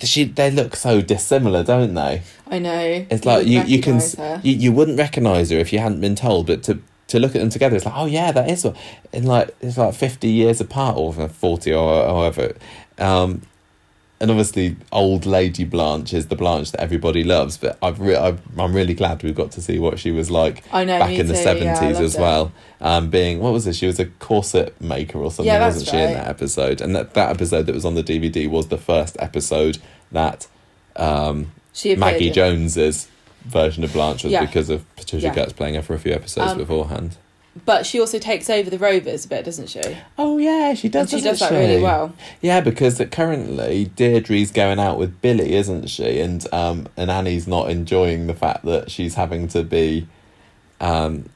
She, 0.00 0.24
they 0.24 0.50
look 0.50 0.76
so 0.76 1.00
dissimilar, 1.02 1.64
don't 1.64 1.94
they? 1.94 2.22
I 2.46 2.58
know 2.58 3.06
It's 3.10 3.24
like 3.24 3.46
you, 3.46 3.62
you 3.62 3.80
can 3.80 4.00
her. 4.16 4.40
you, 4.42 4.54
you 4.54 4.72
wouldn't 4.72 4.98
recognize 4.98 5.50
her 5.50 5.58
if 5.58 5.72
you 5.72 5.80
hadn't 5.80 6.00
been 6.00 6.14
told, 6.14 6.46
but 6.46 6.62
to 6.64 6.80
to 7.08 7.18
look 7.18 7.34
at 7.34 7.40
them 7.40 7.50
together, 7.50 7.76
it's 7.76 7.84
like 7.84 7.96
oh 7.96 8.06
yeah, 8.06 8.32
that 8.32 8.48
is 8.48 8.64
what 8.64 8.76
in 9.12 9.24
like 9.24 9.54
it's 9.60 9.76
like 9.76 9.94
fifty 9.94 10.28
years 10.28 10.60
apart 10.60 10.96
or 10.96 11.12
forty 11.28 11.72
or 11.72 12.06
however, 12.06 12.54
um, 12.98 13.42
and 14.22 14.30
obviously 14.30 14.76
old 14.92 15.26
lady 15.26 15.64
Blanche 15.64 16.14
is 16.14 16.28
the 16.28 16.36
Blanche 16.36 16.70
that 16.72 16.80
everybody 16.80 17.24
loves. 17.24 17.58
But 17.58 17.76
I've 17.82 18.00
re- 18.00 18.16
I've, 18.16 18.40
I'm 18.58 18.72
really 18.74 18.94
glad 18.94 19.22
we 19.22 19.32
got 19.32 19.50
to 19.52 19.60
see 19.60 19.78
what 19.78 19.98
she 19.98 20.10
was 20.12 20.30
like 20.30 20.62
I 20.72 20.84
know 20.84 20.98
back 20.98 21.10
in 21.18 21.26
the 21.26 21.34
yeah, 21.34 21.42
seventies 21.42 21.96
loved 21.96 22.00
as 22.04 22.16
well. 22.16 22.52
Um, 22.80 23.10
being 23.10 23.40
what 23.40 23.52
was 23.52 23.66
it? 23.66 23.74
She 23.74 23.86
was 23.86 23.98
a 24.00 24.06
corset 24.06 24.80
maker 24.80 25.18
or 25.18 25.30
something, 25.30 25.52
Yeah, 25.52 25.66
wasn't 25.66 25.88
she? 25.88 25.96
In 25.98 26.14
that 26.14 26.28
episode, 26.28 26.80
and 26.80 26.96
that 26.96 27.12
that 27.14 27.30
episode 27.30 27.66
that 27.66 27.74
was 27.74 27.84
on 27.84 27.94
the 27.96 28.02
DVD 28.04 28.48
was 28.48 28.68
the 28.68 28.78
first 28.78 29.16
episode 29.18 29.78
that. 30.12 30.46
Um, 30.96 31.52
Maggie. 31.96 32.30
Jones's 32.30 33.08
version 33.44 33.82
of 33.82 33.92
Blanche 33.92 34.24
was 34.24 34.32
Yeah. 34.32 34.44
because 34.44 34.68
of 34.70 34.84
Patricia 34.96 35.26
Yeah. 35.28 35.34
Cutts 35.34 35.52
playing 35.54 35.74
her 35.74 35.82
for 35.82 35.94
a 35.94 35.98
few 35.98 36.12
episodes 36.12 36.52
Um, 36.52 36.58
beforehand. 36.58 37.16
But 37.66 37.84
she 37.84 38.00
also 38.00 38.18
takes 38.18 38.48
over 38.48 38.70
the 38.70 38.78
Rovers 38.78 39.26
a 39.26 39.28
bit, 39.28 39.44
doesn't 39.44 39.68
she? 39.68 39.82
Oh 40.16 40.38
yeah, 40.38 40.72
she 40.72 40.90
and 40.92 41.08
she 41.08 41.20
does 41.20 41.38
that 41.40 41.50
really 41.52 41.82
well. 41.82 42.14
Yeah, 42.40 42.62
because 42.62 43.00
currently 43.10 43.90
Deirdre's 43.94 44.50
going 44.50 44.78
out 44.78 44.98
with 44.98 45.20
Billy, 45.20 45.52
isn't 45.54 45.88
she? 45.88 46.20
And 46.20 46.46
um, 46.52 46.88
and 46.96 47.10
Annie's 47.10 47.46
not 47.46 47.68
enjoying 47.70 48.26
the 48.26 48.32
fact 48.34 48.64
that 48.64 48.90
she's 48.90 49.16
having 49.16 49.48
to 49.48 49.62
be, 49.62 50.06
um, 50.80 51.28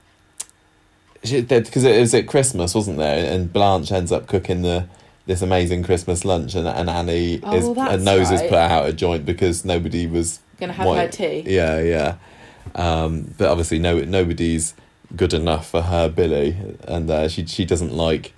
because 1.23 1.85
it 1.85 2.01
was 2.01 2.15
at 2.15 2.27
Christmas, 2.27 2.75
wasn't 2.75 2.97
there? 2.99 3.31
And 3.31 3.53
Blanche 3.53 3.93
ends 3.93 4.11
up 4.11 4.27
cooking 4.27 4.63
the 4.63 4.87
this 5.27 5.43
amazing 5.43 5.83
Christmas 5.83 6.25
lunch, 6.25 6.55
and, 6.55 6.67
and 6.69 6.89
Annie 6.89 7.41
Oh, 7.43 7.57
is 7.57 7.65
well, 7.69 7.91
her 7.91 7.99
nose 7.99 8.31
is 8.31 8.41
right. 8.41 8.49
put 8.49 8.59
out 8.59 8.89
a 8.89 8.93
joint 8.93 9.27
because 9.27 9.65
nobody 9.65 10.07
was 10.07 10.41
Gonna 10.59 10.73
have 10.73 10.87
Why- 10.87 11.03
her 11.03 11.09
tea. 11.09 11.45
Yeah, 11.47 11.81
yeah. 11.81 12.15
Um, 12.75 13.35
but 13.37 13.49
obviously, 13.51 13.79
no, 13.79 14.01
nobody's 14.01 14.73
good 15.17 15.35
enough 15.35 15.69
for 15.71 15.83
her 15.83 16.09
Billy, 16.09 16.57
and 16.87 17.11
uh, 17.11 17.29
she 17.29 17.47
she 17.47 17.65
doesn't 17.65 17.93
like 17.93 18.33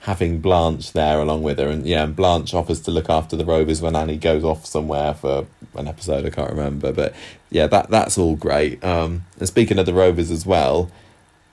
having 0.00 0.38
Blanche 0.38 0.92
there 0.92 1.18
along 1.18 1.42
with 1.42 1.58
her. 1.58 1.68
And 1.68 1.86
yeah, 1.86 2.04
and 2.04 2.14
Blanche 2.14 2.54
offers 2.54 2.80
to 2.82 2.90
look 2.90 3.10
after 3.10 3.36
the 3.36 3.44
Rovers 3.44 3.82
when 3.82 3.96
Annie 3.96 4.16
goes 4.16 4.44
off 4.44 4.64
somewhere 4.64 5.14
for 5.14 5.46
an 5.74 5.88
episode. 5.88 6.24
I 6.24 6.30
can't 6.30 6.50
remember, 6.50 6.92
but 6.92 7.14
yeah, 7.50 7.66
that 7.66 7.90
that's 7.90 8.16
all 8.16 8.36
great. 8.36 8.82
Um, 8.84 9.24
and 9.38 9.48
speaking 9.48 9.78
of 9.78 9.86
the 9.86 9.94
Rovers 9.94 10.30
as 10.30 10.46
well, 10.46 10.90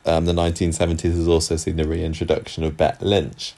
um, 0.05 0.25
the 0.25 0.33
nineteen 0.33 0.71
seventies 0.71 1.15
has 1.15 1.27
also 1.27 1.55
seen 1.55 1.77
the 1.77 1.87
reintroduction 1.87 2.63
of 2.63 2.77
Bet 2.77 3.01
Lynch 3.01 3.55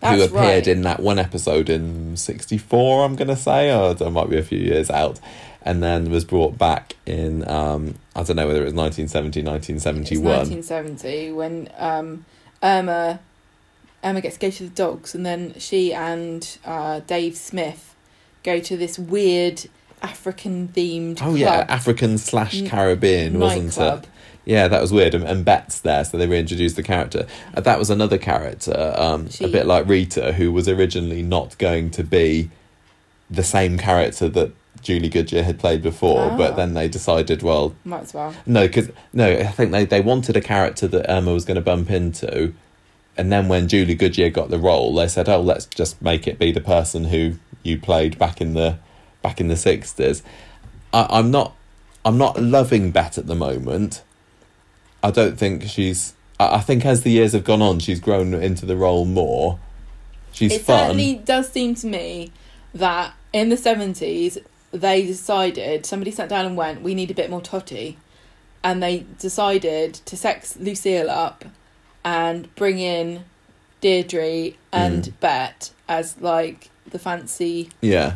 That's 0.00 0.16
who 0.16 0.24
appeared 0.24 0.66
right. 0.66 0.66
in 0.66 0.82
that 0.82 1.00
one 1.00 1.18
episode 1.18 1.70
in 1.70 2.16
64 2.16 3.04
i'm 3.04 3.16
going 3.16 3.28
to 3.28 3.36
say 3.36 3.74
or 3.74 3.94
there 3.94 4.10
might 4.10 4.28
be 4.28 4.36
a 4.36 4.42
few 4.42 4.58
years 4.58 4.90
out 4.90 5.18
and 5.66 5.82
then 5.82 6.10
was 6.10 6.24
brought 6.24 6.56
back 6.56 6.94
in 7.04 7.46
um, 7.48 7.94
i 8.14 8.22
don't 8.22 8.36
know 8.36 8.46
whether 8.46 8.62
it 8.62 8.64
was 8.64 8.74
1970 8.74 9.40
It's 9.40 9.46
1971 9.46 10.24
1970 10.24 11.32
when 11.32 11.68
um, 11.76 12.24
Irma 12.62 13.20
Irma 14.04 14.20
gets 14.20 14.36
to 14.36 14.40
go 14.40 14.50
to 14.50 14.64
the 14.64 14.70
dogs, 14.70 15.14
and 15.14 15.26
then 15.26 15.54
she 15.58 15.92
and 15.92 16.58
uh, 16.64 17.00
Dave 17.00 17.36
Smith 17.36 17.94
go 18.44 18.60
to 18.60 18.76
this 18.76 18.98
weird 18.98 19.66
African 20.02 20.68
themed 20.68 21.18
oh 21.22 21.34
yeah 21.34 21.64
african 21.68 22.18
slash 22.18 22.62
caribbean 22.68 23.40
wasn't 23.40 23.76
it? 23.76 24.06
yeah 24.44 24.68
that 24.68 24.80
was 24.80 24.92
weird 24.92 25.14
and, 25.14 25.24
and 25.24 25.44
bet's 25.44 25.80
there 25.80 26.04
so 26.04 26.16
they 26.16 26.26
reintroduced 26.26 26.76
the 26.76 26.82
character. 26.82 27.26
Uh, 27.54 27.60
that 27.62 27.78
was 27.78 27.90
another 27.90 28.18
character 28.18 28.94
um, 28.96 29.28
a 29.40 29.48
bit 29.48 29.66
like 29.66 29.88
rita 29.88 30.34
who 30.34 30.52
was 30.52 30.68
originally 30.68 31.22
not 31.22 31.56
going 31.58 31.90
to 31.90 32.04
be 32.04 32.50
the 33.30 33.42
same 33.42 33.76
character 33.78 34.28
that 34.28 34.52
julie 34.86 35.08
goodyear 35.08 35.42
had 35.42 35.58
played 35.58 35.82
before 35.82 36.30
Ah. 36.30 36.36
but 36.36 36.56
then 36.56 36.74
they 36.74 36.88
decided 36.88 37.42
well 37.42 37.74
Might 37.84 38.02
as 38.02 38.14
well. 38.14 38.34
No, 38.46 38.66
because 38.66 38.88
no, 39.12 39.26
I 39.30 39.46
think 39.56 39.72
they, 39.72 39.84
they 39.84 40.00
wanted 40.00 40.36
a 40.36 40.40
character 40.40 40.86
that 40.88 41.10
Emma 41.10 41.32
was 41.32 41.44
going 41.44 41.56
to 41.56 41.60
bump 41.72 41.90
into 41.90 42.54
and 43.18 43.32
then 43.32 43.48
when 43.48 43.66
Julie 43.66 43.94
Goodyear 43.94 44.28
got 44.30 44.50
the 44.50 44.58
role, 44.58 44.94
they 44.94 45.08
said, 45.08 45.26
"Oh, 45.26 45.40
let's 45.40 45.64
just 45.64 46.02
make 46.02 46.26
it 46.28 46.38
be 46.38 46.52
the 46.52 46.60
person 46.60 47.04
who 47.04 47.36
you 47.62 47.78
played 47.78 48.18
back 48.18 48.42
in 48.42 48.52
the 48.52 48.78
back 49.22 49.40
in 49.40 49.48
the 49.48 49.56
sixties. 49.56 50.22
I'm 50.92 51.30
not 51.30 51.54
I'm 52.04 52.18
not 52.18 52.38
loving 52.40 52.90
Bet 52.90 53.16
at 53.16 53.26
the 53.26 53.34
moment. 53.34 54.02
I 55.02 55.10
don't 55.10 55.38
think 55.38 55.62
she's. 55.64 56.12
I, 56.38 56.56
I 56.56 56.60
think 56.60 56.84
as 56.84 57.04
the 57.04 57.10
years 57.10 57.32
have 57.32 57.44
gone 57.44 57.62
on, 57.62 57.78
she's 57.78 58.00
grown 58.00 58.34
into 58.34 58.66
the 58.66 58.76
role 58.76 59.06
more. 59.06 59.58
She's 60.32 60.52
it 60.52 60.60
fun. 60.62 60.78
certainly 60.80 61.14
does 61.24 61.48
seem 61.50 61.74
to 61.76 61.86
me 61.86 62.32
that 62.74 63.14
in 63.32 63.48
the 63.48 63.56
70s 63.56 64.36
they 64.76 65.06
decided 65.06 65.84
somebody 65.86 66.10
sat 66.10 66.28
down 66.28 66.44
and 66.46 66.56
went 66.56 66.82
we 66.82 66.94
need 66.94 67.10
a 67.10 67.14
bit 67.14 67.30
more 67.30 67.40
totty 67.40 67.96
and 68.64 68.82
they 68.82 69.04
decided 69.18 69.94
to 69.94 70.16
sex 70.16 70.56
lucille 70.58 71.08
up 71.10 71.44
and 72.04 72.52
bring 72.54 72.78
in 72.78 73.24
deirdre 73.80 74.52
and 74.72 75.04
Mm. 75.04 75.12
bet 75.20 75.70
as 75.88 76.20
like 76.20 76.70
the 76.90 76.98
fancy 76.98 77.70
Yeah, 77.80 78.14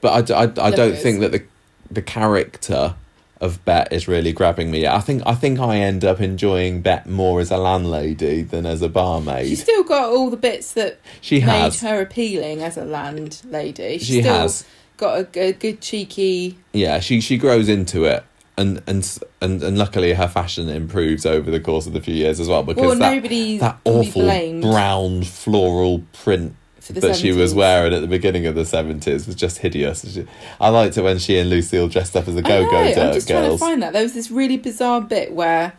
but 0.00 0.30
I 0.30 0.42
I 0.42 0.70
don't 0.70 0.96
think 0.96 1.20
that 1.20 1.32
the 1.32 1.42
the 1.90 2.02
character 2.02 2.94
of 3.38 3.62
Bet 3.66 3.92
is 3.92 4.08
really 4.08 4.32
grabbing 4.32 4.70
me. 4.70 4.86
I 4.86 5.00
think 5.00 5.22
I 5.26 5.34
think 5.34 5.60
I 5.60 5.76
end 5.76 6.04
up 6.04 6.20
enjoying 6.20 6.80
Bet 6.80 7.06
more 7.06 7.38
as 7.40 7.50
a 7.50 7.58
landlady 7.58 8.40
than 8.42 8.64
as 8.64 8.80
a 8.82 8.88
barmaid. 8.88 9.48
she's 9.48 9.62
still 9.62 9.84
got 9.84 10.08
all 10.10 10.30
the 10.30 10.38
bits 10.38 10.72
that 10.72 10.98
she 11.20 11.40
made 11.40 11.46
has. 11.46 11.80
her 11.82 12.00
appealing 12.00 12.62
as 12.62 12.76
a 12.78 12.84
landlady 12.84 13.98
she's 13.98 14.06
She 14.06 14.20
still 14.22 14.34
has. 14.34 14.64
Got 14.96 15.36
a, 15.36 15.40
a 15.40 15.52
good 15.52 15.80
cheeky 15.80 16.56
Yeah, 16.72 17.00
she 17.00 17.20
she 17.20 17.36
grows 17.38 17.68
into 17.68 18.04
it. 18.04 18.24
And, 18.58 18.82
and 18.86 19.18
and 19.42 19.62
and 19.62 19.76
luckily 19.76 20.14
her 20.14 20.28
fashion 20.28 20.70
improves 20.70 21.26
over 21.26 21.50
the 21.50 21.60
course 21.60 21.86
of 21.86 21.92
the 21.92 22.00
few 22.00 22.14
years 22.14 22.40
as 22.40 22.48
well 22.48 22.62
because 22.62 22.82
well 22.82 22.94
that, 22.98 23.22
that 23.22 23.22
can 23.22 23.28
be 23.28 23.60
awful 23.84 24.70
brown 24.72 25.22
floral 25.24 26.02
print 26.14 26.56
the 26.86 27.00
that 27.00 27.16
she 27.16 27.32
was 27.32 27.52
wearing 27.52 27.92
at 27.92 28.00
the 28.00 28.06
beginning 28.06 28.46
of 28.46 28.54
the 28.54 28.62
70s 28.62 29.26
was 29.26 29.34
just 29.34 29.58
hideous. 29.58 30.10
She- 30.10 30.24
I 30.60 30.68
liked 30.70 30.96
it 30.96 31.02
when 31.02 31.18
she 31.18 31.36
and 31.38 31.50
Lucille 31.50 31.88
dressed 31.88 32.16
up 32.16 32.28
as 32.28 32.34
a 32.36 32.38
I 32.38 32.42
go-go 32.42 32.70
Girls. 32.70 32.96
I'm 32.96 33.12
just 33.12 33.28
trying 33.28 33.50
to 33.50 33.58
find 33.58 33.82
that. 33.82 33.92
There 33.92 34.02
was 34.04 34.14
this 34.14 34.30
really 34.30 34.56
bizarre 34.56 35.00
bit 35.02 35.32
where 35.32 35.72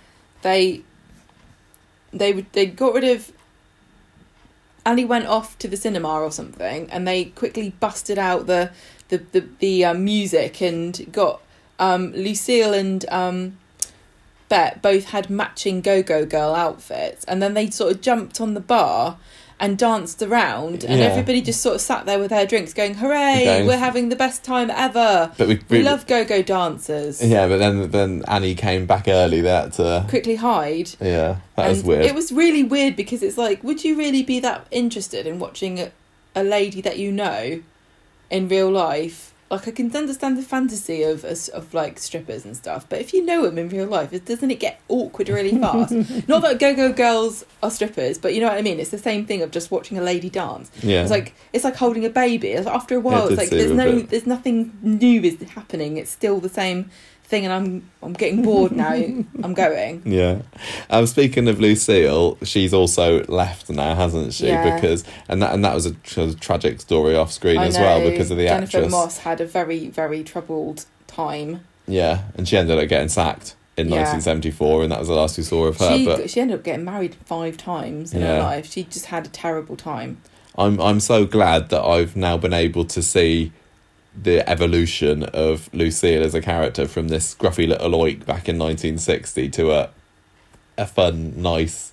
they 0.44 0.82
they 2.14 2.34
would 2.34 2.52
they 2.54 2.66
got 2.66 2.94
rid 2.94 3.06
of 3.06 3.32
Ali 4.86 5.04
went 5.04 5.26
off 5.28 5.58
to 5.60 5.68
the 5.68 5.76
cinema 5.78 6.10
or 6.22 6.32
something, 6.32 6.90
and 6.92 7.08
they 7.08 7.26
quickly 7.26 7.72
busted 7.80 8.18
out 8.18 8.48
the 8.48 8.72
the 9.10 9.18
the, 9.32 9.48
the 9.60 9.86
um, 9.86 10.04
music 10.04 10.62
and 10.62 11.12
got 11.12 11.42
um, 11.80 12.12
Lucille 12.14 12.74
and 12.74 13.06
um, 13.10 13.58
Bet 14.50 14.82
both 14.82 15.06
had 15.06 15.30
matching 15.30 15.82
Go 15.82 16.02
Go 16.02 16.26
Girl 16.26 16.56
outfits, 16.56 17.26
and 17.26 17.42
then 17.42 17.54
they 17.54 17.70
sort 17.70 17.92
of 17.94 18.02
jumped 18.02 18.40
on 18.40 18.54
the 18.54 18.62
bar 18.62 19.18
and 19.60 19.78
danced 19.78 20.22
around, 20.22 20.84
and 20.86 21.00
Yeah. 21.00 21.08
everybody 21.08 21.42
just 21.42 21.62
sort 21.62 21.76
of 21.76 21.82
sat 21.82 22.06
there 22.06 22.18
with 22.20 22.30
their 22.30 22.46
drinks, 22.46 22.74
going, 22.74 22.94
"Hooray! 22.94 23.44
Going- 23.44 23.68
We're 23.68 23.78
having 23.78 24.08
the 24.10 24.16
best 24.16 24.44
time 24.46 24.70
ever! 24.70 25.32
But 25.38 25.48
we, 25.50 25.60
We 25.68 25.82
love 25.84 26.08
Go 26.08 26.24
Go 26.24 26.42
dancers." 26.42 27.22
Yeah, 27.22 27.48
but 27.50 27.58
then 27.58 27.92
then 27.92 28.24
Annie 28.28 28.56
came 28.56 28.86
back 28.86 29.08
early. 29.10 29.42
That 29.42 29.78
uh, 29.80 30.04
Quickly 30.08 30.36
hide. 30.36 30.92
yeah, 31.02 31.38
that 31.58 31.68
was 31.70 31.84
weird. 31.84 32.06
It 32.06 32.16
was 32.16 32.32
really 32.32 32.64
weird 32.64 32.96
because 32.96 33.22
it's 33.24 33.38
like, 33.38 33.64
would 33.66 33.84
you 33.84 33.98
really 33.98 34.24
be 34.24 34.40
that 34.40 34.66
interested 34.72 35.28
in 35.28 35.40
watching 35.40 35.80
a, 35.80 35.92
a 36.36 36.44
lady 36.44 36.80
that 36.82 37.00
you 37.00 37.12
know 37.12 37.62
in 38.30 38.48
real 38.48 38.70
life? 38.72 39.34
Like, 39.50 39.66
I 39.66 39.72
can 39.72 39.96
understand 39.96 40.38
the 40.38 40.42
fantasy 40.42 41.04
of 41.04 41.24
of 41.24 41.74
like 41.74 42.00
strippers 42.00 42.44
and 42.44 42.54
stuff, 42.58 42.86
but 42.90 43.00
if 43.00 43.14
you 43.14 43.24
know 43.26 43.44
them 43.44 43.58
in 43.58 43.70
real 43.70 43.86
life, 43.88 44.12
it- 44.12 44.26
doesn't 44.26 44.52
it 44.52 44.60
get 44.60 44.82
awkward 44.90 45.30
really 45.30 45.58
fast? 45.62 45.94
Not 46.28 46.42
that 46.42 46.60
go 46.60 46.76
go 46.76 46.92
girls 46.92 47.46
are 47.64 47.72
strippers, 47.72 48.18
but 48.18 48.34
you 48.34 48.42
know 48.42 48.48
what 48.48 48.58
I 48.58 48.62
mean. 48.62 48.78
It's 48.78 48.90
the 48.92 48.98
same 48.98 49.26
thing 49.26 49.42
of 49.42 49.52
just 49.52 49.72
watching 49.72 49.98
a 49.98 50.02
lady 50.02 50.30
dance. 50.30 50.70
yeah, 50.84 51.02
It's 51.02 51.12
like 51.12 51.34
it's 51.54 51.64
like 51.64 51.78
holding 51.78 52.04
a 52.04 52.10
baby. 52.10 52.56
After 52.56 52.96
a 52.96 53.00
while, 53.00 53.28
it 53.28 53.32
it's 53.32 53.38
like 53.38 53.50
there's 53.50 53.72
no, 53.72 53.96
bit- 53.96 54.10
there's 54.10 54.28
nothing 54.28 54.78
new 54.82 55.22
is 55.24 55.42
happening. 55.52 55.96
It's 55.96 56.12
still 56.12 56.42
the 56.42 56.50
same 56.50 56.90
thing, 57.28 57.46
and 57.46 57.54
I'm 57.54 57.90
I'm 58.02 58.14
getting 58.14 58.42
bored 58.42 58.72
now. 58.72 58.94
I'm 59.44 59.54
going. 59.54 60.02
yeah. 60.06 60.42
Um, 60.90 61.06
speaking 61.06 61.48
of 61.48 61.60
Lucille, 61.60 62.38
she's 62.44 62.74
also 62.74 63.24
left 63.26 63.70
now, 63.70 63.96
hasn't 63.96 64.34
she? 64.34 64.48
Yeah. 64.48 64.74
Because 64.76 65.04
and 65.30 65.42
that 65.42 65.54
and 65.54 65.64
that 65.64 65.76
was 65.76 65.86
a, 65.86 65.94
tra- 65.94 66.34
tragic 66.34 66.82
story 66.82 67.16
off 67.16 67.32
screen 67.32 67.58
I 67.60 67.68
as 67.68 67.78
well 67.78 68.02
because 68.10 68.32
of 68.32 68.38
the 68.38 68.48
actress 68.48 68.72
Jennifer 68.72 68.78
actress. 68.78 68.92
Moss 68.92 69.18
had 69.20 69.42
a 69.42 69.46
very 69.46 69.88
very 69.90 70.24
troubled 70.24 70.86
time. 71.08 71.62
Yeah, 71.88 72.24
and 72.36 72.48
she 72.48 72.58
ended 72.58 72.78
up 72.78 72.90
getting 72.90 73.10
sacked 73.10 73.56
in 73.78 73.88
Yeah. 73.90 73.98
1974, 73.98 74.84
and 74.84 74.92
that 74.92 75.00
was 75.00 75.08
the 75.08 75.14
last 75.14 75.38
we 75.38 75.44
saw 75.44 75.66
of 75.68 75.78
her. 75.78 75.98
She 75.98 76.06
but 76.06 76.30
she 76.30 76.42
ended 76.42 76.58
up 76.58 76.64
getting 76.64 76.84
married 76.84 77.16
five 77.26 77.58
times 77.58 78.14
in 78.14 78.22
her 78.22 78.40
life. 78.40 78.72
She 78.72 78.84
just 78.84 79.06
had 79.08 79.26
a 79.26 79.30
terrible 79.30 79.76
time. 79.76 80.18
I'm 80.58 80.80
I'm 80.82 81.00
so 81.00 81.26
glad 81.26 81.70
that 81.70 81.84
I've 81.84 82.16
now 82.16 82.38
been 82.38 82.54
able 82.54 82.86
to 82.86 83.02
see 83.04 83.52
the 84.22 84.48
evolution 84.50 85.24
of 85.24 85.70
Lucille 85.74 86.24
as 86.24 86.34
a 86.34 86.42
character 86.42 86.88
from 86.88 87.08
this 87.10 87.36
scruffy 87.36 87.68
little 87.68 87.92
oik 87.92 88.26
back 88.26 88.50
in 88.50 88.58
1960 88.58 89.50
to 89.50 89.72
a 89.72 89.90
a 90.78 90.86
fun, 90.86 91.34
nice. 91.42 91.92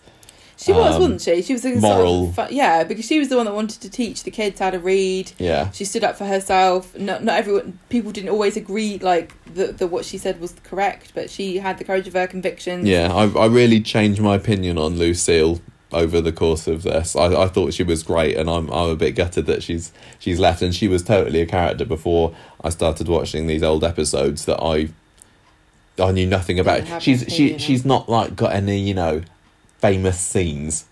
She 0.56 0.72
was, 0.72 0.94
Um, 0.94 1.00
wasn't 1.02 1.20
she? 1.22 1.42
She 1.42 1.52
was 1.52 1.64
a 1.64 1.74
moral- 1.74 2.32
Sort 2.32 2.48
of, 2.50 2.54
yeah, 2.54 2.84
because 2.84 3.04
she 3.06 3.18
was 3.18 3.28
the 3.28 3.36
one 3.36 3.46
that 3.46 3.54
wanted 3.54 3.80
to 3.80 3.90
teach 3.90 4.22
the 4.22 4.30
kids 4.30 4.60
how 4.60 4.70
to 4.70 4.78
read. 4.78 5.32
Yeah, 5.38 5.70
She 5.72 5.84
stood 5.84 6.04
up 6.04 6.16
for 6.16 6.24
herself. 6.26 6.96
Not 6.96 7.24
not 7.24 7.36
everyone. 7.38 7.78
People 7.88 8.12
didn't 8.12 8.30
always 8.30 8.56
agree 8.56 8.98
like 8.98 9.34
that. 9.54 9.78
That 9.78 9.88
what 9.88 10.04
she 10.04 10.16
said 10.16 10.40
was 10.40 10.54
correct, 10.62 11.12
but 11.14 11.28
she 11.28 11.58
had 11.58 11.78
the 11.78 11.84
courage 11.84 12.06
of 12.06 12.12
her 12.14 12.26
convictions. 12.26 12.86
yeah. 12.86 13.12
I 13.12 13.24
I 13.38 13.46
really 13.46 13.80
changed 13.80 14.20
my 14.20 14.36
opinion 14.36 14.78
on 14.78 14.96
Lucille 14.96 15.60
over 15.94 16.20
the 16.20 16.32
course 16.32 16.66
of 16.66 16.82
this. 16.82 17.16
I, 17.16 17.26
I 17.44 17.46
thought 17.48 17.72
she 17.72 17.82
was 17.82 18.02
great, 18.02 18.36
and 18.36 18.50
I'm 18.50 18.70
I'm 18.70 18.90
a 18.90 18.96
bit 18.96 19.12
gutted 19.12 19.46
that 19.46 19.62
she's 19.62 19.92
she's 20.18 20.38
left. 20.38 20.60
And 20.62 20.74
she 20.74 20.88
was 20.88 21.02
totally 21.02 21.40
a 21.40 21.46
character 21.46 21.84
before 21.84 22.34
I 22.62 22.70
started 22.70 23.08
watching 23.08 23.46
these 23.46 23.62
old 23.62 23.84
episodes 23.84 24.44
that 24.46 24.60
I 24.60 24.88
I 26.02 26.10
knew 26.12 26.26
nothing 26.26 26.58
about. 26.58 27.02
She's 27.02 27.20
she 27.28 27.44
opinion. 27.44 27.58
she's 27.58 27.84
not 27.84 28.08
like 28.08 28.36
got 28.36 28.52
any 28.52 28.80
you 28.80 28.94
know 28.94 29.22
famous 29.78 30.18
scenes. 30.20 30.86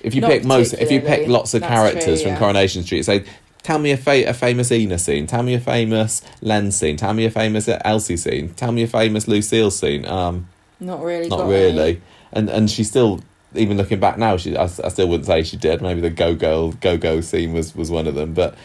If 0.00 0.14
you 0.14 0.20
Not 0.20 0.30
pick 0.30 0.44
most, 0.44 0.74
if 0.74 0.90
you 0.92 1.00
pick 1.00 1.26
lots 1.28 1.54
of 1.54 1.62
characters 1.62 2.22
true, 2.22 2.30
from. 2.30 2.38
Coronation 2.38 2.82
Street, 2.82 3.04
say. 3.04 3.24
Tell 3.64 3.80
me 3.80 3.90
a, 3.90 3.96
fa- 3.96 4.28
a 4.28 4.32
famous 4.32 4.70
Ena 4.70 4.98
scene. 4.98 5.26
Tell 5.26 5.42
me 5.42 5.52
a 5.52 5.60
famous 5.60 6.22
Len 6.40 6.70
scene. 6.70 6.96
Tell 6.96 7.12
me 7.12 7.24
a 7.26 7.30
famous 7.30 7.68
Elsie 7.84 8.16
scene. 8.16 8.54
Tell 8.54 8.70
me 8.72 8.84
a 8.84 8.86
famous 8.86 9.26
Lucille 9.28 9.70
scene. 9.72 10.06
Um, 10.06 10.48
Not 10.80 11.02
really. 11.02 11.28
not 11.28 11.46
really. 11.48 11.78
any. 11.96 12.00
And 12.32 12.48
and 12.48 12.70
she 12.70 12.84
still, 12.84 13.20
even 13.54 13.76
looking 13.76 14.00
back 14.00 14.18
now, 14.18 14.36
she 14.36 14.56
I, 14.56 14.64
I 14.64 14.88
still 14.88 15.08
wouldn't 15.08 15.26
say 15.26 15.42
she 15.42 15.56
did. 15.56 15.82
Maybe 15.82 16.00
the 16.00 16.10
go 16.10 16.34
go 16.34 16.72
go 16.72 16.96
go 16.96 17.20
scene 17.20 17.52
was 17.52 17.74
was 17.74 17.90
one 17.90 18.06
of 18.06 18.14
them. 18.14 18.34
But 18.34 18.56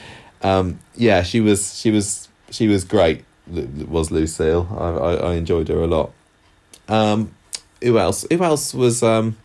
um, 0.42 0.80
yeah, 0.96 1.24
she 1.24 1.40
was 1.40 1.78
she 1.78 1.92
was 1.92 2.28
she 2.50 2.68
was 2.68 2.84
great. 2.84 3.26
Was 3.48 4.10
Lucille? 4.10 4.68
I, 4.72 4.88
I, 4.88 5.14
I 5.32 5.34
enjoyed 5.36 5.68
her 5.68 5.82
a 5.82 5.88
lot. 5.88 6.12
Um, 6.88 7.34
who 7.82 8.00
else? 8.00 8.26
Who 8.32 8.42
else 8.44 8.74
was 8.74 9.04
um, 9.04 9.38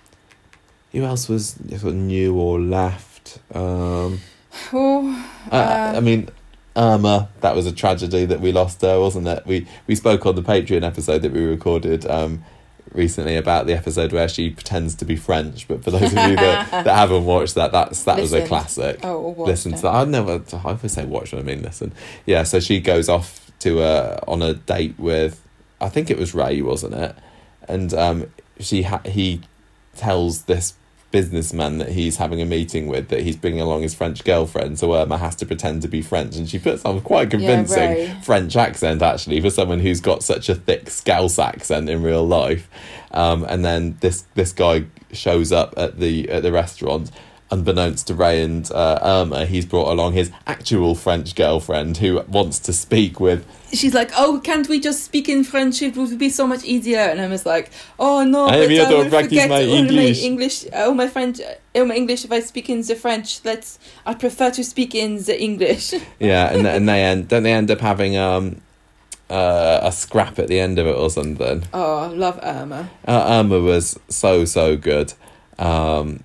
who 0.93 1.05
else 1.05 1.29
was 1.29 1.57
sort 1.71 1.83
of 1.85 1.95
new 1.95 2.37
or 2.37 2.61
left? 2.61 3.39
Um, 3.55 4.21
Oh, 4.73 5.27
uh, 5.51 5.55
Uh, 5.55 5.93
I 5.97 6.01
mean, 6.01 6.29
Irma. 6.77 7.29
That 7.41 7.55
was 7.55 7.67
a 7.67 7.73
tragedy 7.73 8.25
that 8.27 8.41
we 8.41 8.53
lost 8.53 8.83
her, 8.83 8.99
wasn't 9.01 9.29
it? 9.29 9.47
We 9.47 9.67
we 9.87 9.95
spoke 9.95 10.27
on 10.27 10.35
the 10.35 10.43
Patreon 10.43 10.85
episode 10.85 11.23
that 11.23 11.33
we 11.33 11.45
recorded 11.45 12.07
um, 12.07 12.45
recently 12.93 13.37
about 13.37 13.67
the 13.67 13.75
episode 13.75 14.13
where 14.13 14.29
she 14.29 14.51
pretends 14.51 14.95
to 14.97 15.05
be 15.05 15.17
French. 15.17 15.69
But 15.69 15.85
for 15.85 15.91
those 15.91 16.03
of 16.03 16.13
you 16.13 16.37
that, 16.37 16.71
that 16.85 16.87
haven't 16.87 17.25
watched 17.25 17.55
that, 17.55 17.73
that's 17.73 18.05
that 18.05 18.21
was 18.21 18.33
a 18.33 18.47
classic. 18.47 19.01
oh, 19.05 19.35
listen 19.39 19.73
to 19.73 19.83
that. 19.83 19.95
I 19.95 20.05
never. 20.05 20.43
I 20.53 20.61
always 20.63 20.93
say 20.93 21.05
watch. 21.05 21.31
But 21.31 21.41
I 21.41 21.43
mean 21.43 21.63
listen. 21.63 21.93
Yeah. 22.27 22.43
So 22.43 22.61
she 22.61 22.81
goes 22.81 23.09
off 23.09 23.51
to 23.61 23.83
a 23.83 24.23
on 24.27 24.43
a 24.43 24.55
date 24.55 24.99
with. 24.99 25.43
I 25.81 25.89
think 25.89 26.11
it 26.11 26.19
was 26.19 26.35
Ray, 26.35 26.61
wasn't 26.61 26.95
it? 26.95 27.15
And 27.69 27.95
um, 27.95 28.33
she 28.59 28.83
ha- 28.83 29.03
he 29.05 29.43
tells 29.97 30.43
this 30.43 30.75
businessman 31.11 31.79
that 31.79 31.91
he's 31.91 32.17
having 32.19 32.41
a 32.43 32.45
meeting 32.45 32.87
with 32.87 33.09
that 33.09 33.21
he's 33.21 33.37
bringing 33.37 33.61
along 33.61 33.83
his 33.83 33.95
French 33.95 34.25
girlfriend, 34.25 34.79
so 34.79 34.95
Irma 34.95 35.19
has 35.19 35.35
to 35.37 35.47
pretend 35.47 35.83
to 35.83 35.89
be 35.89 36.03
French, 36.03 36.37
and 36.37 36.49
she 36.49 36.59
puts 36.59 36.85
on 36.85 37.01
quite 37.01 37.33
Yeah, 37.33 37.39
convincing 37.39 37.91
Ray. 37.91 38.17
French 38.23 38.57
accent 38.57 39.01
actually 39.03 39.41
for 39.41 39.51
someone 39.51 39.81
who's 39.81 40.01
got 40.01 40.23
such 40.23 40.49
a 40.49 40.55
thick 40.55 40.91
Scouse 40.91 41.39
accent 41.39 41.89
in 41.89 42.03
real 42.03 42.27
life. 42.27 42.69
Um, 43.13 43.45
and 43.49 43.65
then 43.65 43.97
this 44.01 44.25
this 44.35 44.53
guy 44.53 44.85
shows 45.13 45.53
up 45.53 45.75
at 45.77 45.99
the 45.99 46.29
at 46.29 46.43
the 46.43 46.53
restaurant. 46.53 47.11
Unbeknownst 47.51 48.07
to 48.09 48.15
Ray 48.15 48.43
and 48.43 48.71
uh, 48.71 48.99
Irma, 49.03 49.47
he's 49.47 49.65
brought 49.65 49.91
along 49.91 50.13
his 50.13 50.31
actual 50.47 50.95
French 50.95 51.35
girlfriend 51.35 51.97
who 51.99 52.23
wants 52.29 52.59
to 52.61 52.73
speak 52.73 53.21
with 53.21 53.47
She's 53.73 53.93
like, 53.93 54.11
oh, 54.17 54.41
can't 54.43 54.67
we 54.69 54.81
just 54.81 55.05
speak 55.05 55.29
in 55.29 55.45
French? 55.45 55.83
It 55.83 55.97
would 55.97 56.19
be 56.19 56.31
so 56.31 56.47
much 56.47 56.65
easier. 56.65 57.01
And 57.01 57.21
I 57.21 57.27
was 57.27 57.45
like, 57.45 57.71
oh 57.99 58.25
no, 58.25 58.47
I 58.47 58.57
am 58.57 58.61
but 58.63 58.71
here 58.71 58.87
I 58.87 58.91
to 58.91 59.11
practice 59.11 59.29
forget 59.29 59.51
my 59.51 59.63
English." 59.63 60.21
my 60.21 60.27
English, 60.27 60.67
all 60.73 60.95
my 60.95 61.07
French, 61.07 61.41
all 61.75 61.85
my 61.85 61.95
English. 61.95 62.25
If 62.25 62.33
I 62.33 62.41
speak 62.41 62.71
in 62.71 62.81
the 62.83 62.95
French, 62.95 63.45
let's. 63.45 63.79
I 64.07 64.15
prefer 64.15 64.51
to 64.53 64.65
speak 64.65 64.95
in 64.95 65.23
the 65.23 65.41
English. 65.41 65.93
yeah, 66.19 66.53
and 66.53 66.67
and 66.67 66.89
they 66.89 67.05
end 67.05 67.29
don't 67.29 67.43
they 67.43 67.53
end 67.53 67.71
up 67.71 67.81
having 67.81 68.17
um 68.17 68.63
uh, 69.29 69.81
a 69.83 69.93
scrap 69.93 70.39
at 70.39 70.49
the 70.49 70.61
end 70.61 70.79
of 70.79 70.87
it 70.87 70.97
or 70.97 71.11
something. 71.11 71.65
oh, 71.75 71.99
I 71.99 72.07
love 72.07 72.41
Irma. 72.43 72.89
Uh, 73.07 73.41
Irma 73.41 73.61
was 73.61 73.99
so 74.09 74.47
so 74.47 74.77
good. 74.79 75.13
Um, 75.59 76.21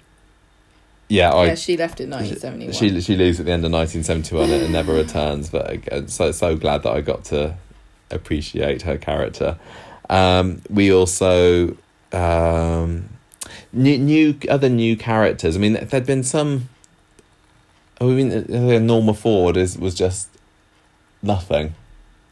yeah, 1.10 1.32
I 1.32 1.46
yeah, 1.46 1.56
she 1.56 1.78
left 1.78 2.00
in 2.00 2.10
1971. 2.10 2.74
She 2.74 3.02
she 3.02 3.16
leaves 3.16 3.40
at 3.40 3.46
the 3.46 3.52
end 3.52 3.66
of 3.66 3.72
1971 3.72 4.50
and 4.50 4.74
never 4.74 4.94
returns. 4.94 5.50
But 5.50 5.70
again, 5.70 6.08
so 6.08 6.32
so 6.32 6.56
glad 6.56 6.84
that 6.84 6.92
I 6.92 7.02
got 7.02 7.26
to 7.26 7.56
appreciate 8.10 8.84
her 8.84 8.98
character. 8.98 9.58
Um, 10.10 10.62
we 10.70 10.92
also 10.94 11.76
um, 12.12 13.10
new 13.72 13.98
new 13.98 14.38
other 14.50 14.70
new 14.70 14.96
characters. 14.96 15.56
I 15.56 15.60
mean, 15.60 15.74
there'd 15.74 16.06
been 16.06 16.24
some. 16.24 16.70
I 18.00 18.06
mean, 18.06 18.32
uh, 18.32 18.80
Norma 18.80 19.14
Ford 19.14 19.58
is 19.58 19.78
was 19.78 19.96
just 19.96 20.30
nothing. 21.22 21.76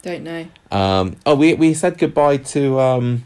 Don't 0.02 0.23
know. 0.23 0.48
Um, 0.72 1.18
oh, 1.26 1.35
we 1.35 1.53
we 1.53 1.73
said 1.73 1.98
goodbye 1.98 2.38
to 2.38 2.80
um, 2.80 3.26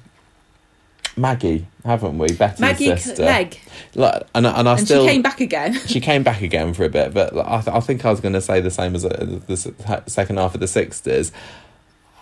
Maggie, 1.15 1.67
haven't 1.85 2.17
we? 2.17 2.27
Betty's 2.33 2.59
Maggie 2.59 2.97
sister. 2.97 3.23
Meg. 3.23 3.57
Like, 3.93 4.23
and 4.35 4.45
and 4.47 4.67
I 4.67 4.71
And 4.73 4.81
still 4.85 5.03
she 5.05 5.11
came 5.11 5.21
back 5.21 5.39
again. 5.39 5.73
she 5.85 5.99
came 6.01 6.23
back 6.23 6.41
again 6.41 6.73
for 6.73 6.83
a 6.83 6.89
bit, 6.89 7.13
but 7.13 7.37
I, 7.37 7.61
th- 7.61 7.75
I 7.75 7.79
think 7.79 8.03
I 8.05 8.09
was 8.11 8.19
going 8.19 8.33
to 8.33 8.41
say 8.41 8.59
the 8.59 8.71
same 8.71 8.95
as 8.95 9.05
uh, 9.05 9.39
the 9.47 9.53
s- 9.53 10.11
second 10.11 10.37
half 10.37 10.53
of 10.55 10.59
the 10.59 10.67
sixties. 10.67 11.31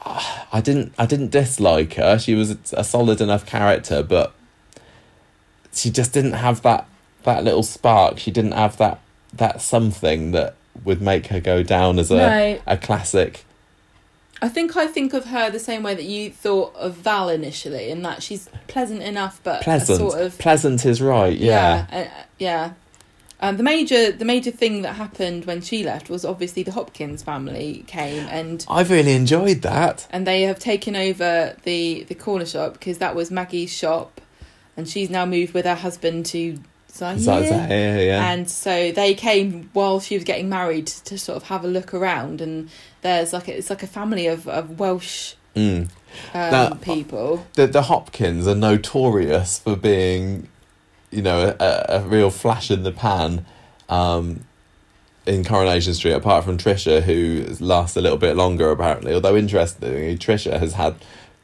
I 0.06 0.60
didn't. 0.62 0.94
I 1.00 1.06
didn't 1.06 1.32
dislike 1.32 1.94
her. 1.94 2.20
She 2.20 2.36
was 2.36 2.52
a, 2.52 2.58
a 2.74 2.84
solid 2.84 3.22
enough 3.22 3.46
character, 3.46 4.04
but 4.04 4.34
she 5.72 5.90
just 5.90 6.12
didn't 6.14 6.34
have 6.34 6.62
that 6.64 6.88
that 7.24 7.44
little 7.44 7.64
spark. 7.64 8.20
She 8.20 8.30
didn't 8.32 8.52
have 8.52 8.76
that 8.78 9.00
that 9.32 9.62
something 9.62 10.32
that 10.32 10.56
would 10.84 11.02
make 11.02 11.28
her 11.28 11.40
go 11.40 11.64
down 11.64 12.00
as 12.00 12.12
a 12.12 12.18
No. 12.18 12.60
a 12.68 12.78
classic. 12.78 13.46
I 14.44 14.50
think 14.50 14.76
I 14.76 14.88
think 14.88 15.14
of 15.14 15.26
her 15.26 15.50
the 15.50 15.60
same 15.60 15.84
way 15.84 15.96
that 15.96 16.04
you 16.04 16.30
thought 16.30 16.76
of 16.76 16.96
Val 16.96 17.30
initially, 17.30 17.90
in 17.90 18.02
that 18.02 18.22
she's 18.22 18.50
pleasant 18.68 19.02
enough, 19.02 19.40
but 19.44 19.62
Pleasant. 19.62 19.98
sort 20.00 20.20
of 20.20 20.38
Pleasant 20.38 20.86
is 20.86 21.02
right. 21.02 21.36
Yeah. 21.38 21.88
yeah, 21.90 22.00
uh, 22.00 22.24
yeah. 22.38 22.74
Um, 23.40 23.56
the 23.58 23.64
major 23.64 24.12
the 24.12 24.26
major 24.26 24.52
thing 24.52 24.82
that 24.84 24.94
happened 24.96 25.46
when 25.46 25.62
she 25.62 25.84
left 25.84 26.10
was 26.10 26.26
obviously 26.26 26.64
the 26.64 26.72
Hopkins 26.72 27.24
family 27.24 27.84
came 27.88 28.26
and 28.28 28.66
I've 28.70 28.90
really 28.90 29.14
enjoyed 29.14 29.62
that. 29.64 30.08
and 30.12 30.28
they 30.28 30.44
have 30.44 30.60
taken 30.60 30.96
over 30.96 31.56
the 31.64 32.04
the 32.04 32.16
corner 32.16 32.46
shop 32.46 32.74
because 32.74 32.98
that 33.00 33.16
was 33.16 33.32
Maggie's 33.32 33.72
shop, 33.74 34.20
and 34.76 34.88
she's 34.90 35.10
now 35.10 35.26
moved 35.26 35.54
with 35.54 35.66
her 35.66 35.76
husband 35.76 36.26
to 36.28 36.60
So, 36.94 37.10
yeah, 37.40 37.98
yeah. 37.98 38.32
And 38.32 38.48
so 38.50 38.92
they 38.92 39.16
came 39.16 39.70
while 39.74 40.00
she 40.00 40.14
was 40.16 40.24
getting 40.24 40.48
married 40.48 40.86
to 40.88 41.18
sort 41.18 41.38
of 41.38 41.44
have 41.44 41.64
a 41.64 41.68
look 41.68 41.92
around, 41.94 42.40
and 42.40 42.70
there's 43.02 43.34
like 43.34 43.48
a, 43.48 43.58
it's 43.58 43.70
like 43.72 43.82
a 43.84 43.88
family 43.88 44.28
of, 44.28 44.48
of 44.48 44.80
Welsh 44.80 45.34
Mm. 45.56 45.82
um, 45.84 45.90
Now- 46.34 46.70
people. 46.82 47.46
the 47.54 47.68
the 47.68 47.84
Hopkins 47.84 48.48
are 48.48 48.56
notorious 48.56 49.60
for 49.60 49.76
being, 49.76 50.48
you 51.12 51.22
know, 51.22 51.56
a, 51.60 51.86
a 51.90 52.02
real 52.02 52.30
flash 52.32 52.72
in 52.72 52.82
the 52.84 52.92
pan, 52.92 53.46
um, 53.90 54.46
in 55.26 55.44
Coronation 55.44 55.94
Street. 55.94 56.14
Apart 56.14 56.44
from 56.46 56.58
Trisha, 56.58 57.02
who 57.04 57.46
lasts 57.60 57.96
a 57.98 58.02
little 58.02 58.18
bit 58.18 58.36
longer 58.36 58.70
apparently. 58.72 59.14
Although 59.14 59.36
interestingly, 59.36 60.18
Trisha 60.18 60.60
has 60.60 60.74
had 60.74 60.96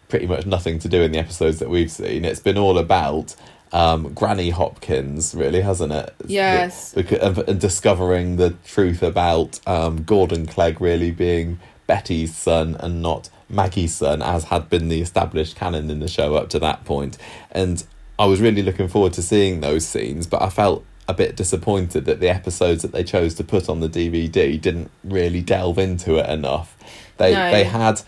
pretty 0.10 0.26
much 0.26 0.46
nothing 0.48 0.80
to 0.80 0.90
do 0.90 1.02
in 1.04 1.12
the 1.12 1.20
episodes 1.20 1.60
that 1.60 1.70
we've 1.70 1.92
seen. 1.92 2.26
It's 2.26 2.40
been 2.40 2.58
all 2.58 2.78
about. 2.80 3.36
Um, 3.72 4.14
Granny 4.14 4.50
Hopkins, 4.50 5.36
really, 5.36 5.62
hasn't 5.62 5.92
it? 5.94 6.14
Yes. 6.26 6.94
Because, 6.94 7.20
and, 7.20 7.38
and 7.50 7.60
discovering 7.60 8.38
the 8.38 8.52
truth 8.66 9.04
about 9.04 9.60
um, 9.68 10.04
Gordon 10.04 10.46
Clegg 10.48 10.82
really 10.82 11.12
being 11.12 11.60
Betty's 11.88 12.36
son 12.36 12.76
and 12.80 13.02
not 13.02 13.30
Maggie's 13.50 13.96
son, 13.96 14.22
as 14.22 14.46
had 14.46 14.70
been 14.70 14.88
the 14.90 15.02
established 15.02 15.56
canon 15.56 15.90
in 15.90 16.00
the 16.00 16.08
show 16.08 16.36
up 16.36 16.50
to 16.50 16.60
that 16.60 16.86
point. 16.86 17.18
And 17.52 17.84
I 18.18 18.26
was 18.26 18.42
really 18.42 18.62
looking 18.62 18.88
forward 18.88 19.14
to 19.14 19.22
seeing 19.22 19.62
those 19.62 19.86
scenes, 19.88 20.28
but 20.28 20.42
I 20.42 20.50
felt 20.50 20.86
a 21.08 21.14
bit 21.14 21.36
disappointed 21.36 22.06
that 22.06 22.20
the 22.20 22.30
episodes 22.30 22.84
that 22.84 22.92
they 22.92 23.04
chose 23.04 23.34
to 23.36 23.44
put 23.44 23.68
on 23.68 23.80
the 23.80 23.90
DVD 23.90 24.62
didn't 24.62 24.92
really 25.04 25.42
delve 25.42 25.80
into 25.80 26.18
it 26.18 26.30
enough. 26.30 26.78
They 27.18 27.34
No. 27.34 27.52
they 27.52 27.64
had 27.64 28.02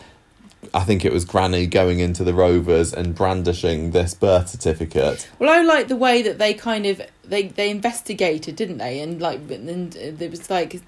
I 0.74 0.82
think 0.82 1.04
it 1.04 1.12
was 1.12 1.26
Granny 1.26 1.66
going 1.68 2.00
into 2.00 2.24
the 2.24 2.34
Rovers 2.34 2.94
and 2.94 3.16
brandishing 3.16 3.92
this 3.92 4.14
birth 4.14 4.50
certificate. 4.50 5.28
Well, 5.40 5.50
I 5.50 5.62
like 5.64 5.88
the 5.88 5.96
way 5.96 6.22
that 6.22 6.38
they 6.40 6.54
kind 6.54 6.86
of 6.86 7.02
they 7.24 7.48
they 7.48 7.70
investigated, 7.70 8.56
didn't 8.56 8.78
they? 8.78 9.00
And 9.00 9.22
like, 9.22 9.40
and 9.50 9.96
it 9.96 10.30
was 10.32 10.50
like, 10.50 10.82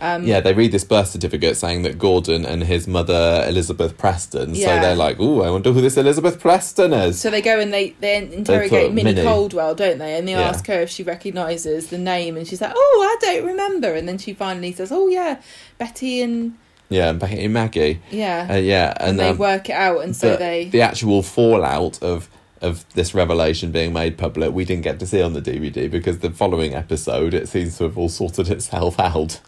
um, 0.00 0.24
Yeah, 0.24 0.40
they 0.40 0.54
read 0.54 0.72
this 0.72 0.84
birth 0.84 1.08
certificate 1.08 1.56
saying 1.56 1.82
that 1.82 1.98
Gordon 1.98 2.46
and 2.46 2.62
his 2.64 2.86
mother 2.86 3.44
Elizabeth 3.48 3.98
Preston. 3.98 4.54
Yeah. 4.54 4.66
So 4.66 4.80
they're 4.80 4.96
like, 4.96 5.18
"Ooh, 5.20 5.42
I 5.42 5.50
wonder 5.50 5.72
who 5.72 5.80
this 5.80 5.96
Elizabeth 5.96 6.40
Preston 6.40 6.92
is." 6.92 7.20
So 7.20 7.30
they 7.30 7.42
go 7.42 7.58
and 7.60 7.72
they 7.72 7.90
they 8.00 8.16
interrogate 8.16 8.86
put 8.86 8.92
Minnie 8.94 9.14
Minnie. 9.14 9.22
Caldwell, 9.26 9.74
don't 9.74 9.98
they? 9.98 10.16
And 10.16 10.26
they 10.26 10.32
Yeah. 10.32 10.48
ask 10.48 10.66
her 10.68 10.80
if 10.82 10.90
she 10.90 11.02
recognises 11.02 11.88
the 11.88 11.98
name, 11.98 12.36
and 12.36 12.46
she's 12.46 12.60
like, 12.60 12.72
"Oh, 12.74 13.18
I 13.20 13.24
don't 13.26 13.44
remember." 13.46 13.92
And 13.94 14.08
then 14.08 14.18
she 14.18 14.32
finally 14.34 14.72
says, 14.72 14.90
"Oh 14.92 15.08
yeah, 15.08 15.40
Betty 15.78 16.22
and 16.22 16.54
yeah, 16.90 17.08
and 17.08 17.18
Becky 17.18 17.42
and 17.42 17.54
Maggie. 17.54 18.00
yeah." 18.10 18.46
Uh, 18.50 18.56
yeah, 18.56 18.92
and, 18.98 19.10
and, 19.10 19.18
they 19.18 19.30
um, 19.30 19.38
work 19.38 19.70
it 19.70 19.74
out, 19.74 20.02
and 20.02 20.14
so 20.14 20.32
the, 20.32 20.36
they 20.36 20.64
the 20.68 20.82
actual 20.82 21.22
fallout 21.22 22.02
of 22.02 22.28
of 22.60 22.84
this 22.94 23.14
revelation 23.14 23.70
being 23.72 23.92
made 23.92 24.18
public, 24.18 24.52
we 24.52 24.64
didn't 24.64 24.82
get 24.82 24.98
to 25.00 25.06
see 25.06 25.22
on 25.22 25.32
the 25.32 25.40
DVD 25.40 25.90
because 25.90 26.18
the 26.18 26.30
following 26.30 26.74
episode 26.74 27.32
it 27.32 27.48
seems 27.48 27.78
to 27.78 27.84
have 27.84 27.96
all 27.96 28.08
sorted 28.08 28.50
itself 28.50 29.00
out. 29.00 29.40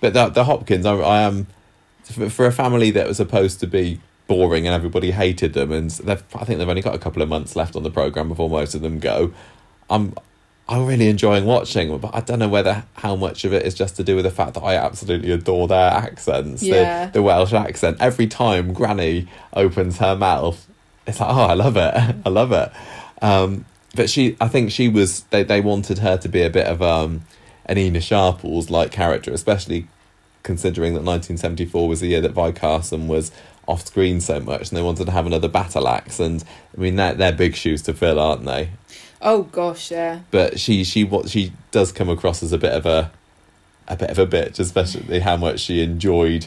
But 0.00 0.12
the, 0.12 0.28
the 0.28 0.44
Hopkins, 0.44 0.84
I, 0.84 0.94
I 0.96 1.22
am 1.22 1.46
for, 2.02 2.28
for 2.28 2.46
a 2.46 2.52
family 2.52 2.90
that 2.90 3.06
was 3.06 3.16
supposed 3.16 3.60
to 3.60 3.66
be 3.66 4.00
boring 4.26 4.66
and 4.66 4.74
everybody 4.74 5.12
hated 5.12 5.54
them, 5.54 5.72
and 5.72 5.90
they've, 5.90 6.22
I 6.34 6.44
think 6.44 6.58
they've 6.58 6.68
only 6.68 6.82
got 6.82 6.94
a 6.94 6.98
couple 6.98 7.22
of 7.22 7.28
months 7.28 7.56
left 7.56 7.74
on 7.74 7.82
the 7.82 7.90
program 7.90 8.28
before 8.28 8.50
most 8.50 8.74
of 8.74 8.82
them 8.82 8.98
go. 8.98 9.32
I'm 9.88 10.14
I'm 10.68 10.84
really 10.84 11.08
enjoying 11.08 11.46
watching, 11.46 11.88
them, 11.88 11.98
but 11.98 12.14
I 12.14 12.20
don't 12.20 12.38
know 12.38 12.48
whether 12.48 12.84
how 12.94 13.16
much 13.16 13.44
of 13.44 13.52
it 13.54 13.64
is 13.64 13.74
just 13.74 13.96
to 13.96 14.04
do 14.04 14.16
with 14.16 14.24
the 14.24 14.30
fact 14.30 14.54
that 14.54 14.62
I 14.62 14.74
absolutely 14.74 15.30
adore 15.30 15.66
their 15.66 15.90
accents, 15.90 16.62
Yeah. 16.62 17.06
the, 17.06 17.12
the 17.12 17.22
Welsh 17.22 17.52
accent. 17.54 17.96
Every 18.00 18.26
time 18.26 18.72
Granny 18.74 19.28
opens 19.54 19.98
her 19.98 20.14
mouth, 20.14 20.66
it's 21.06 21.20
like, 21.20 21.30
oh, 21.30 21.40
I 21.46 21.54
love 21.54 21.76
it, 21.76 21.94
I 22.26 22.28
love 22.28 22.52
it. 22.52 22.70
Um, 23.22 23.64
but 23.94 24.10
she, 24.10 24.36
I 24.40 24.48
think 24.48 24.70
she 24.70 24.88
was. 24.88 25.22
They 25.30 25.42
they 25.42 25.60
wanted 25.62 25.98
her 26.00 26.18
to 26.18 26.28
be 26.28 26.42
a 26.42 26.50
bit 26.50 26.66
of 26.66 26.82
um, 26.82 27.22
an 27.64 27.78
Ena 27.78 28.00
Sharples 28.00 28.68
like 28.70 28.92
character, 28.92 29.32
especially 29.32 29.88
considering 30.42 30.92
that 30.92 31.00
1974 31.00 31.88
was 31.88 32.00
the 32.00 32.08
year 32.08 32.20
that 32.20 32.32
Vi 32.32 32.52
Carson 32.52 33.08
was 33.08 33.32
off 33.66 33.86
screen 33.86 34.20
so 34.20 34.38
much, 34.40 34.68
and 34.68 34.76
they 34.76 34.82
wanted 34.82 35.06
to 35.06 35.10
have 35.12 35.26
another 35.26 35.48
battle 35.48 35.88
axe. 35.88 36.20
And 36.20 36.44
I 36.76 36.80
mean, 36.80 36.96
they're, 36.96 37.14
they're 37.14 37.32
big 37.32 37.54
shoes 37.56 37.82
to 37.82 37.94
fill, 37.94 38.20
aren't 38.20 38.44
they? 38.44 38.68
Oh 39.22 39.42
gosh, 39.44 39.90
yeah, 39.90 40.20
But 40.30 40.58
she 40.60 40.84
she 40.84 41.04
what 41.04 41.28
she 41.28 41.52
does 41.70 41.92
come 41.92 42.08
across 42.08 42.42
as 42.42 42.52
a 42.52 42.58
bit 42.58 42.72
of 42.72 42.86
a 42.86 43.10
a 43.86 43.96
bit 43.96 44.10
of 44.10 44.18
a 44.18 44.26
bitch, 44.26 44.58
especially 44.58 45.20
how 45.20 45.36
much 45.36 45.60
she 45.60 45.82
enjoyed. 45.82 46.46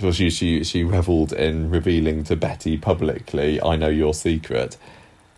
Well, 0.00 0.12
she 0.12 0.30
she 0.30 0.64
she 0.64 0.84
revelled 0.84 1.32
in 1.32 1.70
revealing 1.70 2.24
to 2.24 2.36
Betty 2.36 2.76
publicly, 2.76 3.62
"I 3.62 3.76
know 3.76 3.88
your 3.88 4.14
secret." 4.14 4.76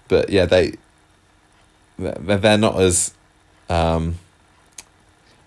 But 0.09 0.31
yeah, 0.31 0.47
they 0.47 0.75
they're, 1.99 2.39
they're 2.39 2.59
not 2.59 2.81
as 2.81 3.15
um, 3.69 4.17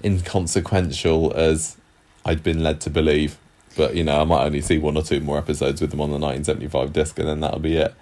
inconsequential 0.03 1.33
as 1.33 1.77
I'd 2.25 2.43
been 2.43 2.63
led 2.63 2.81
to 2.81 2.89
believe. 2.89 3.37
But 3.75 3.95
you 3.95 4.03
know, 4.03 4.21
I 4.21 4.23
might 4.23 4.43
only 4.45 4.61
see 4.61 4.77
one 4.77 4.97
or 4.97 5.03
two 5.03 5.19
more 5.19 5.37
episodes 5.37 5.81
with 5.81 5.91
them 5.91 6.01
on 6.01 6.09
the 6.09 6.17
1975 6.17 6.93
disc, 6.93 7.19
and 7.19 7.27
then 7.27 7.39
that'll 7.39 7.59
be 7.59 7.77
it. 7.77 7.93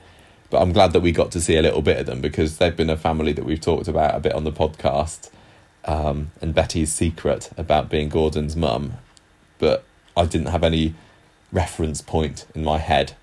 But 0.56 0.62
I'm 0.62 0.72
glad 0.72 0.94
that 0.94 1.02
we 1.02 1.12
got 1.12 1.34
to 1.34 1.42
see 1.42 1.58
a 1.58 1.62
little 1.62 1.82
bit 1.82 1.98
of 1.98 2.06
them 2.06 2.22
because 2.22 2.60
they've 2.60 2.74
been 2.74 2.90
a 2.90 2.96
family 2.96 3.34
that 3.34 3.44
we've 3.44 3.60
talked 3.60 3.90
about 3.90 4.16
a 4.16 4.22
bit 4.22 4.32
on 4.32 4.46
the 4.46 4.54
podcast. 4.54 5.30
Um, 5.84 6.32
and 6.40 6.56
Betty's 6.56 6.94
secret 6.94 7.50
about 7.58 7.90
being 7.90 8.08
Gordon's 8.08 8.56
mum, 8.56 8.94
but 9.60 9.84
I 10.16 10.24
didn't 10.24 10.48
have 10.48 10.64
any 10.64 10.96
reference 11.52 12.02
point 12.02 12.46
in 12.56 12.64
my 12.64 12.78
head. 12.78 13.18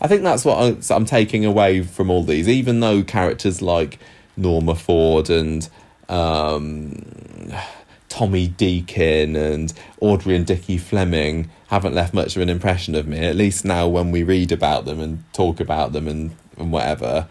I 0.00 0.06
think 0.06 0.22
that's 0.22 0.44
what 0.44 0.88
I'm 0.88 1.04
taking 1.04 1.44
away 1.44 1.82
from 1.82 2.10
all 2.10 2.22
these, 2.22 2.48
even 2.48 2.78
though 2.78 3.02
characters 3.02 3.60
like 3.60 3.98
Norma 4.36 4.76
Ford 4.76 5.30
and 5.30 5.68
um, 6.08 7.52
Tommy 8.08 8.46
Deakin 8.46 9.34
and 9.34 9.72
Audrey 10.00 10.36
and 10.36 10.46
Dickie 10.46 10.78
Fleming 10.78 11.50
haven't 11.66 11.96
left 11.96 12.14
much 12.14 12.36
of 12.36 12.42
an 12.42 12.48
impression 12.48 12.94
of 12.94 13.08
me. 13.08 13.18
At 13.18 13.34
least 13.34 13.64
now, 13.64 13.88
when 13.88 14.12
we 14.12 14.22
read 14.22 14.52
about 14.52 14.84
them 14.84 15.00
and 15.00 15.24
talk 15.32 15.58
about 15.58 15.92
them 15.92 16.06
and, 16.06 16.36
and 16.58 16.72
whatever, 16.72 17.26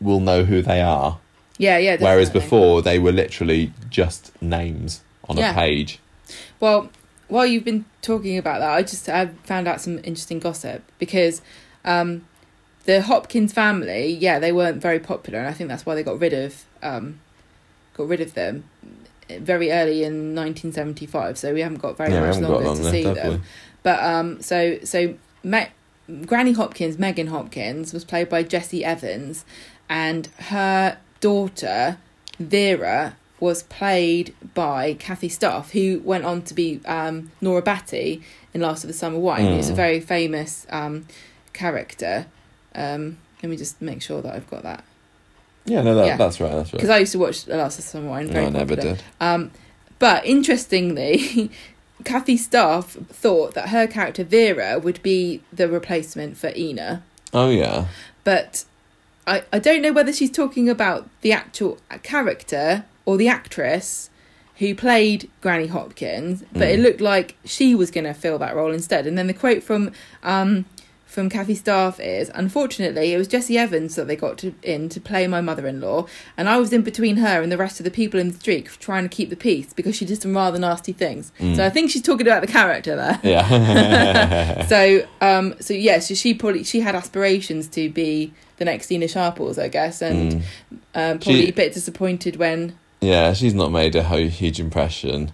we'll 0.00 0.20
know 0.20 0.44
who 0.44 0.62
they 0.62 0.80
are. 0.80 1.18
yeah, 1.58 1.78
yeah. 1.78 1.96
Whereas 2.00 2.30
before, 2.30 2.82
they 2.82 2.98
were 2.98 3.12
literally 3.12 3.72
just 3.90 4.32
names 4.42 5.02
on 5.28 5.36
Yeah. 5.36 5.52
a 5.52 5.54
page. 5.54 5.98
Well, 6.60 6.90
while 7.28 7.46
you've 7.46 7.64
been 7.64 7.84
talking 8.02 8.36
about 8.38 8.60
that, 8.60 8.70
I 8.72 8.82
just 8.82 9.08
I 9.08 9.26
found 9.44 9.68
out 9.68 9.80
some 9.80 9.98
interesting 9.98 10.38
gossip 10.40 10.82
because 10.98 11.40
um, 11.84 12.26
the 12.84 13.02
Hopkins 13.02 13.52
family, 13.52 14.08
yeah, 14.12 14.38
they 14.38 14.52
weren't 14.52 14.80
very 14.82 14.98
popular, 15.00 15.38
and 15.38 15.48
I 15.48 15.52
think 15.52 15.68
that's 15.68 15.86
why 15.86 15.94
they 15.94 16.02
got 16.02 16.18
rid 16.20 16.32
of 16.32 16.64
um, 16.82 17.20
got 17.96 18.08
rid 18.08 18.20
of 18.20 18.34
them 18.34 18.64
very 19.30 19.70
early 19.72 20.02
in 20.04 20.34
1975. 20.34 21.38
So 21.38 21.54
we 21.54 21.60
haven't 21.60 21.78
got 21.80 21.96
very 21.96 22.12
yeah, 22.12 22.20
much 22.20 22.40
got 22.40 22.50
longer 22.50 22.66
long 22.66 22.76
to 22.76 22.82
left, 22.82 22.94
see 22.94 23.02
them. 23.04 23.32
we? 23.34 23.40
But 23.82 24.02
um, 24.02 24.42
so 24.42 24.78
so 24.84 25.14
Ma- 25.42 25.66
Granny 26.26 26.52
Hopkins, 26.52 26.98
Megan 26.98 27.28
Hopkins, 27.28 27.92
was 27.92 28.04
played 28.04 28.28
by 28.28 28.42
Jessie 28.42 28.84
Evans, 28.84 29.44
and 29.88 30.26
her 30.48 30.98
daughter 31.20 31.98
Vera 32.38 33.16
was 33.40 33.62
played 33.64 34.34
by 34.54 34.94
Kathy 34.94 35.28
Staff, 35.28 35.72
who 35.72 36.00
went 36.04 36.24
on 36.24 36.42
to 36.42 36.54
be 36.54 36.80
um, 36.86 37.30
Nora 37.40 37.62
Batty 37.62 38.22
in 38.52 38.60
Last 38.60 38.84
of 38.84 38.88
the 38.88 38.94
Summer 38.94 39.18
Wine. 39.18 39.46
Mm. 39.46 39.58
It's 39.58 39.68
a 39.70 39.74
very 39.74 40.00
famous 40.00 40.66
um, 40.70 41.06
character. 41.52 42.26
Um, 42.74 43.18
let 43.42 43.50
me 43.50 43.56
just 43.56 43.80
make 43.82 44.02
sure 44.02 44.22
that 44.22 44.34
I've 44.34 44.48
got 44.48 44.62
that 44.62 44.84
Yeah, 45.66 45.82
no, 45.82 45.94
that, 45.96 46.06
Yeah. 46.06 46.16
that's 46.16 46.40
right. 46.40 46.50
That's 46.52 46.72
right. 46.72 46.78
because 46.78 46.90
I 46.90 46.98
used 46.98 47.12
to 47.12 47.18
watch 47.18 47.46
Last 47.46 47.78
of 47.78 47.84
the 47.84 47.90
Summer 47.90 48.08
Wine. 48.08 48.26
No, 48.26 48.32
Very 48.32 48.46
I 48.46 48.50
never 48.50 48.76
did. 48.76 49.02
Um, 49.20 49.50
but 49.98 50.24
interestingly, 50.26 51.50
Kathy 52.02 52.36
Staff 52.36 52.96
thought 53.10 53.54
that 53.54 53.68
her 53.68 53.86
character 53.86 54.24
Vera 54.24 54.78
would 54.78 55.02
be 55.02 55.42
the 55.52 55.68
replacement 55.68 56.36
for 56.36 56.48
Ena, 56.48 57.02
Oh 57.32 57.50
yeah. 57.50 57.86
but 58.24 58.64
I, 59.26 59.44
I 59.52 59.58
don't 59.58 59.80
know 59.82 59.92
whether 59.92 60.12
she's 60.12 60.30
talking 60.30 60.68
about 60.68 61.08
the 61.22 61.32
actual 61.32 61.78
character 62.02 62.84
or 63.06 63.16
the 63.16 63.28
actress 63.28 64.10
who 64.58 64.74
played 64.74 65.28
Granny 65.40 65.66
Hopkins, 65.66 66.44
but 66.52 66.62
it 66.68 66.78
Mm. 66.78 66.82
looked 66.82 67.00
like 67.00 67.36
she 67.44 67.74
was 67.74 67.90
going 67.90 68.04
to 68.04 68.14
fill 68.14 68.38
that 68.38 68.54
role 68.54 68.72
instead. 68.72 69.06
And 69.06 69.16
then 69.18 69.26
the 69.26 69.34
quote 69.34 69.62
from 69.64 69.90
um, 70.22 70.64
from 71.14 71.28
Kathy 71.30 71.54
Staff 71.54 72.00
is, 72.00 72.30
unfortunately, 72.34 73.12
it 73.14 73.16
was 73.18 73.28
Jessie 73.28 73.56
Evans 73.56 73.94
that 73.94 74.06
they 74.08 74.16
got 74.16 74.36
to, 74.38 74.52
in 74.64 74.88
to 74.88 75.00
play 75.00 75.26
my 75.28 75.40
mother-in-law, 75.40 76.06
and 76.36 76.48
I 76.48 76.58
was 76.58 76.72
in 76.72 76.82
between 76.82 77.18
her 77.18 77.40
and 77.40 77.52
the 77.52 77.56
rest 77.56 77.78
of 77.78 77.84
the 77.84 77.90
people 77.90 78.18
in 78.18 78.28
the 78.32 78.34
street 78.38 78.66
trying 78.80 79.04
to 79.04 79.08
keep 79.08 79.30
the 79.30 79.36
peace 79.36 79.72
because 79.72 79.94
she 79.94 80.04
did 80.04 80.20
some 80.20 80.34
rather 80.34 80.58
nasty 80.58 80.92
things. 80.92 81.30
Mm. 81.38 81.54
So 81.54 81.64
I 81.64 81.70
think 81.70 81.90
she's 81.92 82.02
talking 82.02 82.26
about 82.26 82.40
the 82.40 82.48
character 82.48 82.96
there. 82.96 83.20
Yeah. 83.34 84.66
so 84.66 85.06
um 85.20 85.54
so 85.60 85.72
yes 85.72 86.08
so 86.08 86.14
she 86.14 86.34
probably 86.34 86.64
she 86.64 86.80
had 86.80 86.94
aspirations 86.94 87.68
to 87.68 87.88
be 87.90 88.32
the 88.56 88.64
next 88.64 88.90
Ena 88.90 89.06
Sharples 89.08 89.58
I 89.58 89.68
guess 89.68 90.02
and 90.02 90.32
Mm. 90.32 90.42
um, 90.94 91.18
probably 91.18 91.42
She- 91.42 91.48
a 91.48 91.52
bit 91.52 91.72
disappointed 91.74 92.36
when 92.36 92.76
Yeah, 93.00 93.32
she's 93.34 93.54
not 93.54 93.70
made 93.70 93.94
a 93.94 94.02
huge 94.02 94.58
impression 94.60 95.32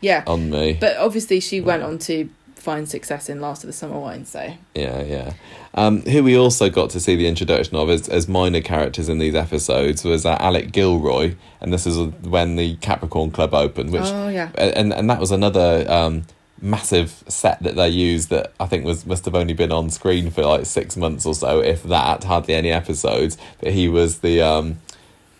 yeah 0.00 0.22
on 0.26 0.50
me. 0.50 0.74
but 0.80 0.96
obviously 0.98 1.40
she 1.40 1.60
went 1.60 1.82
on 1.82 1.98
to 1.98 2.28
find 2.58 2.88
success 2.88 3.28
in 3.28 3.40
Last 3.40 3.64
of 3.64 3.68
the 3.68 3.72
Summer 3.72 3.98
Wine 3.98 4.24
so 4.24 4.52
Yeah, 4.74 5.02
yeah. 5.02 5.32
Um, 5.74 6.02
who 6.02 6.22
we 6.22 6.36
also 6.36 6.68
got 6.68 6.90
to 6.90 7.00
see 7.00 7.16
the 7.16 7.26
introduction 7.26 7.76
of 7.76 7.88
as, 7.88 8.08
as 8.08 8.28
minor 8.28 8.60
characters 8.60 9.08
in 9.08 9.18
these 9.18 9.34
episodes 9.34 10.04
was 10.04 10.26
uh, 10.26 10.36
Alec 10.40 10.72
Gilroy, 10.72 11.34
and 11.60 11.72
this 11.72 11.86
is 11.86 11.96
when 12.22 12.56
the 12.56 12.76
Capricorn 12.76 13.30
Club 13.30 13.54
opened, 13.54 13.92
which 13.92 14.02
oh 14.04 14.28
yeah 14.28 14.50
and 14.56 14.92
and 14.92 15.08
that 15.08 15.20
was 15.20 15.30
another 15.30 15.84
um, 15.88 16.24
massive 16.60 17.22
set 17.28 17.62
that 17.62 17.76
they 17.76 17.88
used 17.88 18.30
that 18.30 18.52
I 18.58 18.66
think 18.66 18.84
was 18.84 19.06
must 19.06 19.24
have 19.24 19.34
only 19.34 19.54
been 19.54 19.72
on 19.72 19.90
screen 19.90 20.30
for 20.30 20.44
like 20.44 20.66
six 20.66 20.96
months 20.96 21.26
or 21.26 21.34
so, 21.34 21.60
if 21.60 21.82
that. 21.84 22.24
Hardly 22.24 22.54
any 22.54 22.70
episodes, 22.70 23.38
but 23.60 23.72
he 23.72 23.88
was 23.88 24.18
the 24.18 24.42
um, 24.42 24.78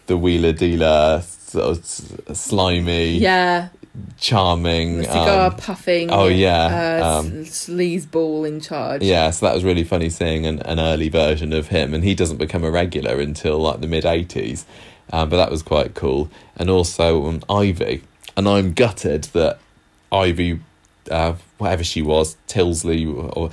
the 0.07 0.17
wheeler 0.17 0.53
dealer, 0.53 1.23
sort 1.23 1.79
of 1.79 2.37
slimy, 2.37 3.19
yeah 3.19 3.69
charming. 4.19 4.99
the 4.99 5.05
cigar 5.05 5.51
um, 5.51 5.57
puffing 5.57 6.11
oh, 6.11 6.27
yeah, 6.27 7.01
uh, 7.03 7.19
um, 7.19 7.31
sleazeball 7.45 8.47
in 8.47 8.61
charge 8.61 9.03
Yeah, 9.03 9.31
so 9.31 9.47
that 9.47 9.55
was 9.55 9.65
really 9.65 9.85
funny 9.85 10.11
seeing 10.11 10.47
an, 10.47 10.61
an 10.63 10.79
early 10.81 11.09
version 11.09 11.53
of 11.53 11.69
him, 11.69 11.95
and 11.95 12.05
he 12.05 12.15
doesn't 12.15 12.39
become 12.39 12.65
a 12.65 12.71
regular 12.71 13.21
until 13.21 13.59
like 13.59 13.81
the 13.81 13.87
mid 13.87 14.05
'80s. 14.05 14.65
Um, 15.11 15.31
but 15.31 15.37
that 15.37 15.51
was 15.51 15.63
quite 15.63 15.95
cool, 15.95 16.31
and 16.57 16.69
also 16.69 17.27
um, 17.27 17.43
Ivy, 17.49 18.03
and 18.37 18.49
I'm 18.49 18.75
gutted 18.75 19.25
that 19.25 19.59
Ivy, 20.13 20.61
uh, 21.11 21.35
whatever 21.59 21.85
she 21.85 22.03
was, 22.03 22.37
Tilsley, 22.47 23.07
or 23.37 23.51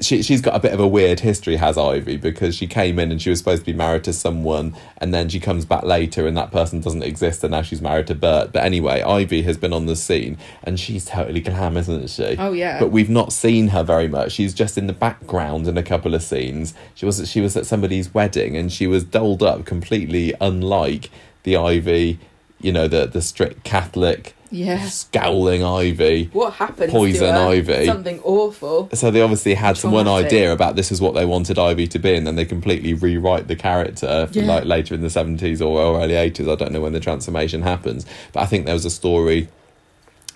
she 0.00 0.22
she's 0.22 0.40
got 0.40 0.56
a 0.56 0.60
bit 0.60 0.72
of 0.72 0.80
a 0.80 0.86
weird 0.88 1.20
history, 1.20 1.56
has 1.56 1.76
Ivy, 1.76 2.16
because 2.16 2.56
she 2.56 2.66
came 2.66 2.98
in 2.98 3.10
and 3.10 3.20
she 3.20 3.30
was 3.30 3.38
supposed 3.38 3.62
to 3.62 3.66
be 3.66 3.76
married 3.76 4.04
to 4.04 4.12
someone, 4.12 4.74
and 4.98 5.12
then 5.12 5.28
she 5.28 5.40
comes 5.40 5.64
back 5.64 5.82
later, 5.84 6.26
and 6.26 6.36
that 6.36 6.50
person 6.50 6.80
doesn't 6.80 7.02
exist, 7.02 7.44
and 7.44 7.50
now 7.50 7.62
she's 7.62 7.82
married 7.82 8.06
to 8.08 8.14
Bert. 8.14 8.52
But 8.52 8.64
anyway, 8.64 9.02
Ivy 9.02 9.42
has 9.42 9.56
been 9.56 9.72
on 9.72 9.86
the 9.86 9.96
scene, 9.96 10.38
and 10.64 10.78
she's 10.78 11.04
totally 11.04 11.40
glam, 11.40 11.76
isn't 11.76 12.08
she? 12.10 12.36
oh 12.38 12.52
yeah 12.52 12.78
but 12.78 12.90
we've 12.90 13.10
not 13.10 13.32
seen 13.32 13.68
her 13.68 13.82
very 13.82 14.08
much. 14.08 14.32
She's 14.32 14.54
just 14.54 14.78
in 14.78 14.86
the 14.86 14.92
background 14.92 15.66
in 15.66 15.76
a 15.76 15.82
couple 15.82 16.14
of 16.14 16.22
scenes. 16.22 16.74
She 16.94 17.04
was 17.06 17.28
she 17.28 17.40
was 17.40 17.56
at 17.56 17.66
somebody's 17.66 18.14
wedding 18.14 18.56
and 18.56 18.72
she 18.72 18.86
was 18.86 19.04
doled 19.04 19.42
up 19.42 19.64
completely 19.64 20.34
unlike 20.40 21.10
the 21.42 21.56
Ivy, 21.56 22.18
you 22.60 22.72
know, 22.72 22.88
the 22.88 23.06
the 23.06 23.22
strict 23.22 23.64
Catholic 23.64 24.34
yeah 24.50 24.84
scowling 24.86 25.62
Ivy. 25.62 26.30
what 26.32 26.54
happened 26.54 26.90
Poison? 26.90 27.34
Ivy. 27.34 27.86
something 27.86 28.20
awful 28.24 28.88
So 28.94 29.10
they 29.10 29.20
obviously 29.20 29.54
had 29.54 29.76
some 29.76 29.92
one 29.92 30.08
idea 30.08 30.52
about 30.52 30.76
this 30.76 30.90
is 30.90 31.00
what 31.00 31.14
they 31.14 31.24
wanted 31.24 31.58
Ivy 31.58 31.86
to 31.88 31.98
be, 31.98 32.14
and 32.14 32.26
then 32.26 32.36
they 32.36 32.44
completely 32.44 32.94
rewrite 32.94 33.46
the 33.48 33.56
character 33.56 34.26
for 34.26 34.38
Yeah. 34.38 34.46
like 34.46 34.64
later 34.64 34.94
in 34.94 35.02
the 35.02 35.10
seventies 35.10 35.60
or, 35.60 36.00
early 36.02 36.14
eighties. 36.14 36.48
I 36.48 36.54
don't 36.54 36.72
know 36.72 36.80
when 36.80 36.92
the 36.92 37.00
transformation 37.00 37.62
happens, 37.62 38.06
but 38.32 38.40
I 38.42 38.46
think 38.46 38.64
there 38.64 38.74
was 38.74 38.84
a 38.84 38.90
story 38.90 39.48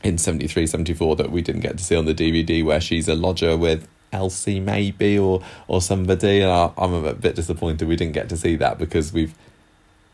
in 0.02 0.18
73, 0.18 0.66
74 0.66 1.16
that 1.16 1.30
we 1.30 1.42
didn't 1.42 1.60
get 1.62 1.78
to 1.78 1.84
see 1.84 1.94
on 1.96 2.04
the 2.06 2.14
DVD 2.14 2.64
where 2.64 2.80
she's 2.80 3.06
a 3.08 3.14
lodger 3.14 3.56
with 3.56 3.86
Elsie 4.12 4.60
maybe 4.60 5.16
or 5.18 5.40
or 5.68 5.80
somebody, 5.80 6.40
and 6.40 6.50
I, 6.50 6.70
I'm 6.76 6.92
a 6.92 7.14
bit 7.14 7.34
disappointed 7.36 7.88
we 7.88 7.96
didn't 7.96 8.12
get 8.14 8.28
to 8.30 8.36
see 8.36 8.56
that 8.56 8.78
because 8.78 9.12
we've 9.12 9.34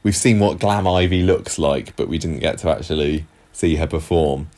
we've 0.05 0.15
seen 0.17 0.39
what 0.39 0.61
Glam 0.61 0.87
Ivy 0.87 1.23
looks 1.23 1.59
like, 1.59 1.97
but 1.97 2.07
we 2.09 2.19
didn't 2.19 2.39
get 2.39 2.59
to 2.59 2.71
actually 2.71 3.25
see 3.59 3.77
her 3.77 3.87
perform. 3.87 4.49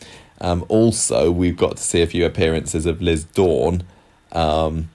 Um, 0.42 0.64
also, 0.68 1.30
we've 1.30 1.56
got 1.56 1.76
to 1.78 1.82
see 1.82 2.02
a 2.02 2.06
few 2.06 2.24
appearances 2.26 2.84
of 2.86 3.00
Liz 3.00 3.24
Dawn. 3.24 3.82
Um, 4.32 4.90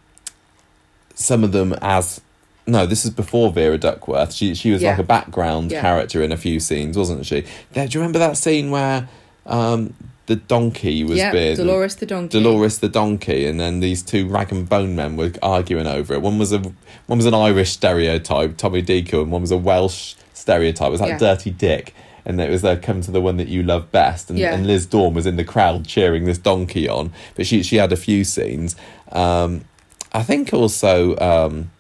some 1.16 1.44
of 1.44 1.52
them 1.52 1.74
as 1.82 2.22
no, 2.68 2.88
this 2.88 3.06
is 3.06 3.12
before 3.12 3.52
Vera 3.52 3.78
Duckworth. 3.78 4.34
She 4.34 4.56
she 4.56 4.72
was 4.72 4.82
Yeah. 4.82 4.92
like 4.92 5.00
a 5.00 5.04
background 5.04 5.72
Yeah. 5.72 5.82
character 5.82 6.24
in 6.24 6.32
a 6.32 6.38
few 6.38 6.60
scenes, 6.60 6.98
wasn't 6.98 7.26
she? 7.26 7.44
There, 7.74 7.88
do 7.88 7.98
you 7.98 8.02
remember 8.02 8.20
that 8.20 8.38
scene 8.38 8.72
where 8.72 9.08
um, 9.46 9.94
the 10.26 10.36
donkey 10.36 11.04
was 11.04 11.18
yeah 11.20 11.32
being 11.32 11.56
Dolores 11.56 11.96
the 11.98 12.08
donkey 12.08 12.40
Dolores 12.40 12.80
the 12.80 12.90
donkey, 12.90 13.46
and 13.46 13.60
then 13.60 13.80
these 13.82 14.02
two 14.02 14.28
rag 14.28 14.52
and 14.52 14.68
bone 14.68 14.96
men 14.96 15.16
were 15.16 15.32
arguing 15.44 15.86
over 15.86 16.14
it. 16.16 16.22
One 16.24 16.40
was 16.40 16.52
a 16.52 16.60
one 17.06 17.18
was 17.20 17.28
an 17.28 17.36
Irish 17.36 17.72
stereotype, 17.72 18.58
Tommy 18.58 18.82
Deakin, 18.82 19.20
and 19.22 19.32
one 19.32 19.42
was 19.42 19.52
a 19.52 19.58
Welsh 19.58 20.16
stereotype. 20.34 20.88
It 20.88 20.92
was 20.92 21.02
like 21.02 21.12
Yeah. 21.12 21.18
Dirty 21.20 21.52
Dick, 21.52 21.94
and 22.26 22.40
it 22.42 22.50
was 22.50 22.64
uh, 22.64 22.76
come 22.82 23.02
to 23.02 23.12
the 23.12 23.22
one 23.22 23.38
that 23.38 23.48
you 23.48 23.64
love 23.64 23.92
best. 23.92 24.30
And, 24.30 24.40
Yeah. 24.40 24.54
and 24.56 24.66
Liz 24.68 24.86
Dawn 24.86 25.14
was 25.14 25.26
in 25.26 25.36
the 25.36 25.44
crowd 25.44 25.86
cheering 25.88 26.26
this 26.26 26.38
donkey 26.38 26.88
on, 26.90 27.12
but 27.36 27.46
she 27.48 27.64
she 27.64 27.76
had 27.78 27.92
a 27.92 27.98
few 27.98 28.24
scenes. 28.24 28.76
Um, 29.12 29.66
I 30.14 30.24
think 30.24 30.54
also. 30.54 31.18
Um, 31.18 31.72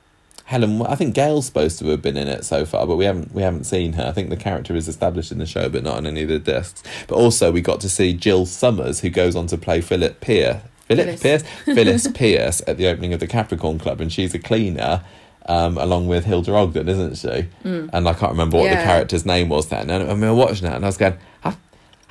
Helen, 0.47 0.79
I 0.83 0.93
think 0.93 1.15
Gail's 1.15 1.47
supposed 1.47 1.79
to 1.79 1.87
have 1.87 2.03
been 2.03 2.15
in 2.17 2.27
it 2.27 2.45
so 2.45 2.65
far, 2.65 2.85
but 2.85 2.97
we 2.97 3.05
haven't 3.05 3.33
we 3.33 3.41
haven't 3.41 3.63
seen 3.63 3.93
her. 3.93 4.05
I 4.05 4.11
think 4.11 4.29
the 4.29 4.37
character 4.37 4.75
is 4.75 4.87
established 4.87 5.31
in 5.31 5.39
the 5.39 5.45
show, 5.47 5.69
but 5.69 5.81
not 5.81 5.97
on 5.97 6.05
any 6.05 6.21
of 6.21 6.29
the 6.29 6.37
discs. 6.37 6.83
But 7.07 7.15
also, 7.15 7.51
we 7.51 7.61
got 7.61 7.79
to 7.81 7.89
see 7.89 8.13
Jill 8.13 8.45
Summers, 8.45 8.99
who 8.99 9.09
goes 9.09 9.35
on 9.35 9.47
to 9.47 9.57
play 9.57 9.81
Philip 9.81 10.21
Pearce. 10.21 10.61
Philip 10.87 11.17
Phyllis. 11.17 11.41
Pearce, 11.41 11.43
Phyllis 11.75 12.07
Pearce 12.13 12.61
at 12.67 12.77
the 12.77 12.85
opening 12.85 13.11
of 13.11 13.19
the 13.19 13.25
Capricorn 13.25 13.79
Club, 13.79 13.99
and 13.99 14.13
she's 14.13 14.35
a 14.35 14.39
cleaner, 14.39 15.01
um, 15.45 15.77
along 15.77 16.07
with 16.07 16.25
Hilda 16.25 16.53
Ogden, 16.53 16.89
isn't 16.89 17.17
she? 17.17 17.47
Mm. 17.63 17.89
And 17.93 18.07
I 18.07 18.13
can't 18.13 18.31
remember 18.31 18.57
what 18.57 18.69
the 18.69 18.75
character's 18.75 19.25
name 19.25 19.49
was 19.49 19.67
then. 19.67 19.89
And, 19.89 20.09
and 20.09 20.21
we 20.21 20.27
were 20.27 20.33
watching 20.33 20.67
it, 20.67 20.73
and 20.73 20.83
I 20.83 20.87
was 20.87 20.97
going, 20.97 21.17
I, 21.43 21.55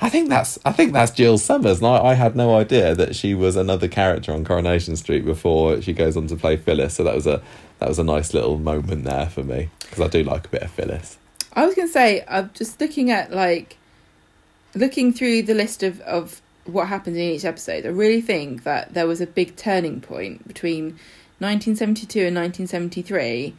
I 0.01 0.09
think 0.09 0.29
that's 0.29 0.59
I 0.65 0.71
think 0.71 0.93
that's 0.93 1.11
Jill 1.11 1.37
Summers, 1.37 1.79
and 1.79 1.87
I, 1.87 1.97
I 1.97 2.13
had 2.13 2.35
no 2.35 2.55
idea 2.55 2.95
that 2.95 3.15
she 3.15 3.33
was 3.33 3.55
another 3.55 3.87
character 3.87 4.33
on 4.33 4.43
Coronation 4.45 4.95
Street 4.95 5.25
before 5.25 5.81
she 5.81 5.93
goes 5.93 6.17
on 6.17 6.27
to 6.27 6.35
play 6.35 6.57
Phyllis. 6.57 6.95
So 6.95 7.03
that 7.03 7.15
was 7.15 7.27
a 7.27 7.41
that 7.79 7.89
was 7.89 7.99
a 7.99 8.03
nice 8.03 8.33
little 8.33 8.57
moment 8.57 9.03
there 9.03 9.27
for 9.27 9.43
me 9.43 9.69
because 9.79 10.01
I 10.01 10.07
do 10.07 10.23
like 10.23 10.45
a 10.45 10.49
bit 10.49 10.61
of 10.63 10.71
Phyllis. 10.71 11.17
I 11.53 11.65
was 11.65 11.75
going 11.75 11.87
to 11.87 11.91
say, 11.93 12.23
I'm 12.27 12.51
just 12.53 12.79
looking 12.81 13.11
at 13.11 13.31
like 13.31 13.77
looking 14.73 15.13
through 15.13 15.43
the 15.43 15.53
list 15.53 15.83
of 15.83 16.01
of 16.01 16.41
what 16.65 16.87
happened 16.87 17.15
in 17.15 17.21
each 17.21 17.45
episode. 17.45 17.85
I 17.85 17.89
really 17.89 18.21
think 18.21 18.63
that 18.63 18.93
there 18.93 19.07
was 19.07 19.21
a 19.21 19.27
big 19.27 19.55
turning 19.55 20.01
point 20.01 20.47
between 20.47 20.99
1972 21.39 22.19
and 22.19 22.35
1973 22.35 23.53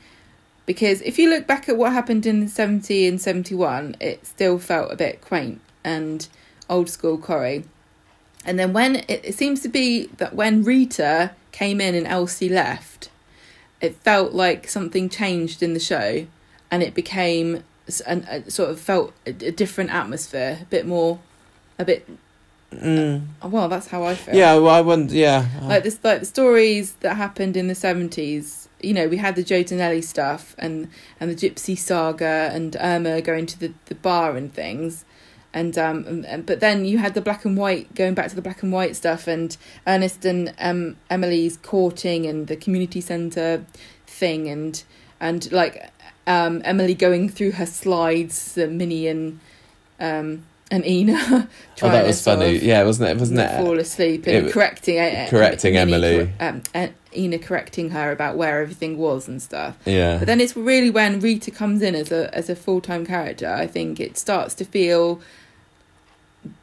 because 0.66 1.00
if 1.02 1.18
you 1.18 1.30
look 1.30 1.46
back 1.46 1.68
at 1.68 1.76
what 1.76 1.92
happened 1.92 2.26
in 2.26 2.48
70 2.48 3.06
and 3.06 3.20
71, 3.20 3.96
it 4.00 4.26
still 4.26 4.58
felt 4.58 4.92
a 4.92 4.96
bit 4.96 5.20
quaint 5.20 5.60
and 5.84 6.26
old 6.68 6.90
school 6.90 7.16
Corrie 7.16 7.64
And 8.44 8.58
then 8.58 8.72
when 8.72 8.96
it, 8.96 9.20
it 9.24 9.34
seems 9.34 9.60
to 9.62 9.68
be 9.68 10.06
that 10.18 10.34
when 10.34 10.64
Rita 10.64 11.32
came 11.52 11.80
in 11.80 11.94
and 11.94 12.06
Elsie 12.06 12.48
left, 12.48 13.10
it 13.80 13.94
felt 13.96 14.32
like 14.32 14.68
something 14.68 15.08
changed 15.08 15.62
in 15.62 15.74
the 15.74 15.80
show 15.80 16.26
and 16.70 16.82
it 16.82 16.94
became 16.94 17.62
s- 17.86 18.00
an, 18.00 18.26
a, 18.28 18.50
sort 18.50 18.70
of 18.70 18.80
felt 18.80 19.12
a, 19.26 19.30
a 19.30 19.52
different 19.52 19.90
atmosphere, 19.90 20.58
a 20.62 20.64
bit 20.66 20.86
more, 20.86 21.20
a 21.78 21.84
bit. 21.84 22.08
Well, 22.72 23.68
that's 23.68 23.86
how 23.88 24.02
I 24.04 24.14
feel. 24.14 24.34
Yeah, 24.34 24.54
well, 24.56 24.68
I 24.74 24.80
wonder. 24.80 25.14
Yeah, 25.14 25.46
like 25.62 25.82
this, 25.84 25.98
like 26.02 26.20
the 26.20 26.26
stories 26.26 26.92
that 27.00 27.16
happened 27.16 27.56
in 27.56 27.68
the 27.68 27.74
seventies. 27.74 28.68
You 28.82 28.92
know, 28.92 29.08
we 29.08 29.16
had 29.16 29.36
the 29.36 29.42
Joe 29.42 29.62
Donnelly 29.62 30.02
stuff 30.02 30.54
and 30.58 30.88
and 31.20 31.30
the 31.30 31.34
Gypsy 31.34 31.78
saga 31.78 32.50
and 32.52 32.76
Irma 32.78 33.22
going 33.22 33.46
to 33.46 33.58
the, 33.58 33.72
the 33.86 33.94
bar 33.94 34.36
and 34.36 34.52
things. 34.52 35.04
And 35.54 35.78
um, 35.78 36.04
and- 36.06 36.26
and, 36.26 36.44
but 36.44 36.60
then 36.60 36.84
you 36.84 36.98
had 36.98 37.14
the 37.14 37.22
black 37.22 37.44
and 37.46 37.56
white 37.56 37.94
going 37.94 38.12
back 38.14 38.28
to 38.28 38.36
the 38.36 38.42
black 38.42 38.62
and 38.62 38.72
white 38.72 38.94
stuff, 38.96 39.26
and 39.26 39.56
Ernest 39.86 40.24
and 40.26 40.52
um, 40.58 40.96
Emily's 41.08 41.56
courting, 41.56 42.26
and 42.26 42.46
the 42.46 42.56
community 42.56 43.00
centre 43.00 43.64
thing, 44.06 44.48
and 44.48 44.82
and 45.18 45.50
like 45.52 45.90
um, 46.26 46.60
Emily 46.64 46.94
going 46.94 47.30
through 47.30 47.52
her 47.52 47.64
slides, 47.64 48.58
uh, 48.58 48.66
Minnie 48.66 49.06
and 49.06 49.40
um, 49.98 50.44
and 50.70 50.84
Ena 50.84 51.48
Oh, 51.82 51.90
that 51.90 52.06
was 52.06 52.22
funny. 52.24 52.58
Yeah, 52.58 52.82
wasn't 52.84 53.10
it? 53.10 53.16
Wasn't 53.18 53.38
it? 53.38 53.56
fall 53.60 53.78
asleep 53.78 54.26
and 54.26 54.46
it- 54.46 54.52
correcting 54.52 54.98
uh, 54.98 55.26
correcting 55.30 55.74
Minnie 55.74 55.92
Emily. 55.94 56.32
um, 56.40 56.62
uh, 56.74 56.88
Ena 57.14 57.38
correcting 57.38 57.90
her 57.90 58.10
about 58.12 58.36
where 58.36 58.60
everything 58.60 58.98
was 58.98 59.28
and 59.28 59.40
stuff. 59.40 59.76
Yeah. 59.86 60.18
But 60.18 60.26
then 60.26 60.40
it's 60.40 60.56
really 60.56 60.90
when 60.90 61.20
Rita 61.20 61.50
comes 61.50 61.82
in 61.82 61.94
as 61.94 62.10
a 62.12 62.34
as 62.34 62.50
a 62.50 62.56
full 62.56 62.80
time 62.80 63.06
character. 63.06 63.48
I 63.48 63.66
think 63.66 64.00
it 64.00 64.18
starts 64.18 64.54
to 64.56 64.64
feel 64.64 65.20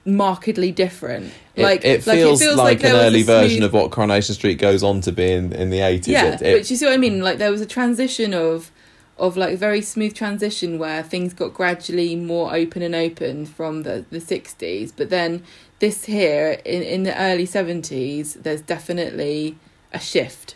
markedly 0.06 0.72
different. 0.72 1.32
It, 1.56 1.64
like 1.64 1.86
it, 1.86 2.04
feels 2.04 2.42
like, 2.56 2.80
there 2.80 2.96
an 2.96 3.02
early 3.02 3.24
version 3.24 3.58
smooth- 3.58 3.64
of 3.66 3.74
what 3.74 3.92
Coronation 3.92 4.36
Street 4.36 4.56
goes 4.60 4.84
on 4.84 5.02
to 5.02 5.12
be 5.12 5.32
in, 5.32 5.54
in 5.54 5.70
the 5.70 5.80
80s. 5.80 6.08
yeah. 6.08 6.26
It- 6.34 6.42
it- 6.42 6.60
but 6.60 6.70
you 6.70 6.76
see 6.76 6.86
what 6.86 6.94
I 6.94 6.98
mean? 6.98 7.22
Like 7.22 7.38
there 7.38 7.52
was 7.52 7.62
a 7.62 7.66
transition 7.66 8.34
of 8.34 8.72
of 9.18 9.38
like 9.38 9.54
a 9.54 9.58
very 9.58 9.82
smooth 9.82 10.14
transition 10.16 10.80
where 10.80 11.04
things 11.04 11.34
got 11.34 11.54
gradually 11.54 12.16
more 12.16 12.54
open 12.56 12.82
and 12.82 12.96
open 12.96 13.46
from 13.46 13.84
the 13.84 14.06
the 14.10 14.20
sixties. 14.20 14.92
But 14.92 15.10
then 15.10 15.44
this 15.80 16.06
here 16.06 16.60
in 16.66 16.82
in 16.82 17.04
the 17.04 17.20
early 17.20 17.46
seventies, 17.46 18.34
there's 18.36 18.62
definitely 18.62 19.56
a 19.92 20.00
shift. 20.00 20.56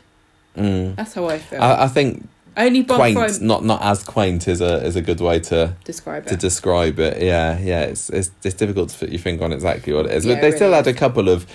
mm. 0.58 0.96
That's 0.96 1.14
how 1.14 1.28
I 1.28 1.38
feel. 1.38 1.62
I, 1.62 1.84
I 1.84 1.88
think 1.88 2.28
Only 2.56 2.82
Bob 2.82 2.98
quaint, 2.98 3.42
not 3.42 3.64
not 3.64 3.82
as 3.84 4.04
quaint 4.04 4.48
is 4.48 4.62
a 4.62 4.84
is 4.84 4.96
a 4.96 5.02
good 5.02 5.22
way 5.22 5.40
to 5.42 5.76
describe 5.86 6.26
to 6.26 6.34
it. 6.34 6.40
describe 6.40 6.98
it. 7.00 7.22
Yeah, 7.22 7.60
yeah, 7.60 7.82
it's 7.82 8.10
it's, 8.10 8.32
it's 8.44 8.56
difficult 8.56 8.90
to 8.90 8.98
put 8.98 9.10
your 9.10 9.20
finger 9.20 9.44
on 9.44 9.54
exactly 9.54 9.94
what 9.94 10.08
it 10.08 10.14
is. 10.14 10.26
Yeah, 10.26 10.36
but 10.36 10.42
they 10.42 10.50
it 10.50 10.56
still 10.56 10.70
really 10.70 10.78
had 10.78 10.88
a 10.88 10.94
couple 10.94 11.30
of 11.30 11.46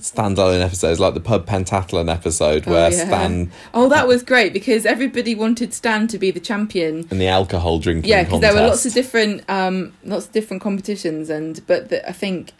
standalone 0.00 0.60
episodes, 0.64 0.98
like 1.00 1.14
the 1.14 1.20
pub 1.20 1.46
pentathlon 1.46 2.10
episode, 2.12 2.64
Oh, 2.66 2.72
where 2.72 2.90
yeah. 2.90 3.06
Stan 3.06 3.50
Oh, 3.74 3.88
that 3.88 4.06
was 4.08 4.22
great 4.22 4.52
because 4.52 4.84
everybody 4.86 5.34
wanted 5.34 5.72
Stan 5.74 6.06
to 6.08 6.18
be 6.18 6.30
the 6.30 6.40
champion. 6.40 7.06
And 7.10 7.20
the 7.20 7.28
alcohol 7.28 7.78
drinking 7.78 8.08
Yeah, 8.10 8.24
because 8.24 8.40
there 8.40 8.54
were 8.54 8.60
lots 8.66 8.86
of 8.86 8.92
different, 8.94 9.44
um, 9.48 9.92
lots 10.04 10.26
of 10.26 10.32
different 10.32 10.62
competitions, 10.62 11.30
and 11.30 11.60
but 11.66 11.88
the, 11.90 12.06
I 12.08 12.12
think 12.12 12.52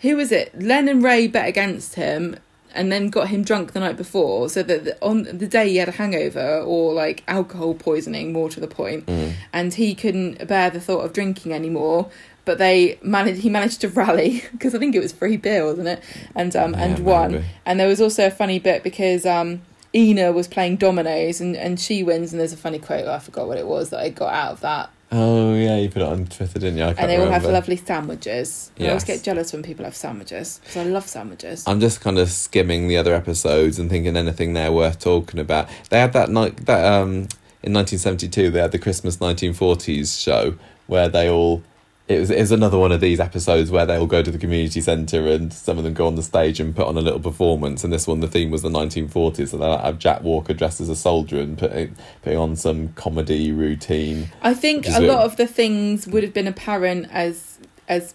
who 0.00 0.16
was 0.16 0.30
it? 0.32 0.58
Len 0.60 0.88
and 0.88 1.02
Ray 1.02 1.26
bet 1.26 1.48
against 1.48 1.94
him, 1.94 2.36
and 2.74 2.92
then 2.92 3.08
got 3.08 3.28
him 3.28 3.42
drunk 3.42 3.72
the 3.72 3.80
night 3.80 3.96
before, 3.96 4.50
so 4.50 4.62
that 4.62 4.84
the, 4.84 4.98
on 5.02 5.22
the 5.22 5.46
day 5.46 5.70
he 5.70 5.76
had 5.78 5.88
a 5.88 5.92
hangover 5.92 6.60
or 6.60 6.92
like 6.92 7.22
alcohol 7.26 7.72
poisoning, 7.74 8.32
more 8.32 8.50
to 8.50 8.60
the 8.60 8.66
point, 8.68 9.06
Mm. 9.06 9.32
and 9.52 9.74
he 9.74 9.94
couldn't 9.94 10.46
bear 10.46 10.68
the 10.68 10.80
thought 10.80 11.00
of 11.04 11.12
drinking 11.14 11.52
anymore. 11.54 12.10
But 12.46 12.56
they 12.56 12.98
managed. 13.02 13.42
He 13.42 13.50
managed 13.50 13.82
to 13.82 13.88
rally 13.90 14.42
because 14.52 14.74
I 14.74 14.78
think 14.78 14.94
it 14.94 15.00
was 15.00 15.12
free 15.12 15.36
beer, 15.36 15.66
wasn't 15.66 15.88
it? 15.88 16.02
And 16.34 16.56
um 16.56 16.72
Yeah, 16.72 16.84
and 16.84 17.04
won. 17.04 17.32
maybe. 17.32 17.44
And 17.66 17.78
there 17.78 17.88
was 17.88 18.00
also 18.00 18.26
a 18.26 18.30
funny 18.30 18.58
bit 18.58 18.82
because 18.82 19.26
um, 19.26 19.60
Ena 19.92 20.32
was 20.32 20.48
playing 20.48 20.76
dominoes 20.76 21.40
and, 21.42 21.56
and 21.56 21.78
she 21.78 22.02
wins. 22.02 22.32
And 22.32 22.40
there's 22.40 22.52
a 22.54 22.56
funny 22.56 22.78
quote, 22.78 23.06
I 23.06 23.18
forgot 23.18 23.48
what 23.48 23.58
it 23.58 23.66
was, 23.66 23.90
that 23.90 24.00
I 24.00 24.08
got 24.08 24.32
out 24.32 24.52
of 24.52 24.60
that. 24.60 24.90
Oh 25.12 25.54
yeah, 25.54 25.76
you 25.76 25.88
put 25.88 26.02
it 26.02 26.08
on 26.08 26.26
Twitter, 26.26 26.58
didn't 26.58 26.78
you? 26.78 26.84
And 26.84 27.08
they 27.10 27.16
all 27.16 27.30
have 27.30 27.44
lovely 27.44 27.76
sandwiches. 27.76 28.72
I 28.78 28.88
always 28.88 29.04
get 29.04 29.22
jealous 29.22 29.52
when 29.52 29.62
people 29.62 29.84
have 29.84 29.94
sandwiches 29.94 30.58
because 30.62 30.76
I 30.78 30.82
love 30.84 31.06
sandwiches. 31.06 31.64
I'm 31.66 31.78
just 31.80 32.00
kind 32.00 32.18
of 32.18 32.28
skimming 32.28 32.88
the 32.88 32.96
other 32.96 33.14
episodes 33.14 33.78
and 33.78 33.88
thinking 33.88 34.16
anything 34.16 34.54
there 34.54 34.72
worth 34.72 34.98
talking 34.98 35.38
about. 35.38 35.68
They 35.90 36.00
had 36.00 36.12
that 36.14 36.28
night 36.30 36.66
that 36.66 36.84
um 36.84 37.28
in 37.62 37.72
1972 37.72 38.50
they 38.50 38.60
had 38.60 38.72
the 38.72 38.78
Christmas 38.80 39.18
1940s 39.18 40.20
show 40.22 40.54
where 40.88 41.08
they 41.08 41.28
all 41.30 41.62
it 42.08 42.20
was 42.20 42.30
it 42.30 42.38
was 42.38 42.52
another 42.52 42.78
one 42.78 42.92
of 42.92 43.00
these 43.00 43.18
episodes 43.18 43.70
where 43.70 43.84
they 43.84 43.96
all 43.96 44.06
go 44.06 44.22
to 44.22 44.30
the 44.30 44.38
community 44.38 44.80
centre 44.80 45.26
and 45.26 45.52
some 45.52 45.76
of 45.76 45.82
them 45.84 45.92
go 45.92 46.06
on 46.06 46.14
the 46.14 46.22
stage 46.22 46.60
and 46.60 46.74
put 46.76 46.86
on 46.86 46.96
a 46.96 47.00
little 47.00 47.18
performance. 47.18 47.82
And 47.82 47.92
this 47.92 48.06
one 48.06 48.20
the 48.20 48.28
theme 48.28 48.50
was 48.52 48.62
the 48.62 48.68
1940s, 48.68 49.48
so 49.48 49.56
they 49.56 49.66
like, 49.66 49.80
have 49.82 49.98
Jack 49.98 50.22
Walker 50.22 50.54
dressed 50.54 50.80
as 50.80 50.88
a 50.88 50.94
soldier 50.96 51.40
and 51.40 51.58
putting 51.58 51.96
putting 52.22 52.38
on 52.38 52.54
some 52.54 52.92
comedy 52.94 53.50
routine. 53.50 54.28
I 54.42 54.54
think 54.54 54.86
a 54.88 55.00
lot 55.00 55.24
of 55.24 55.36
the 55.36 55.46
things 55.48 56.06
would 56.06 56.22
have 56.22 56.32
been 56.32 56.46
apparent 56.46 57.08
as 57.10 57.58
as 57.88 58.14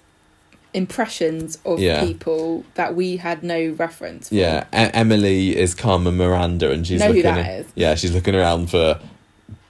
impressions 0.73 1.57
of 1.65 1.79
Yeah. 1.79 2.05
people 2.05 2.63
that 2.75 2.95
we 2.95 3.17
had 3.17 3.43
no 3.43 3.71
reference 3.77 4.29
for. 4.29 4.35
Yeah, 4.35 4.63
e- 4.73 4.89
Emily 4.93 5.57
is 5.57 5.75
Carmen 5.75 6.15
Miranda, 6.15 6.71
and 6.71 6.87
she's 6.87 6.99
Know 7.01 7.07
who 7.07 7.13
looking. 7.15 7.23
that 7.23 7.59
is. 7.59 7.65
Yeah, 7.75 7.95
she's 7.95 8.13
looking 8.13 8.35
around 8.35 8.69
for 8.69 8.97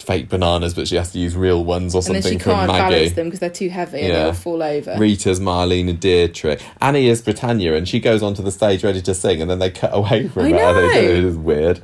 fake 0.02 0.30
bananas, 0.30 0.74
but 0.74 0.88
she 0.88 0.96
has 0.96 1.12
to 1.12 1.20
use 1.20 1.36
real 1.36 1.64
ones 1.64 1.94
or 1.96 2.00
And 2.00 2.16
then 2.16 2.22
something 2.22 2.40
she 2.40 2.44
can't 2.44 2.68
Maggie. 2.68 2.96
balance 2.96 3.14
them 3.14 3.28
because 3.28 3.40
they're 3.40 3.50
too 3.50 3.70
heavy 3.70 4.00
and 4.00 4.08
Yeah. 4.10 4.24
they'll 4.24 4.34
fall 4.34 4.62
over. 4.64 4.96
Rita's 4.98 5.40
Marlene 5.40 6.00
Dietrich. 6.00 6.62
Annie 6.82 7.08
is 7.08 7.22
Britannia, 7.22 7.76
and 7.76 7.88
she 7.88 8.00
goes 8.00 8.22
onto 8.24 8.42
the 8.44 8.52
stage 8.52 8.84
ready 8.84 9.02
to 9.02 9.14
sing, 9.14 9.42
and 9.42 9.50
then 9.50 9.60
they 9.60 9.70
cut 9.70 9.92
away 9.94 10.28
from 10.28 10.46
I 10.46 10.50
her. 10.52 10.74
Know. 10.74 10.90
It 10.90 11.26
is 11.26 11.36
weird. 11.38 11.82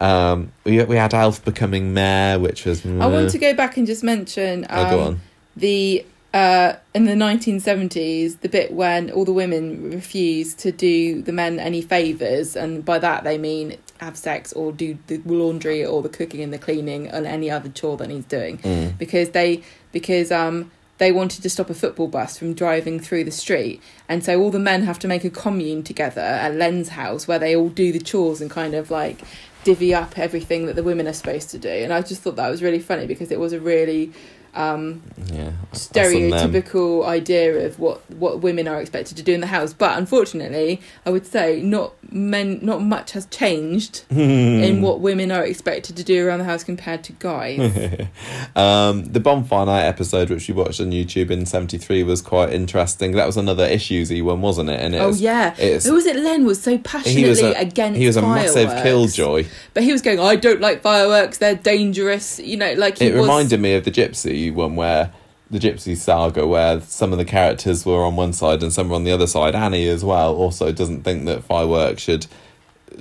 Um, 0.00 0.52
we 0.64 0.82
we 0.84 0.96
had 0.96 1.12
Alf 1.12 1.44
becoming 1.44 1.92
mayor, 1.92 2.38
which 2.38 2.64
was. 2.64 2.84
I 2.86 3.06
want 3.06 3.30
to 3.30 3.38
go 3.38 3.52
back 3.54 3.76
and 3.76 3.86
just 3.86 4.02
mention 4.02 4.64
um, 4.70 4.86
Oh, 4.86 4.90
go 4.90 5.00
on. 5.02 5.20
the 5.56 6.04
uh, 6.32 6.74
in 6.94 7.06
the 7.06 7.14
1970s 7.14 8.40
the 8.40 8.48
bit 8.48 8.72
when 8.72 9.10
all 9.10 9.24
the 9.24 9.32
women 9.32 9.90
refused 9.90 10.58
to 10.60 10.70
do 10.70 11.22
the 11.22 11.32
men 11.32 11.58
any 11.58 11.82
favors 11.82 12.54
and 12.54 12.84
by 12.84 12.98
that 12.98 13.24
they 13.24 13.36
mean 13.36 13.76
have 13.98 14.16
sex 14.16 14.52
or 14.52 14.72
do 14.72 14.96
the 15.08 15.18
laundry 15.26 15.84
or 15.84 16.02
the 16.02 16.08
cooking 16.08 16.40
and 16.40 16.52
the 16.52 16.58
cleaning 16.58 17.08
and 17.08 17.26
any 17.26 17.50
other 17.50 17.68
chore 17.68 17.96
that 17.96 18.10
he's 18.10 18.24
doing. 18.24 18.58
Mm. 18.58 18.96
because 18.96 19.30
they 19.30 19.62
because 19.92 20.30
um 20.30 20.70
they 20.98 21.10
wanted 21.10 21.42
to 21.42 21.48
stop 21.48 21.70
a 21.70 21.74
football 21.74 22.08
bus 22.08 22.36
from 22.36 22.52
driving 22.52 23.00
through 23.00 23.24
the 23.24 23.30
street. 23.30 23.82
And 24.06 24.22
so 24.22 24.38
all 24.38 24.50
the 24.50 24.58
men 24.58 24.82
have 24.82 24.98
to 24.98 25.08
make 25.08 25.24
a 25.24 25.30
commune 25.30 25.82
together 25.82 26.20
at 26.20 26.54
Len's 26.54 26.90
house 26.90 27.26
where 27.26 27.38
they 27.38 27.56
all 27.56 27.70
do 27.70 27.90
the 27.90 27.98
chores 27.98 28.42
and 28.42 28.50
kind 28.50 28.74
of 28.74 28.90
like 28.90 29.22
divvy 29.64 29.94
up 29.94 30.18
everything 30.18 30.66
that 30.66 30.76
the 30.76 30.82
women 30.82 31.08
are 31.08 31.14
supposed 31.14 31.48
to 31.50 31.58
do. 31.58 31.70
And 31.70 31.90
I 31.90 32.02
just 32.02 32.20
thought 32.20 32.36
that 32.36 32.50
was 32.50 32.62
really 32.62 32.80
funny 32.80 33.06
because 33.06 33.30
it 33.30 33.40
was 33.40 33.54
a 33.54 33.60
really 33.60 34.12
um 34.54 35.02
Yeah, 35.32 35.52
us 35.72 35.88
and 35.94 36.32
them. 36.32 36.52
stereotypical 36.52 37.06
idea 37.06 37.66
of 37.66 37.78
what 37.78 38.00
what 38.10 38.40
women 38.40 38.66
are 38.66 38.80
expected 38.80 39.16
to 39.16 39.22
do 39.22 39.32
in 39.32 39.40
the 39.40 39.46
house 39.46 39.72
but 39.72 39.96
unfortunately 39.96 40.80
i 41.06 41.10
would 41.10 41.24
say 41.26 41.60
not 41.62 41.92
men 42.12 42.58
not 42.62 42.82
much 42.82 43.12
has 43.12 43.26
changed 43.26 44.04
in 44.10 44.82
what 44.82 44.98
women 45.00 45.30
are 45.30 45.44
expected 45.44 45.96
to 45.96 46.02
do 46.02 46.26
around 46.26 46.40
the 46.40 46.44
house 46.44 46.64
compared 46.64 47.04
to 47.04 47.12
guys 47.12 47.58
um, 48.56 49.04
the 49.04 49.20
bonfire 49.20 49.66
night 49.66 49.82
episode, 49.84 50.30
which 50.30 50.48
we 50.48 50.54
watched 50.54 50.80
on 50.80 50.90
YouTube 50.90 51.30
in 51.30 51.46
'73, 51.46 52.02
was 52.02 52.20
quite 52.22 52.52
interesting. 52.52 53.12
That 53.12 53.26
was 53.26 53.36
another 53.36 53.66
issuesy 53.68 54.22
one, 54.22 54.40
wasn't 54.40 54.70
it? 54.70 54.80
And 54.80 54.94
it 54.94 54.98
oh 54.98 55.08
was, 55.08 55.20
yeah 55.20 55.52
it's- 55.58 55.84
who 55.86 55.94
was 55.94 56.06
it 56.06 56.16
len 56.16 56.44
was 56.44 56.60
so 56.62 56.72
he 56.72 56.78
passionately 56.78 57.28
was 57.28 57.40
a 57.42 57.52
against 57.52 57.98
he 57.98 58.06
was 58.06 58.16
a 58.16 58.22
massive 58.22 58.68
fireworks. 58.68 58.82
killjoy. 58.82 59.44
but 59.74 59.82
he 59.82 59.92
was 59.92 60.02
going 60.02 60.18
i 60.20 60.34
don't 60.36 60.60
like 60.60 60.82
fireworks 60.82 61.38
they're 61.38 61.54
dangerous 61.54 62.38
you 62.40 62.56
know 62.56 62.72
like 62.74 62.98
he 62.98 63.06
It 63.06 63.14
was 63.14 63.22
reminded 63.22 63.60
me 63.60 63.74
of 63.74 63.84
the 63.84 63.90
Gypsy 63.90 64.39
one 64.48 64.76
where 64.76 65.12
the 65.50 65.58
Gypsy 65.58 65.96
saga, 65.96 66.46
where 66.46 66.80
some 66.80 67.10
of 67.12 67.18
the 67.18 67.24
characters 67.24 67.84
were 67.84 68.04
on 68.04 68.14
one 68.16 68.32
side 68.32 68.62
and 68.62 68.72
some 68.72 68.88
were 68.88 68.94
on 68.94 69.04
the 69.04 69.10
other 69.12 69.26
side. 69.26 69.54
Annie 69.54 69.88
as 69.88 70.04
well 70.04 70.34
also 70.34 70.70
doesn't 70.72 71.02
think 71.02 71.24
that 71.26 71.42
fireworks 71.44 72.02
should 72.02 72.26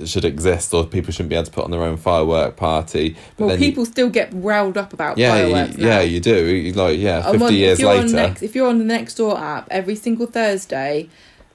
should 0.06 0.24
exist 0.24 0.72
or 0.74 0.86
people 0.86 1.12
shouldn't 1.12 1.30
be 1.30 1.36
able 1.36 1.46
to 1.46 1.52
put 1.52 1.64
on 1.66 1.72
their 1.72 1.82
own 1.84 1.98
firework 1.98 2.56
party. 2.56 3.16
But 3.38 3.40
well 3.40 3.50
then 3.50 3.60
you- 3.62 3.70
people 3.70 3.86
still 3.86 4.10
get 4.10 4.30
riled 4.34 4.78
up 4.78 4.94
about 4.94 5.18
yeah, 5.18 5.32
fireworks 5.32 5.78
you, 5.78 5.88
yeah, 5.88 6.02
you 6.02 6.20
do. 6.20 6.46
You, 6.46 6.74
like 6.74 7.00
yeah, 7.00 7.24
fifty 7.32 7.44
on- 7.46 7.54
years 7.54 7.80
if 7.80 7.84
you're 7.84 7.92
On 7.96 8.02
later. 8.06 8.16
next, 8.16 8.42
if 8.44 8.56
you're 8.56 8.68
on 8.68 8.80
the 8.80 8.94
Nextdoor 8.94 9.40
app, 9.40 9.68
every 9.72 9.96
single 9.96 10.26
Thursday 10.28 11.10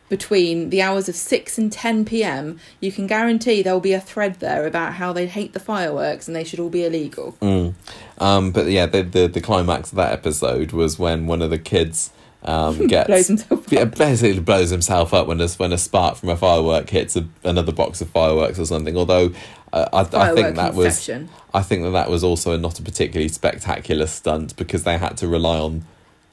between 0.08 0.70
the 0.70 0.82
hours 0.82 1.08
of 1.08 1.14
6 1.14 1.58
and 1.58 1.72
10 1.72 2.04
pm, 2.04 2.60
you 2.80 2.92
can 2.92 3.06
guarantee 3.06 3.62
there 3.62 3.72
will 3.72 3.80
be 3.80 3.94
a 3.94 4.00
thread 4.00 4.36
there 4.40 4.66
about 4.66 4.94
how 4.94 5.12
they 5.12 5.26
hate 5.26 5.52
the 5.52 5.60
fireworks 5.60 6.26
and 6.26 6.36
they 6.36 6.44
should 6.44 6.60
all 6.60 6.70
be 6.70 6.84
illegal. 6.84 7.36
Mm. 7.40 7.74
Um, 8.18 8.52
but 8.52 8.66
yeah, 8.66 8.86
the, 8.86 9.02
the 9.02 9.26
the 9.26 9.40
climax 9.40 9.90
of 9.90 9.96
that 9.96 10.12
episode 10.12 10.72
was 10.72 10.98
when 10.98 11.26
one 11.26 11.42
of 11.42 11.50
the 11.50 11.58
kids 11.58 12.10
um, 12.44 12.86
gets 12.86 13.06
Blows 13.06 13.28
himself 13.28 13.72
Yeah, 13.72 13.84
basically 13.86 14.40
blows 14.40 14.70
himself 14.70 15.14
up 15.14 15.26
when 15.26 15.40
a, 15.40 15.48
when 15.48 15.72
a 15.72 15.78
spark 15.78 16.16
from 16.16 16.28
a 16.28 16.36
firework 16.36 16.90
hits 16.90 17.16
a, 17.16 17.26
another 17.42 17.72
box 17.72 18.00
of 18.00 18.10
fireworks 18.10 18.58
or 18.58 18.66
something. 18.66 18.96
Although 18.96 19.32
uh, 19.72 19.88
I, 19.92 20.30
I 20.30 20.34
think 20.34 20.56
that 20.56 20.74
was. 20.74 21.08
I 21.52 21.62
think 21.62 21.84
that 21.84 21.90
that 21.90 22.10
was 22.10 22.22
also 22.22 22.56
not 22.56 22.78
a 22.78 22.82
particularly 22.82 23.28
spectacular 23.28 24.06
stunt 24.06 24.56
because 24.56 24.84
they 24.84 24.98
had 24.98 25.16
to 25.18 25.28
rely 25.28 25.58
on 25.58 25.84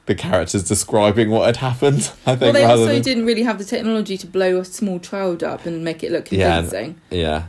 the 0.06 0.14
characters 0.14 0.64
describing 0.64 1.30
what 1.30 1.46
had 1.46 1.56
happened. 1.58 2.10
I 2.26 2.34
think 2.36 2.40
Well, 2.40 2.52
they 2.52 2.64
also 2.64 2.86
than, 2.86 3.02
didn't 3.02 3.26
really 3.26 3.44
have 3.44 3.58
the 3.58 3.64
technology 3.64 4.16
to 4.18 4.26
blow 4.26 4.58
a 4.58 4.64
small 4.64 4.98
child 4.98 5.42
up 5.44 5.64
and 5.66 5.84
make 5.84 6.02
it 6.02 6.10
look 6.10 6.30
Yeah, 6.32 6.56
convincing. 6.60 7.00
yeah. 7.10 7.44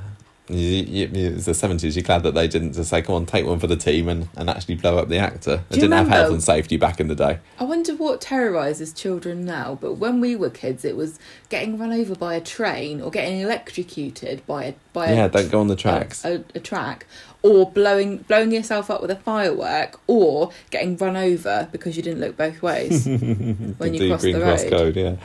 You, 0.50 0.58
you, 0.58 1.08
you- 1.08 1.30
it's 1.36 1.46
the 1.46 1.54
seventies. 1.54 1.96
You're 1.96 2.04
glad 2.04 2.24
that 2.24 2.34
they 2.34 2.50
didn't 2.50 2.74
just 2.74 2.90
say, 2.90 3.02
"Come 3.02 3.16
on, 3.16 3.26
take 3.26 3.46
one 3.46 3.60
for 3.60 3.66
the 3.68 3.78
team," 3.78 4.10
and, 4.10 4.28
and 4.36 4.50
actually 4.50 4.76
blow 4.76 4.98
up 4.98 5.08
the 5.08 5.18
actor. 5.18 5.64
They 5.70 5.76
didn't 5.78 5.94
have 5.94 6.10
health 6.10 6.34
and 6.34 6.44
safety 6.44 6.76
back 6.76 7.00
in 7.00 7.08
the 7.08 7.16
day. 7.16 7.40
I 7.62 7.64
wonder 7.64 7.96
what 7.96 8.20
terrorises 8.20 8.92
children 8.92 9.46
now, 9.46 9.78
but 9.80 9.94
when 9.94 10.20
we 10.20 10.36
were 10.36 10.50
kids, 10.50 10.84
it 10.84 10.98
was 10.98 11.18
getting 11.48 11.78
run 11.80 11.94
over 11.94 12.14
by 12.14 12.36
a 12.36 12.42
train 12.42 13.00
or 13.00 13.10
getting 13.10 13.40
electrocuted 13.40 14.46
by 14.46 14.66
a 14.66 14.74
by 14.92 15.08
a 15.08 15.16
Yeah, 15.16 15.28
don't 15.30 15.50
go 15.50 15.62
on 15.62 15.68
the 15.70 15.78
tracks. 15.78 16.26
a, 16.26 16.44
a 16.54 16.60
track, 16.60 17.06
or 17.44 17.70
blowing 17.70 18.18
blowing 18.20 18.52
yourself 18.52 18.90
up 18.90 19.02
with 19.02 19.12
a 19.12 19.16
firework, 19.16 20.00
or 20.08 20.52
getting 20.72 20.98
run 20.98 21.16
over 21.16 21.68
because 21.72 21.96
you 21.96 22.02
didn't 22.02 22.22
look 22.22 22.36
both 22.36 22.62
ways 22.62 23.06
when 23.78 23.94
you 23.94 24.10
cross 24.10 24.22
Green 24.22 24.40
the 24.40 24.42
Cross 24.42 24.64
road. 24.64 24.72
Code, 24.72 24.96
yeah. 24.96 25.16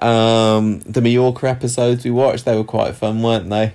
Um, 0.00 0.80
the 0.80 1.00
Mallorca 1.00 1.48
episodes 1.48 2.04
we 2.04 2.10
watched, 2.10 2.46
they 2.46 2.56
were 2.56 2.64
quite 2.64 2.94
fun, 2.94 3.22
weren't 3.22 3.48
they? 3.50 3.74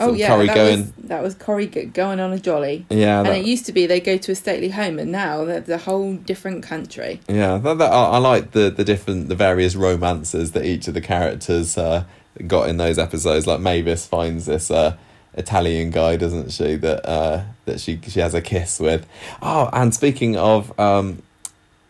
Oh 0.00 0.12
yeah, 0.12 0.28
Corrie 0.28 0.46
that 0.46 0.54
going. 0.54 0.78
was 0.78 0.92
that 1.08 1.22
was 1.22 1.34
Corrie 1.34 1.66
going 1.66 2.20
on 2.20 2.32
a 2.32 2.38
jolly. 2.38 2.86
Yeah, 2.88 3.20
and 3.20 3.28
it 3.28 3.44
used 3.44 3.66
to 3.66 3.72
be 3.72 3.86
they 3.86 4.00
go 4.00 4.16
to 4.16 4.32
a 4.32 4.34
stately 4.34 4.70
home, 4.70 4.98
and 4.98 5.10
now 5.10 5.44
they're 5.44 5.60
the 5.60 5.78
whole 5.78 6.14
different 6.14 6.62
country. 6.62 7.20
Yeah, 7.28 7.58
that, 7.58 7.78
that, 7.78 7.92
I, 7.92 8.10
I 8.10 8.18
like 8.18 8.52
the 8.52 8.70
the 8.70 8.84
different 8.84 9.28
the 9.28 9.34
various 9.34 9.74
romances 9.74 10.52
that 10.52 10.64
each 10.64 10.86
of 10.88 10.94
the 10.94 11.00
characters 11.00 11.76
uh, 11.76 12.04
got 12.46 12.68
in 12.68 12.76
those 12.76 12.98
episodes. 12.98 13.46
Like 13.46 13.60
Mavis 13.60 14.06
finds 14.06 14.46
this 14.46 14.70
uh, 14.70 14.96
Italian 15.38 15.90
guy, 15.90 16.16
doesn't 16.16 16.50
she? 16.52 16.76
That 16.76 17.08
uh, 17.08 17.44
that 17.64 17.80
she 17.80 18.00
she 18.08 18.20
has 18.20 18.34
a 18.34 18.40
kiss 18.42 18.80
with. 18.80 19.06
Oh, 19.40 19.70
and 19.72 19.94
speaking 19.94 20.36
of, 20.36 20.78
um, 20.78 21.22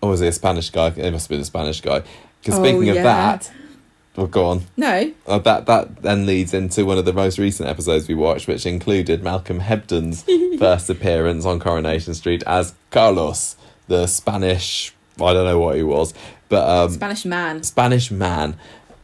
or 0.01 0.11
was 0.11 0.21
it 0.21 0.29
a 0.29 0.33
Spanish 0.33 0.71
guy? 0.71 0.89
It 0.89 1.11
must 1.11 1.27
have 1.27 1.31
been 1.31 1.41
a 1.41 1.45
Spanish 1.45 1.81
guy. 1.81 2.03
Because 2.41 2.59
Oh, 2.61 2.63
speaking 2.63 2.89
of 2.91 2.97
that, 2.97 3.51
well, 4.17 4.27
go 4.27 4.47
on. 4.47 4.63
No, 4.77 5.13
Uh, 5.27 5.39
that 5.41 5.67
that 5.67 6.03
then 6.03 6.27
leads 6.27 6.53
into 6.55 6.85
one 6.85 6.99
of 6.99 7.05
the 7.05 7.13
most 7.13 7.39
recent 7.39 7.69
episodes 7.69 8.07
we 8.09 8.15
watched, 8.15 8.47
which 8.49 8.67
included 8.67 9.23
Malcolm 9.23 9.61
Hebden's 9.61 10.25
first 10.59 10.91
appearance 10.91 11.45
on 11.45 11.59
Coronation 11.59 12.15
Street 12.15 12.43
as 12.47 12.75
Carlos, 12.91 13.57
the 13.89 14.07
Spanish. 14.07 14.95
I 15.21 15.33
don't 15.33 15.47
know 15.47 15.59
what 15.59 15.75
he 15.75 15.83
was, 15.83 16.15
but 16.49 16.69
um, 16.69 16.91
Spanish 16.93 17.25
man. 17.25 17.63
Spanish 17.65 18.11
man, 18.13 18.57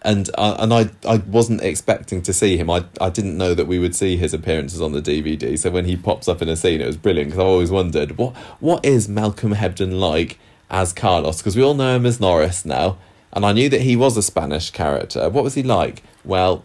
and 0.04 0.30
uh, 0.36 0.56
and 0.58 0.72
I 0.72 0.90
I 1.08 1.16
wasn't 1.16 1.62
expecting 1.62 2.22
to 2.22 2.32
see 2.32 2.56
him. 2.56 2.70
I 2.70 2.84
I 3.00 3.10
didn't 3.10 3.36
know 3.36 3.54
that 3.54 3.66
we 3.66 3.78
would 3.78 3.94
see 3.94 4.16
his 4.16 4.34
appearances 4.34 4.80
on 4.80 4.92
the 4.92 5.00
DVD. 5.02 5.58
So 5.58 5.70
when 5.70 5.86
he 5.86 5.96
pops 5.96 6.28
up 6.28 6.42
in 6.42 6.48
a 6.48 6.56
scene, 6.56 6.80
it 6.80 6.86
was 6.86 6.96
brilliant 6.96 7.30
because 7.30 7.40
I've 7.40 7.46
always 7.46 7.70
wondered 7.70 8.18
what 8.18 8.36
what 8.60 8.84
is 8.84 9.08
Malcolm 9.08 9.54
Hebden 9.54 9.98
like 9.98 10.38
as 10.70 10.92
Carlos 10.92 11.38
because 11.38 11.56
we 11.56 11.62
all 11.62 11.74
know 11.74 11.96
him 11.96 12.06
as 12.06 12.20
Norris 12.20 12.64
now, 12.64 12.98
and 13.32 13.46
I 13.46 13.52
knew 13.52 13.68
that 13.70 13.80
he 13.80 13.96
was 13.96 14.16
a 14.16 14.22
Spanish 14.22 14.70
character. 14.70 15.28
What 15.30 15.42
was 15.42 15.54
he 15.54 15.62
like? 15.62 16.02
Well, 16.24 16.64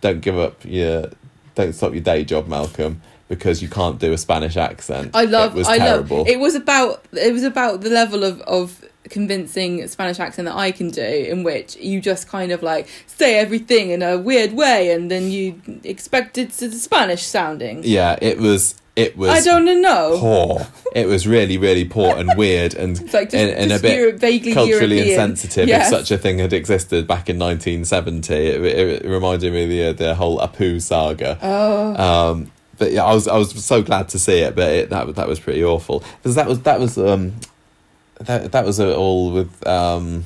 don't 0.00 0.20
give 0.20 0.36
up 0.36 0.64
your 0.64 1.10
don't 1.54 1.72
stop 1.72 1.92
your 1.92 2.02
day 2.02 2.24
job, 2.24 2.48
Malcolm. 2.48 3.00
Because 3.26 3.62
you 3.62 3.68
can't 3.68 3.98
do 3.98 4.12
a 4.12 4.18
Spanish 4.18 4.54
accent. 4.54 5.12
I 5.14 5.24
love. 5.24 5.54
It 5.54 5.58
was 5.58 5.66
I 5.66 5.78
terrible. 5.78 6.18
love. 6.18 6.28
It 6.28 6.38
was 6.38 6.54
about. 6.54 7.02
It 7.14 7.32
was 7.32 7.42
about 7.42 7.80
the 7.80 7.88
level 7.88 8.22
of 8.22 8.42
of 8.42 8.84
convincing 9.10 9.86
Spanish 9.88 10.18
accent 10.20 10.46
that 10.46 10.56
I 10.56 10.72
can 10.72 10.90
do, 10.90 11.02
in 11.02 11.42
which 11.44 11.76
you 11.76 12.00
just 12.00 12.28
kind 12.28 12.52
of 12.52 12.62
like 12.62 12.88
say 13.06 13.36
everything 13.38 13.90
in 13.90 14.02
a 14.02 14.18
weird 14.18 14.52
way, 14.52 14.90
and 14.92 15.10
then 15.10 15.30
you 15.30 15.60
expect 15.84 16.38
it 16.38 16.50
to 16.52 16.70
Spanish 16.72 17.22
sounding. 17.22 17.82
yeah, 17.84 18.18
it 18.20 18.38
was. 18.38 18.74
It 18.96 19.16
was. 19.16 19.30
I 19.30 19.40
don't 19.40 19.82
know. 19.82 20.16
poor. 20.20 20.66
It 20.94 21.08
was 21.08 21.26
really, 21.26 21.58
really 21.58 21.84
poor 21.84 22.14
and 22.16 22.30
weird 22.36 22.74
and 22.74 22.96
like 23.12 23.30
just, 23.30 23.34
and, 23.34 23.50
and 23.50 23.72
a 23.72 23.80
bit 23.80 23.98
Euro- 23.98 24.16
vaguely 24.16 24.54
culturally 24.54 24.98
European. 24.98 25.08
insensitive 25.30 25.66
Yes. 25.66 25.90
if 25.90 25.98
such 25.98 26.10
a 26.12 26.16
thing 26.16 26.38
had 26.38 26.52
existed 26.52 27.08
back 27.08 27.28
in 27.28 27.36
1970. 27.36 28.32
It, 28.32 28.64
it, 28.64 29.04
it 29.04 29.08
reminded 29.08 29.52
me 29.52 29.64
of 29.64 29.68
the, 29.68 29.84
uh, 30.06 30.08
the 30.10 30.14
whole 30.14 30.38
Apu 30.38 30.80
saga. 30.80 31.36
Oh, 31.42 32.30
Um, 32.30 32.52
but 32.78 32.92
yeah, 32.92 33.02
I 33.02 33.12
was 33.14 33.26
I 33.26 33.36
was 33.36 33.64
so 33.64 33.82
glad 33.82 34.08
to 34.10 34.18
see 34.20 34.38
it, 34.38 34.54
but 34.54 34.72
it, 34.72 34.90
that 34.90 35.12
that 35.16 35.26
was 35.26 35.40
pretty 35.40 35.64
awful 35.64 36.04
because 36.22 36.36
that 36.36 36.46
was 36.46 36.60
that 36.62 36.78
was 36.78 36.96
um 36.96 37.32
that 38.20 38.52
that 38.52 38.64
was 38.64 38.78
all 38.80 39.30
with 39.32 39.66
um 39.66 40.24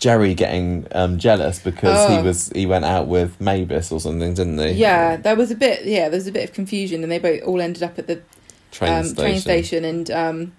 Jerry 0.00 0.32
getting 0.34 0.86
um 0.92 1.18
jealous 1.18 1.58
because 1.58 2.06
he 2.08 2.18
Oh. 2.18 2.22
was 2.22 2.50
he 2.54 2.66
went 2.66 2.84
out 2.84 3.08
with 3.08 3.40
Mavis 3.40 3.90
or 3.90 3.98
something, 4.00 4.32
didn't 4.34 4.58
he? 4.58 4.70
yeah. 4.70 5.16
There 5.16 5.34
was 5.36 5.50
a 5.50 5.56
bit. 5.56 5.84
Yeah, 5.84 6.08
there 6.08 6.18
was 6.18 6.28
a 6.28 6.32
bit 6.32 6.48
of 6.48 6.54
confusion, 6.54 7.02
and 7.02 7.10
they 7.10 7.18
both 7.18 7.42
all 7.42 7.60
ended 7.60 7.82
up 7.82 7.98
at 7.98 8.06
the 8.06 8.20
train 8.70 8.92
um, 8.92 9.04
station. 9.04 9.22
train 9.24 9.40
station, 9.40 9.84
and 9.84 10.10
um, 10.12 10.52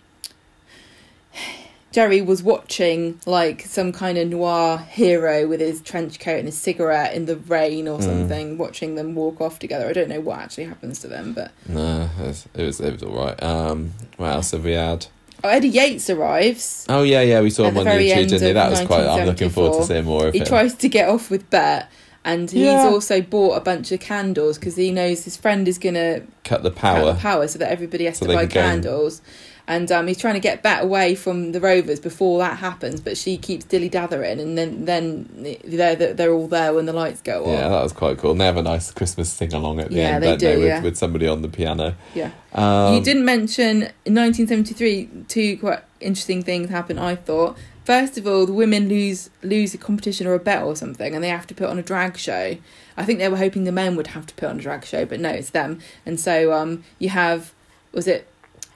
Jerry 1.91 2.21
was 2.21 2.43
watching 2.43 3.19
like 3.25 3.61
some 3.61 3.91
kind 3.93 4.17
of 4.17 4.27
noir 4.27 4.77
hero 4.77 5.47
with 5.47 5.59
his 5.61 5.81
trench 5.81 6.19
coat 6.19 6.37
and 6.39 6.45
his 6.47 6.57
cigarette 6.57 7.13
in 7.15 7.25
the 7.25 7.37
rain 7.37 7.87
or 7.87 7.99
Mm. 7.99 8.03
something, 8.03 8.57
watching 8.57 8.95
them 8.95 9.15
walk 9.15 9.39
off 9.41 9.57
together. 9.57 9.87
I 9.87 9.93
don't 9.93 10.09
know 10.09 10.19
what 10.21 10.39
actually 10.39 10.65
happens 10.65 10.99
to 10.99 11.07
them, 11.07 11.33
but 11.33 11.51
No, 11.67 12.09
it 12.19 12.27
was 12.27 12.45
it 12.53 12.63
was, 12.63 12.79
it 12.81 12.91
was 12.93 13.03
all 13.03 13.15
right. 13.25 13.41
Um, 13.41 13.93
what 14.17 14.33
else 14.33 14.51
have 14.51 14.65
we 14.65 14.73
had? 14.73 15.07
Oh, 15.43 15.49
Eddie 15.49 15.69
Yates 15.69 16.09
arrives. 16.09 16.85
Oh 16.89 17.03
yeah, 17.03 17.21
yeah, 17.21 17.41
we 17.41 17.49
saw 17.49 17.65
him 17.65 17.77
on 17.77 17.85
YouTube, 17.85 18.29
didn't 18.29 18.41
he? 18.41 18.47
of 18.49 18.53
That 18.55 18.69
was 18.71 18.81
quite. 18.81 19.05
I'm 19.05 19.25
looking 19.25 19.49
forward 19.49 19.73
to 19.73 19.77
1974. 19.79 19.85
seeing 19.87 20.05
more 20.05 20.27
of 20.27 20.29
it. 20.29 20.33
He 20.33 20.39
him. 20.39 20.45
tries 20.47 20.73
to 20.75 20.89
get 20.89 21.09
off 21.09 21.29
with 21.31 21.49
Bet. 21.49 21.89
And 22.25 22.51
he's 22.51 22.61
Yeah. 22.63 22.83
also 22.89 23.21
bought 23.21 23.55
a 23.55 23.61
bunch 23.61 23.93
of 23.93 24.01
candles 24.01 24.57
because 24.59 24.75
he 24.75 24.91
knows 24.91 25.23
his 25.23 25.37
friend 25.37 25.67
is 25.69 25.77
gonna 25.77 26.21
Cut 26.43 26.63
the 26.63 26.69
cut 26.69 26.77
power. 26.79 27.05
the 27.13 27.19
power 27.19 27.47
so 27.47 27.57
that 27.59 27.71
everybody 27.71 28.05
has 28.05 28.17
So 28.17 28.27
to 28.27 28.33
buy 28.33 28.45
candles. 28.45 29.19
go 29.19 29.25
and- 29.69 29.89
um, 29.91 30.07
he's 30.07 30.17
trying 30.17 30.33
to 30.33 30.39
get 30.41 30.61
Bet 30.61 30.83
away 30.83 31.15
from 31.15 31.53
the 31.53 31.61
Rovers 31.61 31.99
before 32.01 32.39
that 32.39 32.57
happens, 32.57 32.99
but 32.99 33.15
she 33.17 33.37
keeps 33.37 33.63
dilly 33.63 33.89
dathering, 33.89 34.39
and 34.41 34.57
then 34.57 34.83
then 34.83 35.57
they're 35.63 35.95
they're 35.95 36.33
all 36.33 36.47
there 36.47 36.73
when 36.73 36.85
the 36.85 36.91
lights 36.93 37.21
go 37.21 37.45
on. 37.45 37.53
Yeah, 37.53 37.69
that 37.69 37.83
was 37.83 37.93
quite 37.93 38.17
cool. 38.17 38.31
And 38.31 38.41
they 38.41 38.45
have 38.45 38.57
a 38.57 38.61
nice 38.63 38.91
Christmas 38.91 39.31
sing 39.31 39.53
along 39.53 39.79
at 39.79 39.89
the 39.89 39.95
Yeah, 39.95 40.07
end, 40.15 40.23
they 40.23 40.27
don't 40.31 40.39
they? 40.39 40.53
do, 40.55 40.59
With, 40.59 40.67
yeah. 40.67 40.81
with 40.81 40.97
somebody 40.97 41.27
on 41.27 41.41
the 41.41 41.47
piano. 41.49 41.95
Yeah. 42.13 42.31
Um, 42.53 42.95
you 42.95 43.01
didn't 43.01 43.23
mention 43.25 43.83
in 44.05 44.15
1973 44.15 45.09
two 45.27 45.57
quite 45.57 45.79
interesting 46.01 46.41
things 46.43 46.69
happen. 46.69 46.97
I 46.97 47.15
thought 47.15 47.57
first 47.83 48.17
of 48.17 48.25
all 48.27 48.45
the 48.45 48.53
women 48.53 48.89
lose 48.89 49.29
lose 49.43 49.73
a 49.73 49.77
competition 49.77 50.25
or 50.27 50.33
a 50.33 50.39
bet 50.39 50.63
or 50.63 50.75
something, 50.75 51.13
and 51.13 51.23
they 51.23 51.29
have 51.29 51.47
to 51.47 51.53
put 51.55 51.69
on 51.69 51.77
a 51.77 51.83
drag 51.83 52.17
show. 52.17 52.57
I 52.97 53.05
think 53.05 53.19
they 53.19 53.29
were 53.29 53.37
hoping 53.37 53.63
the 53.63 53.71
men 53.71 53.95
would 53.95 54.07
have 54.07 54.25
to 54.25 54.33
put 54.33 54.49
on 54.49 54.59
a 54.59 54.61
drag 54.61 54.83
show, 54.83 55.05
but 55.05 55.19
no, 55.19 55.29
it's 55.29 55.51
them. 55.51 55.79
And 56.05 56.19
so 56.19 56.51
um, 56.53 56.83
you 56.97 57.09
have 57.09 57.53
was 57.93 58.07
it 58.07 58.27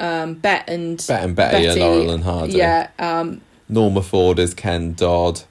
um, 0.03 0.33
Bet 0.35 0.69
and 0.69 0.97
Bet 1.07 1.23
and 1.23 1.35
Betty, 1.35 1.65
Betty, 1.67 1.67
and 1.67 1.79
Laurel 1.79 2.11
and 2.11 2.23
Hardy. 2.23 2.53
yeah. 2.53 2.89
Um, 2.99 3.41
Norma 3.69 4.01
Ford 4.03 4.39
is 4.39 4.53
Ken 4.53 4.93
Dodd. 4.93 5.41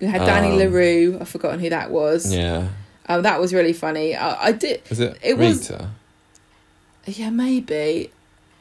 We 0.00 0.06
had 0.06 0.20
Danny 0.24 0.48
Um, 0.52 0.58
LaRue. 0.58 1.18
I've 1.20 1.28
forgotten 1.28 1.60
who 1.60 1.68
that 1.70 1.90
was. 1.90 2.32
Yeah. 2.34 2.68
Um, 3.08 3.22
that 3.22 3.40
was 3.40 3.52
really 3.52 3.72
funny. 3.72 4.14
I, 4.16 4.46
I 4.46 4.52
did. 4.52 4.82
Is 4.88 5.00
it, 5.00 5.18
It 5.22 5.36
was- 5.36 5.70
Rita? 5.70 5.90
Yeah, 7.06 7.30
maybe. 7.30 8.10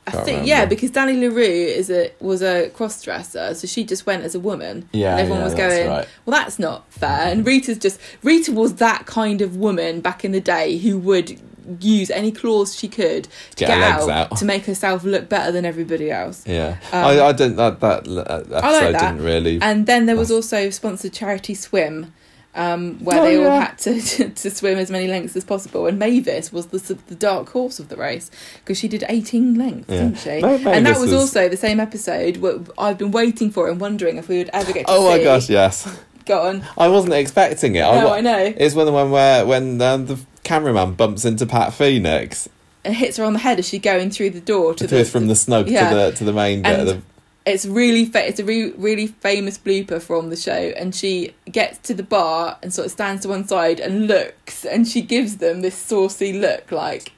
I 0.07 0.11
think 0.11 0.25
remember. 0.27 0.47
yeah, 0.47 0.65
because 0.65 0.89
Danny 0.89 1.13
LaRue 1.19 1.43
is 1.43 1.91
a 1.91 2.11
was 2.19 2.41
a 2.41 2.69
cross 2.69 2.99
dresser, 3.03 3.53
so 3.53 3.67
she 3.67 3.83
just 3.83 4.07
went 4.07 4.23
as 4.23 4.33
a 4.33 4.39
woman. 4.39 4.89
Yeah, 4.91 5.11
and 5.11 5.19
everyone 5.19 5.39
yeah, 5.41 5.45
was 5.45 5.53
going, 5.53 5.87
right. 5.87 6.07
"Well, 6.25 6.35
that's 6.41 6.57
not 6.57 6.91
fair." 6.91 7.31
And 7.31 7.45
Rita's 7.45 7.77
just 7.77 7.99
Rita 8.23 8.51
was 8.51 8.75
that 8.75 9.05
kind 9.05 9.41
of 9.41 9.55
woman 9.57 10.01
back 10.01 10.25
in 10.25 10.31
the 10.31 10.39
day 10.41 10.77
who 10.79 10.97
would 10.97 11.39
use 11.79 12.09
any 12.11 12.31
clause 12.31 12.75
she 12.75 12.87
could 12.87 13.25
to 13.55 13.65
Get 13.65 13.67
get, 13.67 13.77
out, 13.81 14.09
out. 14.09 14.37
to 14.37 14.45
make 14.45 14.65
herself 14.65 15.03
look 15.03 15.29
better 15.29 15.51
than 15.51 15.65
everybody 15.65 16.11
else. 16.11 16.43
Yeah. 16.47 16.77
Um, 16.91 17.03
I, 17.05 17.21
I 17.27 17.31
didn't, 17.31 17.57
that, 17.57 17.79
that 17.79 18.07
uh, 18.07 18.21
episode 18.31 18.53
like 18.53 18.91
that. 18.93 19.11
didn't 19.13 19.23
really. 19.25 19.59
And 19.61 19.85
then 19.85 20.05
there 20.05 20.15
was 20.17 20.31
also 20.31 20.69
sponsored 20.69 21.13
charity 21.13 21.53
swim, 21.53 22.13
um, 22.55 22.97
where 23.03 23.19
Oh, 23.19 23.23
they 23.25 23.37
all 23.37 23.43
yeah. 23.43 23.65
had 23.67 23.77
to, 23.79 24.29
to 24.35 24.49
swim 24.51 24.77
as 24.79 24.89
many 24.89 25.07
lengths 25.07 25.35
as 25.35 25.43
possible. 25.45 25.85
And 25.87 25.99
Mavis 25.99 26.51
was 26.51 26.67
the 26.67 26.79
the 27.07 27.15
dark 27.15 27.49
horse 27.49 27.79
of 27.79 27.89
the 27.89 27.95
race 27.95 28.31
because 28.59 28.77
she 28.79 28.87
did 28.87 29.03
eighteen 29.07 29.53
lengths, 29.55 29.89
Yeah. 29.89 29.97
didn't 30.03 30.17
she? 30.17 30.29
And 30.31 30.85
that 30.85 30.99
was 30.99 31.11
was- 31.11 31.13
also 31.13 31.47
the 31.47 31.57
same 31.57 31.79
episode. 31.79 32.37
What 32.37 32.69
I've 32.77 32.97
been 32.97 33.11
waiting 33.11 33.51
for 33.51 33.69
and 33.69 33.79
wondering 33.79 34.17
if 34.17 34.27
we 34.27 34.39
would 34.39 34.49
ever 34.51 34.73
get 34.73 34.87
to 34.87 34.91
oh 34.93 35.07
my 35.09 35.23
gosh, 35.23 35.49
yes. 35.49 35.87
Go 36.25 36.41
on. 36.47 36.63
I 36.77 36.87
wasn't 36.89 37.13
expecting 37.15 37.73
it. 37.75 37.81
No, 37.81 38.07
wa- 38.07 38.13
I 38.13 38.21
know. 38.21 38.53
It's 38.55 38.75
of 38.75 38.85
the 38.85 38.91
one 38.91 39.09
where 39.09 39.45
when 39.47 39.81
um, 39.81 40.05
the 40.05 40.19
cameraman 40.43 40.93
bumps 40.93 41.25
into 41.25 41.45
Pat 41.45 41.73
Phoenix, 41.73 42.49
And 42.83 42.95
hits 42.95 43.17
her 43.17 43.23
on 43.23 43.33
the 43.33 43.39
head 43.39 43.59
as 43.59 43.67
she's 43.67 43.81
going 43.81 44.11
through 44.11 44.31
the 44.31 44.41
door 44.41 44.73
to 44.75 44.87
the 44.87 45.05
from 45.05 45.27
the 45.27 45.35
snug 45.35 45.69
yeah. 45.69 45.89
to 45.89 45.95
the 45.95 46.11
to 46.11 46.23
the 46.23 46.33
main 46.33 46.61
bit. 46.61 46.85
The, 46.85 47.01
it's 47.45 47.65
really 47.65 48.05
fa- 48.05 48.27
it's 48.27 48.39
a 48.39 48.45
re- 48.45 48.73
really 48.77 49.07
famous 49.07 49.57
blooper 49.57 50.01
from 50.01 50.29
the 50.29 50.35
show 50.35 50.51
and 50.51 50.93
she 50.93 51.33
gets 51.51 51.77
to 51.79 51.93
the 51.93 52.03
bar 52.03 52.57
and 52.61 52.73
sort 52.73 52.85
of 52.85 52.91
stands 52.91 53.23
to 53.23 53.29
one 53.29 53.47
side 53.47 53.79
and 53.79 54.07
looks 54.07 54.65
and 54.65 54.87
she 54.87 55.01
gives 55.01 55.37
them 55.37 55.61
this 55.61 55.75
saucy 55.75 56.33
look 56.33 56.71
like 56.71 57.13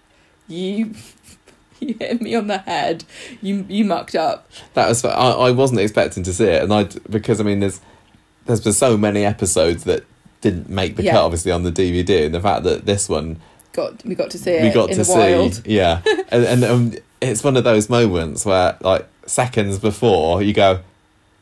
you 0.47 0.93
you 1.79 1.95
hit 1.99 2.21
me 2.21 2.35
on 2.35 2.47
the 2.47 2.59
head 2.59 3.03
you 3.41 3.65
you 3.67 3.83
mucked 3.83 4.15
up 4.15 4.49
that 4.73 4.87
was 4.87 5.03
I, 5.03 5.09
I 5.09 5.51
wasn't 5.51 5.79
expecting 5.79 6.23
to 6.23 6.33
see 6.33 6.45
it, 6.45 6.63
and 6.63 6.73
I 6.73 6.83
because 7.09 7.41
I 7.41 7.43
mean 7.43 7.59
there's 7.59 7.81
there's 8.45 8.61
been 8.61 8.73
so 8.73 8.97
many 8.97 9.25
episodes 9.25 9.83
that 9.85 10.03
didn't 10.41 10.69
make 10.69 10.95
the 10.95 11.03
Yeah. 11.03 11.13
cut 11.13 11.23
obviously 11.25 11.51
on 11.51 11.63
the 11.63 11.71
DVD, 11.71 12.25
and 12.25 12.35
the 12.35 12.41
fact 12.41 12.63
that 12.63 12.85
this 12.85 13.07
one 13.07 13.37
got 13.73 14.03
we 14.05 14.15
got 14.15 14.29
to 14.31 14.37
see 14.37 14.51
it 14.51 14.63
we 14.63 14.69
got 14.69 14.89
in 14.89 14.97
to 14.97 15.03
the 15.03 15.11
wild 15.13 15.55
see, 15.55 15.61
yeah, 15.65 16.01
and, 16.29 16.43
and 16.43 16.63
um, 16.63 16.93
it's 17.21 17.43
one 17.43 17.55
of 17.55 17.63
those 17.63 17.89
moments 17.89 18.45
where 18.45 18.75
like 18.81 19.07
seconds 19.25 19.79
before 19.79 20.41
you 20.41 20.53
go. 20.53 20.79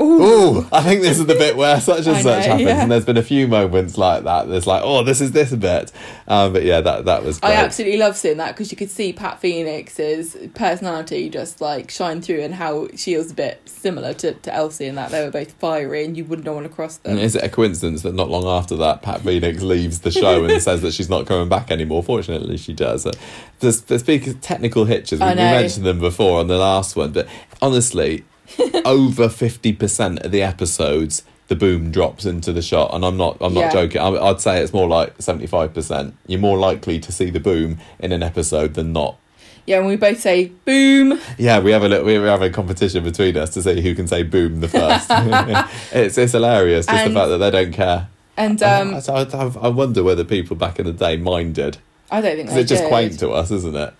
Ooh. 0.02 0.22
Ooh, 0.22 0.68
I 0.72 0.82
think 0.82 1.02
this 1.02 1.20
is 1.20 1.26
the 1.26 1.36
bit 1.36 1.58
where 1.58 1.80
such 1.82 2.08
and 2.08 2.16
I 2.16 2.22
such 2.22 2.46
know, 2.46 2.52
happens, 2.52 2.62
yeah. 2.62 2.82
and 2.82 2.92
there's 2.92 3.04
been 3.04 3.18
a 3.18 3.24
few 3.24 3.50
moments 3.50 3.98
like 3.98 4.24
that. 4.24 4.48
There's 4.48 4.66
like, 4.66 4.82
oh, 4.84 5.04
this 5.04 5.20
is 5.20 5.34
this 5.34 5.54
bit, 5.54 5.92
um, 6.28 6.54
but 6.54 6.64
yeah, 6.64 6.80
that 6.80 7.06
that 7.06 7.24
was 7.26 7.40
great. 7.40 7.50
I 7.50 7.56
absolutely 7.56 7.98
love 7.98 8.16
seeing 8.16 8.38
that 8.38 8.56
because 8.56 8.72
you 8.72 8.78
could 8.78 8.90
see 8.90 9.12
Pat 9.12 9.42
Phoenix's 9.42 10.38
personality 10.54 11.30
just 11.30 11.60
like 11.60 11.92
shine 11.92 12.22
through 12.22 12.40
and 12.42 12.56
how 12.56 12.88
she 12.96 13.18
was 13.18 13.32
a 13.32 13.34
bit 13.34 13.62
similar 13.68 14.14
to, 14.16 14.34
to 14.34 14.54
Elsie 14.54 14.86
in 14.86 14.96
that 14.96 15.12
they 15.12 15.24
were 15.24 15.32
both 15.32 15.52
fiery 15.54 16.06
and 16.06 16.16
you 16.16 16.24
wouldn't 16.24 16.48
want 16.48 16.66
to 16.66 16.74
cross 16.74 16.98
them. 16.98 17.14
And 17.14 17.22
is 17.22 17.36
it 17.36 17.44
a 17.44 17.50
coincidence 17.50 18.02
that 18.04 18.16
not 18.16 18.30
long 18.30 18.46
after 18.46 18.78
that, 18.78 19.02
Pat 19.02 19.22
Phoenix 19.22 19.62
leaves 19.62 20.00
the 20.00 20.12
show 20.12 20.46
and 20.46 20.62
says 20.62 20.82
that 20.82 20.94
she's 20.94 21.10
not 21.10 21.26
coming 21.26 21.50
back 21.50 21.72
anymore? 21.72 22.04
Fortunately, 22.04 22.56
she 22.56 22.72
does. 22.72 23.06
Uh, 23.06 23.12
there's, 23.60 23.82
the 23.82 24.00
speaking 24.00 24.34
of 24.34 24.42
technical 24.42 24.86
hitches, 24.86 25.20
we, 25.20 25.28
we 25.28 25.36
mentioned 25.36 25.86
them 25.86 26.00
before 26.00 26.40
on 26.40 26.48
the 26.48 26.58
last 26.58 26.96
one, 26.96 27.12
but 27.12 27.28
honestly, 27.62 28.24
over 28.86 29.28
50% 29.28 30.24
of 30.26 30.32
the 30.32 30.42
episodes 30.42 31.24
the 31.48 31.56
boom 31.56 31.90
drops 31.90 32.26
into 32.26 32.54
the 32.54 32.62
shot, 32.62 32.94
and 32.94 33.04
I'm 33.04 33.18
not 33.18 33.38
I'm 33.42 33.56
not 33.56 33.62
Yeah. 33.62 33.72
joking. 33.72 34.00
I, 34.02 34.10
I'd 34.10 34.40
say 34.40 34.62
it's 34.62 34.72
more 34.72 34.88
like 34.88 35.16
seventy 35.20 35.48
five 35.48 35.74
percent. 35.74 36.16
You're 36.28 36.40
more 36.40 36.60
likely 36.60 37.00
to 37.00 37.12
see 37.12 37.32
the 37.32 37.40
boom 37.40 37.80
in 38.00 38.12
an 38.12 38.22
episode 38.22 38.76
than 38.76 38.94
not. 38.94 39.18
Yeah, 39.66 39.80
and 39.80 39.88
we 39.88 39.96
both 39.96 40.20
say 40.20 40.46
boom. 40.66 41.20
Yeah, 41.40 41.60
we 41.60 41.72
have 41.72 41.82
a 41.84 41.90
little, 41.90 42.06
we 42.06 42.14
have 42.14 42.44
a 42.44 42.52
competition 42.52 43.04
between 43.04 43.36
us 43.36 43.50
to 43.56 43.64
see 43.64 43.82
who 43.82 43.96
can 43.96 44.08
say 44.08 44.22
boom 44.22 44.60
the 44.62 44.68
first. 44.68 45.08
it's 45.92 46.20
it's 46.20 46.34
hilarious 46.34 46.86
just 46.86 46.98
And- 46.98 47.16
the 47.16 47.20
fact 47.20 47.30
that 47.30 47.38
they 47.40 47.50
don't 47.52 47.74
care. 47.74 48.08
And 48.38 48.62
Um, 48.62 48.94
I, 48.96 49.00
I, 49.34 49.52
I 49.62 49.68
wonder 49.70 50.04
whether 50.04 50.24
people 50.24 50.56
back 50.56 50.78
in 50.80 50.86
the 50.86 50.94
day 50.94 51.18
minded 51.18 51.78
I 52.12 52.22
don't 52.22 52.36
think 52.38 52.50
they 52.52 52.62
it's 52.62 52.70
just 52.70 52.86
quaint 52.86 53.20
to 53.20 53.32
us, 53.32 53.50
isn't 53.52 53.76
it? 53.76 53.94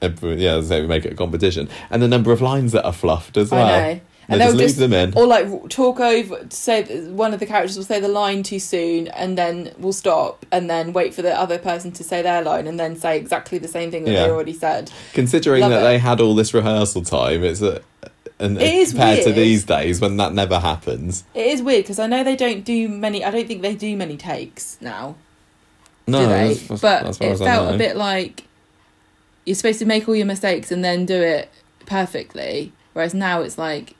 Yeah, 0.00 0.60
so 0.60 0.80
we 0.80 0.86
make 0.86 1.04
it 1.04 1.12
a 1.12 1.16
competition, 1.16 1.68
and 1.90 2.00
the 2.02 2.08
number 2.08 2.32
of 2.32 2.40
lines 2.40 2.72
that 2.72 2.84
are 2.84 2.92
fluffed 2.92 3.36
as 3.36 3.50
well. 3.50 3.64
I 3.66 3.70
know. 3.94 4.00
They 4.28 4.34
And 4.34 4.42
just 4.42 4.50
they'll 4.50 4.58
leave 4.58 4.66
just 4.68 4.78
them 4.78 4.92
in. 4.92 5.14
or 5.16 5.26
like 5.26 5.68
talk 5.70 6.00
over 6.00 6.46
say 6.50 7.08
one 7.08 7.32
of 7.32 7.40
the 7.40 7.46
characters 7.46 7.78
will 7.78 7.84
say 7.84 7.98
the 7.98 8.08
line 8.08 8.42
too 8.42 8.58
soon 8.58 9.08
and 9.08 9.38
then 9.38 9.72
we'll 9.78 9.94
stop 9.94 10.44
and 10.52 10.68
then 10.68 10.92
wait 10.92 11.14
for 11.14 11.22
the 11.22 11.34
other 11.34 11.56
person 11.56 11.92
to 11.92 12.04
say 12.04 12.20
their 12.20 12.42
line 12.42 12.66
and 12.66 12.78
then 12.78 12.94
say 12.94 13.16
exactly 13.16 13.56
the 13.56 13.68
same 13.68 13.90
thing 13.90 14.04
that 14.04 14.10
Yeah. 14.12 14.24
they 14.24 14.30
already 14.30 14.52
said 14.52 14.90
Considering 15.14 15.62
Love 15.62 15.70
that 15.70 15.80
it. 15.80 15.84
they 15.84 15.98
had 15.98 16.20
all 16.20 16.34
this 16.34 16.52
rehearsal 16.52 17.00
time, 17.04 17.42
it's 17.42 17.62
a 17.62 17.80
and 18.38 18.60
It 18.60 18.74
is 18.74 18.90
compared 18.90 19.24
to 19.24 19.32
these 19.32 19.64
days 19.64 19.98
when 20.02 20.18
that 20.18 20.34
never 20.34 20.58
happens. 20.60 21.24
it 21.34 21.46
is 21.46 21.62
weird 21.62 21.84
because 21.84 21.98
i 21.98 22.06
know 22.06 22.22
they 22.22 22.36
don't 22.36 22.66
do 22.66 22.86
many 22.86 23.24
i 23.24 23.30
don't 23.30 23.48
think 23.48 23.62
they 23.62 23.74
do 23.74 23.96
many 23.96 24.18
takes 24.18 24.76
now 24.82 25.14
No, 26.06 26.20
do 26.20 26.26
they 26.28 26.50
as- 26.50 26.70
as- 26.70 26.80
but 26.82 27.16
far 27.16 27.28
it 27.28 27.38
felt 27.38 27.74
a 27.74 27.78
bit 27.78 27.96
like 27.96 28.44
you're 29.48 29.54
supposed 29.54 29.78
to 29.78 29.86
make 29.86 30.06
all 30.06 30.14
your 30.14 30.26
mistakes 30.26 30.70
and 30.70 30.84
then 30.84 31.06
do 31.06 31.20
it 31.20 31.48
perfectly 31.86 32.70
whereas 32.92 33.14
now 33.14 33.40
it's 33.40 33.56
like 33.56 33.94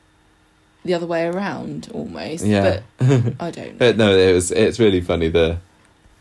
the 0.84 0.92
other 0.94 1.06
way 1.06 1.26
around 1.26 1.88
almost 1.92 2.44
Yeah. 2.44 2.80
but 3.00 3.06
i 3.40 3.50
don't 3.50 3.72
know 3.72 3.74
But 3.78 3.96
no, 3.96 4.16
it 4.16 4.32
was. 4.32 4.50
It's 4.52 4.78
really 4.78 5.00
funny 5.00 5.28
the 5.28 5.58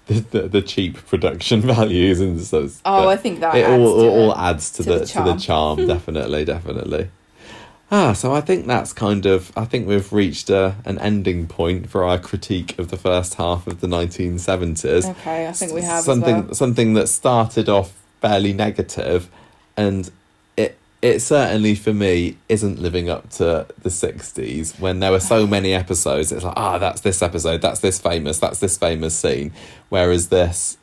the, 0.08 0.48
the, 0.48 0.62
cheap 0.62 1.06
production 1.08 1.60
values 1.76 2.22
and 2.22 2.42
so. 2.42 2.70
oh 2.86 3.10
i 3.10 3.18
think 3.18 3.42
that 3.42 3.56
it 3.56 3.70
all, 3.70 4.00
all 4.10 4.32
it. 4.32 4.38
adds 4.38 4.72
to, 4.72 4.84
to 4.84 4.90
the, 4.90 5.00
the 5.00 5.06
to 5.06 5.24
the 5.24 5.36
charm 5.36 5.86
definitely 5.96 6.46
definitely 6.46 7.10
ah 7.92 8.14
so 8.14 8.34
i 8.34 8.40
think 8.40 8.66
that's 8.68 8.94
kind 8.94 9.26
of 9.26 9.52
i 9.58 9.66
think 9.66 9.86
we've 9.86 10.14
reached 10.14 10.50
a, 10.50 10.76
an 10.86 10.98
ending 11.00 11.46
point 11.46 11.90
for 11.90 12.06
our 12.06 12.18
critique 12.18 12.80
of 12.80 12.88
the 12.90 12.96
first 12.96 13.34
half 13.34 13.68
of 13.68 13.82
the 13.82 13.88
1970s 13.88 15.10
okay 15.10 15.46
i 15.46 15.52
think 15.52 15.74
we 15.74 15.82
have 15.82 16.04
something 16.06 16.46
well. 16.46 16.54
something 16.54 16.94
that 16.94 17.08
started 17.10 17.68
off 17.68 17.92
fairly 18.28 18.54
negative 18.54 19.30
and 19.76 20.12
it 20.58 20.78
it 21.02 21.20
certainly 21.20 21.76
for 21.76 21.94
me 21.94 22.38
isn't 22.50 22.80
living 22.80 23.10
up 23.10 23.30
to 23.30 23.66
the 23.82 23.90
60s 23.90 24.80
when 24.80 25.00
there 25.00 25.12
were 25.12 25.20
so 25.20 25.48
many 25.56 25.74
episodes 25.74 26.32
it's 26.32 26.44
like 26.44 26.54
ah 26.58 26.78
that's 26.78 27.02
this 27.02 27.22
episode 27.22 27.62
that's 27.62 27.80
this 27.80 28.00
famous 28.00 28.40
that's 28.40 28.60
this 28.60 28.78
famous 28.78 29.16
scene. 29.16 29.52
Whereas 29.90 30.30
this 30.30 30.78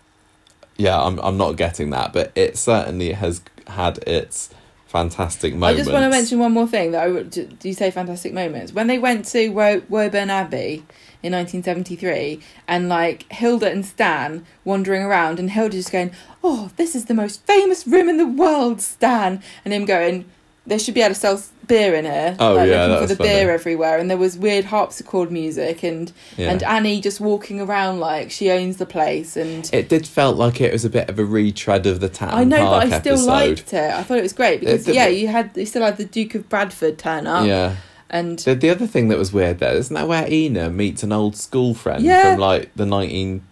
yeah 0.77 1.01
i'm 1.01 1.21
i'm 1.21 1.37
not 1.37 1.57
getting 1.57 1.91
that 1.91 2.12
but 2.12 2.33
it 2.35 2.57
certainly 2.57 3.12
has 3.12 3.43
had 3.66 3.99
its 3.99 4.51
fantastic 4.87 5.55
moments 5.55 5.81
I 5.81 5.83
just 5.83 5.93
want 5.93 6.05
to 6.05 6.11
mention 6.11 6.39
one 6.39 6.53
more 6.53 6.69
thing 6.69 6.93
that 6.93 7.03
I 7.03 7.09
would, 7.09 7.31
do 7.31 7.49
you 7.62 7.75
say 7.75 7.91
fantastic 7.91 8.33
moments? 8.33 8.73
When 8.73 8.87
they 8.87 8.99
went 8.99 9.25
to 9.27 9.49
Wo- 9.49 9.83
Woburn 9.89 10.31
Abbey 10.31 10.85
in 11.24 11.32
1973 11.32 12.40
and 12.68 12.88
like 12.88 13.30
Hilda 13.32 13.70
and 13.70 13.84
Stan 13.84 14.44
wandering 14.64 15.02
around 15.02 15.38
and 15.38 15.51
Hilda 15.51 15.76
just 15.76 15.90
going 15.92 16.12
oh 16.42 16.70
this 16.76 16.94
is 16.94 17.06
the 17.06 17.14
most 17.14 17.44
famous 17.46 17.86
room 17.86 18.09
in 18.09 18.18
the 18.18 18.26
world 18.26 18.80
Stan 18.80 19.42
and 19.64 19.72
him 19.74 19.84
going 19.86 20.26
they 20.66 20.78
should 20.78 20.94
be 20.94 21.02
able 21.02 21.14
to 21.14 21.20
sell 21.20 21.42
beer 21.66 21.94
in 21.94 22.05
here 22.06 22.36
Oh, 22.38 22.55
like, 22.55 22.68
yeah, 22.70 22.86
looking 22.86 22.90
that 22.90 23.01
for 23.01 23.06
the 23.06 23.16
funny. 23.16 23.28
beer 23.30 23.51
everywhere 23.51 23.98
and 23.98 24.10
there 24.10 24.16
was 24.18 24.36
weird 24.36 24.66
harpsichord 24.66 25.30
music 25.30 25.82
and 25.82 26.12
Yeah. 26.36 26.51
and 26.51 26.62
Annie 26.62 27.01
just 27.01 27.20
walking 27.20 27.60
around 27.60 28.01
like 28.01 28.30
she 28.30 28.51
owns 28.51 28.76
the 28.76 28.86
place 28.86 29.36
and 29.36 29.68
it 29.72 29.88
did 29.88 30.06
felt 30.06 30.36
like 30.36 30.60
it 30.60 30.72
was 30.72 30.84
a 30.84 30.90
bit 30.90 31.09
of 31.09 31.18
a 31.18 31.24
retread 31.24 31.86
of 31.86 32.01
the 32.01 32.09
Tatton 32.10 32.34
I 32.38 32.44
know, 32.44 32.64
but 32.70 32.92
I 32.92 33.01
still 33.01 33.14
episode. 33.14 33.26
liked 33.30 33.72
it. 33.72 33.92
I 33.94 34.02
thought 34.02 34.18
it 34.18 34.22
was 34.22 34.32
great 34.34 34.60
because 34.60 34.84
the- 34.84 34.94
yeah, 34.94 35.06
you 35.06 35.28
had 35.28 35.51
you 35.55 35.64
still 35.66 35.82
had 35.82 35.96
the 35.96 36.05
Duke 36.05 36.34
of 36.34 36.48
Bedford 36.51 36.98
turn 36.98 37.26
up, 37.26 37.46
yeah 37.46 37.76
and 38.10 38.39
The, 38.39 38.55
the 38.55 38.70
other 38.70 38.86
thing 38.86 39.09
that 39.09 39.18
was 39.18 39.32
weird 39.32 39.59
there, 39.59 39.74
isn't 39.74 39.94
that 39.94 40.09
where 40.09 40.26
Ena 40.31 40.70
meets 40.70 41.02
an 41.02 41.12
old 41.12 41.36
school 41.36 41.74
friend 41.74 42.05
Yeah. 42.05 42.32
from 42.32 42.40
like 42.40 42.70
the 42.76 42.86
19, 42.86 43.43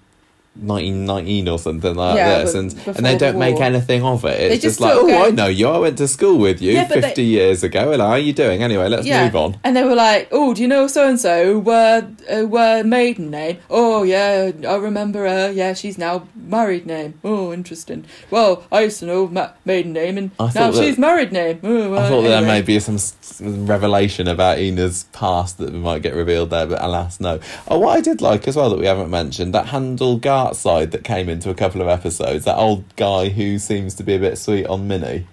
1919 0.54 1.48
or 1.48 1.58
something 1.58 1.94
like 1.94 2.16
Yeah, 2.16 2.38
this, 2.42 2.54
and 2.54 2.72
and 2.86 3.06
they 3.06 3.12
the 3.14 3.18
don't 3.18 3.38
make 3.38 3.58
anything 3.60 4.02
of 4.02 4.24
it. 4.24 4.38
It's 4.52 4.62
just, 4.62 4.78
just 4.78 4.80
like, 4.80 4.94
oh, 4.94 5.00
of 5.04 5.06
go- 5.08 5.24
I 5.24 5.30
know 5.30 5.46
you. 5.46 5.66
I 5.68 5.78
went 5.78 5.96
to 5.98 6.06
school 6.08 6.38
with 6.38 6.60
you 6.60 6.72
Yeah, 6.72 6.86
but 6.88 6.96
they- 6.96 7.00
fifty 7.00 7.24
years 7.24 7.62
ago. 7.62 7.92
and 7.92 8.02
how 8.02 8.08
are 8.08 8.18
you 8.18 8.32
doing? 8.34 8.62
Anyway, 8.62 8.86
let's 8.88 9.06
yeah, 9.06 9.24
move 9.24 9.36
on. 9.36 9.56
and 9.64 9.74
they 9.76 9.82
were 9.82 9.94
like, 9.94 10.28
"Oh, 10.30 10.52
do 10.52 10.60
you 10.62 10.68
know 10.68 10.86
so 10.86 11.08
and 11.08 11.18
so? 11.18 11.58
Were 11.58 12.06
uh, 12.30 12.46
were 12.46 12.82
maiden 12.84 13.30
name? 13.30 13.58
Oh 13.70 14.02
yeah, 14.02 14.50
I 14.68 14.74
remember 14.76 15.26
her. 15.26 15.50
Yeah, 15.52 15.72
she's 15.74 15.96
now 15.96 16.28
married 16.36 16.84
name. 16.86 17.14
Oh, 17.24 17.52
interesting. 17.52 18.04
Well, 18.30 18.64
I 18.70 18.82
used 18.82 18.98
to 19.00 19.06
know 19.06 19.28
ma- 19.28 19.50
maiden 19.64 19.94
name, 19.94 20.18
and 20.18 20.30
I 20.38 20.44
now 20.54 20.70
that- 20.70 20.74
she's 20.74 20.98
married 20.98 21.32
name. 21.32 21.60
Oh, 21.62 21.84
I 21.84 21.88
well, 21.88 22.08
thought 22.08 22.22
there 22.22 22.42
may 22.42 22.60
be 22.60 22.78
some, 22.80 22.96
s- 22.96 23.40
revelation 23.42 24.28
about 24.28 24.58
Ena's 24.58 25.04
past 25.12 25.56
that 25.58 25.72
might 25.72 26.02
get 26.02 26.14
revealed 26.14 26.50
there, 26.50 26.66
but 26.66 26.82
alas, 26.82 27.20
no. 27.20 27.40
Oh, 27.68 27.78
what 27.78 27.96
I 27.96 28.00
did 28.02 28.20
like 28.20 28.46
as 28.46 28.56
well 28.56 28.68
that 28.70 28.78
we 28.78 28.86
haven't 28.86 29.08
mentioned 29.10 29.54
that 29.54 29.66
handle 29.68 29.92
Handel 29.92 30.18
Gartside 30.42 30.90
that 30.90 31.04
came 31.04 31.28
into 31.28 31.50
a 31.50 31.54
couple 31.54 31.80
of 31.80 31.88
episodes. 31.88 32.44
That 32.44 32.56
old 32.56 32.96
guy 32.96 33.28
who 33.28 33.58
seems 33.58 33.94
to 33.94 34.02
be 34.02 34.14
a 34.14 34.18
bit 34.18 34.38
sweet 34.38 34.66
on 34.66 34.88
Minnie, 34.88 35.26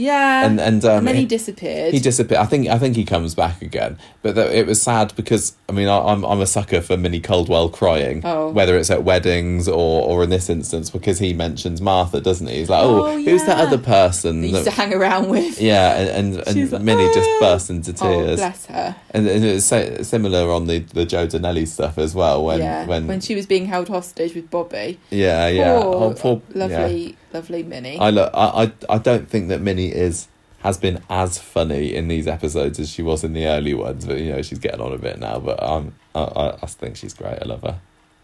Yeah, 0.00 0.46
and 0.46 0.60
and 0.60 0.84
um, 0.84 0.98
and 0.98 1.08
then 1.08 1.16
he 1.16 1.24
disappeared. 1.26 1.92
He 1.92 1.98
disappeared. 1.98 2.40
I 2.40 2.46
think. 2.46 2.68
I 2.68 2.78
think 2.78 2.94
he 2.94 3.04
comes 3.04 3.34
back 3.34 3.60
again. 3.60 3.98
But 4.22 4.34
th- 4.36 4.52
it 4.52 4.64
was 4.64 4.80
sad 4.80 5.12
because 5.16 5.56
I 5.68 5.72
mean 5.72 5.88
I, 5.88 5.98
I'm 5.98 6.24
I'm 6.24 6.40
a 6.40 6.46
sucker 6.46 6.80
for 6.80 6.96
Minnie 6.96 7.18
Caldwell 7.20 7.68
crying, 7.68 8.22
Oh. 8.24 8.50
whether 8.50 8.76
it's 8.78 8.90
at 8.90 9.02
weddings 9.02 9.66
or 9.66 10.04
or 10.08 10.22
in 10.22 10.30
this 10.30 10.48
instance 10.48 10.88
because 10.88 11.18
he 11.18 11.32
mentions 11.34 11.80
Martha, 11.80 12.20
doesn't 12.20 12.46
he? 12.46 12.58
He's 12.58 12.70
like, 12.70 12.82
oh, 12.84 13.06
Oh, 13.06 13.20
who's 13.20 13.44
that 13.46 13.58
other 13.58 13.76
person? 13.78 14.40
that 14.42 14.46
he 14.46 14.52
used 14.52 14.64
to 14.66 14.70
hang 14.70 14.94
around 14.94 15.30
with. 15.30 15.60
yeah, 15.60 15.96
and 15.98 16.36
and, 16.36 16.46
and 16.48 16.72
like, 16.72 16.82
Minnie 16.82 17.12
just 17.12 17.28
"Ah." 17.34 17.38
burst 17.40 17.68
into 17.68 17.90
Oh, 18.00 18.08
tears. 18.24 18.36
bless 18.38 18.66
her. 18.66 18.94
and, 19.10 19.26
and 19.26 19.44
it's 19.44 19.66
so, 19.66 20.02
similar 20.02 20.48
on 20.52 20.68
the 20.68 20.78
the 20.78 21.06
Joe 21.06 21.26
Donnelly 21.26 21.66
stuff 21.66 21.98
as 21.98 22.14
well. 22.14 22.44
When 22.44 22.60
yeah, 22.60 22.86
when, 22.86 23.20
she 23.20 23.34
was 23.34 23.46
being 23.46 23.66
held 23.66 23.88
hostage 23.88 24.36
with 24.36 24.48
Bobby. 24.48 25.00
yeah 25.10 25.48
yeah 25.48 25.72
Poor, 25.82 25.94
oh, 26.04 26.14
poor- 26.14 26.42
yeah. 26.54 27.08
Lovely, 27.32 27.62
Minnie. 27.62 27.98
I 27.98 28.10
look. 28.10 28.30
I, 28.34 28.64
I 28.64 28.94
I 28.94 28.98
don't 28.98 29.28
think 29.28 29.48
that 29.48 29.60
Minnie 29.60 29.92
is 29.92 30.28
has 30.60 30.76
been 30.76 31.02
as 31.08 31.38
funny 31.38 31.94
in 31.94 32.08
these 32.08 32.26
episodes 32.26 32.80
as 32.80 32.90
she 32.90 33.02
was 33.02 33.22
in 33.22 33.32
the 33.32 33.46
early 33.46 33.74
ones. 33.74 34.06
But 34.06 34.18
you 34.18 34.32
know 34.32 34.42
she's 34.42 34.58
getting 34.58 34.80
on 34.80 34.92
a 34.92 34.98
bit 34.98 35.18
now. 35.18 35.38
But 35.38 35.62
um, 35.62 35.94
I 36.14 36.20
I, 36.20 36.58
I 36.62 36.66
think 36.66 36.96
she's 36.96 37.14
great. 37.14 37.38
I 37.40 37.44
love 37.44 37.62
her. 37.62 37.78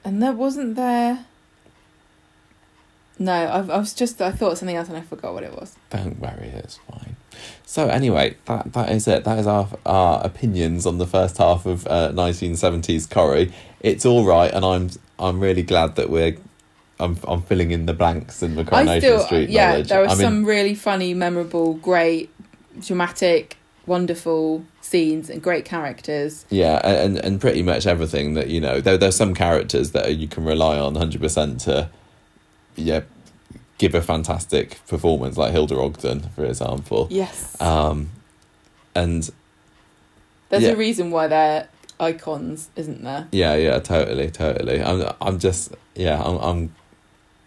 And 0.05 0.23
there 0.23 0.33
wasn't 0.33 0.77
there. 0.77 1.27
No, 3.19 3.33
I, 3.33 3.59
I 3.59 3.79
was 3.79 3.95
just 3.95 4.21
I 4.21 4.33
thought 4.33 4.59
something 4.59 4.77
else 4.77 4.89
and 4.89 4.97
I 4.97 5.03
forgot 5.03 5.35
what 5.35 5.45
it 5.45 5.53
was. 5.53 5.77
Don't 5.91 6.19
worry, 6.19 6.49
it's 6.49 6.79
fine. 6.91 7.17
So 7.65 7.89
anyway, 7.89 8.37
that 8.47 8.73
that 8.73 8.91
is 8.91 9.07
it. 9.07 9.25
That 9.25 9.39
is 9.39 9.47
our 9.47 9.69
our 9.87 10.25
opinions 10.25 10.85
on 10.87 10.99
the 10.99 11.07
first 11.07 11.39
half 11.39 11.67
of 11.67 11.87
nineteen 12.15 12.57
seventies 12.57 13.07
Corrie. 13.07 13.53
It's 13.81 14.05
all 14.05 14.25
right, 14.25 14.53
and 14.53 14.65
I'm 14.65 14.91
I'm 15.19 15.41
really 15.41 15.63
glad 15.63 15.97
that 15.97 16.11
we're. 16.11 16.37
I'm 17.01 17.19
I'm 17.27 17.43
filling 17.43 17.71
in 17.73 17.87
the 17.87 17.93
blanks 17.93 18.43
in 18.43 18.55
the 18.55 18.63
I 18.63 18.65
Coronation 18.65 19.01
still 19.01 19.21
Street 19.21 19.51
yeah, 19.51 19.71
knowledge. 19.71 19.89
there 19.89 20.01
were 20.01 20.07
I 20.07 20.11
mean, 20.11 20.19
some 20.19 20.45
really 20.45 20.75
funny, 20.75 21.13
memorable, 21.15 21.75
great, 21.75 22.31
dramatic, 22.81 23.57
wonderful 23.87 24.65
scenes 24.81 25.29
and 25.29 25.43
great 25.43 25.65
characters. 25.65 26.45
Yeah, 26.51 26.81
and 26.87 27.19
and 27.19 27.41
pretty 27.41 27.63
much 27.63 27.87
everything 27.87 28.35
that 28.35 28.49
you 28.49 28.61
know. 28.61 28.81
There 28.81 28.97
there's 28.97 29.17
some 29.17 29.35
characters 29.35 29.91
that 29.91 30.17
you 30.17 30.29
can 30.29 30.45
rely 30.45 30.79
on 30.79 30.95
hundred 30.95 31.21
percent 31.21 31.61
to, 31.63 31.91
yeah, 32.77 33.01
give 33.79 33.95
a 33.97 34.01
fantastic 34.01 34.79
performance, 34.87 35.37
like 35.37 35.51
Hilda 35.53 35.77
Ogden, 35.79 36.21
for 36.37 36.45
example. 36.45 37.09
Yes, 37.11 37.61
Um, 37.61 38.11
and 38.95 39.29
there's 40.49 40.63
yeah. 40.63 40.71
a 40.71 40.77
reason 40.77 41.11
why 41.11 41.27
they're 41.27 41.67
icons, 41.99 42.69
isn't 42.77 43.03
there? 43.03 43.27
yeah, 43.33 43.57
yeah, 43.57 43.81
totally, 43.81 44.31
totally. 44.31 44.81
I'm 44.83 45.13
I'm 45.21 45.39
just 45.41 45.75
yeah, 45.97 46.23
I'm 46.23 46.37
I'm. 46.39 46.75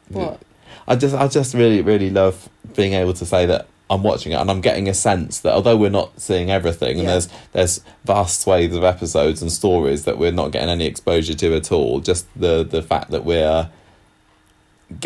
What? 0.09 0.41
I 0.87 0.95
just 0.95 1.15
I 1.15 1.27
just 1.27 1.53
really 1.53 1.81
really 1.81 2.09
love 2.09 2.49
being 2.75 2.93
able 2.93 3.13
to 3.13 3.25
say 3.25 3.45
that 3.45 3.67
I'm 3.89 4.03
watching 4.03 4.33
it 4.33 4.35
and 4.35 4.51
I'm 4.51 4.59
getting 4.61 4.89
a 4.89 4.93
sense 4.93 5.39
that 5.41 5.53
although 5.53 5.77
we're 5.77 5.89
not 5.89 6.19
seeing 6.19 6.51
everything 6.51 6.97
and 6.99 7.03
Yeah. 7.07 7.11
there's 7.13 7.29
there's 7.53 7.81
vast 8.05 8.41
swathes 8.41 8.75
of 8.75 8.83
episodes 8.83 9.41
and 9.41 9.51
stories 9.51 10.03
that 10.05 10.17
we're 10.17 10.31
not 10.31 10.51
getting 10.51 10.69
any 10.69 10.85
exposure 10.85 11.33
to 11.35 11.55
at 11.55 11.71
all, 11.71 11.99
just 11.99 12.25
the 12.35 12.63
the 12.63 12.81
fact 12.81 13.11
that 13.11 13.23
we're 13.25 13.69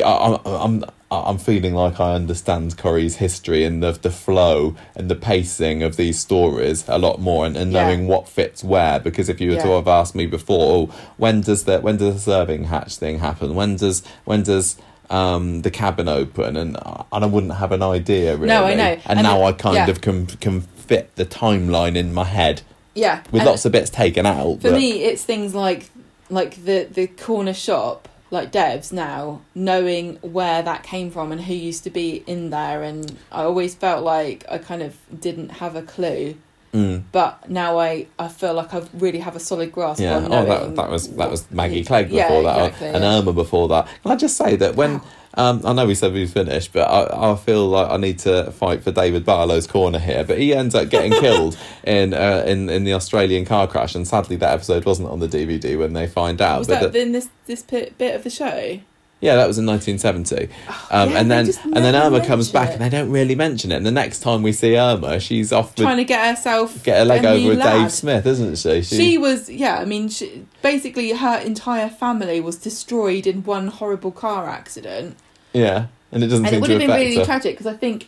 I'm 0.06 0.38
I'm 0.46 0.84
I'm 1.10 1.38
feeling 1.40 1.74
like 1.74 2.00
I 2.00 2.14
understand 2.14 2.78
Corrie's 2.78 3.18
history 3.18 3.66
and 3.66 3.82
the 3.84 3.92
the 3.94 4.12
flow 4.12 4.76
and 4.96 5.10
the 5.10 5.16
pacing 5.16 5.82
of 5.84 5.98
these 5.98 6.20
stories 6.20 6.86
a 6.88 6.98
lot 7.00 7.20
more 7.20 7.46
and, 7.46 7.58
and 7.58 7.72
Yeah. 7.72 7.84
knowing 7.86 8.08
what 8.08 8.30
fits 8.30 8.64
where 8.64 9.00
because 9.00 9.28
if 9.30 9.42
you 9.42 9.52
were 9.52 9.58
to 9.58 9.68
Yeah. 9.68 9.76
have 9.76 9.88
asked 9.88 10.16
me 10.16 10.26
before, 10.28 10.90
oh, 10.90 10.96
when 11.18 11.42
does 11.42 11.64
the 11.66 11.80
when 11.80 11.98
does 11.98 12.14
the 12.16 12.20
serving 12.20 12.66
hatch 12.66 12.96
thing 12.98 13.20
happen? 13.20 13.56
When 13.56 13.76
does 13.76 14.04
when 14.26 14.44
does 14.44 14.78
um, 15.12 15.62
the 15.62 15.70
cabin 15.70 16.08
open 16.08 16.56
and 16.56 16.78
and 16.78 17.24
I 17.24 17.28
wouldn't 17.28 17.54
have 17.54 17.72
an 17.72 17.84
idea 17.84 18.36
really. 18.36 18.48
No, 18.48 18.66
I 18.66 18.74
know. 18.76 18.84
And, 18.84 19.20
And 19.20 19.24
now 19.24 19.44
I 19.44 19.52
kind 19.52 19.76
yeah. 19.76 19.90
of 19.90 20.02
can 20.02 20.26
can 20.28 20.62
fit 20.62 21.16
the 21.16 21.26
timeline 21.26 21.96
in 21.96 22.14
my 22.14 22.24
head 22.24 22.62
yeah. 22.96 23.22
with 23.32 23.42
and 23.42 23.46
lots 23.46 23.66
of 23.66 23.72
bits 23.74 23.90
taken 23.90 24.26
out. 24.26 24.62
For 24.62 24.72
but- 24.72 24.80
me, 24.80 25.04
it's 25.04 25.24
things 25.24 25.54
like 25.54 25.90
like 26.30 26.64
the 26.64 26.88
the 26.90 27.08
corner 27.08 27.54
shop, 27.54 28.08
like 28.32 28.52
Dev's 28.52 28.94
now, 28.94 29.42
knowing 29.54 30.16
where 30.22 30.62
that 30.62 30.84
came 30.84 31.12
from 31.12 31.32
and 31.34 31.42
who 31.42 31.54
used 31.54 31.84
to 31.84 31.90
be 31.90 32.24
in 32.26 32.50
there, 32.50 32.82
and 32.82 33.18
I 33.32 33.44
always 33.44 33.76
felt 33.76 34.04
like 34.06 34.46
I 34.50 34.58
kind 34.58 34.82
of 34.82 34.96
didn't 35.20 35.50
have 35.50 35.76
a 35.76 35.82
clue, 35.82 36.36
Mm. 36.74 37.04
but 37.12 37.50
now 37.50 37.78
I 37.80 38.08
I 38.18 38.30
feel 38.30 38.54
like 38.54 38.74
I 38.74 38.82
really 38.94 39.20
have 39.20 39.36
a 39.36 39.40
solid 39.40 39.72
grasp. 39.72 40.02
Yeah. 40.02 40.26
Oh, 40.30 40.46
that, 40.46 40.76
that 40.76 40.90
was 40.90 41.10
that 41.16 41.30
was 41.30 41.50
Maggie 41.52 41.84
Clegg 41.84 42.10
before 42.10 42.42
yeah, 42.42 42.54
that, 42.54 42.66
exactly, 42.68 42.88
and 42.88 43.04
yeah. 43.04 43.18
Irma 43.18 43.34
before 43.34 43.68
that. 43.70 43.88
Can 44.04 44.12
I 44.12 44.16
just 44.16 44.38
say 44.38 44.56
that 44.56 44.76
when 44.76 45.02
um, 45.36 45.62
I 45.66 45.74
know 45.74 45.86
we 45.86 45.96
said 45.96 46.14
we 46.14 46.28
finished, 46.28 46.74
but 46.74 46.84
I, 46.90 47.32
I 47.32 47.36
feel 47.36 47.68
like 47.68 47.90
I 47.90 47.98
need 47.98 48.20
to 48.20 48.52
fight 48.52 48.84
for 48.84 48.92
David 48.92 49.26
Barlow's 49.26 49.66
corner 49.66 50.00
here. 50.00 50.24
But 50.24 50.40
he 50.40 50.54
ends 50.54 50.76
up 50.76 50.90
getting 50.90 51.12
killed 51.20 51.58
in 51.84 52.14
uh, 52.14 52.44
in 52.46 52.70
in 52.70 52.84
the 52.84 52.94
Australian 52.94 53.46
car 53.46 53.68
crash, 53.68 53.96
and 53.96 54.08
sadly 54.08 54.36
that 54.38 54.54
episode 54.54 54.86
wasn't 54.86 55.10
on 55.10 55.20
the 55.20 55.28
DVD 55.28 55.78
when 55.78 55.94
they 55.94 56.08
find 56.08 56.42
out. 56.42 56.60
Was 56.60 56.68
but 56.68 56.82
that 56.82 56.94
the- 56.94 57.02
in 57.02 57.12
this 57.12 57.30
this 57.46 57.64
bit, 57.64 57.98
bit 57.98 58.16
of 58.16 58.24
the 58.24 58.30
show? 58.30 58.80
Yeah, 59.22 59.36
that 59.36 59.48
was 59.48 59.60
in 59.60 59.68
1970. 59.68 60.50
Um, 60.90 61.12
yeah, 61.12 61.20
and 61.20 61.30
then 61.30 61.48
and 61.64 61.86
then 61.86 61.96
Irma 61.96 62.26
comes 62.26 62.52
mention 62.52 62.52
back, 62.52 62.72
and 62.72 62.82
they 62.82 62.90
don't 62.90 63.12
really 63.12 63.36
mention 63.36 63.72
it. 63.72 63.76
And 63.76 63.86
the 63.86 63.92
next 63.92 64.20
time 64.20 64.42
we 64.42 64.52
see 64.52 64.76
Irma, 64.76 65.20
she's 65.20 65.54
off 65.54 65.76
with 65.78 65.86
Trying 65.86 65.98
to 65.98 66.04
get 66.04 66.36
herself 66.36 66.84
get 66.84 67.02
a 67.02 67.06
leg 67.06 67.24
over 67.24 67.50
with 67.50 67.60
lad. 67.60 67.84
Dave 67.84 67.92
Smith, 67.92 68.26
isn't 68.26 68.58
she? 68.58 68.82
She 68.82 69.20
was, 69.20 69.48
yeah. 69.48 69.78
I 69.78 69.86
mean, 69.86 70.10
she, 70.10 70.48
basically, 70.64 71.12
her 71.12 71.38
entire 71.38 71.88
family 71.88 72.42
was 72.42 72.56
destroyed 72.56 73.28
in 73.28 73.44
one 73.44 73.68
horrible 73.68 74.12
car 74.12 74.50
accident, 74.50 75.18
yeah, 75.54 75.88
and 76.12 76.24
it 76.24 76.28
doesn't 76.28 76.48
and 76.48 76.56
it 76.56 76.60
would 76.60 76.72
have 76.72 76.80
been 76.80 76.90
really 76.90 77.18
her. 77.18 77.26
tragic 77.26 77.54
because 77.54 77.68
I 77.68 77.78
think 77.78 78.08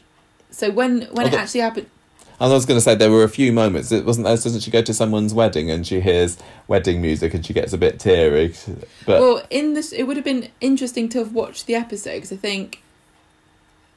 so. 0.50 0.72
When 0.72 1.04
when 1.12 1.28
it 1.28 1.36
actually 1.36 1.62
happened, 1.62 1.92
I 2.40 2.48
was 2.48 2.66
going 2.66 2.78
to 2.78 2.82
say 2.82 2.96
there 2.96 3.12
were 3.12 3.24
a 3.24 3.30
few 3.30 3.54
moments. 3.54 3.92
It 3.92 4.06
wasn't 4.06 4.26
there. 4.26 4.36
Doesn't 4.36 4.62
she 4.62 4.72
go 4.72 4.82
to 4.82 4.94
someone's 4.94 5.34
wedding 5.34 5.72
and 5.72 5.86
she 5.86 6.02
hears 6.02 6.38
wedding 6.68 7.02
music 7.02 7.34
and 7.34 7.46
she 7.46 7.54
gets 7.54 7.74
a 7.74 7.78
bit 7.78 8.00
teary? 8.00 8.54
But 9.06 9.22
well, 9.22 9.44
in 9.50 9.74
this, 9.74 9.92
it 9.92 10.04
would 10.04 10.18
have 10.18 10.26
been 10.26 10.50
interesting 10.60 11.10
to 11.10 11.20
have 11.20 11.34
watched 11.34 11.68
the 11.68 11.76
episode 11.76 12.16
because 12.16 12.34
I 12.34 12.38
think 12.38 12.84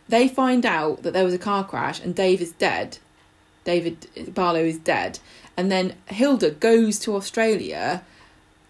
they 0.08 0.28
find 0.28 0.64
out 0.64 1.02
that 1.02 1.12
there 1.12 1.24
was 1.24 1.34
a 1.34 1.38
car 1.38 1.64
crash 1.64 2.00
and 2.00 2.14
Dave 2.14 2.40
is 2.40 2.52
dead. 2.52 2.98
David 3.64 4.06
Barlow 4.32 4.62
is 4.62 4.78
dead, 4.78 5.18
and 5.56 5.72
then 5.72 5.94
Hilda 6.06 6.52
goes 6.52 7.00
to 7.00 7.16
Australia, 7.16 8.04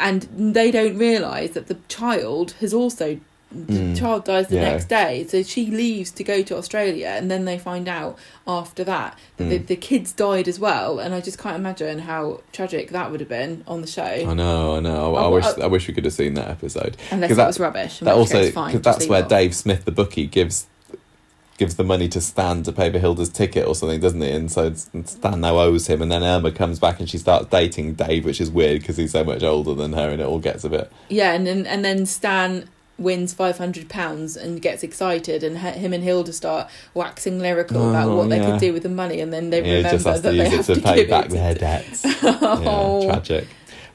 and 0.01 0.23
they 0.55 0.71
don't 0.71 0.97
realise 0.97 1.51
that 1.51 1.67
the 1.67 1.77
child 1.89 2.53
has 2.61 2.73
also. 2.73 3.21
The 3.66 3.73
Mm. 3.73 3.99
child 3.99 4.24
dies 4.24 4.49
the 4.49 4.57
Yeah. 4.57 4.70
next 4.73 4.89
day, 4.89 5.27
so 5.28 5.43
she 5.43 5.66
leaves 5.66 6.11
to 6.12 6.23
go 6.24 6.43
to 6.43 6.57
Australia, 6.57 7.09
and 7.16 7.31
then 7.31 7.45
they 7.47 7.59
find 7.59 7.89
out 7.89 8.19
after 8.47 8.85
that 8.85 9.16
that 9.39 9.49
the, 9.49 9.59
Mm. 9.59 9.66
the 9.66 9.77
kids 9.77 10.12
died 10.12 10.47
as 10.49 10.59
well. 10.61 10.99
And 10.99 11.15
I 11.15 11.20
just 11.20 11.39
can't 11.39 11.57
imagine 11.57 12.01
how 12.01 12.41
tragic 12.53 12.91
that 12.91 13.11
would 13.11 13.20
have 13.20 13.28
been 13.28 13.65
on 13.66 13.81
the 13.81 13.87
show. 13.87 14.03
I 14.03 14.35
know, 14.35 14.77
I 14.77 14.81
know. 14.81 15.15
I, 15.16 15.24
Oh, 15.24 15.31
wish 15.31 15.45
uh, 15.45 15.55
I 15.62 15.66
wish 15.66 15.89
we 15.89 15.95
could 15.95 16.05
have 16.05 16.15
seen 16.15 16.35
that 16.35 16.49
episode. 16.49 16.97
Unless 17.11 17.28
'Cause 17.31 17.37
it 17.39 17.41
that- 17.41 17.47
was 17.47 17.61
rubbish. 17.61 17.99
That 18.01 18.15
also 18.15 18.51
fine, 18.51 18.81
that's 18.81 19.07
where. 19.09 19.23
Dave 19.23 19.55
Smith, 19.55 19.85
the 19.85 19.91
bookie, 19.93 20.27
gives 20.27 20.66
gives 21.59 21.77
the 21.77 21.85
money 21.85 22.07
to 22.07 22.20
Stan 22.20 22.62
to 22.62 22.70
pay 22.70 22.93
for 22.93 22.99
Hilda's 22.99 23.31
ticket 23.31 23.66
or 23.66 23.74
something, 23.74 23.99
doesn't 23.99 24.20
he? 24.20 24.31
And 24.31 24.53
so 24.53 24.74
Stan 24.74 25.41
now 25.41 25.59
owes 25.59 25.87
him, 25.87 26.03
and 26.03 26.12
then 26.12 26.23
Irma 26.23 26.53
comes 26.53 26.78
back 26.78 27.01
and 27.01 27.09
she 27.09 27.16
starts 27.16 27.47
dating 27.51 27.95
Dave, 27.95 28.27
which 28.27 28.43
is 28.43 28.51
weird 28.51 28.81
because 28.83 28.99
he's 28.99 29.12
so 29.12 29.24
much 29.24 29.43
older 29.43 29.73
than 29.73 29.95
her, 29.95 30.11
and 30.11 30.20
it 30.20 30.27
all 30.27 30.39
gets 30.39 30.65
a 30.65 30.69
bit. 30.69 30.93
Yeah, 31.09 31.33
and 31.33 31.47
then 31.47 31.66
and 31.66 31.83
then 31.83 32.05
Stan 32.05 32.69
wins 32.98 33.35
five 33.35 33.59
hundred 33.59 33.89
pounds 33.89 34.36
and 34.36 34.60
gets 34.62 34.82
excited, 34.82 35.43
and 35.43 35.59
him 35.59 35.93
and 35.93 36.02
Hilda 36.02 36.32
start 36.32 36.68
waxing 36.94 37.39
lyrical 37.39 37.90
about 37.90 38.09
Oh, 38.09 38.16
what 38.16 38.28
they 38.28 38.39
could 38.39 38.55
oh, 38.55 38.59
do 38.59 38.73
with 38.73 38.82
the 38.82 38.89
money, 38.89 39.20
and 39.20 39.32
then 39.32 39.51
they 39.51 39.59
Yeah, 39.62 39.77
remember 39.89 39.98
that 40.18 40.23
they 40.23 40.35
use 40.36 40.47
it 40.47 40.56
have 40.56 40.66
to 40.66 40.74
to 40.77 40.81
pay 40.81 41.05
back 41.05 41.27
it 41.27 41.31
their 41.32 41.55
debts. 41.55 42.05
Oh. 42.23 43.02
Yeah, 43.02 43.12
tragic. 43.12 43.48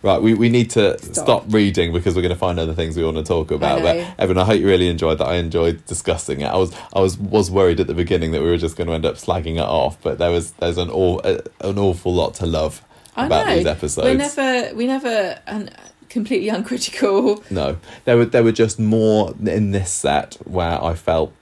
Right, 0.03 0.19
we, 0.19 0.33
we 0.33 0.49
need 0.49 0.71
to 0.71 0.97
Stop. 0.97 1.13
stop. 1.13 1.43
reading 1.49 1.93
because 1.93 2.15
we're 2.15 2.23
going 2.23 2.33
to 2.33 2.39
find 2.39 2.59
other 2.59 2.73
things 2.73 2.97
we 2.97 3.03
want 3.03 3.17
to 3.17 3.23
talk 3.23 3.51
about. 3.51 3.83
But. 3.83 3.97
Evan, 4.17 4.35
I 4.39 4.45
hope 4.45 4.59
you 4.59 4.65
really 4.65 4.87
enjoyed 4.87 5.19
that. 5.19 5.27
I 5.27 5.35
enjoyed 5.35 5.85
discussing 5.85 6.41
it. 6.41 6.47
I 6.47 6.57
was 6.57 6.75
I 6.91 7.01
was 7.01 7.19
was 7.19 7.51
worried 7.51 7.79
at 7.79 7.85
the 7.85 7.93
beginning 7.93 8.31
that 8.31 8.41
we 8.41 8.49
were 8.49 8.57
just 8.57 8.75
going 8.77 8.87
to 8.87 8.93
end 8.93 9.05
up 9.05 9.15
slagging 9.15 9.57
it 9.57 9.59
off, 9.59 10.01
but 10.01 10.17
there 10.17 10.31
was 10.31 10.53
there's 10.53 10.79
an 10.79 10.89
all 10.89 11.19
an 11.21 11.77
awful 11.77 12.11
lot 12.15 12.33
to 12.35 12.47
love 12.47 12.81
I 13.15 13.27
about 13.27 13.45
know. 13.45 13.55
these 13.57 13.67
episodes. 13.67 14.07
We 14.07 14.15
never, 14.15 14.75
we 14.75 14.87
never, 14.87 15.39
and 15.45 15.71
completely 16.11 16.49
uncritical. 16.49 17.43
No, 17.49 17.77
there 18.05 18.17
were 18.17 18.25
there 18.25 18.43
were 18.43 18.51
just 18.51 18.79
more 18.79 19.33
in 19.43 19.71
this 19.71 19.91
set 19.91 20.38
where 20.45 20.83
I 20.83 20.93
felt 20.93 21.33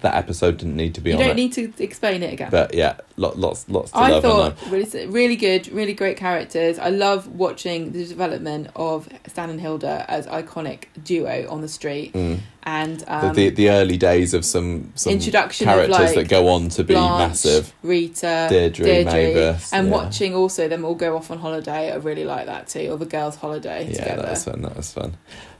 that 0.00 0.14
episode 0.14 0.58
didn't 0.58 0.76
need 0.76 0.94
to 0.94 1.00
be 1.00 1.10
You 1.10 1.16
on 1.16 1.22
don't 1.22 1.30
it. 1.30 1.36
need 1.36 1.52
to 1.54 1.72
explain 1.78 2.22
it 2.22 2.32
again. 2.32 2.50
but 2.50 2.72
yeah, 2.74 2.98
lot, 3.16 3.38
lots 3.38 3.68
lots 3.68 3.90
to 3.90 3.98
I 3.98 4.10
love. 4.10 4.22
thought 4.22 4.56
really, 4.70 5.06
really 5.06 5.36
good, 5.36 5.66
really 5.72 5.92
great 5.92 6.16
characters. 6.16 6.78
I 6.78 6.90
love 6.90 7.26
watching 7.28 7.92
the 7.92 8.04
development 8.06 8.68
of 8.76 9.08
Stan 9.26 9.50
and 9.50 9.60
Hilda 9.60 10.04
as 10.08 10.26
iconic 10.26 10.84
duo 11.02 11.46
on 11.50 11.62
the 11.62 11.68
street, 11.68 12.12
mm, 12.12 12.38
and 12.62 13.00
the, 13.00 13.26
um, 13.26 13.34
the 13.34 13.50
the 13.50 13.70
early 13.70 13.96
days 13.96 14.34
of 14.34 14.44
some 14.44 14.92
some 14.94 15.12
Introduction 15.14 15.68
of, 15.68 15.74
characters 15.74 15.98
like, 15.98 16.14
that 16.14 16.28
go 16.28 16.48
on 16.48 16.68
to 16.70 16.84
be 16.84 16.94
Blanche, 16.94 17.18
massive. 17.30 17.74
Rita, 17.82 18.46
Deirdre, 18.50 19.04
Mavis, 19.04 19.72
and 19.72 19.88
yeah. 19.88 19.92
watching 19.92 20.34
also 20.34 20.68
them 20.68 20.84
all 20.84 20.94
go 20.94 21.16
off 21.16 21.30
on 21.32 21.38
holiday. 21.38 21.90
I 21.90 21.96
really 21.96 22.24
like 22.24 22.46
that 22.46 22.68
too, 22.68 22.88
or 22.90 22.98
the 22.98 23.06
girls' 23.06 23.36
holiday 23.36 23.86
Yeah, 23.90 23.98
together. 23.98 24.22
that 24.22 24.30
was 24.30 24.44
fun. 24.44 24.62
That 24.62 24.76
was 24.76 24.92
fun. 24.92 25.16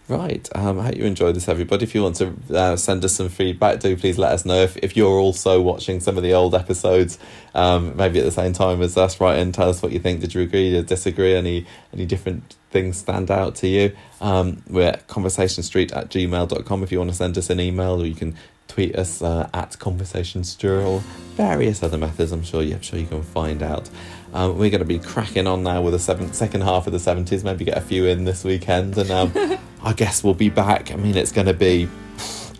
Right. 0.09 0.49
Um, 0.55 0.79
I 0.79 0.85
hope 0.85 0.97
you 0.97 1.05
enjoyed 1.05 1.37
this, 1.37 1.49
everybody. 1.49 1.85
If 1.85 1.95
you 1.95 2.03
want 2.03 2.17
to 2.17 2.33
uh, 2.55 2.77
send 2.77 3.05
us 3.05 3.15
some 3.15 3.29
feedback, 3.29 3.81
do 3.81 3.95
please 3.95 4.17
let 4.17 4.33
us 4.33 4.47
know. 4.47 4.63
If, 4.63 4.79
if 4.79 4.97
you're 4.97 5.19
also 5.19 5.61
watching 5.61 6.01
some 6.01 6.17
of 6.17 6.23
the 6.23 6.33
old 6.33 6.55
episodes, 6.55 7.19
um, 7.55 7.95
maybe 7.95 8.19
at 8.19 8.25
the 8.25 8.31
same 8.31 8.55
time 8.55 8.81
as 8.81 8.97
us, 8.97 9.21
write 9.21 9.39
in, 9.39 9.53
tell 9.53 9.69
us 9.69 9.83
what 9.83 9.93
you 9.93 9.99
think. 9.99 10.21
Did 10.21 10.35
you 10.35 10.41
agree? 10.41 10.81
Disagree? 10.83 11.35
Any 11.35 11.67
any 11.93 12.07
different 12.07 12.57
things 12.71 12.97
stand 12.97 13.31
out 13.31 13.55
to 13.57 13.69
you? 13.69 13.95
Um, 14.23 14.63
we're 14.71 14.89
at 14.89 15.09
conversationstreet 15.09 15.95
at 15.95 16.09
gmail.com 16.09 16.83
if 16.83 16.91
you 16.91 16.99
want 16.99 17.11
to 17.11 17.17
send 17.17 17.37
us 17.37 17.51
an 17.51 17.61
email, 17.61 18.01
or 18.01 18.07
you 18.07 18.15
can 18.15 18.35
tweet 18.67 18.97
us 18.97 19.21
uh, 19.21 19.49
at 19.53 19.79
conversation 19.79 20.43
or 20.65 21.01
various 21.37 21.83
other 21.83 21.99
methods. 21.99 22.33
I'm 22.33 22.45
sure 22.45 22.63
you, 22.63 22.77
I'm 22.77 22.83
sure 22.83 22.99
you 22.99 23.07
can 23.07 23.23
find 23.23 23.63
out. 23.63 23.91
Um, 24.33 24.59
we're 24.59 24.71
going 24.71 24.81
to 24.81 24.85
be 24.85 24.99
cracking 24.99 25.47
on 25.47 25.63
now 25.63 25.81
with 25.81 25.95
the 25.95 25.99
seven, 25.99 26.33
second 26.33 26.61
half 26.63 26.87
of 26.87 26.93
the 26.93 26.99
70s. 26.99 27.45
Maybe 27.45 27.65
get 27.65 27.79
a 27.79 27.81
few 27.81 28.07
in 28.07 28.25
this 28.25 28.45
weekend, 28.45 28.99
and 28.99 29.11
um, 29.11 29.33
I 29.83 29.93
guess 29.93 30.23
we'll 30.23 30.35
be 30.35 30.51
back. 30.51 30.93
I 30.93 30.97
mean, 30.97 31.17
it's 31.17 31.33
going 31.33 31.47
to 31.47 31.55
be 31.55 31.89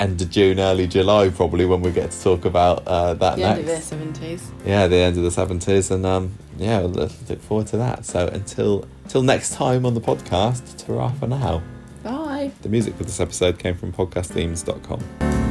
end 0.01 0.21
of 0.23 0.31
June, 0.31 0.61
early 0.61 0.87
July, 0.87 1.29
probably 1.31 1.67
when 1.67 1.83
we 1.83 1.91
get 1.91 2.11
to 2.11 2.23
talk 2.23 2.45
about 2.45 2.87
uh, 2.87 3.15
that 3.15 3.37
the 3.37 3.43
next. 3.43 3.59
end 3.59 3.61
of 3.61 3.67
the 3.67 3.83
seventies. 3.83 4.51
Yeah, 4.65 4.87
the 4.87 4.97
end 4.97 5.17
of 5.17 5.23
the 5.23 5.31
70s, 5.31 5.91
and 5.91 6.07
um, 6.07 6.35
yeah, 6.57 6.81
we'll 6.81 6.91
look 6.91 7.43
forward 7.43 7.67
to 7.69 7.77
that. 7.79 8.05
So 8.05 8.29
until 8.29 8.87
until 9.05 9.23
next 9.23 9.55
time 9.55 9.87
on 9.87 9.95
the 9.95 10.01
podcast, 10.01 10.85
ta 10.87 11.09
for 11.11 11.27
now. 11.27 11.63
Bye. 12.03 12.53
The 12.63 12.69
music 12.69 12.95
for 12.95 13.05
this 13.05 13.21
episode 13.21 13.59
came 13.59 13.77
from 13.77 13.93
podcastthemes.com. 13.93 15.48